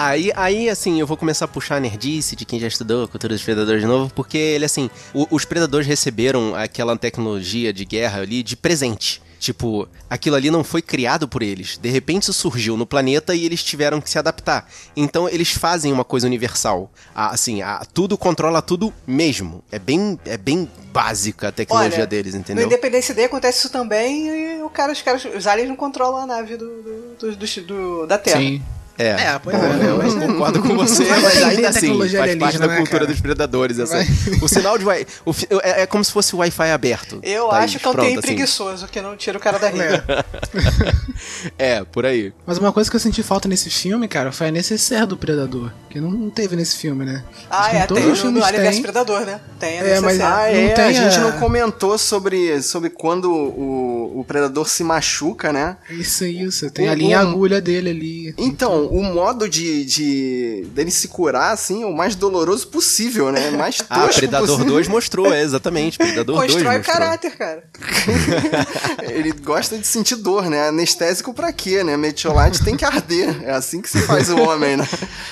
Aí, 0.00 0.30
aí, 0.36 0.70
assim, 0.70 1.00
eu 1.00 1.06
vou 1.08 1.16
começar 1.16 1.46
a 1.46 1.48
puxar 1.48 1.74
a 1.76 1.80
nerdice 1.80 2.36
de 2.36 2.44
quem 2.44 2.60
já 2.60 2.68
estudou 2.68 3.02
a 3.02 3.08
cultura 3.08 3.34
dos 3.34 3.42
predadores 3.42 3.80
de 3.80 3.86
novo, 3.88 4.12
porque 4.14 4.38
ele, 4.38 4.64
assim, 4.64 4.88
o- 5.12 5.26
os 5.28 5.44
predadores 5.44 5.88
receberam 5.88 6.54
aquela 6.54 6.96
tecnologia 6.96 7.72
de 7.72 7.84
guerra 7.84 8.20
ali 8.20 8.44
de 8.44 8.56
presente. 8.56 9.20
Tipo, 9.40 9.88
aquilo 10.08 10.36
ali 10.36 10.52
não 10.52 10.62
foi 10.62 10.82
criado 10.82 11.26
por 11.26 11.42
eles. 11.42 11.78
De 11.78 11.88
repente 11.88 12.24
isso 12.24 12.32
surgiu 12.32 12.76
no 12.76 12.86
planeta 12.86 13.34
e 13.34 13.44
eles 13.44 13.62
tiveram 13.62 14.00
que 14.00 14.08
se 14.08 14.18
adaptar. 14.20 14.68
Então 14.96 15.28
eles 15.28 15.50
fazem 15.50 15.92
uma 15.92 16.04
coisa 16.04 16.26
universal. 16.28 16.90
Ah, 17.12 17.30
assim, 17.30 17.60
ah, 17.62 17.84
tudo 17.92 18.16
controla 18.16 18.62
tudo 18.62 18.92
mesmo. 19.06 19.64
É 19.70 19.78
bem, 19.80 20.18
é 20.24 20.36
bem 20.36 20.68
básica 20.92 21.48
a 21.48 21.52
tecnologia 21.52 21.98
Olha, 21.98 22.06
deles, 22.06 22.34
No 22.34 22.40
entendeu? 22.40 22.66
Independência 22.66 23.14
Day 23.14 23.24
acontece 23.24 23.58
isso 23.58 23.70
também 23.70 24.28
e 24.28 24.62
o 24.62 24.70
cara, 24.70 24.92
os, 24.92 25.02
caras, 25.02 25.24
os 25.24 25.46
aliens 25.46 25.68
não 25.68 25.76
controlam 25.76 26.18
a 26.22 26.26
nave 26.26 26.56
do, 26.56 26.66
do- 26.66 27.16
do- 27.32 27.36
do- 27.36 27.62
do- 27.62 28.06
da 28.06 28.16
Terra. 28.18 28.38
Sim. 28.40 28.62
É, 28.98 29.08
É, 29.10 29.38
pois 29.42 29.56
Bom, 29.56 29.64
é, 29.64 29.68
né? 29.74 29.86
Eu 29.90 30.20
concordo 30.26 30.60
com 30.60 30.74
você, 30.76 31.04
mas 31.04 31.42
ainda 31.42 31.68
assim, 31.68 31.96
faz 31.98 32.34
parte 32.36 32.58
da 32.58 32.66
né, 32.66 32.76
cultura 32.78 33.06
dos 33.06 33.20
predadores. 33.20 33.78
Essa. 33.78 33.94
Vai. 33.96 34.06
O 34.42 34.48
sinal 34.48 34.76
de 34.76 34.84
Wi 34.84 35.06
o 35.24 35.32
fi- 35.32 35.46
é, 35.62 35.82
é 35.82 35.86
como 35.86 36.04
se 36.04 36.10
fosse 36.12 36.34
o 36.34 36.38
Wi-Fi 36.38 36.70
aberto. 36.72 37.20
Eu 37.22 37.48
Thaís, 37.48 37.64
acho 37.64 37.78
que 37.78 37.86
é 37.86 37.88
um 37.88 37.92
pronto, 37.92 38.06
TI 38.08 38.12
assim. 38.14 38.20
preguiçoso, 38.22 38.86
que 38.88 39.00
não 39.00 39.16
tira 39.16 39.38
o 39.38 39.40
cara 39.40 39.58
da 39.58 39.68
rede. 39.68 40.02
É, 41.58 41.82
por 41.84 42.06
aí. 42.06 42.32
Mas 42.46 42.58
uma 42.58 42.72
coisa 42.72 42.88
que 42.88 42.94
eu 42.96 43.00
senti 43.00 43.22
falta 43.22 43.48
nesse 43.48 43.68
filme, 43.70 44.06
cara, 44.08 44.30
foi 44.32 44.48
a 44.48 44.50
necessaire 44.52 45.06
do 45.06 45.16
Predador. 45.16 45.70
Que 45.90 46.00
não, 46.00 46.10
não 46.10 46.30
teve 46.30 46.54
nesse 46.56 46.76
filme, 46.76 47.04
né? 47.04 47.24
Ah, 47.50 47.70
que 47.70 47.76
é, 47.76 47.86
todos 47.86 48.02
tem 48.02 48.12
os 48.12 48.18
no, 48.18 48.24
filmes 48.24 48.40
no 48.40 48.46
Alien 48.46 48.70
tem. 48.72 48.82
Predador, 48.82 49.20
né? 49.22 49.40
Tem 49.58 49.80
a 49.80 49.82
É, 49.84 50.00
mas- 50.00 50.18
necessaire. 50.18 50.22
Ah, 50.22 50.60
Não 50.62 50.68
é, 50.68 50.72
tem 50.74 50.84
a 50.84 50.92
gente 50.92 51.18
não 51.20 51.32
comentou 51.32 51.98
sobre, 51.98 52.62
sobre 52.62 52.90
quando 52.90 53.30
o, 53.32 54.20
o 54.20 54.24
predador 54.24 54.68
se 54.68 54.84
machuca, 54.84 55.52
né? 55.52 55.76
Isso, 55.90 56.24
isso. 56.24 56.70
Tem 56.70 56.88
Um- 56.88 56.92
a 56.92 56.94
linha 56.94 57.18
um- 57.18 57.30
agulha 57.30 57.60
dele 57.60 57.90
ali. 57.90 58.34
Então, 58.38 58.87
o 58.90 59.02
modo 59.02 59.48
de, 59.48 59.84
de 59.84 60.66
dele 60.74 60.90
se 60.90 61.08
curar, 61.08 61.52
assim, 61.52 61.82
é 61.82 61.86
o 61.86 61.94
mais 61.94 62.14
doloroso 62.14 62.68
possível, 62.68 63.30
né? 63.32 63.50
Mais 63.50 63.76
tosco 63.78 63.86
Ah, 63.90 64.08
Predador 64.14 64.48
possível. 64.48 64.72
2 64.72 64.88
mostrou, 64.88 65.32
é, 65.32 65.42
exatamente. 65.42 65.98
Predador 65.98 66.36
2 66.36 66.52
Constrói 66.52 66.74
o 66.74 66.78
mostrou. 66.78 66.96
caráter, 66.98 67.36
cara. 67.36 67.62
Ele 69.08 69.32
gosta 69.32 69.78
de 69.78 69.86
sentir 69.86 70.16
dor, 70.16 70.48
né? 70.48 70.68
Anestésico 70.68 71.32
pra 71.32 71.52
quê, 71.52 71.82
né? 71.84 71.96
Metiolate 71.96 72.62
tem 72.64 72.76
que 72.76 72.84
arder. 72.84 73.42
É 73.44 73.50
assim 73.52 73.80
que 73.80 73.88
se 73.88 74.00
faz 74.02 74.28
o 74.30 74.38
homem, 74.40 74.76
né? 74.76 74.86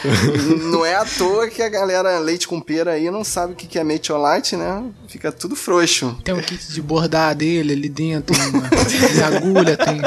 Não 0.70 0.84
é 0.84 0.94
à 0.94 1.04
toa 1.04 1.48
que 1.48 1.62
a 1.62 1.68
galera 1.68 2.18
leite 2.18 2.46
com 2.48 2.60
pera 2.60 2.92
aí 2.92 3.10
não 3.10 3.24
sabe 3.24 3.52
o 3.52 3.56
que 3.56 3.66
que 3.66 3.78
é 3.78 3.84
metiolate, 3.84 4.56
né? 4.56 4.82
Fica 5.08 5.30
tudo 5.32 5.54
frouxo. 5.56 6.16
Tem 6.24 6.34
um 6.34 6.40
kit 6.40 6.72
de 6.72 6.82
bordar 6.82 7.34
dele 7.34 7.72
ali 7.72 7.88
dentro, 7.88 8.34
tem, 8.34 8.46
uma, 8.48 8.68
tem 8.68 9.22
agulha, 9.22 9.76
tem 9.76 10.00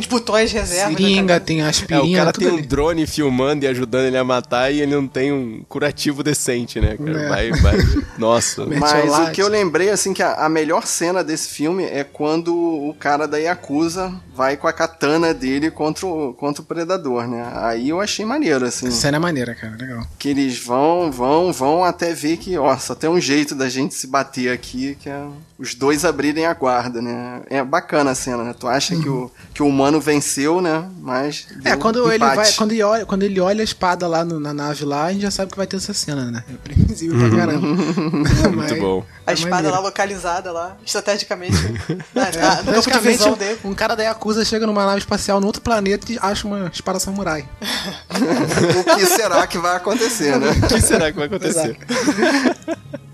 Os 0.00 0.06
botões 0.06 0.50
de 0.50 0.56
reserva. 0.58 0.90
né, 0.90 0.96
seringa, 0.96 1.26
cara? 1.34 1.40
tem 1.40 1.60
É, 1.62 1.68
aspirina, 1.68 2.02
o 2.04 2.12
cara 2.14 2.32
tudo 2.32 2.44
tem 2.48 2.52
um. 2.52 2.56
Drone 2.76 3.06
filmando 3.06 3.64
e 3.64 3.68
ajudando 3.68 4.04
ele 4.04 4.18
a 4.18 4.24
matar 4.24 4.70
e 4.70 4.82
ele 4.82 4.94
não 4.94 5.08
tem 5.08 5.32
um 5.32 5.64
curativo 5.66 6.22
decente, 6.22 6.78
né, 6.78 6.94
cara? 6.98 7.22
É. 7.22 7.28
Vai, 7.28 7.50
vai. 7.52 7.76
Nossa. 8.18 8.66
Mas 8.66 9.18
o 9.18 9.32
que 9.32 9.40
eu 9.42 9.48
lembrei, 9.48 9.88
assim, 9.88 10.12
que 10.12 10.22
a, 10.22 10.34
a 10.34 10.48
melhor 10.48 10.86
cena 10.86 11.24
desse 11.24 11.48
filme 11.48 11.84
é 11.84 12.04
quando 12.04 12.54
o 12.54 12.94
cara 13.00 13.26
da 13.26 13.38
Yakuza 13.38 14.12
vai 14.34 14.58
com 14.58 14.68
a 14.68 14.72
katana 14.74 15.32
dele 15.32 15.70
contra 15.70 16.06
o, 16.06 16.34
contra 16.34 16.62
o 16.62 16.66
predador, 16.66 17.26
né? 17.26 17.50
Aí 17.54 17.88
eu 17.88 17.98
achei 17.98 18.26
maneiro, 18.26 18.66
assim. 18.66 18.88
Essa 18.88 18.96
cena 18.96 19.16
é 19.16 19.20
maneira, 19.20 19.54
cara, 19.54 19.74
legal. 19.74 20.06
Que 20.18 20.28
eles 20.28 20.58
vão, 20.58 21.10
vão, 21.10 21.54
vão 21.54 21.82
até 21.82 22.12
ver 22.12 22.36
que, 22.36 22.58
ó, 22.58 22.76
só 22.76 22.94
tem 22.94 23.08
um 23.08 23.20
jeito 23.20 23.54
da 23.54 23.70
gente 23.70 23.94
se 23.94 24.06
bater 24.06 24.52
aqui, 24.52 24.98
que 25.00 25.08
é 25.08 25.26
os 25.58 25.74
dois 25.74 26.04
abrirem 26.04 26.44
a 26.44 26.52
guarda, 26.52 27.00
né? 27.00 27.40
É 27.48 27.64
bacana 27.64 28.10
a 28.10 28.14
cena, 28.14 28.44
né? 28.44 28.54
Tu 28.58 28.68
acha 28.68 28.94
que, 28.94 29.08
o, 29.08 29.30
que 29.54 29.62
o 29.62 29.66
humano 29.66 29.98
venceu, 30.00 30.60
né? 30.60 30.86
Mas. 31.00 31.46
É, 31.64 31.74
quando 31.76 32.04
ele, 32.12 32.16
empate. 32.16 32.36
vai, 32.36 32.52
quando, 32.52 32.65
ele 32.72 32.82
olha, 32.82 33.06
quando 33.06 33.22
ele 33.22 33.40
olha 33.40 33.60
a 33.60 33.64
espada 33.64 34.06
lá 34.06 34.24
no- 34.24 34.38
na 34.40 34.52
nave 34.54 34.84
lá, 34.84 35.04
a 35.06 35.12
gente 35.12 35.22
já 35.22 35.30
sabe 35.30 35.50
que 35.50 35.56
vai 35.56 35.66
ter 35.66 35.76
essa 35.76 35.92
cena, 35.94 36.30
né? 36.30 36.44
É 36.48 36.56
previsível 36.56 37.18
pra 37.18 37.36
caramba. 37.38 37.66
Muito 38.46 38.56
Mas- 38.56 38.78
bom. 38.80 39.04
A 39.26 39.32
É 39.32 39.34
espada 39.34 39.70
lá 39.70 39.80
localizada 39.80 40.52
lá, 40.52 40.76
estrategicamente. 40.86 41.56
na, 42.14 42.22
na, 42.30 42.72
É, 42.72 42.76
no 42.76 42.82
campo 42.82 42.98
de 43.00 43.08
visão 43.08 43.34
dele. 43.34 43.58
um 43.64 43.74
cara 43.74 43.94
da 43.96 44.04
Yakuza 44.04 44.44
chega 44.44 44.66
numa 44.66 44.86
nave 44.86 44.98
espacial 44.98 45.40
no 45.40 45.46
outro 45.48 45.60
planeta 45.62 46.12
e 46.12 46.18
acha 46.22 46.46
uma 46.46 46.70
espada 46.72 46.98
samurai. 47.00 47.44
O 48.80 48.96
que 48.96 49.06
será 49.06 49.46
que 49.46 49.58
vai 49.58 49.76
acontecer, 49.76 50.38
né? 50.38 50.50
O 50.50 50.68
que 50.68 50.80
será 50.80 51.10
que 51.10 51.16
vai 51.18 51.26
acontecer? 51.26 51.76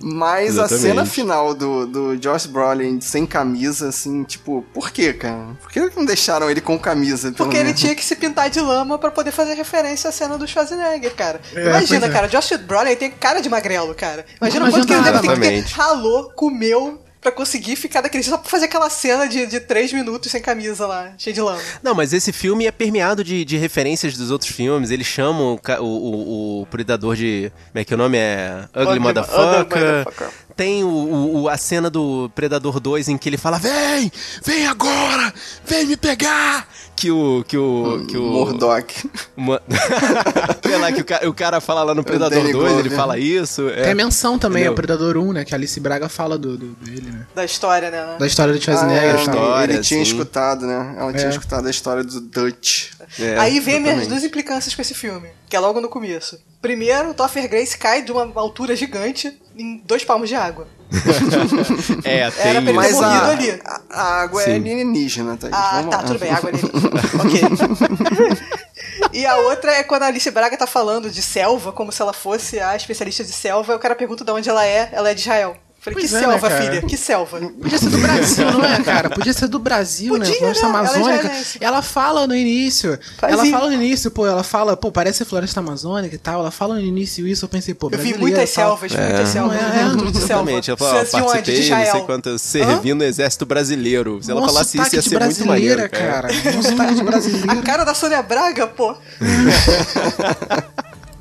Mas 0.03 0.59
a 0.59 0.65
Exatamente. 0.65 0.83
cena 0.83 1.07
final 1.07 1.55
do, 1.55 1.87
do 1.87 2.17
Josh 2.17 2.47
Brolin 2.47 3.01
sem 3.01 3.25
camisa, 3.25 3.89
assim, 3.89 4.25
tipo, 4.25 4.65
por 4.75 4.91
quê, 4.91 5.13
cara? 5.13 5.57
Por 5.61 5.71
que 5.71 5.81
não 5.95 6.05
deixaram 6.05 6.51
ele 6.51 6.61
com 6.61 6.79
camisa? 6.79 7.33
Porque 7.33 7.57
ele 7.57 7.73
tinha 7.73 7.95
que 7.95 8.05
se 8.05 8.17
pintar 8.17 8.51
de 8.51 8.61
lama 8.61 8.99
pra 8.99 9.11
poder 9.11 9.31
fazer 9.31 9.55
referência 9.55 10.11
à 10.11 10.13
cena 10.13 10.37
do 10.37 10.47
Schwarzenegger, 10.47 11.15
cara. 11.15 11.41
É, 11.55 11.69
Imagina, 11.69 12.07
é. 12.07 12.11
cara, 12.11 12.27
Josh 12.27 12.57
Brolin 12.57 12.97
tem 12.97 13.11
cara 13.11 13.41
de 13.41 13.49
magrelo, 13.49 13.95
cara. 13.95 14.27
Imagina 14.41 14.65
Não 14.65 14.73
quanto 14.73 14.87
que 14.87 14.93
ele 14.93 15.03
deve 15.03 15.21
ter 15.21 15.35
que 15.35 15.41
ter 15.41 15.73
ralou, 15.73 16.33
comeu 16.35 17.01
pra 17.23 17.31
conseguir 17.31 17.77
ficar 17.77 18.01
daquele 18.01 18.23
jeito, 18.23 18.35
só 18.35 18.39
pra 18.39 18.51
fazer 18.51 18.65
aquela 18.65 18.91
cena 18.91 19.29
de, 19.29 19.47
de 19.47 19.61
três 19.61 19.93
minutos 19.93 20.31
sem 20.31 20.43
camisa 20.43 20.87
lá, 20.87 21.15
cheio 21.17 21.33
de 21.33 21.41
lama. 21.41 21.61
Não, 21.81 21.95
mas 21.95 22.13
esse 22.13 22.33
filme 22.33 22.67
é 22.67 22.73
permeado 22.73 23.23
de, 23.23 23.45
de 23.45 23.57
referências 23.57 24.17
dos 24.17 24.33
outros 24.33 24.51
filmes. 24.51 24.91
Eles 24.91 25.07
chamam 25.07 25.55
o, 25.55 25.83
o, 25.83 25.85
o, 25.85 26.63
o 26.63 26.67
Predador 26.67 27.15
de. 27.15 27.53
Como 27.71 27.81
é 27.81 27.85
que 27.85 27.95
o 27.95 27.97
nome 27.97 28.19
é? 28.19 28.65
Ugly, 28.75 28.87
Ugly 28.87 28.99
Motherfucker. 28.99 29.59
Motherfucker. 29.65 30.29
Tem 30.57 30.85
o, 30.85 31.43
o- 31.43 31.49
a 31.49 31.57
cena 31.57 31.89
do 31.89 32.31
Predador 32.35 32.79
2 32.81 33.09
em 33.09 33.17
que 33.19 33.29
ele 33.29 33.37
fala: 33.39 33.59
Vem! 33.59 34.11
Vem 34.45 34.67
agora! 34.67 35.33
Vem 35.67 35.87
me 35.87 35.97
pegar! 35.97 36.67
Que 36.95 37.11
o. 37.11 37.45
Que 37.49 37.57
o. 37.57 38.05
Que 38.09 38.17
o 38.17 38.23
Murdoch. 38.23 39.11
Uma... 39.37 39.61
Sei 40.65 40.77
lá, 40.79 40.93
que 40.93 41.01
o 41.01 41.05
cara, 41.05 41.29
o 41.29 41.35
cara 41.35 41.61
fala 41.61 41.83
lá 41.83 41.95
no 41.95 42.05
Predador 42.05 42.39
Danny 42.39 42.53
2, 42.53 42.65
ele 42.73 42.81
Glover. 42.83 42.97
fala 42.97 43.19
isso. 43.19 43.69
é. 43.71 43.83
Tem 43.83 43.93
a 43.93 43.95
menção 43.95 44.39
também, 44.39 44.67
ao 44.67 44.75
Predador 44.75 45.17
1, 45.17 45.33
né? 45.33 45.45
Que 45.45 45.55
a 45.55 45.57
Alice 45.59 45.79
Braga 45.81 46.09
fala 46.09 46.39
do, 46.39 46.57
do- 46.57 46.67
dele, 46.85 47.11
né? 47.11 47.27
Da 47.35 47.45
história, 47.45 47.91
né? 47.91 48.17
Da 48.19 48.27
história 48.27 48.53
do 48.53 48.59
Ah, 48.59 48.63
Schwarzenegger. 48.63 49.03
é, 49.05 49.09
e 49.09 49.13
tal. 49.13 49.19
história, 49.35 49.73
ele 49.75 49.83
tinha 49.83 50.05
sim. 50.05 50.11
escutado, 50.13 50.67
né? 50.67 50.95
Ela 50.99 51.13
tinha 51.13 51.27
É. 51.27 51.31
escutado 51.31 51.67
a 51.67 51.71
história 51.71 52.05
do 52.05 52.21
Dutch. 52.21 52.91
É, 53.19 53.39
Aí 53.39 53.59
vem 53.59 53.81
minhas 53.81 53.97
exatamente. 53.97 54.09
duas 54.09 54.25
implicâncias 54.25 54.75
com 54.75 54.83
esse 54.83 54.95
filme, 54.95 55.29
que 55.53 55.57
é 55.57 55.61
logo 55.61 55.83
no 55.83 55.89
começo. 55.91 56.41
Primeiro, 56.63 57.11
o 57.11 57.15
Topher 57.15 57.47
Grace 57.47 57.77
cai 57.77 58.01
de 58.01 58.11
uma 58.11 58.23
altura 58.41 58.75
gigante 58.75 59.39
em 59.55 59.83
dois 59.85 60.03
palmos 60.03 60.27
de 60.27 60.35
água. 60.35 60.67
É, 62.05 62.31
tem 62.31 62.43
Era 62.49 62.63
pra 62.63 62.71
ele 62.71 62.73
Mas 62.73 62.97
ter 62.97 63.05
a, 63.05 63.09
morrido 63.09 63.27
ali. 63.27 63.61
a, 63.63 63.81
a 63.91 64.23
água 64.23 64.41
é 64.41 64.45
Sim. 64.47 64.55
alienígena, 64.55 65.37
tá? 65.37 65.49
Ah, 65.53 65.73
Vamos 65.77 65.91
tá, 65.91 65.97
lá. 65.99 66.03
tudo 66.05 66.19
bem, 66.19 66.31
água 66.33 66.49
ali. 66.49 66.61
ok. 67.21 68.39
E 69.13 69.27
a 69.27 69.37
outra 69.37 69.73
é 69.73 69.83
quando 69.83 70.05
a 70.05 70.07
Alice 70.07 70.31
Braga 70.31 70.57
tá 70.57 70.67
falando 70.67 71.11
de 71.11 71.21
selva, 71.21 71.71
como 71.71 71.93
se 71.93 72.01
ela 72.01 72.15
fosse 72.15 72.59
a 72.59 72.75
especialista 72.75 73.23
de 73.23 73.33
selva, 73.33 73.75
e 73.75 73.77
o 73.77 73.79
cara 73.79 73.95
pergunta 73.95 74.25
de 74.25 74.31
onde 74.31 74.49
ela 74.49 74.65
é, 74.65 74.89
ela 74.91 75.11
é 75.11 75.15
de 75.15 75.21
Israel. 75.21 75.55
Falei, 75.83 75.99
Pois 75.99 76.11
que 76.11 76.17
é, 76.17 76.21
selva, 76.21 76.49
né, 76.49 76.61
filha? 76.63 76.83
Que 76.83 76.97
selva? 76.97 77.41
Podia 77.41 77.77
ser 77.77 77.91
do 77.91 77.99
Brasil, 77.99 78.53
não 78.53 78.65
é, 78.65 78.83
cara? 78.85 79.11
Podia 79.11 79.33
ser 79.33 79.49
do 79.49 79.59
Brasil, 79.59 80.13
Podia, 80.15 80.31
né? 80.31 80.39
Floresta 80.39 80.63
né? 80.63 80.69
Ela 80.69 80.79
é 80.79 80.81
Amazônica. 80.81 81.33
Ela 81.61 81.83
fala 81.83 82.27
no 82.29 82.37
início. 82.37 82.97
Fazia. 83.19 83.35
Ela 83.35 83.47
fala 83.47 83.67
no 83.67 83.73
início, 83.75 84.09
pô, 84.13 84.25
ela 84.25 84.45
fala, 84.45 84.77
pô, 84.77 84.93
parece 84.93 85.25
Floresta 85.25 85.59
Amazônica 85.59 86.15
e 86.15 86.19
tal. 86.19 86.39
Ela 86.39 86.53
fala 86.53 86.77
no 86.77 86.81
início 86.81 87.27
isso, 87.27 87.47
eu 87.47 87.49
pensei, 87.49 87.75
pô, 87.75 87.89
Eu 87.91 87.99
vi 87.99 88.17
muitas 88.17 88.49
selvas, 88.51 88.79
muitas 88.93 89.29
selvas, 89.29 89.57
É, 89.57 89.67
é, 89.67 90.13
selva. 90.13 90.13
Você 90.13 90.33
ó, 90.33 90.39
é 90.39 90.43
onde? 90.45 90.61
De 90.61 91.17
participei, 91.19 91.71
não 91.71 91.91
sei 91.91 92.01
quanto, 92.03 92.39
servi 92.39 92.95
no 92.95 93.03
exército 93.03 93.45
brasileiro. 93.45 94.21
Se 94.23 94.31
ela 94.31 94.41
Um 94.41 94.47
falasse 94.47 94.79
isso, 94.81 94.95
ia 94.95 95.03
ser 95.03 95.09
muito 95.11 95.19
brasileira, 95.19 95.83
maneiro, 95.83 95.91
cara. 95.91 96.29
cara. 96.29 96.63
Sotaque 96.63 96.95
de 96.95 97.03
brasileira. 97.03 97.53
A 97.55 97.57
cara 97.57 97.83
da 97.83 97.93
Sônia 97.93 98.23
Braga, 98.23 98.69
pô. 98.69 98.95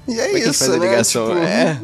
E 0.08 0.20
é 0.20 0.26
é 0.26 0.40
que 0.42 0.50
isso, 0.50 0.72
né? 0.78 0.88
ligação? 0.88 1.28
Tipo, 1.30 1.40
É. 1.40 1.80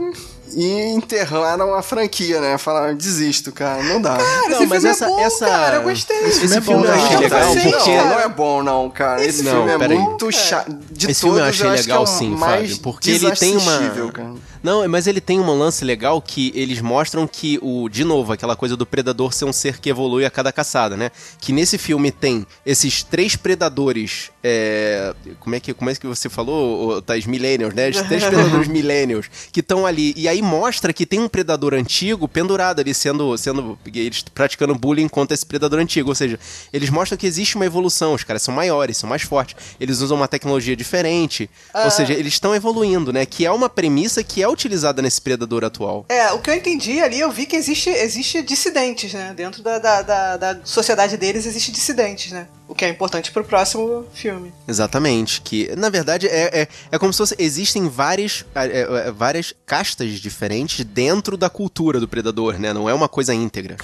E 0.55 0.89
enterraram 0.93 1.73
a 1.75 1.81
franquia, 1.81 2.39
né? 2.39 2.57
Falaram, 2.57 2.95
desisto, 2.95 3.51
cara, 3.51 3.83
não 3.83 4.01
dá. 4.01 4.17
Cara, 4.17 4.49
Não, 4.49 4.57
esse 4.57 4.65
mas 4.67 4.81
filme 4.81 4.89
essa- 4.89 5.05
é 5.05 5.09
bom, 5.09 5.19
essa- 5.19 5.45
cara, 5.45 5.75
eu 5.77 5.83
gostei. 5.83 6.17
Esse 6.19 6.39
filme 6.39 6.55
é 6.57 6.61
filme 6.61 6.79
bom, 6.81 6.85
eu 6.85 6.93
achei 6.93 7.13
não, 7.15 7.19
legal, 7.21 7.53
sim, 7.53 7.71
porque... 7.71 7.97
não, 7.97 8.05
não 8.09 8.19
é 8.19 8.29
bom, 8.29 8.63
não, 8.63 8.89
cara. 8.89 9.21
Esse, 9.21 9.29
Esse 9.41 9.43
filme 9.43 9.65
não, 9.65 9.73
é 9.73 9.77
peraí. 9.77 9.99
muito 9.99 10.31
chato. 10.31 10.71
De 10.91 11.11
Esse 11.11 11.21
filme 11.21 11.39
eu 11.39 11.43
todos, 11.45 11.61
achei 11.61 11.69
que 11.71 11.81
legal 11.87 12.03
é 12.03 12.07
sim, 12.07 12.37
Fábio, 12.37 12.77
porque 12.79 13.09
ele 13.11 13.31
tem 13.35 13.57
uma... 13.57 14.11
cara. 14.11 14.33
Não, 14.63 14.87
mas 14.89 15.05
ele 15.07 15.21
tem 15.21 15.39
um 15.39 15.57
lance 15.57 15.85
legal 15.85 16.21
que 16.21 16.51
eles 16.55 16.81
mostram 16.81 17.27
que 17.27 17.59
o, 17.61 17.87
de 17.87 18.03
novo, 18.03 18.33
aquela 18.33 18.55
coisa 18.55 18.75
do 18.75 18.85
predador 18.85 19.31
ser 19.31 19.45
um 19.45 19.53
ser 19.53 19.79
que 19.79 19.89
evolui 19.89 20.25
a 20.25 20.29
cada 20.31 20.51
caçada, 20.51 20.97
né? 20.97 21.11
Que 21.39 21.53
nesse 21.53 21.77
filme 21.77 22.11
tem 22.11 22.45
esses 22.65 23.03
três 23.03 23.35
predadores, 23.35 24.31
é, 24.43 25.13
como 25.39 25.55
é 25.55 25.59
que 25.59 25.73
como 25.73 25.89
é 25.89 25.95
que 25.95 26.07
você 26.07 26.27
falou, 26.27 27.01
Thais? 27.01 27.25
Millennials, 27.25 27.73
né? 27.73 27.89
Os 27.89 28.01
três 28.01 28.23
predadores 28.23 28.67
millennials 28.69 29.27
que 29.51 29.59
estão 29.59 29.85
ali 29.85 30.13
e 30.17 30.27
aí 30.27 30.36
mostra 30.41 30.93
que 30.93 31.05
tem 31.05 31.19
um 31.19 31.27
predador 31.27 31.73
antigo 31.73 32.27
pendurado 32.27 32.79
ali 32.79 32.93
sendo 32.93 33.37
sendo 33.37 33.77
eles 33.85 34.23
praticando 34.33 34.75
bullying 34.75 35.07
contra 35.07 35.33
esse 35.33 35.45
predador 35.45 35.79
antigo, 35.79 36.09
ou 36.09 36.15
seja, 36.15 36.39
eles 36.71 36.89
mostram 36.89 37.17
que 37.17 37.25
existe 37.25 37.55
uma 37.55 37.65
evolução, 37.65 38.13
os 38.13 38.23
caras 38.23 38.41
são 38.41 38.53
maiores, 38.53 38.97
são 38.97 39.09
mais 39.09 39.21
fortes, 39.21 39.55
eles 39.79 39.99
usam 39.99 40.17
uma 40.17 40.27
tecnologia 40.27 40.75
diferente, 40.75 41.49
ou 41.73 41.91
seja, 41.91 42.13
eles 42.13 42.33
estão 42.33 42.55
evoluindo, 42.55 43.11
né? 43.13 43.25
Que 43.25 43.45
é 43.45 43.51
uma 43.51 43.69
premissa 43.69 44.23
que 44.23 44.41
é 44.41 44.47
utilizada 44.47 45.01
nesse 45.01 45.21
predador 45.21 45.63
atual. 45.63 46.05
É, 46.09 46.31
o 46.31 46.39
que 46.39 46.49
eu 46.49 46.55
entendi 46.55 46.99
ali, 46.99 47.19
eu 47.19 47.31
vi 47.31 47.45
que 47.45 47.55
existe, 47.55 47.89
existe 47.89 48.41
dissidentes, 48.41 49.13
né? 49.13 49.33
Dentro 49.35 49.61
da, 49.61 49.79
da, 49.79 50.01
da, 50.01 50.37
da 50.37 50.59
sociedade 50.63 51.17
deles 51.17 51.45
existe 51.45 51.71
dissidentes, 51.71 52.31
né? 52.31 52.47
O 52.67 52.75
que 52.75 52.83
é 52.83 52.89
importante 52.89 53.31
pro 53.31 53.43
próximo 53.45 54.05
filme. 54.13 54.51
Exatamente. 54.67 55.41
Que, 55.41 55.73
na 55.77 55.89
verdade, 55.89 56.27
é, 56.27 56.61
é, 56.63 56.67
é 56.91 56.99
como 56.99 57.13
se 57.13 57.17
fosse. 57.17 57.35
Existem 57.39 57.87
várias, 57.87 58.43
é, 58.53 58.81
é, 59.07 59.11
várias 59.11 59.53
castas 59.65 60.19
diferentes 60.19 60.83
dentro 60.83 61.37
da 61.37 61.49
cultura 61.49 61.99
do 61.99 62.07
predador, 62.07 62.59
né? 62.59 62.73
Não 62.73 62.89
é 62.89 62.93
uma 62.93 63.07
coisa 63.07 63.33
íntegra. 63.33 63.77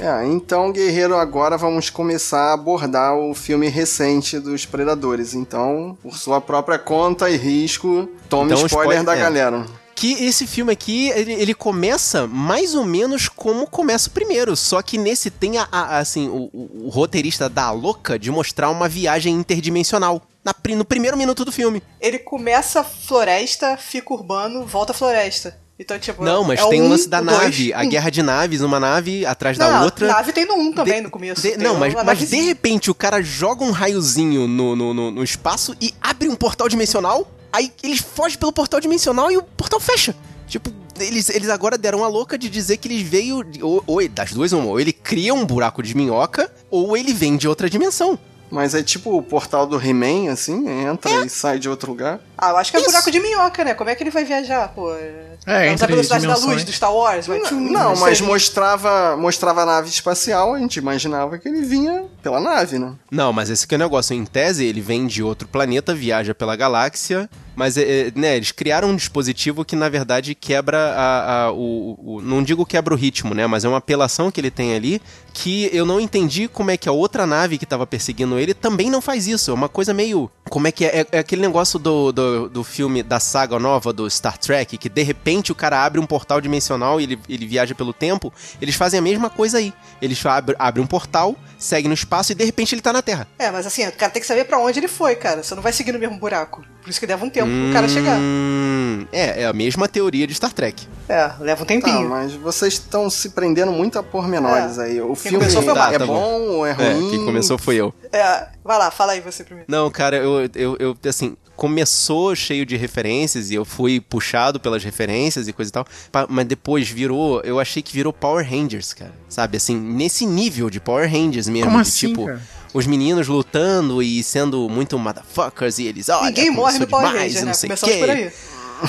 É, 0.00 0.26
então, 0.26 0.70
Guerreiro, 0.70 1.16
agora 1.16 1.56
vamos 1.56 1.88
começar 1.88 2.50
a 2.50 2.52
abordar 2.52 3.16
o 3.16 3.32
filme 3.32 3.68
recente 3.68 4.38
dos 4.38 4.66
Predadores. 4.66 5.32
Então, 5.32 5.96
por 6.02 6.14
sua 6.18 6.40
própria 6.42 6.78
conta 6.78 7.30
e 7.30 7.36
risco, 7.36 8.08
tome 8.28 8.52
Então, 8.52 8.66
spoiler, 8.66 8.98
spoiler- 8.98 9.04
da 9.04 9.16
é. 9.16 9.18
galera. 9.20 9.64
Que 9.94 10.12
esse 10.24 10.46
filme 10.46 10.72
aqui, 10.72 11.08
ele, 11.10 11.32
ele 11.34 11.54
começa 11.54 12.26
mais 12.26 12.74
ou 12.74 12.84
menos 12.84 13.28
como 13.28 13.66
começa 13.66 14.08
o 14.08 14.12
primeiro. 14.12 14.56
Só 14.56 14.82
que 14.82 14.98
nesse 14.98 15.30
tem 15.30 15.56
a, 15.58 15.68
a- 15.70 15.98
assim, 15.98 16.28
o, 16.28 16.50
o- 16.52 16.86
o 16.86 16.88
roteirista 16.88 17.48
dá 17.48 17.64
a 17.66 17.70
louca 17.70 18.18
de 18.18 18.30
mostrar 18.30 18.70
uma 18.70 18.88
viagem 18.88 19.34
interdimensional. 19.34 20.20
Na, 20.44 20.54
no 20.76 20.84
primeiro 20.84 21.16
minuto 21.16 21.44
do 21.44 21.50
filme. 21.52 21.82
Ele 22.00 22.18
começa 22.18 22.82
floresta, 22.84 23.76
fica 23.76 24.12
urbano, 24.12 24.66
volta 24.66 24.92
floresta. 24.92 25.58
Então, 25.78 25.98
tipo. 25.98 26.22
Não, 26.22 26.44
mas 26.44 26.60
é 26.60 26.68
tem 26.68 26.82
o 26.82 26.84
um, 26.84 26.88
lance 26.88 27.08
da 27.08 27.20
o 27.20 27.24
nave, 27.24 27.68
dois, 27.72 27.72
a 27.80 27.84
um. 27.84 27.88
guerra 27.88 28.10
de 28.10 28.22
naves, 28.22 28.60
uma 28.60 28.78
nave 28.78 29.24
atrás 29.26 29.56
Não, 29.58 29.68
da 29.70 29.82
outra. 29.84 30.06
nave 30.06 30.32
tem 30.32 30.44
no 30.44 30.54
1 30.54 30.72
também, 30.72 30.94
De- 30.96 31.00
no 31.02 31.10
começo. 31.10 31.40
de- 31.42 31.56
não, 31.56 31.76
mas, 31.76 31.94
mas 31.94 32.18
de 32.28 32.40
repente 32.42 32.90
o 32.90 32.94
cara 32.94 33.22
joga 33.22 33.64
um 33.64 33.70
raiozinho 33.70 34.46
no, 34.46 34.76
no, 34.76 34.94
no, 34.94 35.10
no 35.10 35.24
espaço 35.24 35.74
e 35.80 35.92
abre 36.00 36.28
um 36.28 36.34
portal 36.36 36.68
dimensional. 36.68 37.28
Aí 37.54 37.72
eles 37.84 38.00
fogem 38.00 38.36
pelo 38.36 38.52
portal 38.52 38.80
dimensional 38.80 39.30
e 39.30 39.36
o 39.36 39.42
portal 39.44 39.78
fecha. 39.78 40.12
Tipo, 40.48 40.72
eles, 40.98 41.30
eles 41.30 41.48
agora 41.48 41.78
deram 41.78 42.02
a 42.02 42.08
louca 42.08 42.36
de 42.36 42.50
dizer 42.50 42.78
que 42.78 42.88
eles 42.88 43.02
veio. 43.02 43.46
Ou, 43.62 43.80
ou 43.86 44.08
das 44.08 44.32
duas. 44.32 44.52
Ou 44.52 44.80
ele 44.80 44.92
cria 44.92 45.32
um 45.32 45.46
buraco 45.46 45.80
de 45.80 45.96
minhoca, 45.96 46.52
ou 46.68 46.96
ele 46.96 47.12
vem 47.12 47.36
de 47.36 47.46
outra 47.46 47.70
dimensão. 47.70 48.18
Mas 48.54 48.72
é 48.72 48.84
tipo 48.84 49.16
o 49.18 49.20
portal 49.22 49.66
do 49.66 49.76
He-Man, 49.84 50.30
assim, 50.30 50.68
entra 50.88 51.26
e 51.26 51.28
sai 51.28 51.58
de 51.58 51.68
outro 51.68 51.90
lugar. 51.90 52.20
Ah, 52.38 52.50
eu 52.50 52.56
acho 52.56 52.70
que 52.70 52.76
é 52.76 52.80
Isso. 52.80 52.88
buraco 52.88 53.10
de 53.10 53.18
minhoca, 53.18 53.64
né? 53.64 53.74
Como 53.74 53.90
é 53.90 53.94
que 53.96 54.02
ele 54.04 54.10
vai 54.10 54.24
viajar, 54.24 54.68
pô? 54.68 54.94
É, 54.94 55.36
a 55.46 55.66
entre 55.66 55.86
velocidade 55.88 56.24
da 56.26 56.36
luz 56.36 56.62
do 56.62 56.72
Star 56.72 56.94
Wars? 56.94 57.26
Vai 57.26 57.40
tchum, 57.40 57.58
Não, 57.72 57.96
mas 57.96 58.18
sei. 58.18 58.26
mostrava, 58.26 59.16
mostrava 59.16 59.62
a 59.62 59.66
nave 59.66 59.88
espacial, 59.88 60.54
a 60.54 60.58
gente 60.60 60.76
imaginava 60.76 61.36
que 61.36 61.48
ele 61.48 61.62
vinha 61.62 62.04
pela 62.22 62.40
nave, 62.40 62.78
né? 62.78 62.92
Não, 63.10 63.32
mas 63.32 63.50
esse 63.50 63.64
aqui 63.64 63.74
é 63.74 63.76
o 63.76 63.80
negócio. 63.80 64.14
Em 64.14 64.24
tese, 64.24 64.64
ele 64.64 64.80
vem 64.80 65.06
de 65.06 65.20
outro 65.22 65.48
planeta, 65.48 65.92
viaja 65.92 66.32
pela 66.34 66.54
galáxia. 66.54 67.28
Mas, 67.56 67.76
é, 67.76 67.82
é, 68.08 68.12
né, 68.16 68.36
eles 68.36 68.50
criaram 68.52 68.88
um 68.88 68.96
dispositivo 68.96 69.64
que, 69.64 69.76
na 69.76 69.88
verdade, 69.88 70.34
quebra 70.34 70.76
a, 70.96 71.44
a- 71.46 71.52
o, 71.52 72.16
o- 72.16 72.20
Não 72.20 72.42
digo 72.42 72.66
quebra 72.66 72.92
o 72.94 72.96
ritmo, 72.96 73.32
né? 73.34 73.46
Mas 73.46 73.64
é 73.64 73.68
uma 73.68 73.78
apelação 73.78 74.28
que 74.30 74.40
ele 74.40 74.50
tem 74.50 74.74
ali 74.74 75.00
que 75.34 75.68
eu 75.72 75.84
não 75.84 76.00
entendi 76.00 76.46
como 76.46 76.70
é 76.70 76.76
que 76.76 76.88
a 76.88 76.92
outra 76.92 77.26
nave 77.26 77.58
que 77.58 77.66
tava 77.66 77.84
perseguindo 77.84 78.38
ele 78.38 78.54
também 78.54 78.88
não 78.88 79.02
faz 79.02 79.26
isso. 79.26 79.50
É 79.50 79.54
uma 79.54 79.68
coisa 79.68 79.92
meio. 79.92 80.30
Como 80.48 80.68
é 80.68 80.72
que 80.72 80.84
é? 80.84 81.00
É, 81.00 81.06
é 81.12 81.18
aquele 81.18 81.42
negócio 81.42 81.76
do, 81.78 82.12
do, 82.12 82.48
do 82.48 82.64
filme, 82.64 83.02
da 83.02 83.18
saga 83.18 83.58
nova 83.58 83.92
do 83.92 84.08
Star 84.08 84.38
Trek, 84.38 84.78
que 84.78 84.88
de 84.88 85.02
repente 85.02 85.50
o 85.50 85.54
cara 85.54 85.84
abre 85.84 86.00
um 86.00 86.06
portal 86.06 86.40
dimensional 86.40 87.00
e 87.00 87.04
ele, 87.04 87.18
ele 87.28 87.46
viaja 87.46 87.74
pelo 87.74 87.92
tempo. 87.92 88.32
Eles 88.62 88.76
fazem 88.76 88.98
a 88.98 89.02
mesma 89.02 89.28
coisa 89.28 89.58
aí. 89.58 89.74
Eles 90.00 90.24
abrem 90.24 90.56
abre 90.56 90.80
um 90.80 90.86
portal, 90.86 91.34
segue 91.58 91.88
no 91.88 91.94
espaço 91.94 92.30
e 92.30 92.34
de 92.34 92.44
repente 92.44 92.72
ele 92.72 92.80
tá 92.80 92.92
na 92.92 93.02
Terra. 93.02 93.26
É, 93.36 93.50
mas 93.50 93.66
assim, 93.66 93.86
o 93.88 93.92
cara 93.92 94.12
tem 94.12 94.22
que 94.22 94.28
saber 94.28 94.44
pra 94.44 94.58
onde 94.58 94.78
ele 94.78 94.88
foi, 94.88 95.16
cara. 95.16 95.42
Você 95.42 95.54
não 95.54 95.62
vai 95.62 95.72
seguir 95.72 95.90
no 95.90 95.98
mesmo 95.98 96.16
buraco. 96.16 96.64
Por 96.80 96.90
isso 96.90 97.00
que 97.00 97.06
leva 97.06 97.24
um 97.24 97.30
tempo 97.30 97.48
pro 97.48 97.72
cara 97.72 97.88
chegar. 97.88 98.18
Hum, 98.18 99.06
é, 99.10 99.42
é 99.42 99.46
a 99.46 99.52
mesma 99.52 99.88
teoria 99.88 100.26
de 100.26 100.34
Star 100.34 100.52
Trek. 100.52 100.86
É, 101.08 101.30
leva 101.38 101.62
um 101.62 101.66
Tá, 101.66 101.74
tempinho. 101.74 102.08
mas 102.08 102.32
vocês 102.32 102.74
estão 102.74 103.10
se 103.10 103.30
prendendo 103.30 103.70
muito 103.72 103.98
a 103.98 104.02
pormenores 104.02 104.78
É. 104.78 104.84
aí. 104.84 105.00
O 105.02 105.08
Quem 105.08 105.16
filme 105.16 105.38
começou 105.38 105.62
foi 105.62 105.72
o 105.72 105.76
é 105.76 105.78
Marco. 105.78 106.06
bom 106.06 106.40
ou 106.40 106.66
é 106.66 106.70
É, 106.70 106.92
ruim? 106.94 107.10
quem 107.10 107.24
começou 107.24 107.58
foi 107.58 107.76
eu. 107.76 107.92
É, 108.12 108.46
vai 108.64 108.78
lá, 108.78 108.90
fala 108.90 109.12
aí 109.12 109.20
você 109.20 109.44
primeiro. 109.44 109.70
Não, 109.70 109.90
cara, 109.90 110.16
eu, 110.16 110.48
eu, 110.54 110.76
eu, 110.80 110.96
assim, 111.06 111.36
começou 111.54 112.34
cheio 112.34 112.64
de 112.64 112.76
referências 112.76 113.50
e 113.50 113.54
eu 113.54 113.64
fui 113.66 114.00
puxado 114.00 114.58
pelas 114.58 114.82
referências 114.82 115.46
e 115.46 115.52
coisa 115.52 115.68
e 115.68 115.72
tal, 115.72 115.86
mas 116.28 116.46
depois 116.46 116.88
virou, 116.88 117.40
eu 117.42 117.60
achei 117.60 117.82
que 117.82 117.92
virou 117.92 118.12
Power 118.12 118.48
Rangers, 118.48 118.94
cara. 118.94 119.12
Sabe, 119.28 119.58
assim, 119.58 119.76
nesse 119.78 120.24
nível 120.24 120.70
de 120.70 120.80
Power 120.80 121.10
Rangers 121.10 121.48
mesmo. 121.48 121.66
Como 121.70 121.82
de, 121.82 121.88
assim, 121.88 122.08
tipo, 122.08 122.26
cara? 122.26 122.40
os 122.72 122.86
meninos 122.86 123.28
lutando 123.28 124.02
e 124.02 124.22
sendo 124.22 124.68
muito 124.70 124.98
motherfuckers 124.98 125.78
e 125.78 125.86
eles, 125.86 126.08
olha, 126.08 126.26
Ninguém 126.28 126.50
morre 126.50 126.78
no 126.78 126.86
Power 126.86 127.08
demais 127.08 127.34
Ranger, 127.34 127.36
e 127.36 127.44
né? 127.44 127.46
não 127.46 127.54
sei 127.54 127.66
o 127.68 127.76
Começamos 127.76 127.96
por 127.98 128.10
aí. 128.10 128.32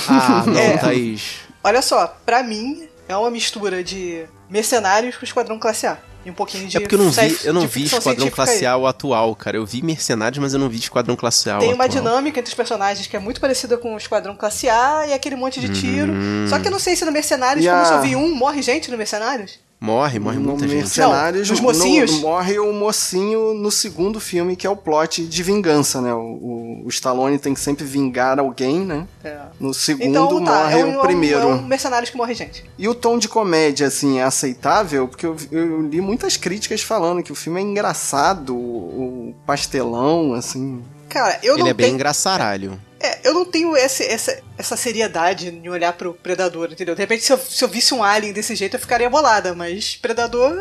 Ah, 0.08 0.44
não, 0.48 0.58
É. 0.60 0.78
Thaís. 0.78 1.45
Olha 1.66 1.82
só, 1.82 2.16
pra 2.26 2.44
mim, 2.44 2.88
é 3.10 3.18
uma 3.18 3.32
mistura 3.32 3.84
de 3.84 4.24
mercenários 4.50 5.18
com 5.18 5.26
Esquadrão 5.26 5.58
Classe 5.58 5.88
A. 5.88 5.98
E 6.24 6.30
um 6.30 6.34
pouquinho 6.34 6.68
de 6.68 6.78
É 6.78 6.80
porque 6.80 6.96
eu 6.96 7.00
não 7.00 7.12
vi, 7.12 7.38
eu 7.44 7.54
não 7.54 7.68
vi 7.68 7.84
Esquadrão 7.84 8.30
Classe. 8.32 8.66
A 8.66 8.76
o 8.78 8.88
atual, 8.88 9.36
cara. 9.36 9.58
Eu 9.58 9.66
vi 9.66 9.84
Mercenários, 9.84 10.40
mas 10.40 10.54
eu 10.54 10.60
não 10.60 10.68
vi 10.70 10.78
Esquadrão 10.80 11.16
Classe 11.16 11.50
A 11.52 11.58
o 11.58 11.60
Tem 11.60 11.74
uma 11.74 11.86
atual. 11.86 12.04
dinâmica 12.04 12.40
entre 12.40 12.50
os 12.50 12.56
personagens 12.56 13.06
que 13.08 13.16
é 13.16 13.20
muito 13.20 13.40
parecida 13.42 13.78
com 13.78 13.94
o 13.94 13.98
Esquadrão 13.98 14.36
Classe 14.36 14.68
A 14.70 15.06
e 15.08 15.14
aquele 15.14 15.36
monte 15.36 15.60
de 15.60 15.70
tiro. 15.70 16.12
Hum. 16.14 16.46
Só 16.50 16.58
que 16.60 16.68
eu 16.68 16.72
não 16.72 16.80
sei 16.80 16.96
se 16.96 17.04
no 17.06 17.12
Mercenários, 17.12 17.64
E 17.66 17.68
como 17.70 17.80
a- 17.80 17.84
eu 17.84 17.88
só 17.90 18.02
vi 18.02 18.16
um, 18.16 18.34
morre 18.34 18.62
gente 18.64 18.90
no 18.90 18.98
Mercenários? 18.98 19.60
Morre, 19.80 20.18
morre 20.20 20.38
no 20.40 20.50
muita 20.52 20.68
gente. 20.68 20.78
Mercenários, 20.80 21.48
Não, 21.50 21.56
nos 21.56 21.62
no- 21.62 21.68
mocinhos. 21.68 22.12
morre 22.22 22.58
o 22.58 22.72
mocinho 22.74 23.54
no 23.54 23.70
segundo 23.70 24.20
filme, 24.20 24.56
que 24.56 24.66
é 24.66 24.70
o 24.70 24.76
plot 24.76 25.26
de 25.26 25.44
vingança, 25.44 26.02
né? 26.02 26.14
O, 26.14 26.18
o, 26.20 26.82
o 26.86 26.90
Stallone 26.90 27.38
tem 27.38 27.54
que 27.54 27.60
sempre 27.60 27.84
vingar 27.86 28.40
alguém, 28.40 28.80
né? 28.80 29.06
É. 29.24 29.38
No 29.60 29.74
segundo 29.74 30.08
Então, 30.08 30.44
tá, 30.44 30.64
morre 30.64 30.80
é 30.80 30.86
um, 30.86 30.98
o 30.98 31.02
primeiro. 31.02 31.40
É 31.40 31.46
um 31.46 31.62
Mercenários 31.62 32.10
que 32.10 32.18
morre 32.18 32.34
gente. 32.34 32.64
E 32.78 32.88
o 32.88 32.96
tom 32.96 33.18
de 33.20 33.28
comédia, 33.28 33.88
assim, 33.88 34.18
é 34.20 34.24
aceitável? 34.24 35.08
Porque 35.08 35.26
eu, 35.26 35.36
eu 35.52 35.82
li 35.82 36.00
muitas 36.02 36.38
críticas 36.38 36.82
falando 36.82 37.22
que 37.22 37.32
o 37.32 37.36
filme 37.36 37.60
é 37.60 37.64
engraçado, 37.64 38.56
o, 38.56 39.30
o 39.30 39.36
pastelão, 39.46 40.34
assim. 40.34 40.82
Cara, 41.10 41.38
eu 41.44 41.54
Ele 41.56 41.64
não 41.64 41.70
é 41.70 41.74
bem 41.74 41.86
tenho... 41.88 41.96
engraçaralho. 41.96 42.80
É, 43.06 43.20
eu 43.24 43.34
não 43.34 43.46
tenho 43.46 43.76
esse, 43.76 44.04
essa, 44.06 44.38
essa 44.58 44.76
seriedade 44.78 45.50
em 45.50 45.70
olhar 45.70 45.94
pro 45.94 46.14
Predador, 46.14 46.70
entendeu? 46.72 46.96
De 46.96 47.02
repente, 47.02 47.24
se 47.24 47.32
eu, 47.32 47.38
se 47.38 47.64
eu 47.64 47.68
visse 47.68 47.94
um 47.94 48.04
Alien 48.04 48.34
desse 48.34 48.56
jeito, 48.56 48.76
eu 48.76 48.80
ficaria 48.80 49.10
bolada, 49.10 49.54
mas 49.54 49.96
Predador. 49.96 50.52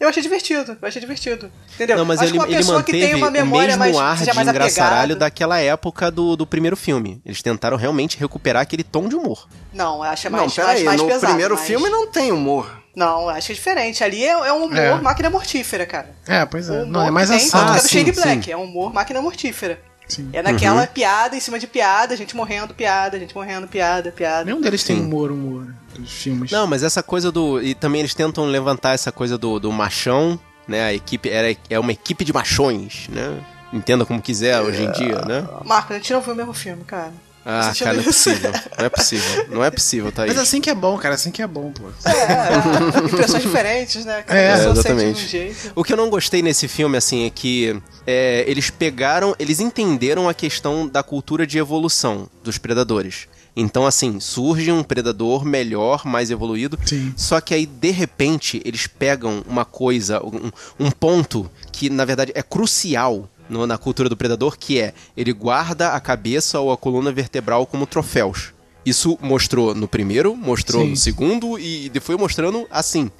eu- 0.00 0.08
achei 0.08 0.22
divertido, 0.22 0.76
eu 0.82 0.86
achei 0.88 1.00
divertido. 1.00 1.50
Entendeu? 1.74 1.96
Não, 1.96 2.04
mas 2.04 2.18
Acho 2.20 2.28
ele, 2.28 2.32
que 2.32 2.38
uma 2.38 2.46
ele 2.46 2.56
pessoa 2.58 2.82
que 2.82 2.92
manteve 2.92 3.12
tem 3.12 3.14
uma 3.16 3.28
o 3.28 3.30
memória 3.30 3.68
mesmo 3.68 3.78
mais, 3.78 3.96
ar 3.96 4.16
de 4.24 4.34
mais 4.34 4.48
engraçaralho 4.48 5.16
daquela 5.16 5.58
época 5.60 6.10
do, 6.10 6.36
do 6.36 6.46
primeiro 6.46 6.76
filme. 6.76 7.22
Eles 7.24 7.40
tentaram 7.42 7.76
realmente 7.76 8.18
recuperar 8.18 8.60
aquele 8.62 8.84
tom 8.84 9.08
de 9.08 9.16
humor. 9.16 9.48
Não, 9.72 9.96
eu 9.96 10.02
acho 10.02 10.26
é 10.26 10.30
não, 10.30 10.40
mais, 10.40 10.52
peraí, 10.54 10.72
mais, 10.74 10.84
mais 10.84 11.00
no 11.00 11.06
pesado. 11.06 11.26
primeiro 11.26 11.54
mas- 11.54 11.66
filme 11.66 11.88
não 11.88 12.06
tem 12.06 12.30
humor. 12.32 12.82
Não, 12.94 13.22
eu 13.22 13.30
acho 13.30 13.46
que 13.46 13.52
é 13.52 13.56
diferente. 13.56 14.04
Ali 14.04 14.24
é, 14.24 14.28
é 14.30 14.52
um 14.52 14.66
humor 14.66 14.76
É. 14.78 14.94
máquina 15.00 15.28
mortífera, 15.30 15.84
cara. 15.86 16.14
É, 16.28 16.44
pois 16.46 16.68
é. 16.68 16.84
Não, 16.84 17.04
é 17.06 17.10
mais 17.10 17.28
ação. 17.30 17.60
é 17.60 17.64
Ah, 17.64 17.72
do 17.76 17.80
sim, 17.80 17.88
Shane 17.88 18.14
sim. 18.14 18.20
Black. 18.20 18.52
É 18.52 18.56
um 18.56 18.62
humor 18.64 18.92
máquina 18.92 19.20
mortífera. 19.20 19.80
Sim. 20.08 20.28
É 20.32 20.42
naquela 20.42 20.82
Uhum. 20.82 20.86
piada 20.88 21.36
em 21.36 21.40
cima 21.40 21.58
de 21.58 21.66
piada, 21.66 22.16
gente 22.16 22.36
morrendo, 22.36 22.74
piada, 22.74 23.18
gente 23.18 23.34
morrendo, 23.34 23.66
piada, 23.66 24.12
piada. 24.12 24.44
Nenhum 24.44 24.60
deles 24.60 24.84
tem 24.84 24.96
Sim. 24.96 25.02
humor, 25.06 25.30
humor, 25.30 25.74
dos 25.98 26.12
filmes. 26.12 26.50
Não, 26.50 26.66
mas 26.66 26.82
essa 26.82 27.02
coisa 27.02 27.32
do. 27.32 27.60
E 27.62 27.74
também 27.74 28.00
eles 28.00 28.14
tentam 28.14 28.44
levantar 28.44 28.92
essa 28.92 29.10
coisa 29.10 29.38
do, 29.38 29.58
do 29.58 29.72
machão, 29.72 30.38
né? 30.68 30.84
A 30.84 30.92
equipe 30.94 31.28
era, 31.30 31.56
é 31.70 31.78
uma 31.78 31.92
equipe 31.92 32.24
de 32.24 32.32
machões, 32.32 33.08
né? 33.08 33.40
Entenda 33.72 34.04
como 34.06 34.20
quiser 34.22 34.60
hoje 34.60 34.84
em 34.84 34.92
dia, 34.92 35.20
né? 35.22 35.48
Marcos, 35.64 35.92
a 35.92 35.98
gente 35.98 36.12
não 36.12 36.20
viu 36.20 36.32
o 36.32 36.36
mesmo 36.36 36.52
filme, 36.54 36.84
cara. 36.84 37.12
Ah, 37.44 37.72
cara, 37.78 37.92
não 37.94 38.00
é 38.00 38.04
possível. 38.04 38.52
Não 38.78 38.84
é 38.86 38.88
possível. 38.88 39.46
Não 39.50 39.64
é 39.64 39.70
possível, 39.70 40.12
Thaís. 40.12 40.32
Mas 40.32 40.42
assim 40.42 40.60
que 40.60 40.70
é 40.70 40.74
bom, 40.74 40.96
cara, 40.96 41.14
assim 41.14 41.30
que 41.30 41.42
é 41.42 41.46
bom, 41.46 41.72
pô. 41.72 41.84
É, 42.08 42.10
é, 42.10 43.04
impressões 43.04 43.42
diferentes, 43.42 44.04
né? 44.04 44.22
Cada 44.22 44.38
É, 44.40 44.56
pessoa 44.56 44.74
sente 44.76 44.88
exatamente. 44.88 45.18
de 45.20 45.24
um 45.24 45.28
jeito. 45.28 45.72
O 45.74 45.84
que 45.84 45.92
eu 45.92 45.96
não 45.96 46.08
gostei 46.08 46.40
nesse 46.42 46.66
filme, 46.68 46.96
assim, 46.96 47.26
é 47.26 47.30
que 47.30 47.78
é, 48.06 48.44
eles 48.46 48.70
pegaram, 48.70 49.34
eles 49.38 49.60
entenderam 49.60 50.28
a 50.28 50.32
questão 50.34 50.88
da 50.88 51.02
cultura 51.02 51.46
de 51.46 51.58
evolução 51.58 52.28
dos 52.42 52.56
predadores. 52.56 53.28
Então, 53.56 53.86
assim, 53.86 54.18
surge 54.18 54.72
um 54.72 54.82
predador 54.82 55.44
melhor, 55.44 56.04
mais 56.04 56.28
evoluído. 56.30 56.76
Sim. 56.84 57.14
Só 57.16 57.40
que 57.40 57.54
aí, 57.54 57.66
de 57.66 57.90
repente, 57.92 58.60
eles 58.64 58.88
pegam 58.88 59.44
uma 59.46 59.64
coisa, 59.64 60.20
um, 60.24 60.50
um 60.80 60.90
ponto 60.90 61.48
que, 61.70 61.88
na 61.88 62.04
verdade, 62.04 62.32
é 62.34 62.42
crucial 62.42 63.28
no- 63.48 63.66
na 63.66 63.76
cultura 63.78 64.08
do 64.08 64.16
predador, 64.16 64.56
que 64.58 64.80
é 64.80 64.94
ele 65.16 65.32
guarda 65.32 65.90
a 65.90 66.00
cabeça 66.00 66.58
ou 66.60 66.72
a 66.72 66.76
coluna 66.76 67.12
vertebral 67.12 67.66
como 67.66 67.86
troféus. 67.86 68.52
Isso 68.86 69.16
mostrou 69.22 69.74
no 69.74 69.88
primeiro, 69.88 70.36
mostrou 70.36 70.82
Sim. 70.82 70.90
no 70.90 70.96
segundo 70.96 71.58
e 71.58 71.90
foi 72.02 72.18
mostrando 72.18 72.66
assim. 72.70 73.10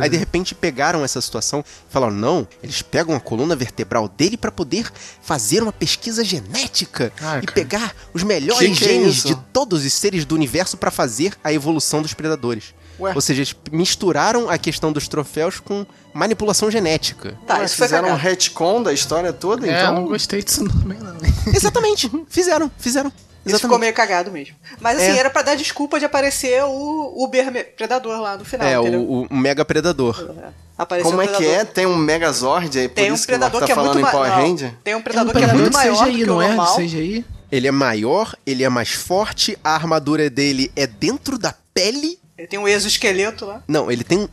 Aí 0.00 0.08
de 0.08 0.14
né? 0.14 0.16
repente 0.16 0.54
pegaram 0.54 1.02
essa 1.04 1.20
situação 1.20 1.58
e 1.66 1.92
falaram: 1.92 2.14
não, 2.14 2.46
eles 2.62 2.82
pegam 2.82 3.16
a 3.16 3.20
coluna 3.20 3.56
vertebral 3.56 4.06
dele 4.08 4.36
pra 4.36 4.52
poder 4.52 4.88
fazer 5.20 5.60
uma 5.60 5.72
pesquisa 5.72 6.22
genética 6.24 7.12
Ah, 7.20 7.38
e 7.42 7.46
cara. 7.46 7.52
pegar 7.52 7.96
os 8.14 8.22
melhores 8.22 8.68
Que 8.70 8.76
que 8.76 8.84
é 8.84 8.88
genes 8.88 9.16
isso? 9.16 9.26
de 9.26 9.34
todos 9.52 9.84
os 9.84 9.92
seres 9.92 10.24
do 10.24 10.36
universo 10.36 10.76
pra 10.76 10.92
fazer 10.92 11.34
a 11.42 11.52
evolução 11.52 12.00
dos 12.00 12.14
predadores. 12.14 12.72
Ué? 13.00 13.12
Ou 13.14 13.20
seja, 13.20 13.40
eles 13.42 13.54
misturaram 13.70 14.48
a 14.48 14.58
questão 14.58 14.92
dos 14.92 15.06
troféus 15.08 15.60
com 15.60 15.86
manipulação 16.12 16.70
genética. 16.70 17.38
Tá, 17.46 17.58
Ué, 17.58 17.64
isso 17.64 17.76
foi 17.76 17.86
fizeram 17.86 18.08
um 18.10 18.16
retcon 18.16 18.82
da 18.82 18.92
história 18.92 19.32
toda, 19.32 19.66
É, 19.66 19.80
então. 19.82 19.94
não 19.94 20.04
gostei 20.06 20.42
disso 20.42 20.66
também, 20.68 20.98
não. 20.98 21.16
Exatamente, 21.54 22.10
fizeram, 22.28 22.70
fizeram. 22.78 23.12
Isso 23.46 23.60
ficou 23.60 23.78
meio 23.78 23.94
cagado 23.94 24.30
mesmo. 24.30 24.54
Mas 24.78 24.98
assim, 24.98 25.12
É. 25.12 25.16
era 25.18 25.30
pra 25.30 25.40
dar 25.40 25.54
desculpa 25.54 25.98
de 25.98 26.04
aparecer 26.04 26.62
o 26.64 27.24
Uber 27.24 27.72
Predador 27.76 28.20
lá 28.20 28.36
no 28.36 28.44
final, 28.44 28.66
É, 28.66 28.74
entendeu? 28.76 29.00
o, 29.00 29.26
o 29.30 29.36
Mega 29.36 29.64
Predador. 29.64 30.34
Apareceu 30.76 31.10
Como 31.10 31.22
o 31.22 31.24
é 31.24 31.26
que 31.28 31.32
Predador. 31.36 31.60
é? 31.60 31.64
Tem 31.64 31.86
um 31.86 31.96
Megazord 31.96 32.78
aí, 32.78 32.88
por 32.88 32.94
Tem 32.96 33.10
um 33.10 33.14
isso 33.14 33.22
que 33.24 33.32
predador 33.32 33.60
tá 33.60 33.66
que 33.66 33.72
é 33.72 33.74
falando 33.74 33.94
muito 33.94 34.06
em. 34.06 34.10
Power 34.10 34.30
não, 34.30 34.36
Ranger. 34.36 34.74
Tem 34.84 34.94
um 34.94 34.96
É 34.96 35.00
um 35.00 35.02
predador 35.02 35.32
que 35.34 35.42
é 35.44 35.52
muito 35.54 35.72
maior 35.72 36.04
CGI, 36.04 36.12
do 36.12 36.18
que 36.18 36.26
não 36.26 36.36
o 36.36 36.42
é? 36.42 36.48
normal. 36.48 36.76
De 36.76 36.82
CGI? 36.84 37.24
Ele 37.50 37.66
é 37.66 37.70
maior, 37.70 38.36
ele 38.46 38.62
é 38.64 38.68
mais 38.68 38.90
forte, 38.90 39.56
a 39.64 39.74
armadura 39.74 40.28
dele 40.28 40.70
é 40.76 40.86
dentro 40.86 41.38
da 41.38 41.54
pele 41.72 42.18
Ele 42.38 42.46
tem 42.46 42.58
um 42.58 42.68
exoesqueleto 42.68 43.44
lá. 43.44 43.62
Não, 43.66 43.90
ele 43.90 44.04
tem. 44.04 44.18
um- 44.20 44.28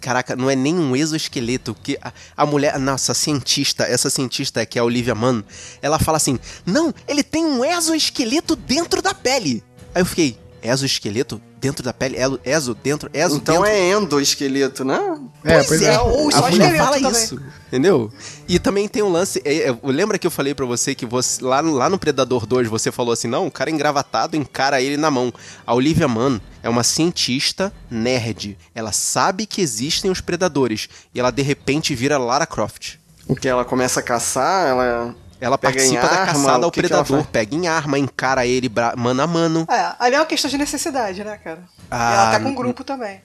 Caraca, 0.00 0.36
não 0.36 0.48
é 0.48 0.54
nem 0.54 0.74
um 0.74 0.94
exoesqueleto. 0.94 1.74
Que 1.74 1.98
a, 2.00 2.12
a 2.36 2.46
mulher. 2.46 2.78
Nossa, 2.78 3.10
a 3.10 3.14
cientista, 3.16 3.82
essa 3.84 4.08
cientista 4.08 4.64
que 4.64 4.78
é 4.78 4.80
a 4.80 4.84
Olivia 4.84 5.14
Mann, 5.14 5.42
ela 5.82 5.98
fala 5.98 6.16
assim: 6.18 6.38
Não, 6.64 6.94
ele 7.08 7.22
tem 7.24 7.44
um 7.44 7.64
exoesqueleto 7.64 8.54
dentro 8.54 9.02
da 9.02 9.12
pele. 9.12 9.62
Aí 9.92 10.02
eu 10.02 10.06
fiquei: 10.06 10.38
Exoesqueleto 10.62 11.42
dentro 11.62 11.82
da 11.82 11.94
pele? 11.94 12.16
Elo- 12.18 12.40
Exo 12.44 12.74
dentro? 12.74 13.08
Exo 13.14 13.36
Então 13.36 13.62
dentro? 13.62 13.70
é 13.70 13.90
endoesqueleto, 13.92 14.84
né? 14.84 15.18
É, 15.44 15.62
pois 15.62 15.80
é. 15.80 15.98
ou 15.98 16.28
a 16.28 16.32
só 16.32 16.48
esqueleto 16.48 16.76
fala 16.76 16.96
também. 17.00 17.10
isso, 17.12 17.40
entendeu? 17.68 18.12
E 18.48 18.58
também 18.58 18.88
tem 18.88 19.02
um 19.02 19.08
lance, 19.10 19.40
é, 19.44 19.68
é, 19.70 19.78
lembra 19.84 20.18
que 20.18 20.26
eu 20.26 20.30
falei 20.30 20.54
pra 20.54 20.66
você 20.66 20.94
que 20.94 21.06
você, 21.06 21.42
lá, 21.42 21.62
no- 21.62 21.72
lá 21.72 21.88
no 21.88 21.98
Predador 21.98 22.44
2 22.46 22.68
você 22.68 22.90
falou 22.92 23.12
assim, 23.12 23.28
não, 23.28 23.46
o 23.46 23.50
cara 23.50 23.70
engravatado 23.70 24.36
encara 24.36 24.82
ele 24.82 24.96
na 24.96 25.10
mão. 25.10 25.32
A 25.66 25.72
Olivia 25.72 26.08
Mann 26.08 26.40
é 26.62 26.68
uma 26.68 26.82
cientista 26.82 27.72
nerd, 27.90 28.58
ela 28.74 28.90
sabe 28.92 29.46
que 29.46 29.62
existem 29.62 30.10
os 30.10 30.20
predadores 30.20 30.88
e 31.14 31.20
ela 31.20 31.30
de 31.30 31.42
repente 31.42 31.94
vira 31.94 32.18
Lara 32.18 32.44
Croft. 32.46 32.96
Porque 33.26 33.46
ela 33.48 33.64
começa 33.64 34.00
a 34.00 34.02
caçar, 34.02 34.66
ela. 34.66 35.14
Ela 35.42 35.58
Pega 35.58 35.74
participa 35.74 36.06
da 36.06 36.20
arma, 36.20 36.26
caçada 36.26 36.60
o 36.60 36.64
ao 36.66 36.70
que 36.70 36.80
que 36.80 36.86
predador, 36.86 37.18
faz? 37.18 37.26
pega 37.32 37.56
em 37.56 37.66
arma, 37.66 37.98
encara 37.98 38.46
ele 38.46 38.70
mano 38.96 39.22
a 39.22 39.26
mano. 39.26 39.66
É, 39.68 39.92
ali 39.98 40.14
é 40.14 40.20
uma 40.20 40.24
questão 40.24 40.48
de 40.48 40.56
necessidade, 40.56 41.24
né, 41.24 41.36
cara? 41.42 41.64
Ah, 41.90 42.10
e 42.10 42.14
ela 42.14 42.30
tá 42.30 42.40
com 42.40 42.50
um 42.50 42.54
grupo 42.54 42.84
também. 42.84 43.20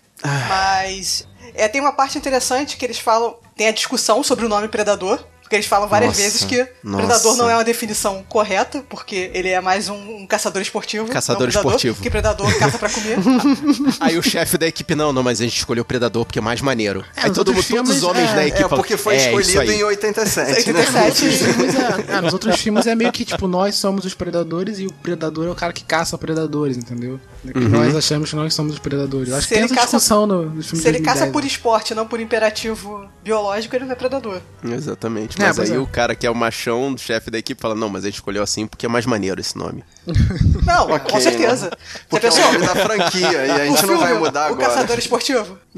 Mas 0.49 1.27
é, 1.53 1.67
tem 1.67 1.79
uma 1.79 1.91
parte 1.91 2.17
interessante 2.17 2.75
que 2.75 2.83
eles 2.83 2.97
falam. 2.97 3.37
Tem 3.55 3.67
a 3.67 3.71
discussão 3.71 4.23
sobre 4.23 4.47
o 4.47 4.49
nome 4.49 4.67
predador. 4.67 5.23
Porque 5.47 5.55
eles 5.55 5.65
falam 5.65 5.87
várias 5.87 6.09
Nossa, 6.09 6.21
vezes 6.21 6.43
que 6.43 6.67
nossa. 6.83 6.97
predador 7.05 7.37
não 7.37 7.49
é 7.49 7.53
uma 7.55 7.63
definição 7.63 8.21
correta, 8.27 8.83
porque 8.89 9.31
ele 9.33 9.47
é 9.47 9.61
mais 9.61 9.87
um, 9.87 9.95
um 10.17 10.27
caçador 10.27 10.61
esportivo. 10.61 11.07
Caçador 11.07 11.43
não 11.43 11.47
um 11.47 11.51
predador, 11.51 11.71
esportivo. 11.71 12.01
Que 12.03 12.09
predador 12.09 12.59
caça 12.59 12.77
pra 12.77 12.89
comer. 12.89 13.17
Aí 14.01 14.17
o 14.17 14.21
chefe 14.23 14.57
da 14.57 14.67
equipe, 14.67 14.93
não, 14.93 15.13
não, 15.13 15.23
mas 15.23 15.39
a 15.39 15.45
gente 15.45 15.55
escolheu 15.57 15.83
o 15.83 15.85
predador 15.85 16.25
porque 16.25 16.39
é 16.39 16.41
mais 16.41 16.59
maneiro. 16.59 16.99
É, 17.15 17.21
Aí 17.21 17.27
nos 17.29 17.37
todo, 17.37 17.47
outros 17.47 17.65
todos 17.65 17.79
os 17.79 17.95
filmes, 17.95 18.03
homens 18.03 18.29
é, 18.29 18.35
da 18.35 18.43
é, 18.43 18.47
equipe 18.47 18.63
É, 18.65 18.67
porque 18.67 18.97
foi 18.97 19.15
"É, 19.15 19.25
escolhido 19.27 19.61
aí." 19.61 19.79
em 19.79 19.83
87, 19.83 20.73
né? 20.73 20.79
87. 20.81 21.25
Nos 21.25 21.31
outros 21.31 21.55
filmes 21.55 21.75
é, 21.75 22.11
é, 22.17 22.21
nos 22.21 22.33
outros 22.33 22.59
filmes 22.61 22.87
é 22.87 22.95
meio 22.95 23.11
que, 23.13 23.23
tipo, 23.23 23.47
nós 23.47 23.75
somos 23.75 24.03
os 24.03 24.13
predadores 24.13 24.79
e 24.79 24.85
o 24.87 24.91
predador 24.91 25.47
é 25.47 25.51
o 25.51 25.55
cara 25.55 25.71
que 25.71 25.85
caça 25.85 26.17
predadores, 26.17 26.75
entendeu? 26.75 27.19
Uhum. 27.55 27.69
Nós 27.69 27.95
achamos 27.95 28.29
que 28.29 28.35
nós 28.35 28.53
somos 28.53 28.73
os 28.73 28.79
predadores. 28.79 29.29
Eu 29.29 29.35
Acho 29.37 29.43
Se 29.43 29.47
que 29.47 29.53
tem 29.55 29.63
ele 29.63 29.71
essa 29.71 29.75
caça- 29.75 29.97
discussão 29.97 30.27
no, 30.27 30.49
nos 30.49 30.65
filmes 30.67 30.81
Se 30.83 30.87
ele 30.89 30.99
caça 30.99 31.19
2010, 31.19 31.31
por 31.31 31.41
né? 31.41 31.47
esporte, 31.47 31.95
não 31.95 32.05
por 32.05 32.19
imperativo 32.19 33.07
biológico, 33.23 33.73
ele 33.75 33.85
não 33.85 33.91
é 33.93 33.95
predador. 33.95 34.41
Exatamente. 34.63 35.36
Mas 35.39 35.55
pois 35.55 35.71
aí 35.71 35.77
é. 35.77 35.79
o 35.79 35.87
cara 35.87 36.15
que 36.15 36.25
é 36.25 36.29
o 36.29 36.35
machão, 36.35 36.93
do 36.93 36.99
chefe 36.99 37.29
da 37.31 37.37
equipe, 37.37 37.61
fala, 37.61 37.75
não, 37.75 37.89
mas 37.89 38.03
ele 38.03 38.13
escolheu 38.13 38.43
assim 38.43 38.65
porque 38.67 38.85
é 38.85 38.89
mais 38.89 39.05
maneiro 39.05 39.39
esse 39.39 39.57
nome. 39.57 39.83
Não, 40.65 40.89
Ok, 40.91 41.11
com 41.11 41.19
certeza. 41.19 41.65
né? 41.65 41.71
Você 41.75 42.07
Porque 42.09 42.27
é 42.27 42.29
o 42.29 42.53
nome 42.53 42.65
da 42.65 42.75
franquia 42.75 43.45
e 43.45 43.51
a 43.51 43.65
gente 43.67 43.83
O 43.83 43.87
não 43.87 43.97
vai 43.97 44.07
filme, 44.07 44.23
mudar 44.23 44.49
O 44.49 44.53
agora. 44.53 44.69
Caçador 44.69 44.97
Esportivo. 44.99 45.57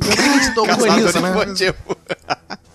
Com 0.78 0.98
isso, 0.98 1.20
né? 1.22 1.74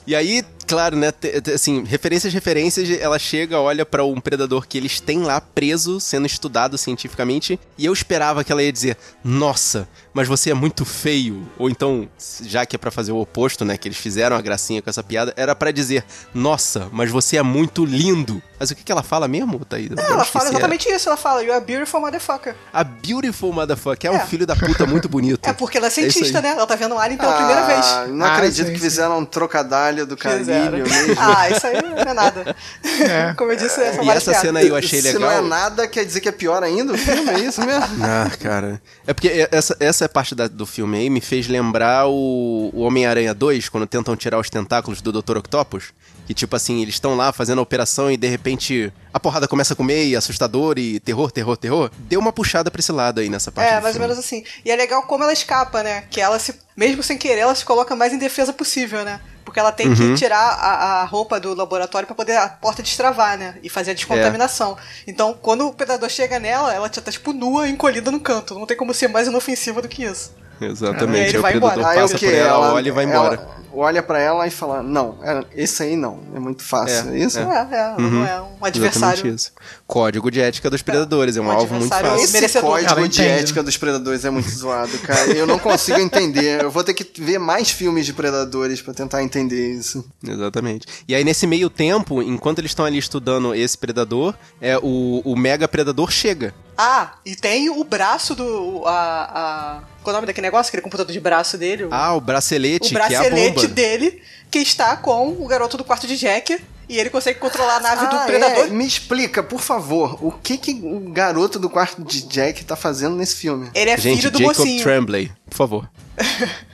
E 0.07 0.15
aí, 0.15 0.45
claro, 0.67 0.97
né, 0.97 1.13
assim, 1.55 1.85
referências, 1.85 2.33
referências, 2.33 2.89
ela 3.01 3.19
chega, 3.19 3.59
olha 3.61 3.85
pra 3.87 4.05
um 4.05 4.21
predador 4.21 4.67
que 4.67 4.79
eles 4.79 5.01
têm 5.01 5.23
lá 5.23 5.41
preso, 5.41 6.01
sendo 6.01 6.27
estudado 6.27 6.77
cientificamente, 6.79 7.59
e 7.79 7.87
eu 7.87 7.93
esperava 7.93 8.43
que 8.45 8.51
ela 8.53 8.63
ia 8.63 8.73
dizer, 8.73 8.97
nossa, 9.23 9.89
mas 10.13 10.29
você 10.29 10.51
é 10.51 10.55
muito 10.55 10.85
feio. 10.85 11.49
Ou 11.59 11.69
então, 11.71 12.09
já 12.43 12.65
que 12.67 12.77
é 12.77 12.79
pra 12.79 12.91
fazer 12.91 13.13
o 13.13 13.19
oposto, 13.21 13.65
né, 13.65 13.77
que 13.77 13.89
eles 13.89 13.99
fizeram 13.99 14.37
a 14.37 14.41
gracinha 14.41 14.81
com 14.83 14.91
essa 14.91 15.03
piada, 15.03 15.33
era 15.37 15.55
pra 15.55 15.71
dizer, 15.71 16.05
nossa, 16.33 16.89
mas 16.93 17.11
você 17.11 17.37
é 17.37 17.43
muito 17.43 17.85
lindo. 17.85 18.43
Mas 18.59 18.71
o 18.71 18.75
que, 18.75 18.83
que 18.85 18.93
ela 18.93 19.03
fala 19.03 19.27
mesmo, 19.29 19.63
Thaís? 19.65 19.91
É, 19.97 20.01
ela 20.13 20.25
fala 20.25 20.47
é. 20.47 20.49
exatamente 20.51 20.89
isso. 20.89 21.09
Ela 21.09 21.17
fala, 21.19 21.43
you're 21.43 21.57
a 21.57 21.61
beautiful 21.61 22.01
motherfucker. 22.01 22.55
A 22.73 22.83
Beautiful 22.85 23.53
Motherfucker 23.53 24.11
é, 24.11 24.15
um 24.15 24.17
É. 24.17 24.27
filho 24.27 24.47
da 24.47 24.57
puta 24.57 24.87
muito 24.87 25.09
bonito. 25.09 25.41
É 25.49 25.53
porque 25.53 25.77
ela 25.79 25.87
é 25.87 25.89
isso 25.89 26.01
aí. 26.01 26.11
cientista, 26.11 26.41
né? 26.41 26.51
Ela 26.51 26.67
tá 26.67 26.75
vendo 26.77 26.95
um 26.95 26.99
alien 26.99 27.19
pela 27.19 27.33
primeira 27.35 27.67
vez. 27.67 27.85
Ah, 27.87 28.07
Não 28.07 28.25
Ah, 28.27 28.35
acredito 28.35 28.67
sim, 28.67 28.73
que 28.73 28.79
sim. 28.79 28.85
fizeram 28.85 29.19
um 29.19 29.25
trocadalho 29.25 30.07
do 30.07 30.17
Fizeram. 30.17 30.54
Mesmo. 30.61 31.15
Ah, 31.19 31.51
isso 31.51 31.67
aí 31.67 31.81
não 31.83 31.99
é 31.99 32.15
nada. 32.15 32.57
Como 33.37 33.53
eu 33.53 33.57
disse, 33.57 33.75
são 33.75 34.05
E 34.05 34.09
essa 34.11 34.31
piadas. 34.31 34.41
cena 34.41 34.59
aí 34.61 34.69
eu 34.69 34.77
achei 34.77 35.01
Se 35.01 35.13
legal. 35.13 35.21
não 35.23 35.31
é 35.31 35.41
nada, 35.49 35.87
quer 35.89 36.05
dizer 36.05 36.21
que 36.21 36.29
é 36.29 36.33
pior 36.33 36.63
ainda 36.63 36.93
o 36.93 36.99
filme, 36.99 37.31
é 37.31 37.39
isso 37.41 37.61
mesmo? 37.65 37.85
Ah, 38.05 38.31
cara. 38.41 38.81
É 39.07 39.13
porque 39.15 39.49
essa, 39.51 39.77
essa 39.81 40.09
parte 40.09 40.35
da- 40.35 40.49
do 40.49 40.67
filme 40.67 40.99
aí 40.99 41.11
me 41.11 41.21
fez 41.21 41.49
lembrar 41.49 42.07
o, 42.09 42.71
o 42.73 42.81
Homem-Aranha 42.83 43.33
2, 43.35 43.69
quando 43.69 43.87
tentam 43.87 44.17
tirar 44.17 44.39
os 44.39 44.51
tentáculos 44.51 45.01
do 45.01 45.11
Dr. 45.23 45.39
Octopus. 45.39 45.93
Que, 46.27 46.33
tipo 46.33 46.57
assim, 46.57 46.81
eles 46.81 46.95
estão 46.95 47.15
lá 47.17 47.33
fazendo 47.33 47.59
a 47.59 47.63
operação 47.63 48.11
e 48.11 48.17
de 48.17 48.27
repente 48.27 48.91
a 49.13 49.21
porrada 49.21 49.47
começa 49.47 49.75
a 49.75 49.77
comer 49.77 50.07
e 50.07 50.17
assustador 50.17 50.79
e 50.79 50.99
terror, 51.01 51.31
terror, 51.31 51.55
terror. 51.55 51.91
Deu 51.99 52.19
uma 52.19 52.33
puxada 52.33 52.71
pra 52.71 52.81
esse 52.81 52.91
lado 52.91 53.21
aí 53.21 53.29
nessa 53.29 53.53
parte. 53.53 53.69
É, 53.71 53.77
do 53.77 53.83
mais 53.83 53.95
ou 53.95 54.01
filme. 54.01 54.09
menos 54.09 54.19
assim. 54.25 54.43
E 54.65 54.71
é 54.71 54.77
legal 54.77 55.03
como 55.03 55.23
ela 55.23 55.35
escapa, 55.35 55.83
né? 55.83 56.05
Que 56.11 56.23
ela 56.23 56.39
se. 56.39 56.55
Mesmo 56.75 57.03
sem 57.03 57.19
querer, 57.19 57.41
ela 57.41 57.55
se 57.55 57.63
coloca 57.63 57.95
mais 57.95 58.11
em 58.15 58.19
defesa 58.19 58.55
possível, 58.55 59.05
né? 59.05 59.21
Porque 59.45 59.61
ela 59.61 59.71
tem 59.71 59.89
Uhum. 59.89 59.95
que 59.95 60.15
tirar 60.15 60.39
a, 60.39 61.03
a 61.03 61.05
roupa 61.05 61.39
do 61.39 61.55
laboratório 61.55 62.07
pra 62.07 62.15
poder 62.15 62.37
a 62.37 62.49
porta 62.49 62.83
destravar, 62.83 63.37
né? 63.39 63.57
E 63.63 63.69
fazer 63.69 63.91
a 63.91 63.95
descontaminação. 63.95 64.77
É. 64.79 65.11
Então, 65.11 65.37
quando 65.41 65.67
o 65.67 65.73
predador 65.73 66.09
chega 66.09 66.39
nela, 66.39 66.73
ela 66.73 66.91
já 66.93 67.01
tá, 67.03 67.11
tipo, 67.13 67.33
nua, 67.33 67.69
encolhida 67.69 68.11
no 68.11 68.21
canto. 68.21 68.59
Não 68.59 68.67
tem 68.67 68.77
como 68.77 68.95
ser 68.95 69.09
mais 69.09 69.29
inofensiva 69.29 69.83
do 69.83 69.89
que 69.89 70.05
isso. 70.05 70.33
Exatamente. 70.61 71.19
Aí 71.19 71.29
ele 71.29 71.37
Aí 71.37 71.39
o 71.39 71.43
vai 71.43 71.53
predador 71.53 71.79
embora. 71.79 72.01
Aí 72.01 72.05
o 72.05 72.09
que? 72.09 72.27
por 72.27 72.35
ela, 72.35 72.73
olha 72.75 72.89
e 72.89 72.93
vai 72.93 73.05
embora. 73.05 73.49
olha 73.73 74.03
pra 74.03 74.21
ela 74.21 74.47
e 74.47 74.51
fala: 74.51 74.83
Não, 74.83 75.19
é- 75.23 75.45
esse 75.55 75.83
aí 75.83 75.97
não, 75.97 76.21
é 76.35 76.39
muito 76.39 76.63
fácil. 76.63 77.11
É, 77.11 77.17
É, 77.17 77.19
isso? 77.19 77.39
é. 77.39 77.43
É, 77.43 77.75
é, 77.77 77.79
ela 77.81 77.99
não 77.99 78.27
é 78.27 78.41
um 78.41 78.65
adversário. 78.65 79.15
Exatamente 79.15 79.37
isso. 79.37 79.53
Código 79.87 80.31
de 80.31 80.41
ética 80.41 80.71
dos 80.71 80.83
predadores, 80.83 81.37
é 81.37 81.41
um, 81.41 81.47
um 81.47 81.51
alvo 81.51 81.75
muito 81.75 81.89
fácil. 81.89 82.17
Esse 82.17 82.33
merecedor. 82.33 82.71
código 82.71 82.91
Ela 82.99 83.09
de 83.09 83.23
ética 83.23 83.63
dos 83.63 83.77
predadores 83.77 84.25
é 84.25 84.31
muito 84.31 84.49
zoado, 84.51 84.97
cara. 84.99 85.31
Eu 85.33 85.47
não 85.47 85.59
consigo 85.59 85.99
entender. 86.01 86.63
Eu 86.63 86.71
vou 86.71 86.83
ter 86.85 86.95
que 86.95 87.21
ver 87.21 87.39
mais 87.39 87.71
filmes 87.71 88.07
de 88.07 88.13
predadores 88.13 88.81
pra 88.81 88.95
tentar 88.95 89.23
entender 89.23 89.73
isso. 89.75 90.05
Exatamente. 90.27 90.87
E 91.09 91.15
aí, 91.15 91.25
nesse 91.25 91.47
meio 91.47 91.69
tempo, 91.69 92.23
enquanto 92.23 92.61
eles 92.61 92.71
estão 92.71 92.85
ali 92.85 92.99
estudando 92.99 93.55
esse 93.55 93.77
predador, 93.77 94.35
é 94.61 94.79
o, 94.79 95.21
o 95.25 95.37
mega 95.37 95.67
predador 95.69 96.11
chega. 96.11 96.55
Ah, 96.77 97.13
e 97.25 97.37
tem 97.37 97.71
o 97.71 97.85
braço 97.85 98.35
do. 98.35 98.83
A, 98.85 98.91
a, 98.93 99.94
qual 100.05 100.13
é 100.15 100.17
o 100.17 100.21
nome 100.21 100.27
daquele 100.29 100.47
negócio? 100.47 100.71
Aquele 100.71 100.83
computador 100.83 101.13
de 101.13 101.19
braço 101.19 101.59
dele? 101.59 101.85
o- 101.85 101.89
Ah, 101.93 102.15
o 102.15 102.21
bracelete, 102.21 102.87
o 102.87 102.91
que 102.91 102.97
é 102.97 103.01
a 103.03 103.09
bracelete 103.09 103.55
bomba. 103.63 103.69
dele, 103.69 104.23
que 104.51 104.59
está 104.61 104.97
com 104.97 105.29
o 105.31 105.47
garoto 105.49 105.77
do 105.77 105.83
quarto 105.85 106.07
de 106.07 106.17
Jack. 106.17 106.63
E 106.87 106.99
ele 106.99 107.09
consegue 107.09 107.39
controlar 107.39 107.77
a 107.77 107.81
nave 107.81 108.07
do 108.09 108.15
Ah, 108.17 108.25
predador. 108.27 108.67
é, 108.67 108.69
me 108.69 108.87
explica, 108.87 109.43
por 109.43 109.59
favor, 109.63 110.19
o 110.23 110.31
que, 110.31 110.59
que 110.59 110.73
o 110.85 111.01
garoto 111.11 111.59
do 111.59 111.71
quarto 111.71 112.05
de 112.05 112.21
Jack 112.27 112.63
tá 112.63 112.77
fazendo 112.77 113.17
nesse 113.17 113.37
filme? 113.37 113.71
Ele 113.75 113.89
é 113.91 113.97
Gente, 113.97 114.19
filho 114.19 114.31
do 114.31 114.39
Jacob 114.39 114.59
mocinho. 114.59 114.83
Tremblay, 114.83 115.33
por 115.49 115.57
favor. 115.57 115.91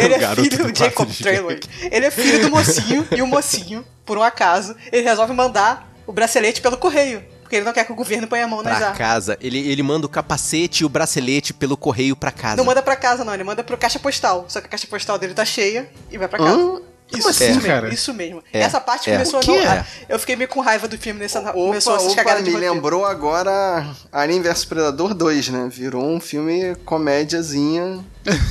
Ele 0.00 0.14
é 0.14 0.18
garoto 0.18 0.42
filho 0.50 0.64
do 0.64 0.72
do 0.72 0.78
Jacob 0.78 1.10
Trailer. 1.12 1.60
Ele 1.90 2.06
é 2.06 2.10
filho 2.10 2.40
do 2.40 2.50
mocinho 2.50 3.06
e 3.14 3.20
o 3.20 3.26
mocinho, 3.26 3.84
por 4.04 4.16
um 4.16 4.22
acaso, 4.22 4.74
ele 4.90 5.02
resolve 5.02 5.32
mandar 5.34 5.92
o 6.06 6.12
bracelete 6.12 6.60
pelo 6.62 6.78
correio. 6.78 7.22
Porque 7.46 7.56
ele 7.56 7.64
não 7.64 7.72
quer 7.72 7.84
que 7.84 7.92
o 7.92 7.94
governo 7.94 8.26
ponha 8.26 8.44
a 8.44 8.48
mão 8.48 8.62
nas 8.62 8.76
Pra 8.76 8.86
armas. 8.88 8.98
casa. 8.98 9.38
Ele, 9.40 9.58
ele 9.58 9.82
manda 9.82 10.04
o 10.04 10.08
capacete 10.08 10.82
e 10.82 10.86
o 10.86 10.88
bracelete 10.88 11.54
pelo 11.54 11.76
correio 11.76 12.16
pra 12.16 12.32
casa. 12.32 12.56
Não 12.56 12.64
manda 12.64 12.82
pra 12.82 12.96
casa, 12.96 13.24
não, 13.24 13.32
ele 13.32 13.44
manda 13.44 13.62
pro 13.62 13.78
caixa 13.78 13.98
postal. 13.98 14.44
Só 14.48 14.60
que 14.60 14.66
a 14.66 14.70
caixa 14.70 14.86
postal 14.86 15.18
dele 15.18 15.32
tá 15.34 15.44
cheia 15.44 15.88
e 16.10 16.18
vai 16.18 16.26
pra 16.28 16.38
casa. 16.38 16.58
Hã? 16.58 16.80
Isso, 17.14 17.28
assim, 17.28 17.52
isso 17.52 17.60
cara? 17.60 17.82
mesmo, 17.82 17.94
isso 17.94 18.12
mesmo. 18.14 18.42
É, 18.52 18.58
Essa 18.62 18.80
parte 18.80 19.08
é. 19.08 19.12
começou 19.12 19.38
a 19.38 19.44
não. 19.46 19.70
ah, 19.70 19.86
Eu 20.08 20.18
fiquei 20.18 20.34
meio 20.34 20.48
com 20.50 20.60
raiva 20.60 20.88
do 20.88 20.98
filme 20.98 21.20
nessa. 21.20 21.40
começou 21.52 21.92
Opa, 21.92 22.02
essas 22.02 22.12
opa, 22.12 22.16
cagadas 22.24 22.42
de 22.42 22.50
me 22.50 22.56
roteiro. 22.56 22.74
lembrou 22.74 23.06
agora 23.06 23.86
Alien 24.10 24.42
vs 24.42 24.64
Predador 24.64 25.14
2, 25.14 25.50
né? 25.50 25.68
Virou 25.70 26.04
um 26.04 26.18
filme 26.18 26.74
comédiazinha. 26.84 28.04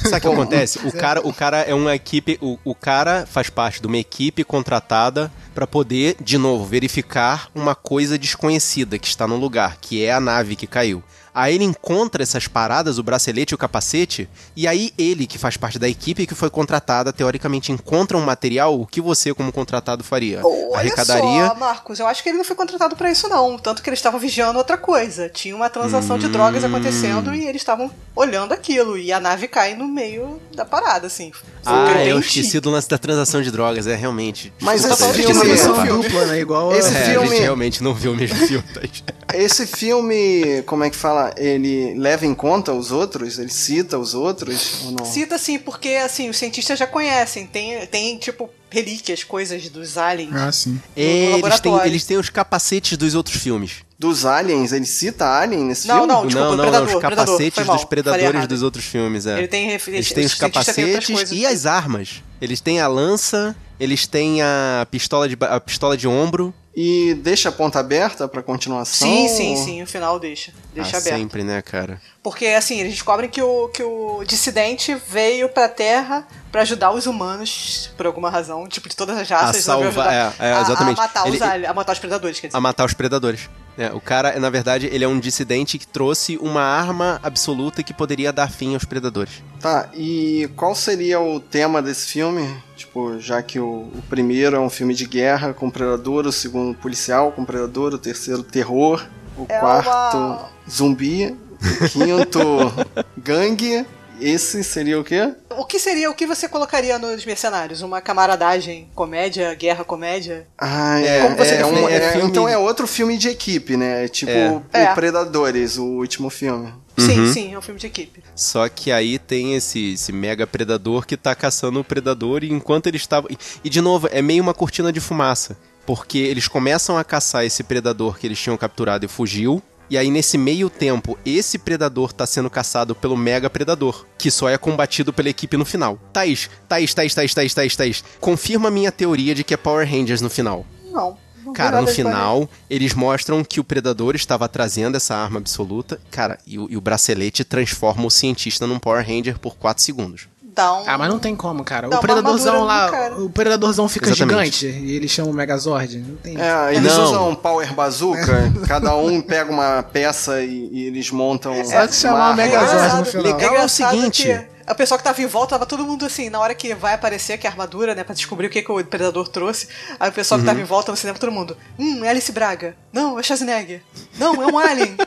Sabe 0.04 0.18
o 0.18 0.22
que 0.22 0.28
acontece? 0.28 0.80
O 0.88 0.92
cara, 0.98 1.20
o 1.28 1.34
cara 1.34 1.62
é 1.64 1.74
uma 1.74 1.94
equipe. 1.96 2.38
O, 2.42 2.58
o 2.64 2.74
cara 2.74 3.26
faz 3.30 3.50
parte 3.50 3.82
de 3.82 3.88
uma 3.88 3.98
equipe 3.98 4.44
contratada 4.46 5.30
pra 5.56 5.66
poder, 5.66 6.18
de 6.22 6.38
novo, 6.38 6.66
verificar 6.66 7.50
uma 7.56 7.74
coisa 7.74 8.18
desconhecida 8.18 9.00
que 9.00 9.08
está 9.08 9.26
no 9.26 9.38
lugar, 9.38 9.78
que 9.80 10.04
é 10.04 10.12
a 10.12 10.20
nave 10.20 10.58
que 10.58 10.68
caiu. 10.68 11.02
Aí 11.36 11.56
ele 11.56 11.66
encontra 11.66 12.24
essas 12.24 12.48
paradas, 12.48 12.98
o 12.98 13.04
bracelete 13.04 13.54
e 13.54 13.56
o 13.56 13.58
capacete, 13.58 14.30
e 14.56 14.66
aí 14.66 14.94
ele, 14.98 15.28
que 15.28 15.38
faz 15.38 15.58
parte 15.58 15.78
da 15.78 15.90
equipe 15.90 16.26
que 16.26 16.34
foi 16.34 16.50
contratada, 16.50 17.12
teoricamente 17.12 17.74
encontra 17.74 18.18
um 18.18 18.22
material, 18.22 18.80
o 18.80 18.88
que 18.88 19.02
você, 19.02 19.34
como 19.34 19.52
contratado, 19.52 20.02
faria? 20.02 20.40
Olha 20.46 20.78
Arrecadaria. 20.80 21.48
só, 21.48 21.56
Marcos, 21.56 22.00
eu 22.00 22.08
acho 22.08 22.24
que 22.24 22.30
ele 22.30 22.38
não 22.38 22.46
foi 22.46 22.56
contratado 22.56 22.96
pra 22.96 23.12
isso, 23.12 23.28
não. 23.28 23.58
Tanto 23.58 23.84
que 23.84 23.90
eles 23.90 24.00
estavam 24.00 24.18
vigiando 24.20 24.58
outra 24.58 24.78
coisa. 24.78 25.28
Tinha 25.28 25.54
uma 25.56 25.70
transação 25.70 26.18
de 26.18 26.30
drogas 26.30 26.64
Hum. 26.64 26.68
acontecendo 26.68 27.36
e 27.36 27.46
eles 27.46 27.62
estavam 27.62 27.92
olhando 28.16 28.54
aquilo. 28.54 28.98
E 28.98 29.12
a 29.12 29.20
nave 29.20 29.50
cai 29.50 29.76
no 29.76 29.88
meio 29.88 30.40
da 30.56 30.64
parada, 30.64 31.08
assim. 31.08 31.32
Ah, 31.66 31.92
eu 32.04 32.18
entendi. 32.20 32.40
esqueci 32.40 32.60
do 32.62 32.70
lance 32.70 32.88
da 32.88 32.98
transação 32.98 33.42
de 33.42 33.52
drogas, 33.52 33.88
é 33.88 33.96
realmente. 33.96 34.54
Mas 34.62 34.84
Desculpa, 34.84 35.04
esse 35.12 35.14
Thaís, 35.24 35.38
filme- 35.38 35.52
Esse 35.54 35.68
parte. 35.70 35.88
dupla, 35.90 36.26
né? 36.28 36.40
Igual 36.40 36.72
a- 36.72 36.78
Esse 36.78 36.96
É, 36.96 37.02
a 37.02 37.06
filme- 37.12 37.28
gente 37.30 37.42
realmente 37.42 37.84
não 37.84 37.94
viu 37.94 38.12
o 38.14 38.16
mesmo 38.16 38.38
filme. 38.48 38.64
Esse 39.34 39.66
filme, 39.68 40.62
como 40.66 40.84
é 40.84 40.90
que 40.90 40.96
fala? 40.96 41.25
Ele 41.38 41.94
leva 41.96 42.26
em 42.26 42.34
conta 42.34 42.74
os 42.74 42.92
outros? 42.92 43.40
Ele 43.40 43.50
cita 43.50 43.98
os 43.98 44.14
outros? 44.14 44.84
Ou 44.86 44.92
não? 44.92 45.06
Cita 45.06 45.36
assim, 45.36 45.58
porque 45.60 45.90
assim, 45.90 46.30
os 46.30 46.38
cientistas 46.38 46.78
já 46.78 46.88
conhecem. 46.88 47.46
Tem, 47.48 47.86
tem 47.88 48.18
tipo, 48.18 48.50
relíquias, 48.70 49.24
coisas 49.24 49.70
dos 49.70 49.98
aliens. 49.98 50.34
Ah, 50.34 50.52
sim. 50.52 50.80
É, 50.96 51.38
eles, 51.40 51.60
têm, 51.60 51.78
eles 51.86 52.06
têm 52.06 52.18
os 52.18 52.30
capacetes 52.30 52.98
dos 52.98 53.16
outros 53.16 53.38
filmes. 53.38 53.86
Dos 53.98 54.26
aliens? 54.26 54.74
Ele 54.74 54.86
cita 54.86 55.26
Alien 55.26 55.64
nesse 55.64 55.88
Não, 55.88 56.00
filme? 56.00 56.14
não, 56.14 56.26
desculpa, 56.28 56.50
não, 56.50 56.56
não, 56.58 56.64
Predador, 56.64 56.90
não, 56.90 56.96
os 56.96 57.02
Predador, 57.02 57.26
capacetes 57.26 57.66
mal, 57.66 57.76
dos 57.78 57.86
predadores 57.86 58.48
dos 58.48 58.62
outros 58.62 58.84
filmes, 58.84 59.26
é. 59.26 59.38
Ele 59.38 59.48
tem 59.48 59.70
Eles 59.70 60.12
têm 60.12 60.26
os 60.26 60.34
capacetes 60.34 61.32
e 61.32 61.46
as 61.46 61.66
armas. 61.66 62.22
Eles 62.42 62.60
têm 62.60 62.82
a 62.82 62.88
lança, 62.88 63.56
eles 63.80 64.06
têm 64.06 64.42
a 64.42 64.86
pistola 64.92 65.30
de, 65.30 65.38
a 65.40 65.60
pistola 65.60 65.96
de 65.96 66.08
ombro. 66.08 66.54
E 66.76 67.14
deixa 67.16 67.48
a 67.50 67.52
ponta 67.54 67.80
aberta 67.80 68.28
pra 68.28 68.44
continuação? 68.44 69.08
Sim, 69.08 69.30
sim, 69.30 69.56
sim, 69.56 69.82
o 69.82 69.88
final 69.88 70.20
deixa. 70.20 70.52
Deixa 70.74 70.98
ah, 70.98 71.00
aberto. 71.00 71.18
sempre, 71.18 71.44
né, 71.44 71.62
cara? 71.62 72.02
Porque, 72.22 72.48
assim, 72.48 72.80
eles 72.80 72.92
descobrem 72.92 73.30
que 73.30 73.42
o, 73.42 73.70
que 73.70 73.82
o 73.82 74.24
dissidente 74.26 74.94
veio 75.08 75.48
pra 75.48 75.70
Terra 75.70 76.28
pra 76.52 76.64
ajudar 76.64 76.92
os 76.92 77.06
humanos, 77.06 77.92
por 77.96 78.06
alguma 78.06 78.30
razão, 78.30 78.68
tipo, 78.68 78.90
de 78.90 78.96
todas 78.96 79.18
as 79.18 79.30
raças. 79.30 79.58
A 79.58 79.62
salvar- 79.62 80.14
é, 80.14 80.34
é, 80.40 80.62
exatamente. 80.62 81.00
A, 81.00 81.04
a, 81.04 81.08
matar 81.08 81.28
os, 81.28 81.42
Ele- 81.42 81.66
a 81.66 81.74
matar 81.74 81.94
os 81.94 82.00
predadores, 82.00 82.40
quer 82.40 82.48
dizer. 82.48 82.58
A 82.58 82.62
matar 82.62 82.86
os 82.86 82.94
predadores. 82.94 83.50
É, 83.78 83.92
o 83.92 84.00
cara, 84.00 84.38
na 84.40 84.50
verdade, 84.50 84.88
ele 84.92 85.04
é 85.04 85.08
um 85.08 85.20
dissidente 85.20 85.78
que 85.78 85.86
trouxe 85.86 86.38
uma 86.38 86.62
arma 86.62 87.20
absoluta 87.22 87.84
que 87.84 87.94
poderia 87.94 88.32
dar 88.32 88.50
fim 88.50 88.74
aos 88.74 88.86
predadores. 88.86 89.44
Tá, 89.60 89.90
e 89.94 90.50
qual 90.56 90.74
seria 90.76 91.20
o 91.20 91.40
tema 91.40 91.82
desse 91.82 92.08
filme? 92.08 92.56
Tipo, 92.86 93.20
já 93.20 93.42
que 93.42 93.60
o, 93.60 93.90
o 93.94 94.04
primeiro 94.10 94.56
é 94.56 94.60
um 94.60 94.70
filme 94.70 94.94
de 94.94 95.06
guerra 95.06 95.54
com 95.54 95.70
predador, 95.70 96.26
o 96.28 96.32
segundo 96.32 96.76
policial 96.78 97.32
com 97.32 97.44
predador, 97.44 97.94
o 97.94 97.98
terceiro 97.98 98.44
terror, 98.44 99.06
o 99.38 99.46
É 99.50 99.60
quarto 99.60 100.16
uma- 100.18 100.50
zumbi, 100.70 101.36
o 101.82 101.90
quinto 101.90 102.40
gangue. 103.18 103.86
Esse 104.22 104.64
seria 104.64 104.98
o 104.98 105.04
quê? 105.04 105.34
O 105.58 105.66
que 105.66 105.78
seria, 105.78 106.10
o 106.10 106.14
que 106.16 106.26
você 106.26 106.48
colocaria 106.48 106.98
nos 106.98 107.26
mercenários? 107.26 107.82
Uma 107.82 108.00
camaradagem, 108.00 108.90
comédia, 108.96 109.54
guerra, 109.56 109.84
comédia? 109.84 110.48
Ah, 110.58 111.02
É, 111.02 111.18
é, 111.18 111.22
como 111.24 111.36
você 111.36 111.56
é, 111.56 111.66
um- 111.66 111.90
é 111.90 111.96
é- 111.96 112.12
filme- 112.14 112.30
Então 112.30 112.48
é 112.48 112.58
outro 112.58 112.88
filme 112.88 113.18
de 113.18 113.28
equipe, 113.28 113.76
né? 113.76 114.06
É 114.06 114.08
Tipo 114.08 114.32
É. 114.32 114.52
o 114.52 114.64
É. 114.72 114.94
Predadores, 114.96 115.78
o 115.78 115.84
último 115.86 116.30
filme. 116.30 116.74
Sim, 116.98 117.20
Uhum. 117.20 117.34
sim, 117.34 117.54
é 117.54 117.58
um 117.58 117.62
filme 117.62 117.80
de 117.80 117.88
equipe. 117.88 118.24
Só 118.36 118.68
que 118.70 118.92
aí 118.92 119.20
tem 119.20 119.54
esse, 119.56 119.94
esse 119.94 120.12
mega 120.12 120.48
predador 120.48 121.06
que 121.06 121.18
tá 121.18 121.36
caçando 121.36 121.80
o 121.80 121.84
predador 121.84 122.44
e 122.44 122.52
enquanto 122.52 122.88
ele 122.88 122.98
estava. 122.98 123.28
e- 123.64 123.70
de 123.70 123.82
novo, 123.82 124.08
é 124.12 124.22
meio 124.22 124.42
uma 124.42 124.54
cortina 124.54 124.92
de 124.94 125.00
fumaça. 125.00 125.58
Porque 125.86 126.18
eles 126.18 126.48
começam 126.48 126.98
a 126.98 127.04
caçar 127.04 127.46
esse 127.46 127.64
predador 127.64 128.18
que 128.18 128.26
eles 128.26 128.40
tinham 128.40 128.58
capturado 128.58 129.06
e 129.06 129.08
fugiu. 129.08 129.62
E 129.88 130.00
aí, 130.00 130.10
nesse 130.10 130.36
meio 130.36 130.68
tempo, 130.68 131.16
esse 131.24 131.60
predador 131.60 132.12
tá 132.12 132.26
sendo 132.26 132.50
caçado 132.50 132.96
pelo 132.96 133.16
Mega 133.16 133.52
Predador, 133.52 134.04
que 134.18 134.32
só 134.32 134.50
é 134.50 134.58
combatido 134.58 135.14
pela 135.14 135.30
equipe 135.30 135.56
no 135.58 135.64
final. 135.64 136.00
Thaís, 136.12 136.50
Thaís, 136.68 136.92
Thaís, 136.92 137.14
Thaís, 137.14 137.34
Thaís, 137.36 137.54
Thaís, 137.54 137.76
Thaís. 137.76 138.04
Confirma 138.20 138.70
a 138.70 138.72
minha 138.72 138.92
teoria 138.92 139.36
de 139.36 139.44
que 139.44 139.54
é 139.54 139.58
Power 139.58 139.88
Rangers 139.88 140.22
no 140.22 140.30
final. 140.30 140.66
Não. 140.92 141.18
Não 141.46 141.54
Cara, 141.54 141.82
no 141.82 141.88
final, 141.88 142.50
eles 142.70 142.94
mostram 142.94 143.44
que 143.44 143.60
o 143.60 143.64
Predador 143.64 144.16
estava 144.16 144.48
trazendo 144.50 144.98
essa 144.98 145.16
arma 145.16 145.40
absoluta. 145.40 146.00
Cara, 146.10 146.40
e 146.46 146.58
o, 146.58 146.68
e 146.70 146.76
o 146.76 146.82
bracelete 146.82 147.44
transforma 147.44 148.06
o 148.06 148.10
cientista 148.10 148.66
num 148.66 148.80
Power 148.80 149.06
Ranger 149.06 149.40
por 149.40 149.56
4 149.56 149.84
segundos. 149.84 150.28
Um... 150.58 150.84
Ah, 150.88 150.98
mas 150.98 151.10
não 151.10 151.20
tem 151.20 151.36
como, 151.36 151.64
cara. 151.64 151.88
O 151.88 152.00
predadorzão 152.00 152.64
lá, 152.64 153.12
o 153.18 153.30
predadorzão 153.30 153.88
fica 153.90 154.10
Exatamente. 154.10 154.58
gigante 154.68 154.80
e 154.86 154.96
eles 154.96 155.12
chamam 155.12 155.32
o 155.32 155.36
Megazord. 155.36 155.98
Não 155.98 156.16
tem. 156.16 156.38
É, 156.40 156.76
eles 156.76 156.96
Não. 156.96 157.04
usam 157.04 157.30
um 157.30 157.36
Power 157.36 157.74
Bazooka, 157.74 158.52
cada 158.68 158.96
um 158.96 159.22
pega 159.22 159.52
uma 159.52 159.84
peça 159.84 160.42
e, 160.42 160.70
e 160.72 160.86
eles 160.88 161.12
montam. 161.12 161.54
Só 161.66 161.88
que 161.88 161.96
chamar 161.96 162.28
uma 162.28 162.32
o. 162.32 162.36
Megazord 162.36 162.98
no 163.00 163.06
final. 163.06 163.24
Legal 163.24 163.40
é 163.42 163.46
o 163.46 163.54
engraçado 163.56 163.92
seguinte- 163.96 164.24
que 164.24 164.56
A 164.68 164.74
pessoa 164.74 164.98
que 164.98 165.04
tava 165.04 165.22
em 165.22 165.28
volta, 165.28 165.52
tava 165.52 165.66
todo 165.68 165.84
mundo 165.86 166.06
assim, 166.08 166.28
na 166.30 166.40
hora 166.40 166.56
que 166.56 166.74
vai 166.74 166.94
aparecer, 166.96 167.38
que 167.38 167.46
é 167.46 167.50
a 167.50 167.54
armadura, 167.54 167.94
né, 167.94 168.04
pra 168.04 168.16
descobrir 168.16 168.48
o 168.48 168.50
que, 168.50 168.64
que 168.64 168.72
o 168.72 168.84
Predador 168.84 169.28
trouxe, 169.28 169.68
aí 170.00 170.10
o 170.10 170.14
pessoal 170.14 170.40
que 170.40 170.46
tava 170.46 170.60
em 170.60 170.64
volta 170.64 170.92
no 170.92 170.98
cinema, 170.98 171.20
todo 171.20 171.32
mundo, 171.32 171.56
hum, 171.78 172.04
é 172.04 172.10
Alice 172.10 172.32
Braga. 172.32 172.76
Não, 172.92 173.20
é 173.20 173.22
Schwarzenegger. 173.22 173.84
Não, 174.18 174.42
é 174.42 174.48
um 174.48 174.58
alien. 174.58 174.96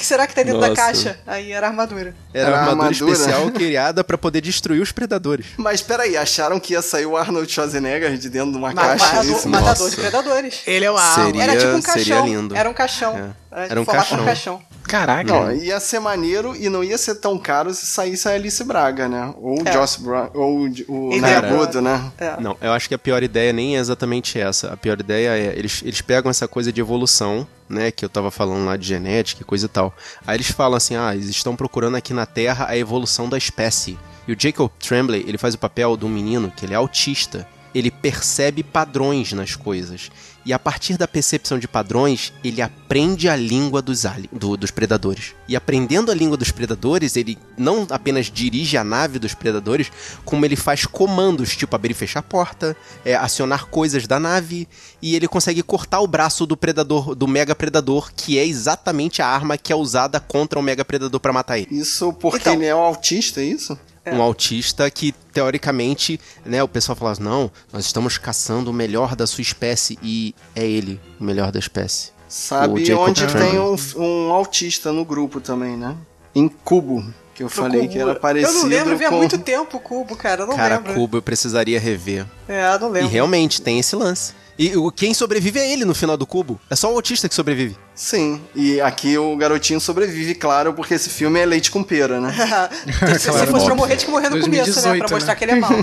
O 0.00 0.02
que 0.02 0.06
será 0.06 0.26
que 0.26 0.34
tá 0.34 0.42
dentro 0.42 0.58
da 0.58 0.68
Nossa. 0.70 0.80
caixa? 0.80 1.18
Aí 1.26 1.52
era 1.52 1.66
a 1.66 1.68
armadura. 1.70 2.14
Era, 2.32 2.46
Era 2.46 2.56
uma 2.56 2.70
armadura, 2.70 2.86
armadura. 2.88 3.12
especial 3.12 3.50
criada 3.50 4.02
pra 4.02 4.16
poder 4.16 4.40
destruir 4.40 4.80
os 4.80 4.90
predadores. 4.92 5.44
Mas 5.58 5.82
peraí, 5.82 6.16
acharam 6.16 6.58
que 6.58 6.72
ia 6.72 6.80
sair 6.80 7.04
o 7.04 7.18
Arnold 7.18 7.52
Schwarzenegger 7.52 8.16
de 8.16 8.30
dentro 8.30 8.50
de 8.52 8.56
uma 8.56 8.72
Ma- 8.72 8.82
caixa? 8.96 9.04
matador, 9.16 9.46
matador 9.48 9.90
de 9.90 9.96
predadores. 9.96 10.60
Ele 10.66 10.86
é 10.86 10.90
o 10.90 10.96
A. 10.96 11.14
Seria- 11.16 11.42
Era 11.42 11.52
tipo 11.56 11.72
um 11.72 11.82
seria 11.82 11.94
caixão. 12.14 12.26
lindo. 12.26 12.56
Era 12.56 12.70
um 12.70 12.72
caixão. 12.72 13.14
É. 13.18 13.28
Era, 13.52 13.66
Era 13.66 13.80
um 13.80 13.84
de 13.84 13.90
caixão. 13.90 14.24
caixão. 14.24 14.62
Caraca. 14.84 15.24
Não, 15.32 15.52
ia 15.52 15.78
ser 15.80 15.98
maneiro 16.00 16.54
e 16.56 16.68
não 16.68 16.82
ia 16.82 16.96
ser 16.98 17.16
tão 17.16 17.38
caro 17.38 17.72
se 17.74 17.86
saísse 17.86 18.28
a 18.28 18.32
Alice 18.32 18.62
Braga, 18.64 19.08
né? 19.08 19.32
Ou 19.38 19.62
o 19.62 19.68
É. 19.68 19.72
Joss 19.72 20.00
Bra 20.00 20.30
ou 20.34 20.66
o- 20.88 21.08
o 21.10 21.80
né? 21.80 22.10
É. 22.18 22.40
Não, 22.40 22.56
eu 22.60 22.72
acho 22.72 22.88
que 22.88 22.94
a 22.94 22.98
pior 22.98 23.22
ideia 23.22 23.52
nem 23.52 23.76
é 23.76 23.80
exatamente 23.80 24.38
essa. 24.40 24.72
A 24.72 24.76
pior 24.76 24.98
ideia 25.00 25.30
é, 25.36 25.52
eles, 25.56 25.80
eles 25.84 26.00
pegam 26.00 26.30
essa 26.30 26.46
coisa 26.48 26.72
de 26.72 26.80
evolução, 26.80 27.46
né, 27.68 27.90
que 27.90 28.04
eu 28.04 28.08
tava 28.08 28.30
falando 28.30 28.64
lá 28.66 28.76
de 28.76 28.86
genética 28.86 29.42
e 29.42 29.44
coisa 29.44 29.66
e 29.66 29.68
tal. 29.68 29.94
Aí 30.26 30.36
eles 30.36 30.50
falam 30.50 30.76
assim, 30.76 30.96
ah, 30.96 31.14
eles 31.14 31.28
estão 31.28 31.54
procurando 31.54 31.96
aqui 31.96 32.12
na 32.12 32.26
Terra 32.26 32.66
a 32.68 32.76
evolução 32.76 33.28
da 33.28 33.38
espécie. 33.38 33.98
E 34.26 34.32
o 34.32 34.36
Jacob 34.38 34.70
Tremblay, 34.78 35.24
ele 35.26 35.38
faz 35.38 35.54
o 35.54 35.58
papel 35.58 35.96
de 35.96 36.04
um 36.04 36.08
menino 36.08 36.52
que 36.54 36.64
ele 36.66 36.72
é 36.74 36.76
autista. 36.76 37.46
Ele 37.74 37.90
percebe 37.90 38.62
padrões 38.62 39.32
nas 39.32 39.54
coisas. 39.54 40.10
E 40.44 40.54
a 40.54 40.58
partir 40.58 40.96
da 40.96 41.06
percepção 41.06 41.58
de 41.58 41.68
padrões, 41.68 42.32
ele 42.42 42.62
aprende 42.62 43.28
a 43.28 43.36
língua 43.36 43.82
dos, 43.82 44.06
ali- 44.06 44.28
do- 44.32 44.56
dos 44.56 44.70
predadores. 44.70 45.34
E 45.46 45.54
aprendendo 45.54 46.10
a 46.10 46.14
língua 46.14 46.36
dos 46.36 46.50
predadores, 46.50 47.14
ele 47.14 47.36
não 47.58 47.86
apenas 47.90 48.26
dirige 48.30 48.78
a 48.78 48.82
nave 48.82 49.18
dos 49.18 49.34
predadores, 49.34 49.92
como 50.24 50.44
ele 50.46 50.56
faz 50.56 50.86
comandos, 50.86 51.54
tipo 51.54 51.76
abrir 51.76 51.90
e 51.90 51.94
fechar 51.94 52.20
a 52.20 52.22
porta, 52.22 52.74
é, 53.04 53.14
acionar 53.14 53.66
coisas 53.66 54.06
da 54.06 54.18
nave, 54.18 54.66
e 55.02 55.14
ele 55.14 55.28
consegue 55.28 55.62
cortar 55.62 56.00
o 56.00 56.06
braço 56.06 56.46
do 56.46 56.56
predador, 56.56 57.14
do 57.14 57.28
mega 57.28 57.54
predador, 57.54 58.10
que 58.16 58.38
é 58.38 58.44
exatamente 58.46 59.20
a 59.20 59.26
arma 59.26 59.58
que 59.58 59.72
é 59.72 59.76
usada 59.76 60.18
contra 60.18 60.58
o 60.58 60.62
mega 60.62 60.84
predador 60.86 61.20
pra 61.20 61.34
matar 61.34 61.58
ele. 61.58 61.68
Isso 61.70 62.12
porque 62.14 62.38
Então. 62.38 62.54
ele 62.54 62.64
é 62.64 62.74
um 62.74 62.78
autista, 62.78 63.42
é 63.42 63.44
isso? 63.44 63.78
Um 64.06 64.22
autista 64.22 64.90
que, 64.90 65.12
teoricamente, 65.32 66.18
né, 66.44 66.62
o 66.62 66.68
pessoal 66.68 66.96
fala 66.96 67.12
assim, 67.12 67.22
não, 67.22 67.50
nós 67.72 67.84
estamos 67.84 68.16
caçando 68.18 68.70
o 68.70 68.72
melhor 68.72 69.14
da 69.14 69.26
sua 69.26 69.42
espécie, 69.42 69.98
e 70.02 70.34
é 70.56 70.66
ele 70.66 71.00
o 71.20 71.24
melhor 71.24 71.52
da 71.52 71.58
espécie. 71.58 72.10
Sabe 72.28 72.72
onde 72.94 73.26
Tremblay. 73.26 73.50
tem 73.50 73.58
um, 73.60 73.76
um 73.96 74.32
autista 74.32 74.92
no 74.92 75.04
grupo 75.04 75.40
também, 75.40 75.76
né? 75.76 75.96
Em 76.34 76.48
Cubo, 76.48 77.04
que 77.34 77.42
eu 77.42 77.46
No 77.46 77.50
falei 77.50 77.80
cubo. 77.82 77.92
que 77.92 77.98
era 77.98 78.14
parecido 78.14 78.56
Eu 78.58 78.62
não 78.62 78.68
lembro, 78.70 78.92
eu 78.92 78.98
vi 78.98 79.04
há 79.04 79.10
com... 79.10 79.16
muito 79.16 79.38
tempo 79.38 79.76
o 79.76 79.80
cubo, 79.80 80.14
cara. 80.16 80.42
Eu 80.42 80.46
não 80.46 80.56
Cara, 80.56 80.76
lembro. 80.76 80.94
Cubo 80.94 81.16
eu 81.18 81.22
precisaria 81.22 81.78
rever. 81.80 82.24
É, 82.48 82.72
eu 82.74 82.78
não 82.78 82.88
E 82.90 82.92
lembro. 82.92 83.08
realmente 83.10 83.60
tem 83.60 83.80
esse 83.80 83.96
lance. 83.96 84.32
E 84.56 84.76
o- 84.76 84.92
quem 84.92 85.12
sobrevive 85.12 85.58
é 85.58 85.72
ele 85.72 85.84
no 85.84 85.94
final 85.94 86.16
do 86.16 86.26
cubo. 86.26 86.60
É 86.70 86.76
só 86.76 86.92
o 86.92 86.94
autista 86.96 87.28
que 87.28 87.34
sobrevive. 87.34 87.76
Sim, 88.00 88.40
e 88.54 88.80
aqui 88.80 89.18
o 89.18 89.36
garotinho 89.36 89.78
sobrevive, 89.78 90.34
claro, 90.34 90.72
porque 90.72 90.94
esse 90.94 91.10
filme 91.10 91.38
é 91.38 91.44
leite 91.44 91.70
com 91.70 91.82
pera, 91.82 92.18
né? 92.18 92.32
se, 93.18 93.30
se 93.30 93.46
fosse 93.46 93.66
pra 93.66 93.74
morrer, 93.74 93.96
tinha 93.96 94.06
que 94.06 94.10
morrer 94.10 94.30
no 94.30 94.40
começo, 94.40 94.80
né? 94.80 94.96
2018, 94.96 94.98
Pra 95.00 95.10
mostrar 95.10 95.34
né? 95.34 95.38
que 95.38 95.44
ele 95.44 95.52
é 95.52 95.56
mau. 95.56 95.70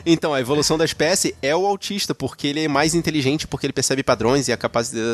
Então, 0.04 0.34
a 0.34 0.40
evolução 0.40 0.76
da 0.76 0.84
espécie 0.84 1.32
é 1.40 1.54
o 1.54 1.64
autista, 1.64 2.12
porque 2.12 2.48
ele 2.48 2.64
é 2.64 2.68
mais 2.68 2.92
inteligente, 2.92 3.46
porque 3.46 3.66
ele 3.66 3.72
percebe 3.72 4.02
padrões 4.02 4.48
e 4.48 4.52
a 4.52 4.56
capacidade. 4.56 5.06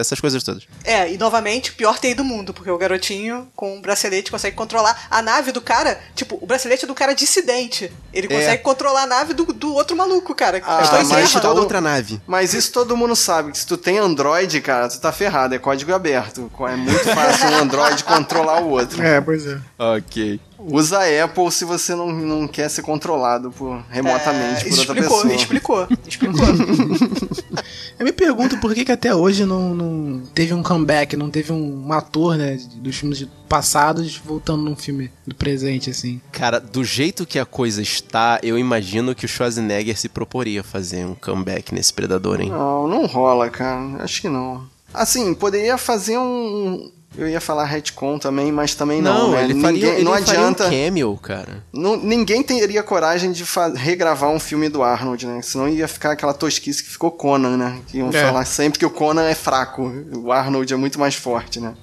essas 0.00 0.18
coisas 0.18 0.42
todas. 0.42 0.62
É, 0.82 1.12
e 1.12 1.18
novamente, 1.18 1.70
o 1.70 1.74
pior 1.74 1.98
TI 1.98 2.14
do 2.14 2.24
mundo, 2.24 2.54
porque 2.54 2.70
o 2.70 2.78
garotinho 2.78 3.48
com 3.54 3.76
um 3.76 3.82
bracelete 3.82 4.30
consegue 4.30 4.56
controlar 4.56 5.08
a 5.10 5.20
nave 5.20 5.52
do 5.52 5.60
cara. 5.60 6.00
Tipo, 6.14 6.38
o 6.40 6.46
bracelete 6.46 6.84
é 6.84 6.88
do 6.88 6.94
cara 6.94 7.12
dissidente. 7.12 7.92
Ele 8.14 8.28
consegue 8.28 8.62
controlar 8.62 9.02
a 9.02 9.06
nave 9.06 9.34
do, 9.34 9.44
do 9.44 9.74
outro 9.74 9.94
maluco, 9.94 10.34
cara. 10.34 10.62
Ah, 10.64 10.80
mas 11.06 11.32
toda 11.32 11.60
outra 11.60 11.82
nave. 11.82 12.18
Mas 12.26 12.54
isso 12.54 12.72
todo 12.72 12.96
mundo 12.96 13.14
sabe, 13.14 13.52
que 13.52 13.57
se 13.58 13.66
tu 13.66 13.76
tem 13.76 13.98
Android, 13.98 14.60
cara, 14.60 14.88
tu 14.88 15.00
tá 15.00 15.10
ferrado, 15.10 15.52
é 15.54 15.58
código 15.58 15.92
aberto. 15.92 16.48
É 16.60 16.76
muito 16.76 17.04
fácil 17.12 17.48
um 17.48 17.56
Android 17.56 18.04
controlar 18.04 18.60
o 18.62 18.70
outro. 18.70 19.02
É, 19.02 19.20
pois 19.20 19.44
é. 19.46 19.58
Ok. 19.76 20.40
Usa 20.58 20.98
a 20.98 21.24
Apple 21.24 21.50
se 21.50 21.64
você 21.64 21.94
não, 21.94 22.12
não 22.12 22.46
quer 22.48 22.68
ser 22.68 22.82
controlado 22.82 23.50
por, 23.50 23.82
remotamente 23.90 24.66
É, 24.66 24.70
por 24.70 24.78
outra 24.78 24.94
explicou, 25.00 25.16
pessoa. 25.22 25.34
explicou, 25.34 25.88
explicou. 26.06 26.44
Eu 27.98 28.04
me 28.04 28.12
pergunto 28.12 28.58
por 28.58 28.74
que, 28.74 28.84
que 28.84 28.92
até 28.92 29.14
hoje 29.14 29.44
não, 29.44 29.74
não 29.74 30.22
teve 30.34 30.54
um 30.54 30.62
comeback, 30.62 31.16
não 31.16 31.30
teve 31.30 31.52
um 31.52 31.92
ator, 31.92 32.36
né, 32.36 32.56
dos 32.76 32.96
filmes 32.96 33.26
passados 33.48 34.16
voltando 34.16 34.62
num 34.62 34.76
filme 34.76 35.10
do 35.26 35.34
presente, 35.34 35.90
assim. 35.90 36.20
Cara, 36.30 36.60
do 36.60 36.84
jeito 36.84 37.26
que 37.26 37.38
a 37.38 37.44
coisa 37.44 37.82
está, 37.82 38.38
eu 38.42 38.56
imagino 38.56 39.14
que 39.14 39.24
o 39.24 39.28
Schwarzenegger 39.28 39.98
se 39.98 40.08
proporia 40.08 40.60
a 40.60 40.64
fazer 40.64 41.04
um 41.04 41.14
comeback 41.14 41.74
nesse 41.74 41.92
Predador, 41.92 42.40
hein? 42.40 42.50
Não, 42.50 42.86
não 42.86 43.06
rola, 43.06 43.50
cara. 43.50 44.02
Acho 44.04 44.20
que 44.20 44.28
não. 44.28 44.64
Assim, 44.94 45.34
poderia 45.34 45.76
fazer 45.76 46.18
um. 46.18 46.90
Eu 47.16 47.26
ia 47.26 47.40
falar 47.40 47.64
retcon 47.64 48.18
também, 48.18 48.52
mas 48.52 48.74
também 48.74 49.00
não, 49.02 49.32
né? 49.32 49.42
ele 49.44 49.54
ninguém, 49.54 49.62
faria, 49.80 49.94
ele 49.94 50.04
não 50.04 50.12
faria 50.12 50.26
adianta. 50.34 50.66
um 50.66 50.70
cameo, 50.70 51.16
cara. 51.16 51.64
Não- 51.72 51.96
ninguém 51.96 52.42
teria 52.42 52.82
coragem 52.82 53.32
de 53.32 53.44
regravar 53.74 54.30
um 54.30 54.38
filme 54.38 54.68
do 54.68 54.82
Arnold, 54.82 55.26
né? 55.26 55.40
Senão 55.42 55.68
ia 55.68 55.88
ficar 55.88 56.12
aquela 56.12 56.34
tosquice 56.34 56.82
que 56.84 56.90
ficou 56.90 57.10
Conan, 57.10 57.56
né? 57.56 57.80
Que 57.88 57.98
iam 57.98 58.10
É. 58.10 58.12
falar 58.26 58.44
sempre 58.44 58.78
que 58.78 58.86
o 58.86 58.90
Conan 58.90 59.24
é 59.28 59.34
fraco. 59.34 59.90
O 60.16 60.30
Arnold 60.30 60.72
é 60.72 60.76
muito 60.76 61.00
mais 61.00 61.14
forte, 61.14 61.58
né? 61.58 61.74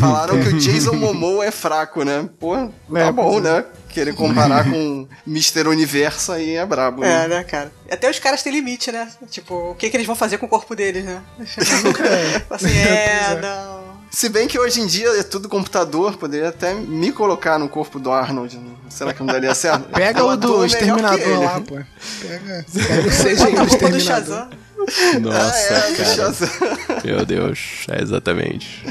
Falaram 0.00 0.38
que 0.42 0.48
o 0.48 0.52
Jason 0.58 0.94
Momoa 0.94 1.44
é 1.46 1.50
fraco, 1.50 2.04
né? 2.04 2.28
Pô, 2.38 2.54
tá 2.56 3.00
É, 3.00 3.12
bom, 3.12 3.38
é. 3.38 3.40
né? 3.40 3.64
Querer 3.96 4.14
comparar 4.14 4.64
com 4.64 5.08
Mr. 5.26 5.66
Universo 5.68 6.30
aí 6.30 6.54
é 6.54 6.66
brabo, 6.66 7.02
É, 7.02 7.26
né? 7.26 7.36
né, 7.36 7.44
cara? 7.44 7.72
Até 7.90 8.10
os 8.10 8.18
caras 8.18 8.42
têm 8.42 8.52
limite, 8.52 8.92
né? 8.92 9.08
Tipo, 9.30 9.70
o 9.70 9.74
que, 9.74 9.88
que 9.88 9.96
eles 9.96 10.06
vão 10.06 10.14
fazer 10.14 10.36
com 10.36 10.44
o 10.44 10.48
corpo 10.50 10.76
deles, 10.76 11.02
né? 11.02 11.22
assim, 12.50 12.78
é, 12.78 13.40
não. 13.40 13.96
Se 14.10 14.28
bem 14.28 14.46
que 14.46 14.58
hoje 14.58 14.82
em 14.82 14.86
dia 14.86 15.08
é 15.18 15.22
tudo 15.22 15.48
computador, 15.48 16.18
poderia 16.18 16.50
até 16.50 16.74
me 16.74 17.10
colocar 17.10 17.58
no 17.58 17.70
corpo 17.70 17.98
do 17.98 18.12
Arnold. 18.12 18.58
né? 18.58 18.74
Será 18.90 19.14
que 19.14 19.20
não 19.20 19.28
daria 19.28 19.54
certo? 19.54 19.88
Pega 19.96 20.20
Eu 20.20 20.26
o 20.28 20.36
do 20.36 20.48
melhor 20.48 20.66
Exterminador 20.66 21.40
lá, 21.40 21.60
pô. 21.62 21.76
Pega, 22.20 22.66
pega 22.68 23.08
o 23.08 23.10
CGI 23.10 23.54
do 23.54 23.60
a 23.60 23.64
roupa 23.64 23.88
do 23.88 23.96
Exterminador. 23.96 24.00
Shazam. 24.00 24.50
Nossa, 25.22 25.72
é, 25.74 25.90
do 25.90 25.96
cara. 25.96 26.14
Shazam. 26.14 26.48
Meu 27.02 27.24
Deus, 27.24 27.86
é 27.88 28.02
exatamente. 28.02 28.84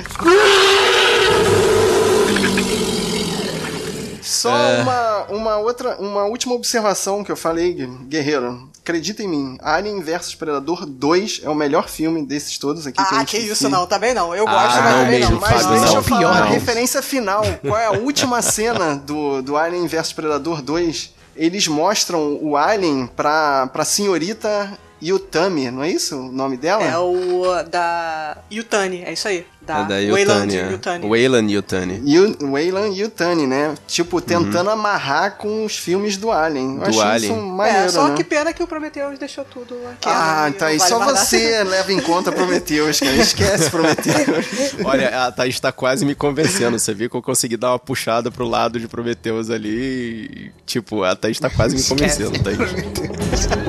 Só 4.50 4.56
É. 4.58 4.82
uma, 4.82 5.24
uma 5.30 5.58
outra, 5.58 5.96
uma 5.98 6.24
última 6.26 6.54
observação 6.56 7.24
que 7.24 7.32
eu 7.32 7.36
falei, 7.38 7.74
Guerreiro. 8.08 8.70
Acredita 8.82 9.24
em 9.24 9.28
mim, 9.28 9.58
Alien 9.64 10.00
vs 10.02 10.36
Predador 10.36 10.86
2 10.86 11.42
é 11.44 11.50
o 11.50 11.56
melhor 11.56 11.90
filme 11.90 12.24
desses 12.24 12.58
todos 12.60 12.86
aqui 12.86 13.04
que 13.04 13.16
Ah, 13.16 13.26
que 13.26 13.38
isso, 13.38 13.68
não, 13.68 13.88
também 13.88 14.14
não. 14.14 14.36
Eu 14.36 14.48
Ah, 14.48 14.52
gosto, 14.52 14.76
mas 14.82 14.86
não 14.94 15.00
também 15.04 15.20
mesmo, 15.20 15.32
não. 15.34 15.42
Mas 15.42 15.52
Fábio, 15.64 15.70
deixa 15.70 15.86
não. 15.88 15.96
eu 15.96 16.04
falar 16.04 16.20
Pior, 16.20 16.36
a 16.36 16.40
não. 16.42 16.48
referência 16.50 17.02
final. 17.02 17.42
Qual 17.62 17.78
é 17.78 17.86
a 17.88 17.92
última 17.94 18.42
cena 18.44 18.96
do, 18.96 19.42
do 19.42 19.58
Alien 19.58 19.88
vs 19.88 20.14
Predador 20.14 20.62
2? 20.62 21.16
Eles 21.36 21.68
mostram 21.68 22.38
o 22.42 22.56
Alien 22.56 23.08
pra, 23.08 23.68
pra 23.74 23.84
senhorita 23.84 24.72
Yutami, 25.04 25.70
não 25.72 25.84
é 25.84 25.90
isso 25.90 26.16
o 26.18 26.32
nome 26.32 26.58
dela? 26.58 26.84
É 26.84 26.98
o 26.98 27.44
da 27.70 28.38
Yutani, 28.52 29.04
é 29.04 29.14
isso 29.14 29.28
aí. 29.28 29.46
Da, 29.62 29.80
É 29.80 29.84
da 29.86 29.96
Wayland 30.14 30.56
Yutani. 30.56 30.72
Yutani. 30.74 31.10
Wayland 31.10 31.54
Yutani. 31.54 32.02
Yu- 32.06 32.38
Wayland 32.52 33.00
Yutani, 33.02 33.48
né? 33.48 33.74
Tipo, 33.88 34.22
tentando 34.22 34.70
amarrar 34.70 35.38
com 35.38 35.66
os 35.66 35.76
filmes 35.76 36.18
do 36.18 36.32
Alien. 36.32 36.80
Eu 36.86 36.92
Do 36.92 37.02
Alien. 37.02 37.32
isso 37.34 37.42
maneiro, 37.42 37.80
é, 37.86 37.90
só 37.90 38.08
né? 38.10 38.16
que 38.16 38.24
pena 38.24 38.54
que 38.54 38.62
o 38.62 38.68
Prometheus 38.68 39.18
deixou 39.18 39.44
tudo 39.44 39.76
aqui. 39.88 40.08
Ah, 40.08 40.50
né, 40.52 40.56
tá 40.56 40.68
aí. 40.68 40.78
vale 40.78 40.90
Só 40.92 41.00
você 41.00 41.64
leva 41.64 41.92
em 41.92 42.00
conta 42.00 42.32
Prometheus, 42.32 43.00
cara. 43.00 43.16
Esquece 43.16 43.72
Prometheus. 43.72 44.76
Olha, 44.86 45.26
a 45.26 45.32
Thaís 45.32 45.60
tá 45.60 45.72
quase 45.72 46.06
me 46.06 46.14
convencendo. 46.14 46.78
Você 46.78 46.94
viu 46.94 47.10
que 47.10 47.18
eu 47.18 47.22
consegui 47.24 47.58
dar 47.58 47.72
uma 47.72 47.80
puxada 47.80 48.30
pro 48.30 48.48
lado 48.48 48.80
de 48.80 48.88
Prometheus 48.88 49.50
ali 49.50 49.70
e, 49.70 50.52
tipo, 50.64 51.04
a 51.04 51.16
Thaís 51.16 51.40
tá 51.40 51.50
quase 51.50 51.76
me 51.76 51.82
convencendo, 51.82 52.38
Thaís. 52.44 52.60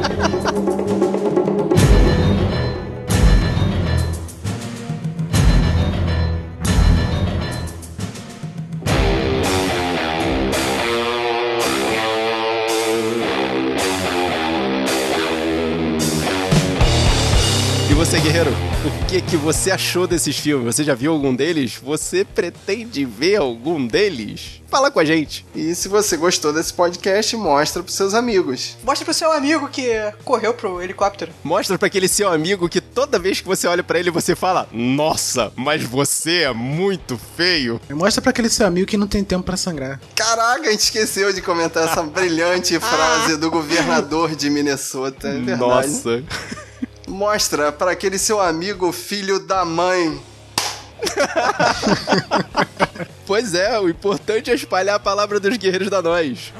você, 18.16 18.20
guerreiro, 18.20 18.50
o 18.50 19.06
que 19.06 19.20
que 19.20 19.36
você 19.36 19.70
achou 19.70 20.06
desses 20.06 20.36
filmes? 20.36 20.74
Você 20.74 20.84
já 20.84 20.94
viu 20.94 21.12
algum 21.12 21.34
deles? 21.34 21.78
Você 21.82 22.24
pretende 22.24 23.04
ver 23.04 23.36
algum 23.36 23.86
deles? 23.86 24.62
Fala 24.68 24.90
com 24.90 24.98
a 24.98 25.04
gente. 25.04 25.44
E 25.54 25.74
se 25.74 25.88
você 25.88 26.16
gostou 26.16 26.52
desse 26.52 26.72
podcast, 26.72 27.36
mostra 27.36 27.82
pros 27.82 27.94
seus 27.94 28.14
amigos. 28.14 28.76
Mostra 28.82 29.04
pro 29.04 29.14
seu 29.14 29.30
amigo 29.32 29.68
que 29.68 29.88
correu 30.24 30.54
pro 30.54 30.80
helicóptero. 30.80 31.32
Mostra 31.44 31.78
pra 31.78 31.86
aquele 31.86 32.08
seu 32.08 32.30
amigo 32.30 32.68
que 32.68 32.80
toda 32.80 33.18
vez 33.18 33.40
que 33.40 33.46
você 33.46 33.66
olha 33.66 33.84
pra 33.84 33.98
ele, 33.98 34.10
você 34.10 34.34
fala: 34.34 34.68
Nossa, 34.72 35.52
mas 35.54 35.82
você 35.82 36.42
é 36.42 36.52
muito 36.52 37.18
feio. 37.36 37.80
Mostra 37.90 38.22
pra 38.22 38.30
aquele 38.30 38.48
seu 38.48 38.66
amigo 38.66 38.86
que 38.86 38.96
não 38.96 39.06
tem 39.06 39.22
tempo 39.22 39.44
pra 39.44 39.56
sangrar. 39.56 40.00
Caraca, 40.14 40.68
a 40.68 40.70
gente 40.70 40.80
esqueceu 40.80 41.32
de 41.32 41.42
comentar 41.42 41.84
essa 41.84 42.02
brilhante 42.04 42.78
frase 42.80 43.36
do 43.36 43.50
governador 43.50 44.34
de 44.34 44.48
Minnesota. 44.48 45.28
É 45.28 45.38
verdade. 45.38 45.58
Nossa. 45.58 46.24
Mostra 47.06 47.70
pra 47.72 47.92
aquele 47.92 48.18
seu 48.18 48.40
amigo 48.40 48.90
filho 48.92 49.38
da 49.40 49.64
mãe. 49.64 50.20
Pois 53.26 53.54
é, 53.54 53.76
o 53.80 53.88
importante 53.88 54.52
é 54.52 54.54
espalhar 54.54 54.94
a 54.94 55.00
palavra 55.00 55.40
dos 55.40 55.56
guerreiros 55.56 55.90
da 55.90 56.00
nós. 56.00 56.52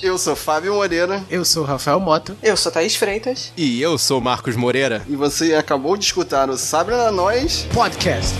Eu 0.00 0.16
sou 0.18 0.34
Fábio 0.36 0.74
Moreira 0.74 1.22
Eu 1.28 1.44
sou 1.44 1.62
o 1.62 1.66
Rafael 1.66 1.98
Mota. 2.00 2.36
Eu 2.42 2.56
sou 2.56 2.70
Thaís 2.70 2.94
Freitas. 2.94 3.52
E 3.56 3.82
eu 3.82 3.98
sou 3.98 4.20
Marcos 4.20 4.54
Moreira. 4.56 5.02
e 5.08 5.16
você 5.16 5.54
acabou 5.54 5.96
de 5.96 6.04
escutar 6.04 6.48
o 6.50 6.56
Sabre 6.56 6.94
na 6.96 7.10
Nós. 7.10 7.66
Podcast. 7.74 8.34